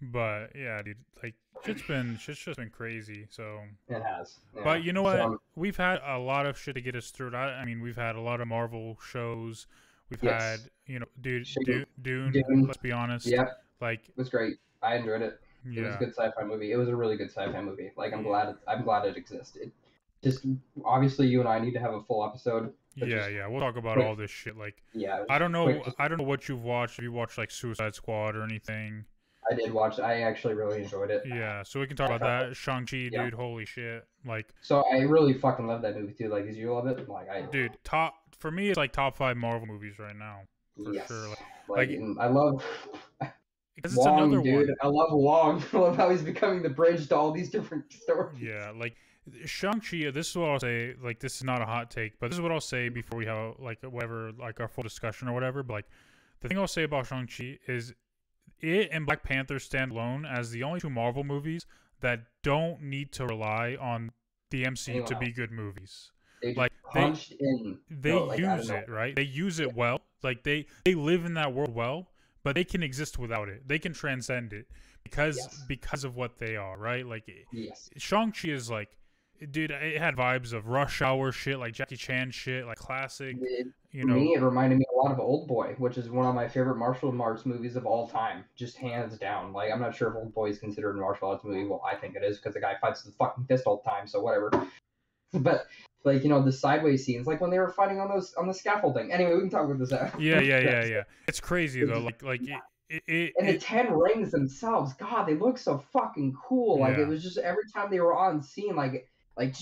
But 0.00 0.52
yeah, 0.54 0.80
dude, 0.82 0.96
like 1.22 1.34
shit's 1.64 1.82
been 1.82 2.16
shit's 2.18 2.38
just 2.38 2.58
been 2.58 2.70
crazy. 2.70 3.26
So, 3.30 3.58
It 3.88 4.00
has. 4.02 4.38
yeah. 4.54 4.62
but 4.62 4.84
you 4.84 4.92
know 4.92 5.02
what? 5.02 5.16
So, 5.16 5.24
um, 5.24 5.38
we've 5.56 5.76
had 5.76 6.00
a 6.06 6.18
lot 6.18 6.46
of 6.46 6.56
shit 6.56 6.76
to 6.76 6.80
get 6.80 6.94
us 6.94 7.10
through. 7.10 7.34
I, 7.34 7.54
I 7.54 7.64
mean, 7.64 7.80
we've 7.80 7.96
had 7.96 8.14
a 8.14 8.20
lot 8.20 8.40
of 8.40 8.46
Marvel 8.46 8.96
shows. 9.04 9.66
We've 10.10 10.22
Yes. 10.22 10.40
had, 10.40 10.60
you 10.86 11.00
know, 11.00 11.06
dude. 11.20 11.46
Dune, 11.64 11.84
Dune, 12.00 12.32
Dune. 12.32 12.64
Let's 12.64 12.76
be 12.78 12.92
honest. 12.92 13.26
yeah, 13.26 13.44
Like, 13.80 14.08
it 14.08 14.16
was 14.16 14.28
great. 14.28 14.58
I 14.82 14.96
enjoyed 14.96 15.20
it. 15.22 15.40
It 15.70 15.82
was 15.84 15.96
a 15.96 15.98
good 15.98 16.14
sci-fi 16.14 16.44
movie. 16.44 16.70
It 16.72 16.76
was 16.76 16.88
a 16.88 16.96
really 16.96 17.16
good 17.16 17.28
sci-fi 17.30 17.60
movie. 17.60 17.90
Like 17.96 18.12
I'm 18.14 18.22
glad 18.22 18.50
it, 18.50 18.56
I'm 18.68 18.84
glad 18.84 19.04
it 19.04 19.16
existed. 19.16 19.70
Just 20.22 20.44
obviously 20.84 21.26
you 21.28 21.40
and 21.40 21.48
I 21.48 21.58
need 21.58 21.72
to 21.72 21.78
have 21.80 21.94
a 21.94 22.02
full 22.02 22.24
episode. 22.24 22.72
yeah, 22.96 23.06
just 23.06 23.30
yeah. 23.32 23.46
We'll 23.46 23.60
talk 23.60 23.76
about 23.76 23.94
quick- 23.94 24.06
all 24.06 24.16
this 24.16 24.30
shit. 24.30 24.56
Like, 24.56 24.82
Yeah, 24.92 25.24
I 25.30 25.38
don't 25.38 25.52
know, 25.52 25.64
quick, 25.66 25.84
just- 25.84 25.96
I 26.00 26.08
don't 26.08 26.18
know 26.18 26.24
what 26.24 26.48
you've 26.48 26.64
watched. 26.64 26.98
If 26.98 27.04
you 27.04 27.12
watched 27.12 27.38
like 27.38 27.50
Suicide 27.50 27.94
Squad 27.94 28.34
or 28.36 28.42
anything. 28.42 29.04
I 29.50 29.54
did 29.54 29.72
watch. 29.72 29.98
I 30.00 30.22
actually 30.22 30.54
really 30.54 30.82
enjoyed 30.82 31.10
it. 31.10 31.22
Yeah, 31.24 31.62
so 31.62 31.80
we 31.80 31.86
can 31.86 31.96
talk 31.96 32.10
I 32.10 32.16
about 32.16 32.48
that. 32.48 32.56
Shang 32.56 32.84
Chi, 32.84 33.08
Yeah. 33.10 33.24
dude, 33.24 33.34
holy 33.34 33.64
shit! 33.64 34.04
Like, 34.26 34.48
So 34.60 34.84
I 34.92 34.98
really 35.02 35.32
fucking 35.32 35.66
love 35.66 35.80
that 35.82 35.96
movie 35.96 36.12
too. 36.12 36.28
Like, 36.28 36.44
did 36.44 36.56
you 36.56 36.74
love 36.74 36.86
it? 36.88 37.08
Like 37.08 37.30
I 37.30 37.42
dude, 37.42 37.78
top 37.84 38.14
for 38.36 38.50
me, 38.50 38.68
it's 38.68 38.76
like 38.76 38.92
top 38.92 39.16
five 39.16 39.36
Marvel 39.36 39.66
movies 39.66 39.98
right 39.98 40.16
now 40.16 40.40
for 40.76 40.92
yes. 40.92 41.06
sure. 41.08 41.28
Like, 41.28 41.38
Like, 41.68 41.88
like- 41.90 42.18
I 42.18 42.26
love 42.26 42.64
because 43.76 43.92
it's 43.94 44.04
Wong, 44.04 44.18
another 44.32 44.42
dude. 44.42 44.54
one. 44.68 44.76
I 44.82 44.86
love 44.88 45.08
Wong. 45.12 45.62
I 45.72 45.76
love 45.78 45.96
how 45.96 46.10
he's 46.10 46.22
becoming 46.22 46.62
the 46.62 46.68
bridge 46.70 47.08
to 47.08 47.16
all 47.16 47.30
these 47.32 47.48
different 47.48 47.90
stories. 48.02 48.38
Yeah, 48.42 48.72
like 48.76 48.96
Shang-Chi, 49.44 50.10
this 50.10 50.30
is 50.30 50.36
what 50.36 50.50
I'll 50.50 50.60
say, 50.60 50.94
like 51.02 51.20
this 51.20 51.36
is 51.36 51.44
not 51.44 51.60
a 51.62 51.66
hot 51.66 51.90
take, 51.90 52.18
but 52.20 52.28
this 52.30 52.36
is 52.36 52.40
what 52.42 52.52
I'll 52.52 52.60
say 52.60 52.88
before 52.88 53.18
we 53.18 53.26
have 53.26 53.54
like 53.58 53.82
whatever 53.82 54.32
like 54.38 54.60
our 54.60 54.68
full 54.68 54.82
discussion 54.82 55.28
or 55.28 55.32
whatever, 55.32 55.62
but 55.62 55.74
like 55.74 55.86
the 56.40 56.48
thing 56.48 56.58
I'll 56.58 56.66
say 56.68 56.84
about 56.84 57.06
Shang-Chi 57.06 57.58
is 57.66 57.94
it 58.60 58.88
and 58.92 59.06
Black 59.06 59.22
Panther 59.22 59.58
stand 59.58 59.92
alone 59.92 60.24
as 60.26 60.50
the 60.50 60.62
only 60.62 60.80
two 60.80 60.90
Marvel 60.90 61.24
movies 61.24 61.66
that 62.00 62.24
don't 62.42 62.82
need 62.82 63.12
to 63.12 63.26
rely 63.26 63.76
on 63.80 64.10
the 64.50 64.64
MCU 64.64 65.04
to 65.06 65.16
be 65.16 65.30
good 65.32 65.50
movies. 65.52 66.10
They 66.42 66.54
like, 66.54 66.72
they- 66.94 67.14
in. 67.40 67.78
They 67.90 68.10
No, 68.12 68.24
like, 68.24 68.38
use 68.38 68.70
it, 68.70 68.88
right? 68.88 69.14
They 69.16 69.22
use 69.22 69.58
it 69.58 69.74
well. 69.74 70.00
Like 70.22 70.42
they 70.44 70.66
they 70.84 70.94
live 70.94 71.24
in 71.24 71.34
that 71.34 71.52
world 71.52 71.74
well, 71.74 72.10
but 72.42 72.54
they 72.54 72.64
can 72.64 72.82
exist 72.82 73.18
without 73.18 73.48
it. 73.48 73.66
They 73.68 73.78
can 73.78 73.92
transcend 73.92 74.52
it 74.52 74.66
because 75.04 75.36
Yes. 75.36 75.64
because 75.68 76.04
of 76.04 76.16
what 76.16 76.38
they 76.38 76.56
are, 76.56 76.76
right? 76.78 77.04
Like 77.06 77.24
Yes. 77.52 77.90
Shang-Chi 77.96 78.48
is 78.48 78.70
like 78.70 78.96
dude, 79.50 79.70
it 79.70 79.98
had 79.98 80.16
vibes 80.16 80.52
of 80.52 80.68
rush 80.68 81.02
hour 81.02 81.32
shit, 81.32 81.58
like 81.58 81.72
Jackie 81.74 81.96
Chan 81.96 82.30
shit, 82.32 82.66
like 82.66 82.76
classic, 82.78 83.36
It, 83.40 83.68
you 83.90 84.04
know. 84.04 84.14
me, 84.14 84.34
it 84.34 84.40
reminded 84.42 84.78
me 84.78 84.84
a 84.92 84.96
lot 84.96 85.12
of 85.12 85.18
Old 85.20 85.48
Boy, 85.48 85.74
which 85.78 85.96
is 85.98 86.10
one 86.10 86.26
of 86.26 86.34
my 86.34 86.48
favorite 86.48 86.76
martial 86.76 87.20
arts 87.22 87.46
movies 87.46 87.76
of 87.76 87.86
all 87.86 88.08
time, 88.08 88.44
just 88.56 88.76
hands 88.76 89.16
down. 89.18 89.52
Like, 89.52 89.70
I'm 89.72 89.80
not 89.80 89.94
sure 89.94 90.08
if 90.10 90.16
Old 90.16 90.34
Boy 90.34 90.50
is 90.50 90.58
considered 90.58 90.96
a 90.96 91.00
martial 91.00 91.28
arts 91.30 91.44
movie. 91.44 91.64
Well, 91.66 91.82
I 91.90 91.94
think 91.96 92.14
it 92.16 92.22
is 92.24 92.38
because 92.38 92.54
the 92.54 92.60
guy 92.60 92.74
fights 92.80 93.04
with 93.04 93.14
the 93.14 93.18
fucking 93.18 93.44
fist 93.46 93.64
all 93.66 93.82
the 93.84 93.90
time, 93.90 94.06
so 94.06 94.20
whatever. 94.20 94.50
But 95.34 95.66
like, 96.04 96.22
you 96.22 96.30
know, 96.30 96.42
the 96.42 96.50
sideways 96.52 97.04
scenes, 97.04 97.26
like 97.26 97.40
when 97.42 97.50
they 97.50 97.58
were 97.58 97.68
fighting 97.68 98.00
on 98.00 98.08
those 98.08 98.32
on 98.34 98.46
the 98.46 98.54
scaffolding. 98.54 99.12
Anyway, 99.12 99.34
we 99.34 99.40
can 99.40 99.50
talk 99.50 99.66
about 99.66 99.78
this. 99.78 99.92
after. 99.92 100.18
Yeah, 100.20 100.40
yeah, 100.40 100.58
yeah, 100.60 100.84
yeah. 100.86 101.02
It's 101.26 101.38
crazy 101.40 101.84
though. 101.84 101.98
Like 102.00 102.22
like 102.22 102.40
it 102.40 102.56
it, 102.88 103.02
it, 103.06 103.32
And 103.38 103.46
the 103.48 103.54
it 103.56 103.60
ten 103.60 103.92
rings 103.92 104.30
themselves, 104.30 104.94
God, 104.94 105.24
they 105.24 105.34
look 105.34 105.58
so 105.58 105.84
fucking 105.92 106.34
cool. 106.42 106.80
Like 106.80 106.96
Yeah. 106.96 107.02
it 107.02 107.08
was 107.08 107.22
just 107.22 107.36
every 107.36 107.64
time 107.74 107.90
they 107.90 108.00
were 108.00 108.16
on 108.16 108.40
scene, 108.42 108.74
like 108.74 109.06
like 109.38 109.54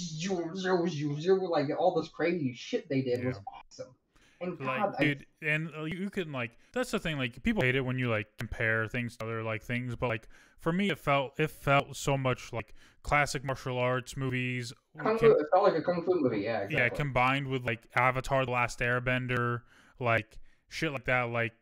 like 1.50 1.78
all 1.78 1.94
this 1.94 2.08
crazy 2.08 2.52
shit 2.54 2.88
they 2.88 3.02
did 3.02 3.24
was 3.24 3.38
awesome. 3.46 3.94
And 4.40 4.58
God, 4.58 4.66
like 4.66 5.00
I, 5.00 5.04
dude 5.04 5.26
and 5.42 5.70
uh, 5.78 5.84
you 5.84 6.10
can 6.10 6.32
like 6.32 6.50
that's 6.72 6.90
the 6.90 6.98
thing 6.98 7.16
like 7.16 7.42
people 7.42 7.62
hate 7.62 7.74
it 7.74 7.80
when 7.80 7.98
you 7.98 8.10
like 8.10 8.26
compare 8.38 8.86
things 8.86 9.16
to 9.16 9.24
other 9.24 9.42
like 9.42 9.62
things 9.62 9.96
but 9.96 10.08
like 10.08 10.28
for 10.58 10.72
me 10.72 10.90
it 10.90 10.98
felt 10.98 11.38
it 11.40 11.50
felt 11.50 11.96
so 11.96 12.18
much 12.18 12.52
like 12.52 12.74
classic 13.02 13.44
martial 13.44 13.78
arts 13.78 14.14
movies 14.16 14.74
Kung 14.98 15.18
Fu, 15.18 15.30
it 15.30 15.46
felt 15.52 15.64
like 15.64 15.76
a 15.76 15.82
kung 15.82 16.02
fu 16.02 16.20
movie. 16.20 16.40
Yeah, 16.40 16.60
exactly. 16.62 16.76
yeah 16.76 16.88
combined 16.90 17.48
with 17.48 17.64
like 17.64 17.86
avatar 17.94 18.44
the 18.44 18.50
last 18.50 18.78
airbender 18.80 19.62
like 19.98 20.38
shit 20.68 20.92
like 20.92 21.06
that 21.06 21.30
like 21.30 21.52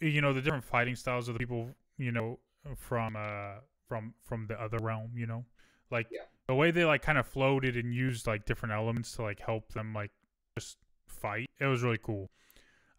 you 0.00 0.20
know 0.20 0.34
the 0.34 0.42
different 0.42 0.64
fighting 0.64 0.96
styles 0.96 1.28
of 1.28 1.34
the 1.34 1.38
people 1.38 1.70
you 1.96 2.12
know 2.12 2.38
from 2.76 3.16
uh 3.16 3.60
from 3.88 4.12
from 4.22 4.46
the 4.46 4.60
other 4.60 4.78
realm 4.82 5.10
you 5.14 5.26
know 5.26 5.44
like 5.90 6.06
Yeah. 6.10 6.20
The 6.50 6.54
way 6.56 6.72
they 6.72 6.84
like 6.84 7.00
kind 7.00 7.16
of 7.16 7.24
floated 7.28 7.76
and 7.76 7.94
used 7.94 8.26
like 8.26 8.44
different 8.44 8.74
elements 8.74 9.12
to 9.14 9.22
like 9.22 9.38
help 9.38 9.72
them 9.72 9.94
like 9.94 10.10
just 10.58 10.78
fight 11.06 11.48
it 11.60 11.66
was 11.66 11.80
really 11.84 11.98
cool 12.02 12.28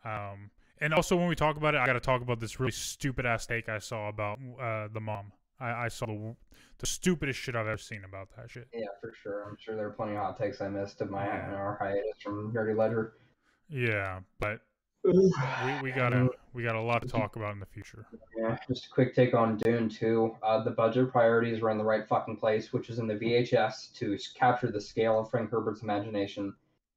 um 0.06 0.50
and 0.80 0.94
also 0.94 1.18
when 1.18 1.28
we 1.28 1.36
talk 1.36 1.58
about 1.58 1.76
it 1.76 1.80
i 1.80 1.86
gotta 1.86 2.00
talk 2.00 2.22
about 2.22 2.40
this 2.40 2.62
really 2.62 2.72
stupid 2.72 3.26
ass 3.26 3.46
take 3.46 3.68
i 3.68 3.78
saw 3.78 4.08
about 4.08 4.40
uh 4.62 4.88
the 4.94 5.02
mom 5.02 5.34
i 5.60 5.86
i 5.86 5.88
saw 5.90 6.06
the, 6.06 6.34
the 6.80 6.86
stupidest 6.86 7.38
shit 7.38 7.54
i've 7.54 7.68
ever 7.68 7.78
seen 7.78 8.06
about 8.06 8.30
that 8.38 8.50
shit 8.50 8.70
Yeah, 8.74 8.86
for 9.02 9.12
sure. 9.22 9.44
I'm 9.50 9.58
sure 9.60 9.76
there 9.76 9.88
are 9.88 9.92
plenty 9.92 10.14
of 10.14 10.20
hot 10.20 10.38
takes 10.38 10.62
I 10.62 10.70
missed 10.70 11.02
of 11.02 11.10
my 11.10 11.26
Yeah. 11.26 11.54
our 11.54 11.76
hiatus 11.78 12.22
from 12.24 12.54
Dirty 12.54 12.74
Ledger. 12.74 13.16
yeah 13.68 14.22
but 14.40 14.62
we, 15.04 15.14
we 15.82 15.92
Um, 15.92 15.98
gotta 15.98 16.30
we 16.54 16.64
got 16.64 16.76
a 16.76 16.82
lot 16.82 17.02
to 17.02 17.08
talk 17.08 17.36
about 17.36 17.54
in 17.54 17.60
the 17.60 17.66
future 17.66 18.06
Yeah, 18.38 18.58
just 18.68 18.86
a 18.86 18.90
quick 18.90 19.16
take 19.16 19.34
on 19.34 19.58
Dune 19.58 19.90
2. 19.90 20.36
Uh, 20.44 20.64
the 20.64 20.72
budget 20.72 21.12
priorities 21.12 21.62
were 21.62 21.70
in 21.70 21.78
the 21.78 21.84
right 21.84 22.08
fucking 22.08 22.38
place, 22.38 22.72
which 22.74 22.90
is 22.90 23.00
in 23.00 23.08
the 23.08 23.16
VFX 23.16 23.94
to 24.00 24.18
capture 24.36 24.72
the 24.72 24.82
scale 24.82 25.20
of 25.20 25.30
Frank 25.30 25.50
Herbert's 25.52 25.82
imagination, 25.82 26.54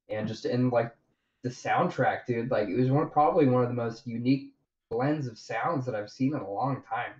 and 0.08 0.26
just 0.28 0.44
in 0.44 0.70
like 0.70 0.94
the 1.42 1.48
soundtrack, 1.48 2.26
dude. 2.26 2.50
Like 2.50 2.68
it 2.68 2.76
was 2.76 2.90
one 2.90 3.10
probably 3.10 3.46
one 3.46 3.62
of 3.62 3.68
the 3.68 3.74
most 3.74 4.06
unique 4.06 4.52
blends 4.90 5.26
of 5.26 5.38
sounds 5.38 5.86
that 5.86 5.94
I've 5.94 6.10
seen 6.10 6.34
in 6.34 6.40
a 6.40 6.50
long 6.50 6.82
time. 6.88 7.12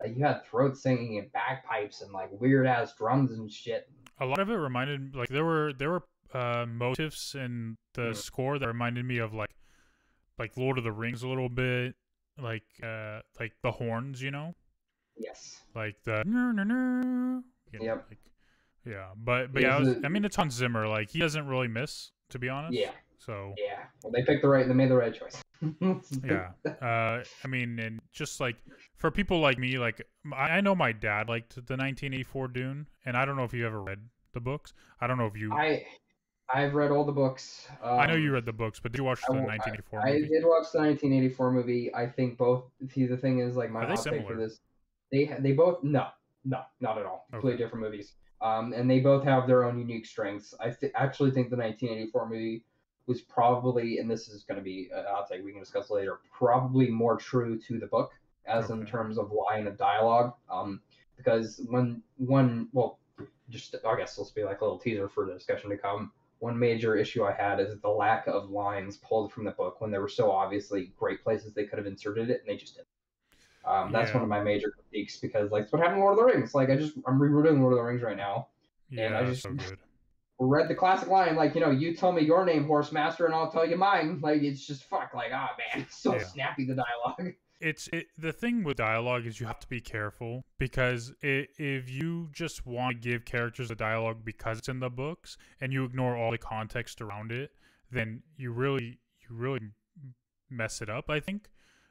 Like 0.00 0.16
you 0.16 0.24
had 0.24 0.44
throat 0.46 0.76
singing 0.78 1.18
and 1.18 1.30
bagpipes 1.32 2.00
and 2.02 2.12
like 2.12 2.30
weird 2.32 2.66
ass 2.66 2.94
drums 2.96 3.32
and 3.32 3.50
shit. 3.52 3.88
a 4.20 4.26
lot 4.26 4.38
of 4.38 4.48
it 4.50 4.54
reminded 4.54 5.14
like 5.16 5.28
there 5.28 5.44
were 5.44 5.72
there 5.72 5.90
were 5.90 6.02
uh 6.34 6.64
motifs 6.66 7.34
in 7.34 7.76
the 7.94 8.10
Mhm. 8.10 8.16
score 8.16 8.58
that 8.58 8.66
reminded 8.68 9.04
me 9.04 9.18
of 9.18 9.32
like 9.34 9.50
like 10.40 10.56
lord 10.56 10.76
of 10.78 10.82
the 10.84 10.90
rings 10.90 11.22
a 11.22 11.28
little 11.28 11.48
bit 11.48 11.94
like 12.42 12.64
uh 12.82 13.20
like 13.38 13.52
the 13.62 13.70
horns 13.70 14.20
you 14.20 14.30
know 14.32 14.54
Yes. 15.16 15.62
like 15.74 15.96
the 16.04 16.22
"Ner, 16.24 16.52
ner, 16.54 16.64
ner," 16.64 17.42
you 17.72 17.78
know, 17.78 17.84
Yep. 17.84 18.06
like, 18.08 18.18
yeah 18.86 19.08
but 19.16 19.52
but 19.52 19.62
yeah 19.62 19.76
I, 19.76 19.80
was, 19.80 19.96
I 20.02 20.08
mean 20.08 20.24
it's 20.24 20.34
Hans 20.36 20.54
Zimmer 20.54 20.88
like 20.88 21.10
he 21.10 21.18
doesn't 21.18 21.46
really 21.46 21.68
miss 21.68 22.12
to 22.30 22.38
be 22.38 22.48
honest 22.48 22.78
Yeah. 22.78 22.92
so 23.18 23.54
Yeah. 23.58 23.84
Well, 24.02 24.12
they 24.12 24.22
picked 24.22 24.40
the 24.42 24.48
right. 24.48 24.66
They 24.66 24.72
made 24.72 24.88
the 24.90 24.96
right 24.96 25.14
choice. 25.14 25.42
yeah 26.24 26.52
uh 26.80 27.22
i 27.44 27.46
mean 27.46 27.78
and 27.78 28.00
just 28.12 28.40
like 28.40 28.56
for 28.96 29.10
people 29.10 29.40
like 29.40 29.58
me 29.58 29.76
like 29.78 30.00
I, 30.34 30.62
know 30.62 30.74
my 30.74 30.92
dad 30.92 31.28
liked 31.28 31.54
the 31.54 31.76
1984 31.76 32.48
dune 32.48 32.86
and 33.04 33.14
i 33.14 33.26
don't 33.26 33.36
know 33.36 33.44
if 33.44 33.52
you 33.52 33.66
ever 33.66 33.82
read 33.82 33.98
the 34.32 34.40
books 34.40 34.72
i 35.02 35.06
don't 35.06 35.18
know 35.18 35.26
if 35.26 35.36
you 35.36 35.52
I 35.52 35.84
I've 36.52 36.74
read 36.74 36.90
all 36.90 37.04
the 37.04 37.12
books. 37.12 37.68
Um, 37.82 37.98
I 38.00 38.06
know 38.06 38.14
you 38.16 38.32
read 38.32 38.44
the 38.44 38.52
books, 38.52 38.80
but 38.80 38.92
did 38.92 38.98
you 38.98 39.04
watch 39.04 39.20
the 39.28 39.34
I- 39.34 39.40
1984 39.44 40.00
I 40.00 40.12
movie? 40.14 40.28
did 40.28 40.44
watch 40.44 40.72
the 40.72 40.78
1984 40.80 41.52
movie. 41.52 41.94
I 41.94 42.06
think 42.06 42.36
both. 42.38 42.64
See, 42.88 43.06
the 43.06 43.16
thing 43.16 43.38
is, 43.40 43.56
like, 43.56 43.70
my 43.70 43.84
hot 43.86 44.02
take 44.02 44.26
for 44.26 44.34
this, 44.36 44.60
they 45.12 45.26
they 45.38 45.52
both 45.52 45.82
no, 45.84 46.08
no, 46.44 46.62
not 46.80 46.98
at 46.98 47.06
all. 47.06 47.26
Completely 47.30 47.54
Okay. 47.54 47.62
different 47.64 47.84
movies. 47.84 48.14
Um, 48.40 48.72
and 48.72 48.90
they 48.90 49.00
both 49.00 49.22
have 49.24 49.46
their 49.46 49.64
own 49.64 49.78
unique 49.78 50.06
strengths. 50.06 50.54
I 50.60 50.70
th- 50.70 50.92
actually 50.94 51.30
think 51.30 51.50
the 51.50 51.56
1984 51.56 52.28
movie 52.28 52.64
was 53.06 53.20
probably, 53.20 53.98
and 53.98 54.10
this 54.10 54.28
is 54.28 54.44
going 54.44 54.56
to 54.56 54.64
be, 54.64 54.88
uh, 54.94 55.00
I'll 55.02 55.26
take 55.26 55.44
we 55.44 55.50
can 55.52 55.60
discuss 55.60 55.90
later, 55.90 56.20
probably 56.32 56.88
more 56.88 57.16
true 57.16 57.58
to 57.58 57.78
the 57.78 57.86
book 57.86 58.12
as 58.46 58.70
in 58.70 58.86
terms 58.86 59.18
of 59.18 59.30
line 59.30 59.66
of 59.66 59.76
dialogue. 59.76 60.32
Um, 60.50 60.80
because 61.18 61.60
when 61.68 62.02
one, 62.16 62.68
well, 62.72 62.98
just 63.50 63.74
I 63.86 63.96
guess 63.96 64.16
this 64.16 64.18
will 64.18 64.32
be 64.34 64.44
like 64.44 64.60
a 64.62 64.64
little 64.64 64.78
teaser 64.78 65.06
for 65.08 65.26
the 65.26 65.34
discussion 65.34 65.68
to 65.70 65.76
come 65.76 66.10
one 66.40 66.58
major 66.58 66.96
issue 66.96 67.24
I 67.24 67.32
had 67.32 67.60
is 67.60 67.78
the 67.80 67.88
lack 67.88 68.26
of 68.26 68.50
lines 68.50 68.96
pulled 68.96 69.32
from 69.32 69.44
the 69.44 69.50
book 69.52 69.80
when 69.80 69.90
there 69.90 70.00
were 70.00 70.08
so 70.08 70.30
obviously 70.32 70.92
great 70.98 71.22
places 71.22 71.52
they 71.54 71.64
could 71.64 71.78
have 71.78 71.86
inserted 71.86 72.28
it 72.30 72.40
and 72.40 72.48
they 72.48 72.56
just 72.58 72.74
didn't. 72.76 72.88
Um, 73.64 73.92
that's 73.92 74.08
Yeah. 74.10 74.14
one 74.16 74.22
of 74.24 74.28
my 74.30 74.42
major 74.42 74.70
critiques 74.70 75.18
because 75.18 75.50
like 75.50 75.64
it's 75.64 75.72
what 75.72 75.80
happened 75.80 75.98
in 75.98 76.02
Lord 76.02 76.18
of 76.18 76.24
the 76.24 76.24
Rings. 76.32 76.54
Like 76.54 76.70
I 76.70 76.76
just 76.76 76.94
I'm 77.06 77.20
rereading 77.22 77.60
Lord 77.60 77.74
of 77.74 77.78
the 77.78 77.82
Rings 77.84 78.02
right 78.02 78.16
now. 78.16 78.48
Yeah, 78.88 79.18
I 79.20 79.24
just- 79.24 79.42
so. 79.42 79.54
Read 80.42 80.68
the 80.68 80.74
classic 80.74 81.08
line 81.08 81.36
like 81.36 81.54
you 81.54 81.60
know 81.60 81.70
you 81.70 81.94
tell 81.94 82.12
me 82.12 82.22
your 82.22 82.46
name 82.46 82.64
horse 82.64 82.90
master 82.92 83.26
and 83.26 83.34
I'll 83.34 83.52
tell 83.52 83.68
you 83.68 83.76
mine. 83.76 84.20
Like 84.22 84.40
it's 84.42 84.66
just 84.66 84.84
fuck 84.84 85.12
like 85.12 85.32
ah 85.34 85.50
man 85.58 85.82
it's 85.84 85.96
so 86.02 86.14
Yeah. 86.14 86.24
snappy 86.24 86.64
the 86.64 86.74
dialogue. 86.76 87.34
It's 87.60 87.88
it, 87.92 88.06
the 88.16 88.32
thing 88.32 88.64
with 88.64 88.78
dialogue 88.78 89.26
is 89.26 89.38
you 89.38 89.46
have 89.46 89.60
to 89.60 89.68
be 89.68 89.80
careful 89.80 90.44
because 90.58 91.12
i 91.22 91.46
if 91.58 91.90
you 91.90 92.30
just 92.32 92.64
want 92.66 93.02
to 93.02 93.08
give 93.10 93.24
characters 93.24 93.70
a 93.70 93.74
dialogue 93.74 94.24
because 94.24 94.58
it's 94.58 94.68
in 94.68 94.80
the 94.80 94.88
books 94.88 95.36
and 95.60 95.72
you 95.72 95.84
ignore 95.84 96.16
all 96.16 96.30
the 96.30 96.38
context 96.38 97.00
around 97.02 97.32
it, 97.32 97.50
then 97.90 98.22
you 98.36 98.50
really 98.52 98.98
you 99.20 99.36
really 99.36 99.60
mess 100.50 100.80
it 100.80 100.88
up. 100.88 101.10
I 101.10 101.20
think. 101.20 101.50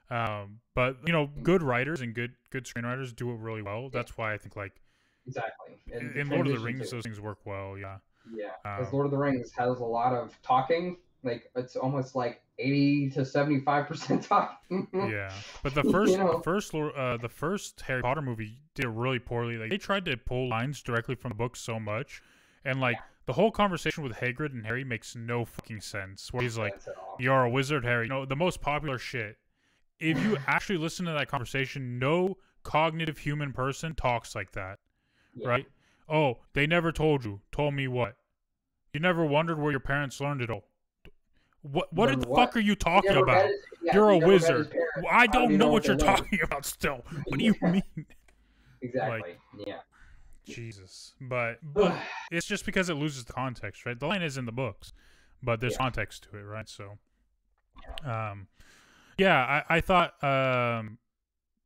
Um, 0.10 0.60
but 0.74 0.98
you 1.06 1.14
know, 1.14 1.30
good 1.44 1.62
writers 1.62 2.02
and 2.02 2.16
good 2.16 2.32
good 2.50 2.66
screenwriters 2.66 3.16
do 3.16 3.30
it 3.32 3.38
really 3.38 3.62
well. 3.62 3.90
That's 3.90 4.18
why 4.18 4.34
I 4.34 4.38
think 4.38 4.56
like 4.56 4.82
exactly. 5.28 5.76
And 5.94 6.12
in, 6.12 6.22
in 6.22 6.30
Lord 6.30 6.48
of 6.48 6.54
the 6.54 6.60
Rings, 6.60 6.90
to- 6.90 6.96
those 6.96 7.04
things 7.04 7.20
work 7.22 7.40
well. 7.46 7.78
Yeah. 7.78 7.98
Yeah, 8.32 8.50
because 8.64 8.88
Um, 8.88 8.94
Lord 8.94 9.06
of 9.06 9.12
the 9.12 9.18
Rings 9.18 9.52
has 9.58 9.80
a 9.80 9.86
lot 9.86 10.14
of 10.14 10.40
talking. 10.44 10.98
Like 11.24 11.52
it's 11.56 11.76
almost 11.76 12.16
like 12.16 12.42
eighty 12.60 13.10
to 13.12 13.26
seventy 13.26 13.60
five 13.62 13.88
percent 13.88 14.24
talking. 14.30 14.88
yeah 14.94 15.32
but 15.64 15.74
the 15.74 15.82
You 15.86 15.92
first 15.92 16.18
know? 16.18 16.38
the 16.38 16.44
first 16.44 16.74
uh 16.76 17.18
the 17.18 17.30
first 17.30 17.82
harry 17.82 18.02
potter 18.02 18.22
movie 18.22 18.58
did 18.76 18.88
really 18.88 19.20
poorly 19.20 19.58
like 19.58 19.70
they 19.70 19.78
tried 19.78 20.06
to 20.06 20.18
pull 20.18 20.50
lines 20.50 20.82
directly 20.82 21.16
from 21.16 21.30
the 21.30 21.36
book 21.36 21.56
so 21.56 21.80
much 21.80 22.22
and 22.66 22.80
like 22.82 22.98
Yeah. 22.98 23.02
the 23.28 23.34
whole 23.34 23.52
conversation 23.52 24.04
with 24.04 24.14
hagrid 24.14 24.52
and 24.54 24.66
harry 24.66 24.84
makes 24.84 25.16
no 25.16 25.46
fucking 25.46 25.80
sense 25.82 26.32
where 26.34 26.44
he's 26.44 26.58
like 26.58 26.74
Sense 26.74 26.88
at 26.90 26.96
all. 26.98 27.16
you're 27.20 27.44
a 27.44 27.50
wizard 27.50 27.86
harry 27.86 28.06
you 28.06 28.10
know 28.10 28.26
the 28.26 28.36
most 28.36 28.62
popular 28.62 28.98
shit 28.98 29.38
if 30.00 30.22
you 30.22 30.38
actually 30.48 30.78
listen 30.78 31.06
to 31.06 31.12
that 31.14 31.28
conversation 31.30 31.98
no 32.00 32.36
cognitive 32.64 33.18
human 33.20 33.54
person 33.54 33.96
talks 33.96 34.36
like 34.36 34.52
that 34.52 34.80
Yeah. 35.34 35.48
right 35.48 35.66
oh 36.10 36.40
they 36.54 36.68
never 36.68 36.92
told 36.92 37.24
you 37.24 37.40
told 37.54 37.74
me 37.74 37.88
what 37.88 38.16
you 38.94 39.00
never 39.00 39.24
wondered 39.26 39.60
where 39.60 39.72
your 39.72 39.80
parents 39.80 40.20
learned 40.20 40.42
it 40.42 40.50
all 40.50 40.66
what 41.62 41.92
what 41.94 42.20
the 42.22 42.28
what? 42.28 42.38
fuck 42.48 42.56
are 42.58 42.60
you 42.62 42.76
talking 42.76 43.16
about 43.16 43.48
his- 43.48 43.56
yeah, 43.82 43.94
you're 43.96 44.10
a 44.12 44.20
never 44.20 44.26
met 44.28 44.34
his 44.42 44.50
wizard. 44.50 44.76
I 45.10 45.26
do 45.28 45.40
don't 45.40 45.58
know 45.58 45.70
what 45.70 45.86
you're 45.88 45.96
talking 45.98 46.40
about 46.44 46.66
still. 46.66 47.04
What 47.26 47.40
do 47.40 47.46
you 47.46 47.56
mean? 47.62 47.84
Exactly. 48.82 49.36
yeah. 49.66 49.80
Jesus. 50.46 51.14
But 51.22 51.60
but 51.64 51.96
it's 52.32 52.48
just 52.48 52.66
because 52.66 52.90
it 52.90 52.96
loses 52.96 53.26
the 53.26 53.34
context, 53.34 53.86
right? 53.86 54.00
The 54.00 54.08
line 54.08 54.22
is 54.22 54.38
in 54.38 54.46
the 54.46 54.52
books, 54.52 54.94
but 55.44 55.60
there's 55.62 55.74
Yeah. 55.74 55.78
context 55.80 56.28
to 56.32 56.38
it, 56.38 56.44
right? 56.44 56.68
So 56.68 56.98
um 58.04 58.48
yeah, 59.18 59.64
I, 59.70 59.78
I 59.78 59.82
thought 59.82 60.22
um 60.24 60.98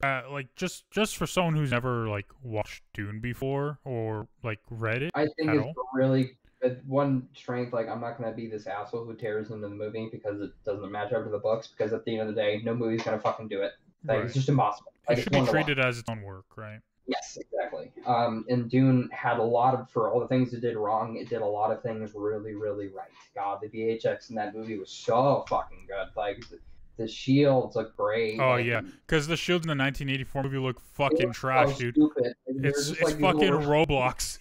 uh, 0.04 0.24
like 0.30 0.54
just 0.56 0.90
just 0.92 1.16
for 1.16 1.26
someone 1.26 1.56
who's 1.56 1.72
never 1.72 2.10
like 2.10 2.28
watched 2.42 2.84
Dune 2.94 3.22
before 3.22 3.80
or 3.86 4.28
like 4.44 4.60
read 4.70 5.02
it. 5.02 5.12
I 5.16 5.28
think 5.38 5.50
it's 5.52 5.64
all? 5.64 5.70
a 5.72 5.98
really 5.98 6.38
one 6.86 7.28
strength. 7.34 7.74
Like 7.74 7.88
I'm 7.88 8.02
not 8.02 8.18
gonna 8.18 8.34
be 8.34 8.48
this 8.48 8.68
asshole 8.68 9.06
who 9.06 9.16
tears 9.16 9.50
into 9.52 9.68
the 9.68 9.76
movie 9.76 10.10
because 10.12 10.42
it 10.42 10.52
doesn't 10.66 10.92
match 10.92 11.14
up 11.14 11.24
to 11.24 11.30
the 11.30 11.38
books. 11.40 11.68
Because 11.68 11.94
at 11.94 12.06
the 12.06 12.12
end 12.18 12.22
of 12.22 12.36
the 12.36 12.42
day, 12.42 12.62
no 12.64 12.74
movie's 12.76 13.04
gonna 13.04 13.20
fucking 13.20 13.48
do 13.48 13.62
it. 13.62 13.74
Like 14.06 14.18
Right. 14.18 14.26
it's 14.26 14.34
just 14.34 14.50
impossible. 14.50 14.92
Like 15.08 15.18
it 15.18 15.22
should 15.24 15.32
be 15.32 15.38
one 15.40 15.48
to 15.48 15.54
one. 15.54 15.64
treated 15.64 15.84
as 15.84 16.00
its 16.00 16.10
own 16.10 16.22
work, 16.22 16.46
right? 16.56 16.80
Yes, 17.06 17.38
exactly. 17.38 17.92
Um, 18.06 18.46
and 18.48 18.70
Dune 18.70 19.10
had 19.12 19.38
a 19.38 19.44
lot 19.44 19.74
of 19.74 19.90
for 19.90 20.10
all 20.10 20.20
the 20.22 20.28
things 20.28 20.54
it 20.54 20.62
did 20.62 20.78
wrong, 20.78 21.18
it 21.18 21.28
did 21.30 21.42
a 21.42 21.46
lot 21.46 21.72
of 21.72 21.82
things 21.84 22.12
really, 22.16 22.54
really 22.54 22.88
right. 22.88 23.10
God, 23.36 23.60
the 23.62 23.68
VFX 23.68 24.30
in 24.30 24.36
that 24.36 24.56
movie 24.56 24.78
was 24.78 24.90
so 24.90 25.44
fucking 25.50 25.86
good. 25.88 26.08
Like 26.16 26.40
the, 26.50 26.60
the 26.98 27.08
shields 27.08 27.76
look 27.76 27.96
great. 27.98 28.40
Oh, 28.40 28.52
like, 28.52 28.66
yeah. 28.66 28.82
Because 29.06 29.28
the 29.28 29.36
shields 29.36 29.66
in 29.66 29.68
the 29.68 29.84
1984 29.84 30.44
movie 30.44 30.58
look 30.58 30.80
fucking 30.80 31.34
trash, 31.34 31.74
so 31.74 31.80
dude. 31.80 31.96
Stupid. 31.96 32.34
It's 32.48 32.90
it's 32.92 33.02
like, 33.02 33.20
fucking 33.20 33.52
Roblox. 33.52 34.40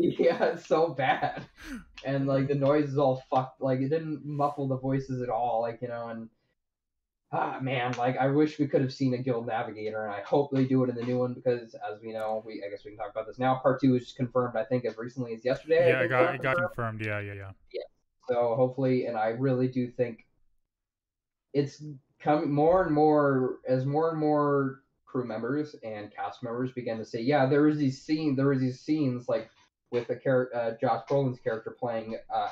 yeah, 0.18 0.44
it's 0.44 0.66
so 0.66 0.90
bad. 0.90 1.44
And 2.04 2.26
like 2.26 2.48
the 2.48 2.54
noise 2.54 2.90
is 2.90 2.98
all 2.98 3.22
fucked. 3.30 3.60
Like 3.60 3.80
it 3.80 3.88
didn't 3.88 4.24
muffle 4.24 4.68
the 4.68 4.78
voices 4.78 5.22
at 5.22 5.28
all. 5.28 5.60
Like 5.60 5.80
you 5.82 5.88
know, 5.88 6.08
and 6.08 6.28
ah 7.32 7.58
man, 7.60 7.92
like 7.98 8.16
I 8.16 8.28
wish 8.28 8.58
we 8.58 8.68
could 8.68 8.80
have 8.80 8.92
seen 8.92 9.14
a 9.14 9.18
guild 9.18 9.46
navigator, 9.46 10.04
and 10.04 10.14
I 10.14 10.22
hope 10.22 10.50
they 10.52 10.64
do 10.64 10.84
it 10.84 10.90
in 10.90 10.96
the 10.96 11.02
new 11.02 11.18
one 11.18 11.34
because, 11.34 11.74
as 11.74 12.00
we 12.00 12.12
know, 12.12 12.42
we 12.46 12.62
I 12.66 12.70
guess 12.70 12.84
we 12.84 12.92
can 12.92 12.98
talk 12.98 13.10
about 13.10 13.26
this 13.26 13.38
now. 13.38 13.56
Part 13.56 13.80
two 13.80 13.96
is 13.96 14.04
just 14.04 14.16
confirmed. 14.16 14.56
I 14.56 14.64
think 14.64 14.84
as 14.84 14.96
recently 14.96 15.34
as 15.34 15.44
yesterday. 15.44 15.88
Yeah, 15.88 16.02
it 16.02 16.08
got 16.08 16.34
it 16.34 16.42
got 16.42 16.56
confirmed. 16.56 17.00
confirmed. 17.00 17.06
Yeah, 17.06 17.20
yeah, 17.20 17.50
yeah. 17.72 17.82
So 18.28 18.54
hopefully, 18.56 19.06
and 19.06 19.16
I 19.16 19.28
really 19.28 19.68
do 19.68 19.88
think 19.90 20.26
it's 21.54 21.82
coming 22.20 22.52
more 22.52 22.84
and 22.84 22.94
more 22.94 23.58
as 23.66 23.86
more 23.86 24.10
and 24.10 24.18
more 24.18 24.82
crew 25.06 25.26
members 25.26 25.74
and 25.82 26.14
cast 26.14 26.42
members 26.42 26.70
begin 26.72 26.98
to 26.98 27.04
say, 27.04 27.20
yeah, 27.20 27.46
there 27.46 27.62
was 27.62 27.78
these 27.78 28.02
scene, 28.02 28.36
there 28.36 28.48
was 28.48 28.60
these 28.60 28.80
scenes 28.80 29.28
like 29.28 29.50
with 29.90 30.08
the 30.08 30.16
character, 30.16 30.56
uh, 30.56 30.72
Josh 30.80 31.02
Brolin's 31.08 31.40
character 31.40 31.76
playing, 31.78 32.16
uh, 32.32 32.48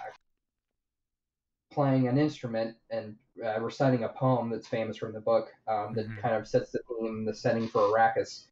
playing 1.71 2.09
an 2.09 2.19
instrument 2.19 2.77
and 2.91 3.17
uh, 3.45 3.61
reciting 3.61 4.05
a 4.05 4.09
poem 4.09 4.51
that's 4.51 4.67
famous 4.67 4.97
from 4.97 5.13
the 5.13 5.21
book 5.21 5.49
um, 5.69 5.95
that 5.95 6.07
Mhm. 6.09 6.23
kind 6.23 6.35
of 6.35 6.49
sets 6.49 6.73
the 6.73 6.81
theme, 6.89 7.25
the 7.25 7.35
setting 7.35 7.69
for 7.69 7.81
Arrakis, 7.83 8.47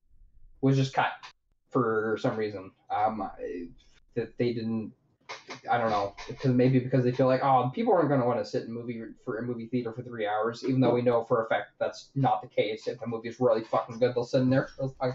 was 0.60 0.76
just 0.76 0.92
cut 0.92 1.12
for 1.70 2.18
some 2.20 2.36
reason. 2.36 2.70
Um, 2.90 3.30
that 4.14 4.36
they 4.38 4.52
didn't 4.52 4.92
I 5.70 5.78
don't 5.78 5.90
know 5.90 6.14
because 6.28 6.52
maybe 6.52 6.78
because 6.78 7.02
they 7.02 7.10
feel 7.12 7.26
like 7.26 7.42
oh 7.42 7.70
people 7.74 7.94
aren't 7.94 8.08
going 8.08 8.20
to 8.20 8.26
want 8.26 8.38
to 8.38 8.44
sit 8.44 8.64
in 8.64 8.72
movie 8.72 9.02
for 9.24 9.38
a 9.38 9.42
movie 9.42 9.66
theater 9.66 9.92
for 9.92 10.02
three 10.02 10.26
hours 10.26 10.62
even 10.62 10.80
though 10.80 10.94
we 10.94 11.02
know 11.02 11.24
for 11.24 11.44
a 11.44 11.48
fact 11.48 11.70
that's 11.80 12.10
not 12.14 12.42
the 12.42 12.48
case 12.48 12.86
if 12.86 13.00
the 13.00 13.06
movie 13.06 13.28
is 13.30 13.40
really 13.40 13.64
fucking 13.64 13.98
good 13.98 14.14
they'll 14.14 14.24
sit 14.24 14.42
in 14.42 14.50
there 14.50 14.68
I- 15.00 15.14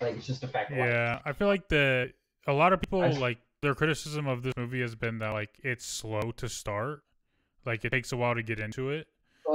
like 0.00 0.16
it's 0.16 0.26
just 0.26 0.42
a 0.44 0.48
fact. 0.48 0.72
Yeah, 0.72 1.20
I 1.24 1.32
feel 1.32 1.48
like 1.48 1.68
the 1.68 2.12
a 2.46 2.52
lot 2.52 2.72
of 2.72 2.80
people 2.80 3.02
I- 3.02 3.08
like 3.10 3.38
their 3.62 3.74
criticism 3.74 4.26
of 4.26 4.42
this 4.42 4.54
movie 4.56 4.80
has 4.80 4.94
been 4.94 5.18
that 5.18 5.30
like 5.32 5.50
it's 5.62 5.84
slow 5.86 6.32
to 6.36 6.48
start, 6.48 7.02
like 7.64 7.84
it 7.84 7.90
takes 7.90 8.12
a 8.12 8.16
while 8.16 8.34
to 8.34 8.42
get 8.42 8.58
into 8.60 8.90
it. 8.90 9.06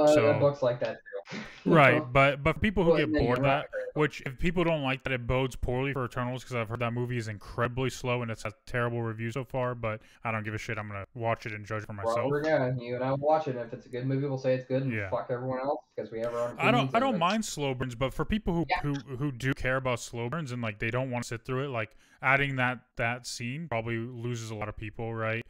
So- 0.06 0.32
the 0.32 0.38
books 0.38 0.62
like 0.62 0.80
that 0.80 0.98
too 1.30 1.38
Right, 1.66 2.02
but 2.12 2.42
but 2.42 2.60
people 2.60 2.84
who 2.84 2.90
Well, 2.90 2.98
get 3.06 3.12
bored 3.12 3.38
of 3.38 3.44
that. 3.44 3.66
Which 3.98 4.22
if 4.24 4.38
people 4.38 4.64
don't 4.64 4.82
like 4.82 5.02
that, 5.04 5.12
it 5.12 5.26
bodes 5.26 5.56
poorly 5.56 5.92
for 5.92 6.04
Eternals 6.04 6.42
because 6.44 6.56
I've 6.56 6.68
heard 6.68 6.80
that 6.80 6.92
movie 6.92 7.18
is 7.18 7.28
incredibly 7.28 7.90
slow 7.90 8.22
and 8.22 8.30
it's 8.30 8.44
a 8.44 8.52
terrible 8.66 9.02
review 9.02 9.30
so 9.30 9.44
far. 9.44 9.74
But 9.74 10.00
I 10.24 10.30
don't 10.32 10.44
give 10.44 10.54
a 10.54 10.58
shit. 10.58 10.78
I'm 10.78 10.88
gonna 10.88 11.04
watch 11.14 11.44
it 11.46 11.52
and 11.52 11.66
judge 11.66 11.84
for 11.84 11.94
Well, 11.94 12.06
myself. 12.06 12.30
we're 12.30 12.42
gonna 12.42 12.76
you 12.80 12.94
and 12.94 13.04
I 13.04 13.10
will 13.10 13.18
watch 13.18 13.48
it 13.48 13.56
and 13.56 13.66
if 13.66 13.72
it's 13.72 13.86
a 13.86 13.88
good 13.90 14.06
movie 14.06 14.26
we'll 14.26 14.38
say 14.38 14.54
it's 14.54 14.64
good 14.66 14.82
and 14.82 14.92
Yeah. 14.92 15.10
fuck 15.10 15.26
everyone 15.30 15.60
else 15.60 15.80
because 15.94 16.10
we 16.10 16.20
have 16.20 16.34
our 16.34 16.48
own 16.50 16.56
I 16.58 16.70
don't 16.70 16.94
I 16.94 17.00
don't 17.00 17.16
it's- 17.16 17.20
mind 17.20 17.44
slow 17.44 17.74
burns, 17.74 17.94
but 17.94 18.14
for 18.14 18.24
people 18.24 18.54
who 18.54 18.64
Yeah. 18.70 18.80
who 18.80 18.94
who 19.16 19.32
do 19.32 19.52
care 19.54 19.76
about 19.76 20.00
slow 20.00 20.28
burns 20.30 20.52
and 20.52 20.62
like 20.62 20.78
they 20.78 20.90
don't 20.90 21.10
want 21.10 21.24
to 21.24 21.28
sit 21.28 21.44
through 21.44 21.64
it, 21.64 21.68
like 21.68 21.96
adding 22.22 22.56
that 22.56 22.80
that 22.96 23.26
scene 23.26 23.68
probably 23.68 23.96
loses 23.96 24.50
a 24.50 24.54
lot 24.54 24.68
of 24.68 24.76
people, 24.76 25.14
right? 25.14 25.44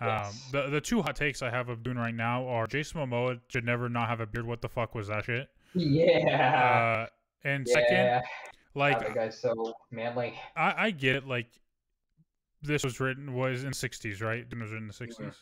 Yes. 0.00 0.26
Um, 0.52 0.60
the 0.62 0.70
the 0.70 0.80
two 0.80 1.02
hot 1.02 1.14
takes 1.16 1.40
I 1.40 1.50
have 1.50 1.68
of 1.68 1.82
Dune 1.84 1.96
right 1.98 2.14
now 2.14 2.46
are 2.48 2.66
Jason 2.66 3.00
Momoa 3.00 3.40
should 3.48 3.64
never 3.64 3.88
not 3.88 4.08
have 4.08 4.20
a 4.20 4.26
beard. 4.26 4.44
What 4.44 4.60
the 4.60 4.68
fuck 4.68 4.94
was 4.94 5.06
that 5.08 5.24
shit? 5.24 5.48
yeah 5.74 7.06
Uh, 7.06 7.06
and 7.44 7.68
second, 7.68 8.22
like 8.74 9.14
guy's 9.14 9.38
so 9.40 9.74
manly 9.90 10.34
I, 10.56 10.74
I 10.86 10.90
get 10.90 11.16
it. 11.16 11.26
Like 11.26 11.48
this 12.62 12.84
was 12.84 13.00
written 13.00 13.34
was 13.34 13.64
in 13.64 13.70
'60s, 13.72 14.22
right? 14.22 14.38
It 14.50 14.58
was 14.58 14.70
written 14.70 14.84
in 14.84 14.88
the 14.88 14.94
'60s, 14.94 15.34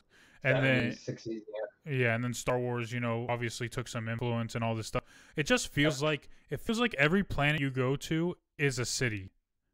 and 0.42 0.64
then 0.64 0.90
60s 0.92 1.26
yeah 1.26 1.40
yeah, 1.84 2.14
and 2.14 2.22
then 2.22 2.32
Star 2.32 2.61
Wars, 2.61 2.92
you 2.92 3.00
know, 3.00 3.26
obviously 3.28 3.68
took 3.68 3.88
some 3.88 4.09
influence 4.09 4.55
and 4.55 4.62
all 4.62 4.76
this 4.76 4.86
stuff. 4.86 5.03
It 5.34 5.46
just 5.46 5.68
feels 5.72 6.00
like 6.03 6.28
it 6.50 6.61
feels 6.61 6.78
like 6.78 6.94
every 6.96 7.24
planet 7.24 7.61
you 7.61 7.70
go 7.70 7.96
to 7.96 8.36
is 8.59 8.78
a 8.78 8.84
city. 8.84 9.32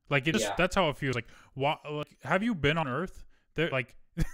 Like 0.09 0.27
it 0.27 0.33
just 0.33 0.47
Yeah. 0.47 0.55
that's 0.57 0.75
how 0.75 0.89
it 0.89 0.97
feels. 0.97 1.15
Like 1.15 1.29
what? 1.55 1.81
Like 1.91 2.17
have 2.23 2.43
you 2.43 2.55
been 2.55 2.79
on 2.79 2.89
Earth? 2.89 3.25
There 3.55 3.71
like. 3.71 3.95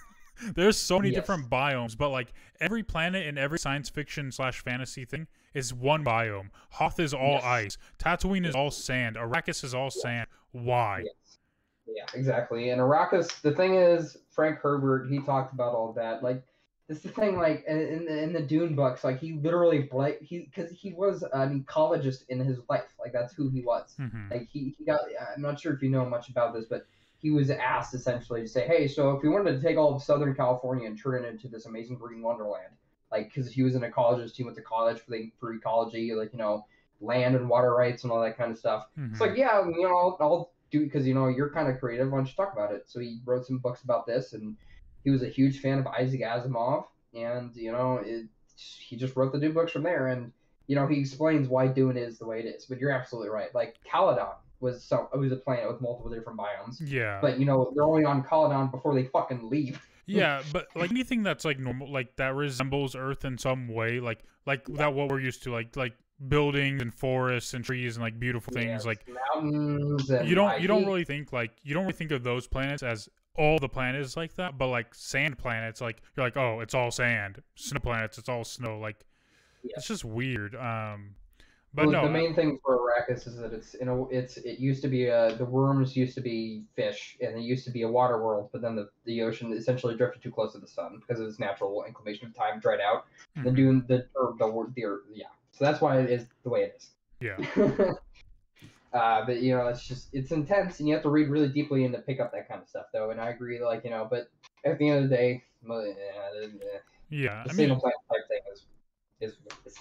There's 0.56 0.76
so 0.76 0.98
many 0.98 1.10
Yes. 1.10 1.20
different 1.20 1.48
biomes, 1.48 1.96
but 1.96 2.08
like 2.10 2.32
every 2.60 2.82
planet 2.82 3.24
and 3.26 3.38
every 3.38 3.58
science 3.58 3.88
fiction 3.88 4.32
slash 4.32 4.60
fantasy 4.60 5.04
thing 5.04 5.28
is 5.54 5.72
one 5.72 6.04
biome. 6.04 6.50
Hoth 6.70 7.00
is 7.00 7.14
all 7.14 7.34
Yes. 7.34 7.44
ice. 7.44 7.78
Tatooine 7.98 8.44
is 8.44 8.54
all 8.54 8.70
sand. 8.70 9.16
Arrakis 9.16 9.64
is 9.64 9.74
all 9.74 9.90
sand. 9.90 10.26
Why? 10.52 11.04
Yes. 11.04 11.38
Yeah, 11.86 12.06
exactly. 12.14 12.70
And 12.70 12.80
Arrakis, 12.80 13.40
the 13.42 13.52
thing 13.52 13.74
is, 13.74 14.16
Frank 14.30 14.58
Herbert, 14.58 15.08
he 15.08 15.20
talked 15.20 15.52
about 15.52 15.74
all 15.74 15.92
that. 15.94 16.22
Like, 16.22 16.42
this 16.88 16.98
is 16.98 17.04
the 17.04 17.08
thing. 17.10 17.36
Like, 17.38 17.64
in 17.66 17.78
in 17.78 18.04
the, 18.04 18.22
in 18.22 18.32
the 18.32 18.42
Dune 18.42 18.74
books, 18.74 19.04
like 19.04 19.18
he 19.20 19.34
literally, 19.34 19.88
like, 19.92 20.20
he 20.20 20.40
because 20.40 20.70
he 20.70 20.92
was 20.92 21.22
an 21.32 21.64
ecologist 21.64 22.26
in 22.28 22.40
his 22.40 22.58
life. 22.68 22.84
Like, 22.98 23.12
that's 23.12 23.34
who 23.34 23.48
he 23.48 23.60
was. 23.62 23.94
hmm 23.96 24.30
Like, 24.30 24.48
he, 24.50 24.74
he 24.78 24.84
got. 24.84 25.00
I'm 25.34 25.42
not 25.42 25.60
sure 25.60 25.72
if 25.72 25.82
you 25.82 25.90
know 25.90 26.04
much 26.04 26.28
about 26.30 26.54
this, 26.54 26.64
but 26.68 26.86
he 27.18 27.30
was 27.30 27.50
asked 27.50 27.94
essentially 27.94 28.42
to 28.42 28.48
say, 28.48 28.66
hey, 28.66 28.86
so 28.86 29.12
if 29.12 29.22
we 29.22 29.30
wanted 29.30 29.52
to 29.58 29.66
take 29.66 29.78
all 29.78 29.94
of 29.94 30.02
Southern 30.02 30.34
California 30.34 30.86
and 30.86 30.98
turn 31.00 31.24
it 31.24 31.26
into 31.28 31.48
this 31.48 31.64
amazing 31.64 31.96
green 31.96 32.20
wonderland, 32.22 32.74
like, 33.14 33.32
because 33.32 33.52
he 33.52 33.62
was 33.62 33.76
an 33.76 33.82
ecologist, 33.82 34.34
he 34.34 34.42
went 34.42 34.56
to 34.56 34.62
college 34.62 34.98
for 34.98 35.12
the 35.12 35.30
for 35.38 35.52
ecology, 35.54 36.12
like 36.14 36.32
you 36.32 36.38
know, 36.38 36.66
land 37.00 37.36
and 37.36 37.48
water 37.48 37.72
rights 37.72 38.02
and 38.02 38.12
all 38.12 38.20
that 38.20 38.36
kind 38.36 38.50
of 38.50 38.58
stuff. 38.58 38.86
It's 39.12 39.20
like, 39.20 39.30
mm-hmm. 39.30 39.38
yeah, 39.40 39.64
you 39.64 39.82
know, 39.82 39.96
I'll, 39.96 40.16
I'll 40.20 40.52
do 40.70 40.84
because 40.84 41.06
you 41.06 41.14
know 41.14 41.28
you're 41.28 41.50
kind 41.50 41.68
of 41.68 41.78
creative. 41.78 42.10
Why 42.10 42.18
don't 42.18 42.26
you 42.26 42.34
talk 42.34 42.52
about 42.52 42.72
it? 42.72 42.84
So 42.88 42.98
he 42.98 43.20
wrote 43.24 43.46
some 43.46 43.58
books 43.58 43.82
about 43.82 44.06
this, 44.06 44.32
and 44.32 44.56
he 45.04 45.10
was 45.10 45.22
a 45.22 45.28
huge 45.28 45.60
fan 45.60 45.78
of 45.78 45.86
Isaac 45.86 46.22
Asimov, 46.22 46.86
and 47.14 47.54
you 47.54 47.70
know, 47.70 48.00
it, 48.04 48.26
he 48.56 48.96
just 48.96 49.14
wrote 49.14 49.32
the 49.32 49.38
new 49.38 49.52
books 49.52 49.70
from 49.70 49.84
there. 49.84 50.08
And 50.08 50.32
you 50.66 50.74
know, 50.74 50.86
he 50.86 50.98
explains 50.98 51.48
why 51.48 51.68
Dune 51.68 51.96
is 51.96 52.18
the 52.18 52.26
way 52.26 52.40
it 52.40 52.46
is. 52.46 52.66
But 52.66 52.80
you're 52.80 52.90
absolutely 52.90 53.30
right. 53.30 53.54
Like 53.54 53.76
Caladan 53.90 54.34
was 54.60 54.82
some, 54.82 55.08
it 55.12 55.18
was 55.18 55.30
a 55.30 55.36
planet 55.36 55.70
with 55.70 55.80
multiple 55.80 56.10
different 56.10 56.38
biomes. 56.38 56.78
yeah, 56.80 57.20
But 57.20 57.38
you 57.38 57.44
know, 57.44 57.72
they're 57.74 57.84
only 57.84 58.04
on 58.04 58.24
Caladan 58.24 58.70
before 58.70 58.94
they 58.94 59.04
fucking 59.04 59.48
leave. 59.48 59.80
Yeah, 60.06 60.42
but 60.52 60.68
like 60.74 60.90
anything 60.90 61.22
that's 61.22 61.44
like 61.44 61.58
normal, 61.58 61.90
like 61.90 62.16
that 62.16 62.34
resembles 62.34 62.94
Earth 62.94 63.24
in 63.24 63.38
some 63.38 63.68
way, 63.68 64.00
like 64.00 64.20
like 64.46 64.64
that 64.74 64.92
what 64.94 65.08
we're 65.10 65.20
used 65.20 65.42
to, 65.44 65.52
like 65.52 65.76
like 65.76 65.94
buildings 66.28 66.80
and 66.80 66.94
forests 66.94 67.54
and 67.54 67.64
trees 67.64 67.96
and 67.96 68.02
like 68.02 68.18
beautiful 68.20 68.52
things, 68.52 68.66
Yes, 68.66 68.86
like 68.86 69.06
mountains. 69.34 70.08
And 70.10 70.28
you 70.28 70.34
don't 70.34 70.60
you 70.60 70.68
don't 70.68 70.86
really 70.86 71.04
think 71.04 71.32
like 71.32 71.50
you 71.62 71.74
don't 71.74 71.84
really 71.84 71.94
think 71.94 72.10
of 72.12 72.22
those 72.22 72.46
planets 72.46 72.82
as 72.82 73.08
all 73.36 73.58
the 73.58 73.68
planets 73.68 74.16
like 74.16 74.34
that, 74.36 74.56
but 74.58 74.68
like 74.68 74.94
sand 74.94 75.38
planets, 75.38 75.80
like 75.80 76.00
you're 76.16 76.24
like, 76.24 76.36
oh, 76.36 76.60
it's 76.60 76.72
all 76.74 76.90
sand. 76.90 77.42
Snow 77.56 77.80
planets, 77.80 78.16
it's 78.18 78.28
all 78.28 78.44
snow. 78.44 78.78
Like 78.78 79.04
Yeah. 79.64 79.72
it's 79.76 79.88
just 79.88 80.04
weird. 80.04 80.54
Um, 80.54 81.16
but 81.74 81.86
Well, 81.86 81.92
no, 81.92 82.02
the 82.02 82.10
main 82.10 82.34
thing 82.34 82.58
for 82.64 82.78
Arrakis 82.78 83.26
is 83.26 83.36
that 83.36 83.52
it's 83.52 83.74
you 83.74 83.86
know 83.86 84.08
it's 84.10 84.36
it 84.36 84.58
used 84.60 84.82
to 84.82 84.88
be 84.88 85.10
uh 85.10 85.34
the 85.34 85.44
worms 85.44 85.96
used 85.96 86.14
to 86.14 86.20
be 86.20 86.62
fish 86.76 87.16
and 87.20 87.36
it 87.36 87.42
used 87.42 87.64
to 87.64 87.70
be 87.72 87.82
a 87.82 87.88
water 87.88 88.22
world, 88.22 88.50
but 88.52 88.62
then 88.62 88.76
the, 88.76 88.88
the 89.06 89.22
ocean 89.22 89.52
essentially 89.52 89.96
drifted 89.96 90.22
too 90.22 90.30
close 90.30 90.52
to 90.52 90.58
the 90.58 90.68
sun 90.68 91.00
because 91.00 91.20
of 91.20 91.26
its 91.28 91.38
natural 91.40 91.84
inclination 91.84 92.28
of 92.28 92.34
time 92.34 92.60
dried 92.60 92.80
out. 92.80 93.06
The 93.42 93.50
mhm, 93.50 93.56
dune 93.56 93.84
the 93.88 94.06
or 94.14 94.34
the 94.38 94.72
the 94.74 94.84
earth- 94.84 95.02
yeah. 95.12 95.26
So 95.52 95.64
that's 95.64 95.80
why 95.80 96.00
it 96.00 96.10
is 96.10 96.26
the 96.44 96.50
way 96.50 96.62
it 96.64 96.76
is. 96.78 96.90
yeah, 97.20 97.38
uh, 98.92 99.26
but 99.26 99.42
you 99.42 99.54
know 99.56 99.66
it's 99.68 99.86
just 99.86 100.08
it's 100.12 100.30
intense 100.30 100.78
and 100.78 100.88
you 100.88 100.94
have 100.94 101.02
to 101.02 101.10
read 101.10 101.28
really 101.28 101.48
deeply 101.48 101.84
and 101.84 101.94
to 101.94 102.00
pick 102.00 102.20
up 102.20 102.32
that 102.32 102.48
kind 102.48 102.62
of 102.62 102.68
stuff 102.68 102.86
though. 102.92 103.10
And 103.10 103.20
I 103.20 103.30
agree, 103.30 103.62
like 103.62 103.84
you 103.84 103.90
know, 103.90 104.06
but 104.08 104.28
at 104.64 104.78
the 104.78 104.88
end 104.88 105.04
of 105.04 105.10
the 105.10 105.16
day, 105.16 105.44
yeah, 105.66 105.74
the, 106.40 106.52
yeah. 107.10 107.44
the 107.44 107.50
I 107.50 107.52
mean, 107.52 107.68
type 107.68 108.28
thing 108.28 108.40
is 108.52 108.66
is, 109.20 109.36
is 109.66 109.78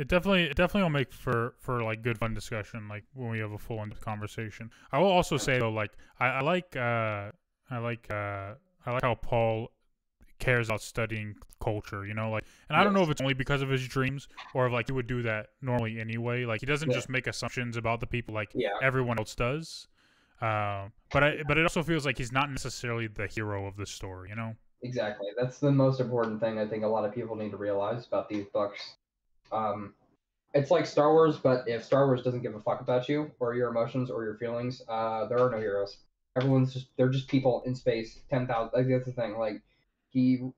It 0.00 0.08
definitely 0.08 0.44
it 0.44 0.56
definitely 0.56 0.84
will 0.84 0.88
make 0.98 1.12
for 1.12 1.56
for 1.58 1.82
like 1.82 2.00
good 2.00 2.16
fun 2.16 2.32
discussion 2.32 2.88
like 2.88 3.04
when 3.12 3.28
we 3.28 3.38
have 3.40 3.52
a 3.52 3.58
full 3.58 3.82
in 3.82 3.90
conversation. 3.90 4.70
I 4.90 4.98
will 4.98 5.10
also 5.10 5.36
say 5.36 5.58
though 5.58 5.70
like 5.70 5.92
I, 6.18 6.26
I 6.26 6.40
like 6.40 6.74
uh 6.74 7.32
I 7.70 7.78
like 7.78 8.10
uh 8.10 8.54
I 8.86 8.92
like 8.92 9.02
how 9.02 9.14
Paul 9.16 9.70
cares 10.38 10.70
about 10.70 10.80
studying 10.80 11.36
culture, 11.62 12.06
you 12.06 12.14
know, 12.14 12.30
like 12.30 12.44
and 12.70 12.78
I 12.78 12.82
don't 12.82 12.94
know 12.94 13.02
if 13.02 13.10
it's 13.10 13.20
only 13.20 13.34
because 13.34 13.60
of 13.60 13.68
his 13.68 13.86
dreams 13.86 14.26
or 14.54 14.66
if 14.66 14.72
like 14.72 14.86
he 14.88 14.92
would 14.92 15.06
do 15.06 15.20
that 15.20 15.48
normally 15.60 16.00
anyway. 16.00 16.46
Like 16.46 16.60
he 16.60 16.66
doesn't 16.66 16.88
Yeah. 16.88 16.96
just 16.96 17.10
make 17.10 17.26
assumptions 17.26 17.76
about 17.76 18.00
the 18.00 18.06
people 18.06 18.34
like 18.34 18.52
yeah. 18.54 18.70
everyone 18.80 19.18
else 19.18 19.34
does. 19.34 19.86
Um 20.40 20.92
but 21.12 21.22
I 21.22 21.42
but 21.42 21.58
it 21.58 21.62
also 21.64 21.82
feels 21.82 22.06
like 22.06 22.16
he's 22.16 22.32
not 22.32 22.50
necessarily 22.50 23.06
the 23.06 23.26
hero 23.26 23.66
of 23.66 23.76
the 23.76 23.84
story, 23.84 24.30
you 24.30 24.34
know? 24.34 24.54
Exactly. 24.82 25.26
That's 25.38 25.58
the 25.58 25.70
most 25.70 26.00
important 26.00 26.40
thing 26.40 26.58
I 26.58 26.66
think 26.66 26.84
a 26.84 26.86
lot 26.86 27.04
of 27.04 27.14
people 27.14 27.36
need 27.36 27.50
to 27.50 27.58
realize 27.58 28.06
about 28.06 28.30
these 28.30 28.46
books. 28.46 28.80
Um, 29.52 29.94
it's 30.54 30.70
like 30.70 30.86
Star 30.86 31.12
Wars, 31.12 31.36
but 31.38 31.68
if 31.68 31.84
Star 31.84 32.06
Wars 32.06 32.22
doesn't 32.22 32.42
give 32.42 32.54
a 32.54 32.60
fuck 32.60 32.80
about 32.80 33.08
you 33.08 33.30
or 33.38 33.54
your 33.54 33.68
emotions 33.70 34.10
or 34.10 34.24
your 34.24 34.34
feelings, 34.34 34.82
uh, 34.88 35.26
there 35.26 35.38
are 35.38 35.50
no 35.50 35.58
heroes. 35.58 35.98
Everyone's 36.36 36.72
just 36.72 36.88
they're 36.96 37.08
just 37.08 37.28
people 37.28 37.62
in 37.66 37.74
space. 37.74 38.20
Ten 38.28 38.46
thousand. 38.46 38.70
Like 38.74 38.88
that's 38.88 39.06
the 39.06 39.12
thing. 39.12 39.38
Like 39.38 39.62
he, 40.08 40.50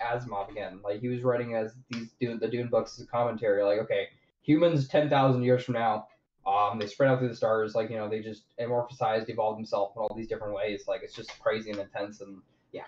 Asimov 0.00 0.50
again. 0.50 0.80
Like 0.82 1.00
he 1.00 1.08
was 1.08 1.22
writing 1.22 1.54
as 1.54 1.72
these 1.90 2.10
Dune 2.20 2.38
the 2.38 2.48
Dune 2.48 2.68
books 2.68 2.98
as 2.98 3.04
a 3.04 3.08
commentary. 3.08 3.62
Like 3.62 3.78
okay, 3.80 4.08
humans 4.42 4.88
ten 4.88 5.08
thousand 5.08 5.42
years 5.42 5.64
from 5.64 5.74
now, 5.74 6.08
um, 6.46 6.78
they 6.78 6.86
spread 6.86 7.10
out 7.10 7.18
through 7.18 7.28
the 7.28 7.36
stars, 7.36 7.74
like 7.74 7.90
you 7.90 7.96
know, 7.96 8.08
they 8.08 8.20
just 8.20 8.44
amorphosized, 8.60 9.28
evolved 9.28 9.58
themselves 9.58 9.94
in 9.96 10.02
all 10.02 10.14
these 10.16 10.28
different 10.28 10.54
ways. 10.54 10.84
Like 10.86 11.02
it's 11.02 11.14
just 11.14 11.36
crazy 11.40 11.70
and 11.70 11.80
intense, 11.80 12.20
and 12.20 12.40
Yeah. 12.72 12.84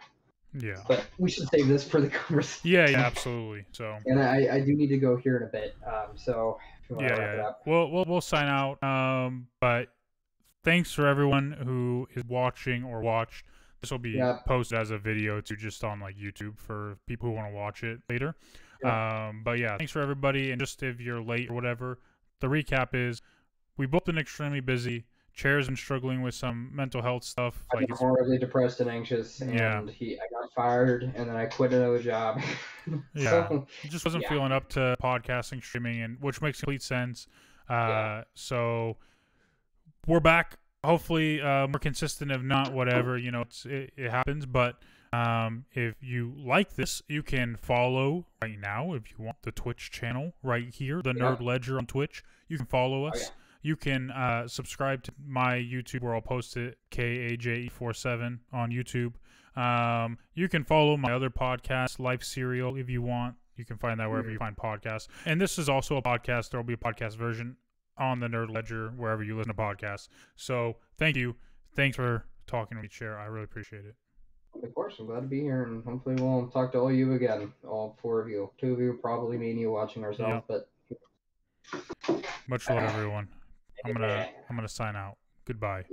But 0.88 1.06
we 1.18 1.30
should 1.30 1.48
save 1.48 1.68
this 1.68 1.86
for 1.88 2.00
the 2.00 2.09
conversation. 2.20 2.70
Yeah, 2.70 2.88
yeah, 2.88 3.00
absolutely. 3.00 3.64
So 3.72 3.96
And 4.06 4.20
I, 4.20 4.56
I 4.56 4.61
do 4.61 4.74
need 4.74 4.88
to 4.88 4.98
go 4.98 5.16
here 5.16 5.36
in 5.38 5.42
a 5.44 5.46
bit. 5.46 5.76
Um, 5.86 6.16
so 6.16 6.59
if 6.84 6.90
you 6.90 6.96
want 6.96 7.09
yeah, 7.09 7.34
yeah. 7.34 7.52
We'll, 7.66 7.90
we'll 7.90 8.04
we'll 8.06 8.20
sign 8.20 8.46
out. 8.48 8.82
Um, 8.82 9.48
but 9.61 9.88
thanks 10.64 10.92
for 10.92 11.06
everyone 11.06 11.52
who 11.52 12.09
is 12.14 12.24
watching 12.24 12.84
or 12.84 13.00
watched. 13.00 13.44
This 13.80 13.90
will 13.90 13.98
be 13.98 14.11
Yeah. 14.11 14.38
posted 14.46 14.78
as 14.78 14.90
a 14.90 14.98
video 14.98 15.40
to 15.40 15.56
just 15.56 15.84
on 15.84 16.00
like 16.00 16.16
YouTube 16.16 16.59
for 16.59 16.98
people 17.06 17.28
who 17.28 17.34
want 17.36 17.48
to 17.48 17.54
watch 17.54 17.84
it 17.84 18.00
later. 18.09 18.34
Um, 18.84 19.42
but 19.44 19.59
yeah, 19.59 19.76
thanks 19.76 19.92
for 19.92 20.00
everybody. 20.00 20.50
And 20.50 20.61
just 20.61 20.82
if 20.82 21.00
you're 21.00 21.20
late 21.20 21.50
or 21.50 21.54
whatever, 21.54 21.98
the 22.40 22.46
recap 22.46 22.88
is 22.94 23.22
we've 23.76 23.90
both 23.90 24.04
been 24.04 24.18
extremely 24.18 24.61
busy. 24.61 25.04
Chair's 25.39 25.66
been 25.66 25.76
struggling 25.76 26.20
with 26.20 26.34
some 26.34 26.68
mental 26.74 27.01
health 27.01 27.22
stuff. 27.22 27.62
I've 27.72 27.78
Like 27.80 27.89
been 27.89 27.97
horribly 27.97 28.39
depressed 28.39 28.80
and 28.80 28.91
anxious, 28.91 29.41
and 29.41 29.55
Yeah. 29.55 29.86
he 29.86 30.16
I 30.16 30.24
got 30.32 30.53
fired, 30.53 31.05
and 31.05 31.14
then 31.28 31.36
I 31.36 31.47
quit 31.47 31.72
another 31.72 32.03
job. 32.03 32.43
Yeah. 33.14 33.47
So, 33.49 33.66
just 33.84 34.05
wasn't 34.05 34.22
Yeah. 34.24 34.30
feeling 34.30 34.51
up 34.51 34.68
to 34.70 34.97
podcasting, 35.01 35.62
streaming, 35.62 36.01
and 36.03 36.16
which 36.20 36.41
makes 36.43 36.59
complete 36.61 36.82
sense. 36.82 37.28
Uh, 37.68 38.22
so 38.34 38.97
we're 40.07 40.20
back. 40.20 40.59
Hopefully, 40.82 41.41
uh, 41.41 41.68
more 41.68 41.78
consistent. 41.80 42.30
If 42.32 42.43
not, 42.43 42.72
whatever 42.72 43.16
you 43.18 43.30
know, 43.30 43.43
it's, 43.43 43.64
it, 43.66 43.93
it 43.97 44.11
happens. 44.11 44.47
But 44.47 44.76
um, 45.12 45.66
if 45.72 45.97
you 46.01 46.32
like 46.36 46.74
this, 46.76 47.03
you 47.09 47.22
can 47.22 47.57
follow 47.57 48.26
right 48.43 48.59
now. 48.59 48.95
If 48.95 49.11
you 49.11 49.24
want 49.24 49.43
the 49.43 49.53
Twitch 49.53 49.91
channel 49.91 50.32
right 50.43 50.72
here, 50.72 51.01
the 51.03 51.12
Yeah. 51.14 51.22
Nerd 51.24 51.43
Ledger 51.43 51.76
on 51.78 51.86
Twitch, 51.86 52.24
you 52.49 52.57
can 52.57 52.66
follow 52.66 53.05
us. 53.05 53.20
yeah. 53.22 53.28
You 53.62 53.76
can 53.76 54.11
uh, 54.11 54.46
subscribe 54.48 55.02
to 55.04 55.12
my 55.26 55.54
YouTube 55.54 56.02
where 56.02 56.14
I'll 56.14 56.20
post 56.20 56.56
it, 56.56 56.78
KAJE47 56.90 58.38
on 58.52 58.70
YouTube. 58.70 59.14
Um, 59.61 60.18
you 60.34 60.48
can 60.48 60.64
follow 60.64 60.96
my 60.96 61.12
other 61.12 61.30
podcast, 61.30 61.98
Life 61.98 62.22
Serial, 62.22 62.76
if 62.76 62.88
you 62.88 63.02
want. 63.02 63.34
You 63.56 63.64
can 63.64 63.76
find 63.76 63.98
that 63.98 64.09
wherever 64.09 64.30
you 64.30 64.38
find 64.38 64.56
podcasts. 64.56 65.09
And 65.26 65.40
this 65.40 65.59
is 65.59 65.68
also 65.68 65.96
a 65.96 66.02
podcast. 66.02 66.50
There 66.50 66.61
will 66.61 66.66
be 66.66 66.74
a 66.74 66.76
podcast 66.76 67.16
version 67.16 67.56
on 67.96 68.20
the 68.20 68.28
Nerd 68.28 68.50
Ledger, 68.54 68.90
wherever 68.96 69.24
you 69.24 69.36
listen 69.36 69.52
to 69.52 69.61
podcasts. 69.61 70.09
So 70.36 70.76
thank 70.96 71.16
you. 71.16 71.34
Thanks 71.74 71.96
for 71.96 72.24
talking 72.46 72.76
to 72.76 72.82
me, 72.82 72.88
Chair. 72.88 73.18
I 73.18 73.24
really 73.24 73.44
appreciate 73.44 73.84
it. 73.84 73.96
of 74.62 74.72
course, 74.74 74.94
I'm 75.00 75.06
glad 75.06 75.20
to 75.22 75.26
be 75.26 75.40
here, 75.40 75.64
and 75.64 75.84
hopefully 75.84 76.14
we'll 76.14 76.46
talk 76.48 76.70
to 76.72 76.78
all 76.78 76.92
you 76.92 77.14
again, 77.14 77.52
all 77.66 77.98
four 78.00 78.20
of 78.20 78.28
you. 78.28 78.50
Two 78.61 78.74
of 78.74 78.80
you, 78.80 78.96
probably 79.02 79.36
me 79.36 79.50
and 79.50 79.59
you 79.59 79.72
watching 79.72 80.04
ourselves, 80.04 80.44
but 80.46 80.68
Much 82.46 82.68
love, 82.70 82.78
everyone. 82.78 83.28
I'm 83.85 83.93
gonna 83.93 84.29
I'm 84.51 84.57
gonna 84.57 84.68
sign 84.68 84.97
out. 84.97 85.16
Goodbye. 85.45 85.85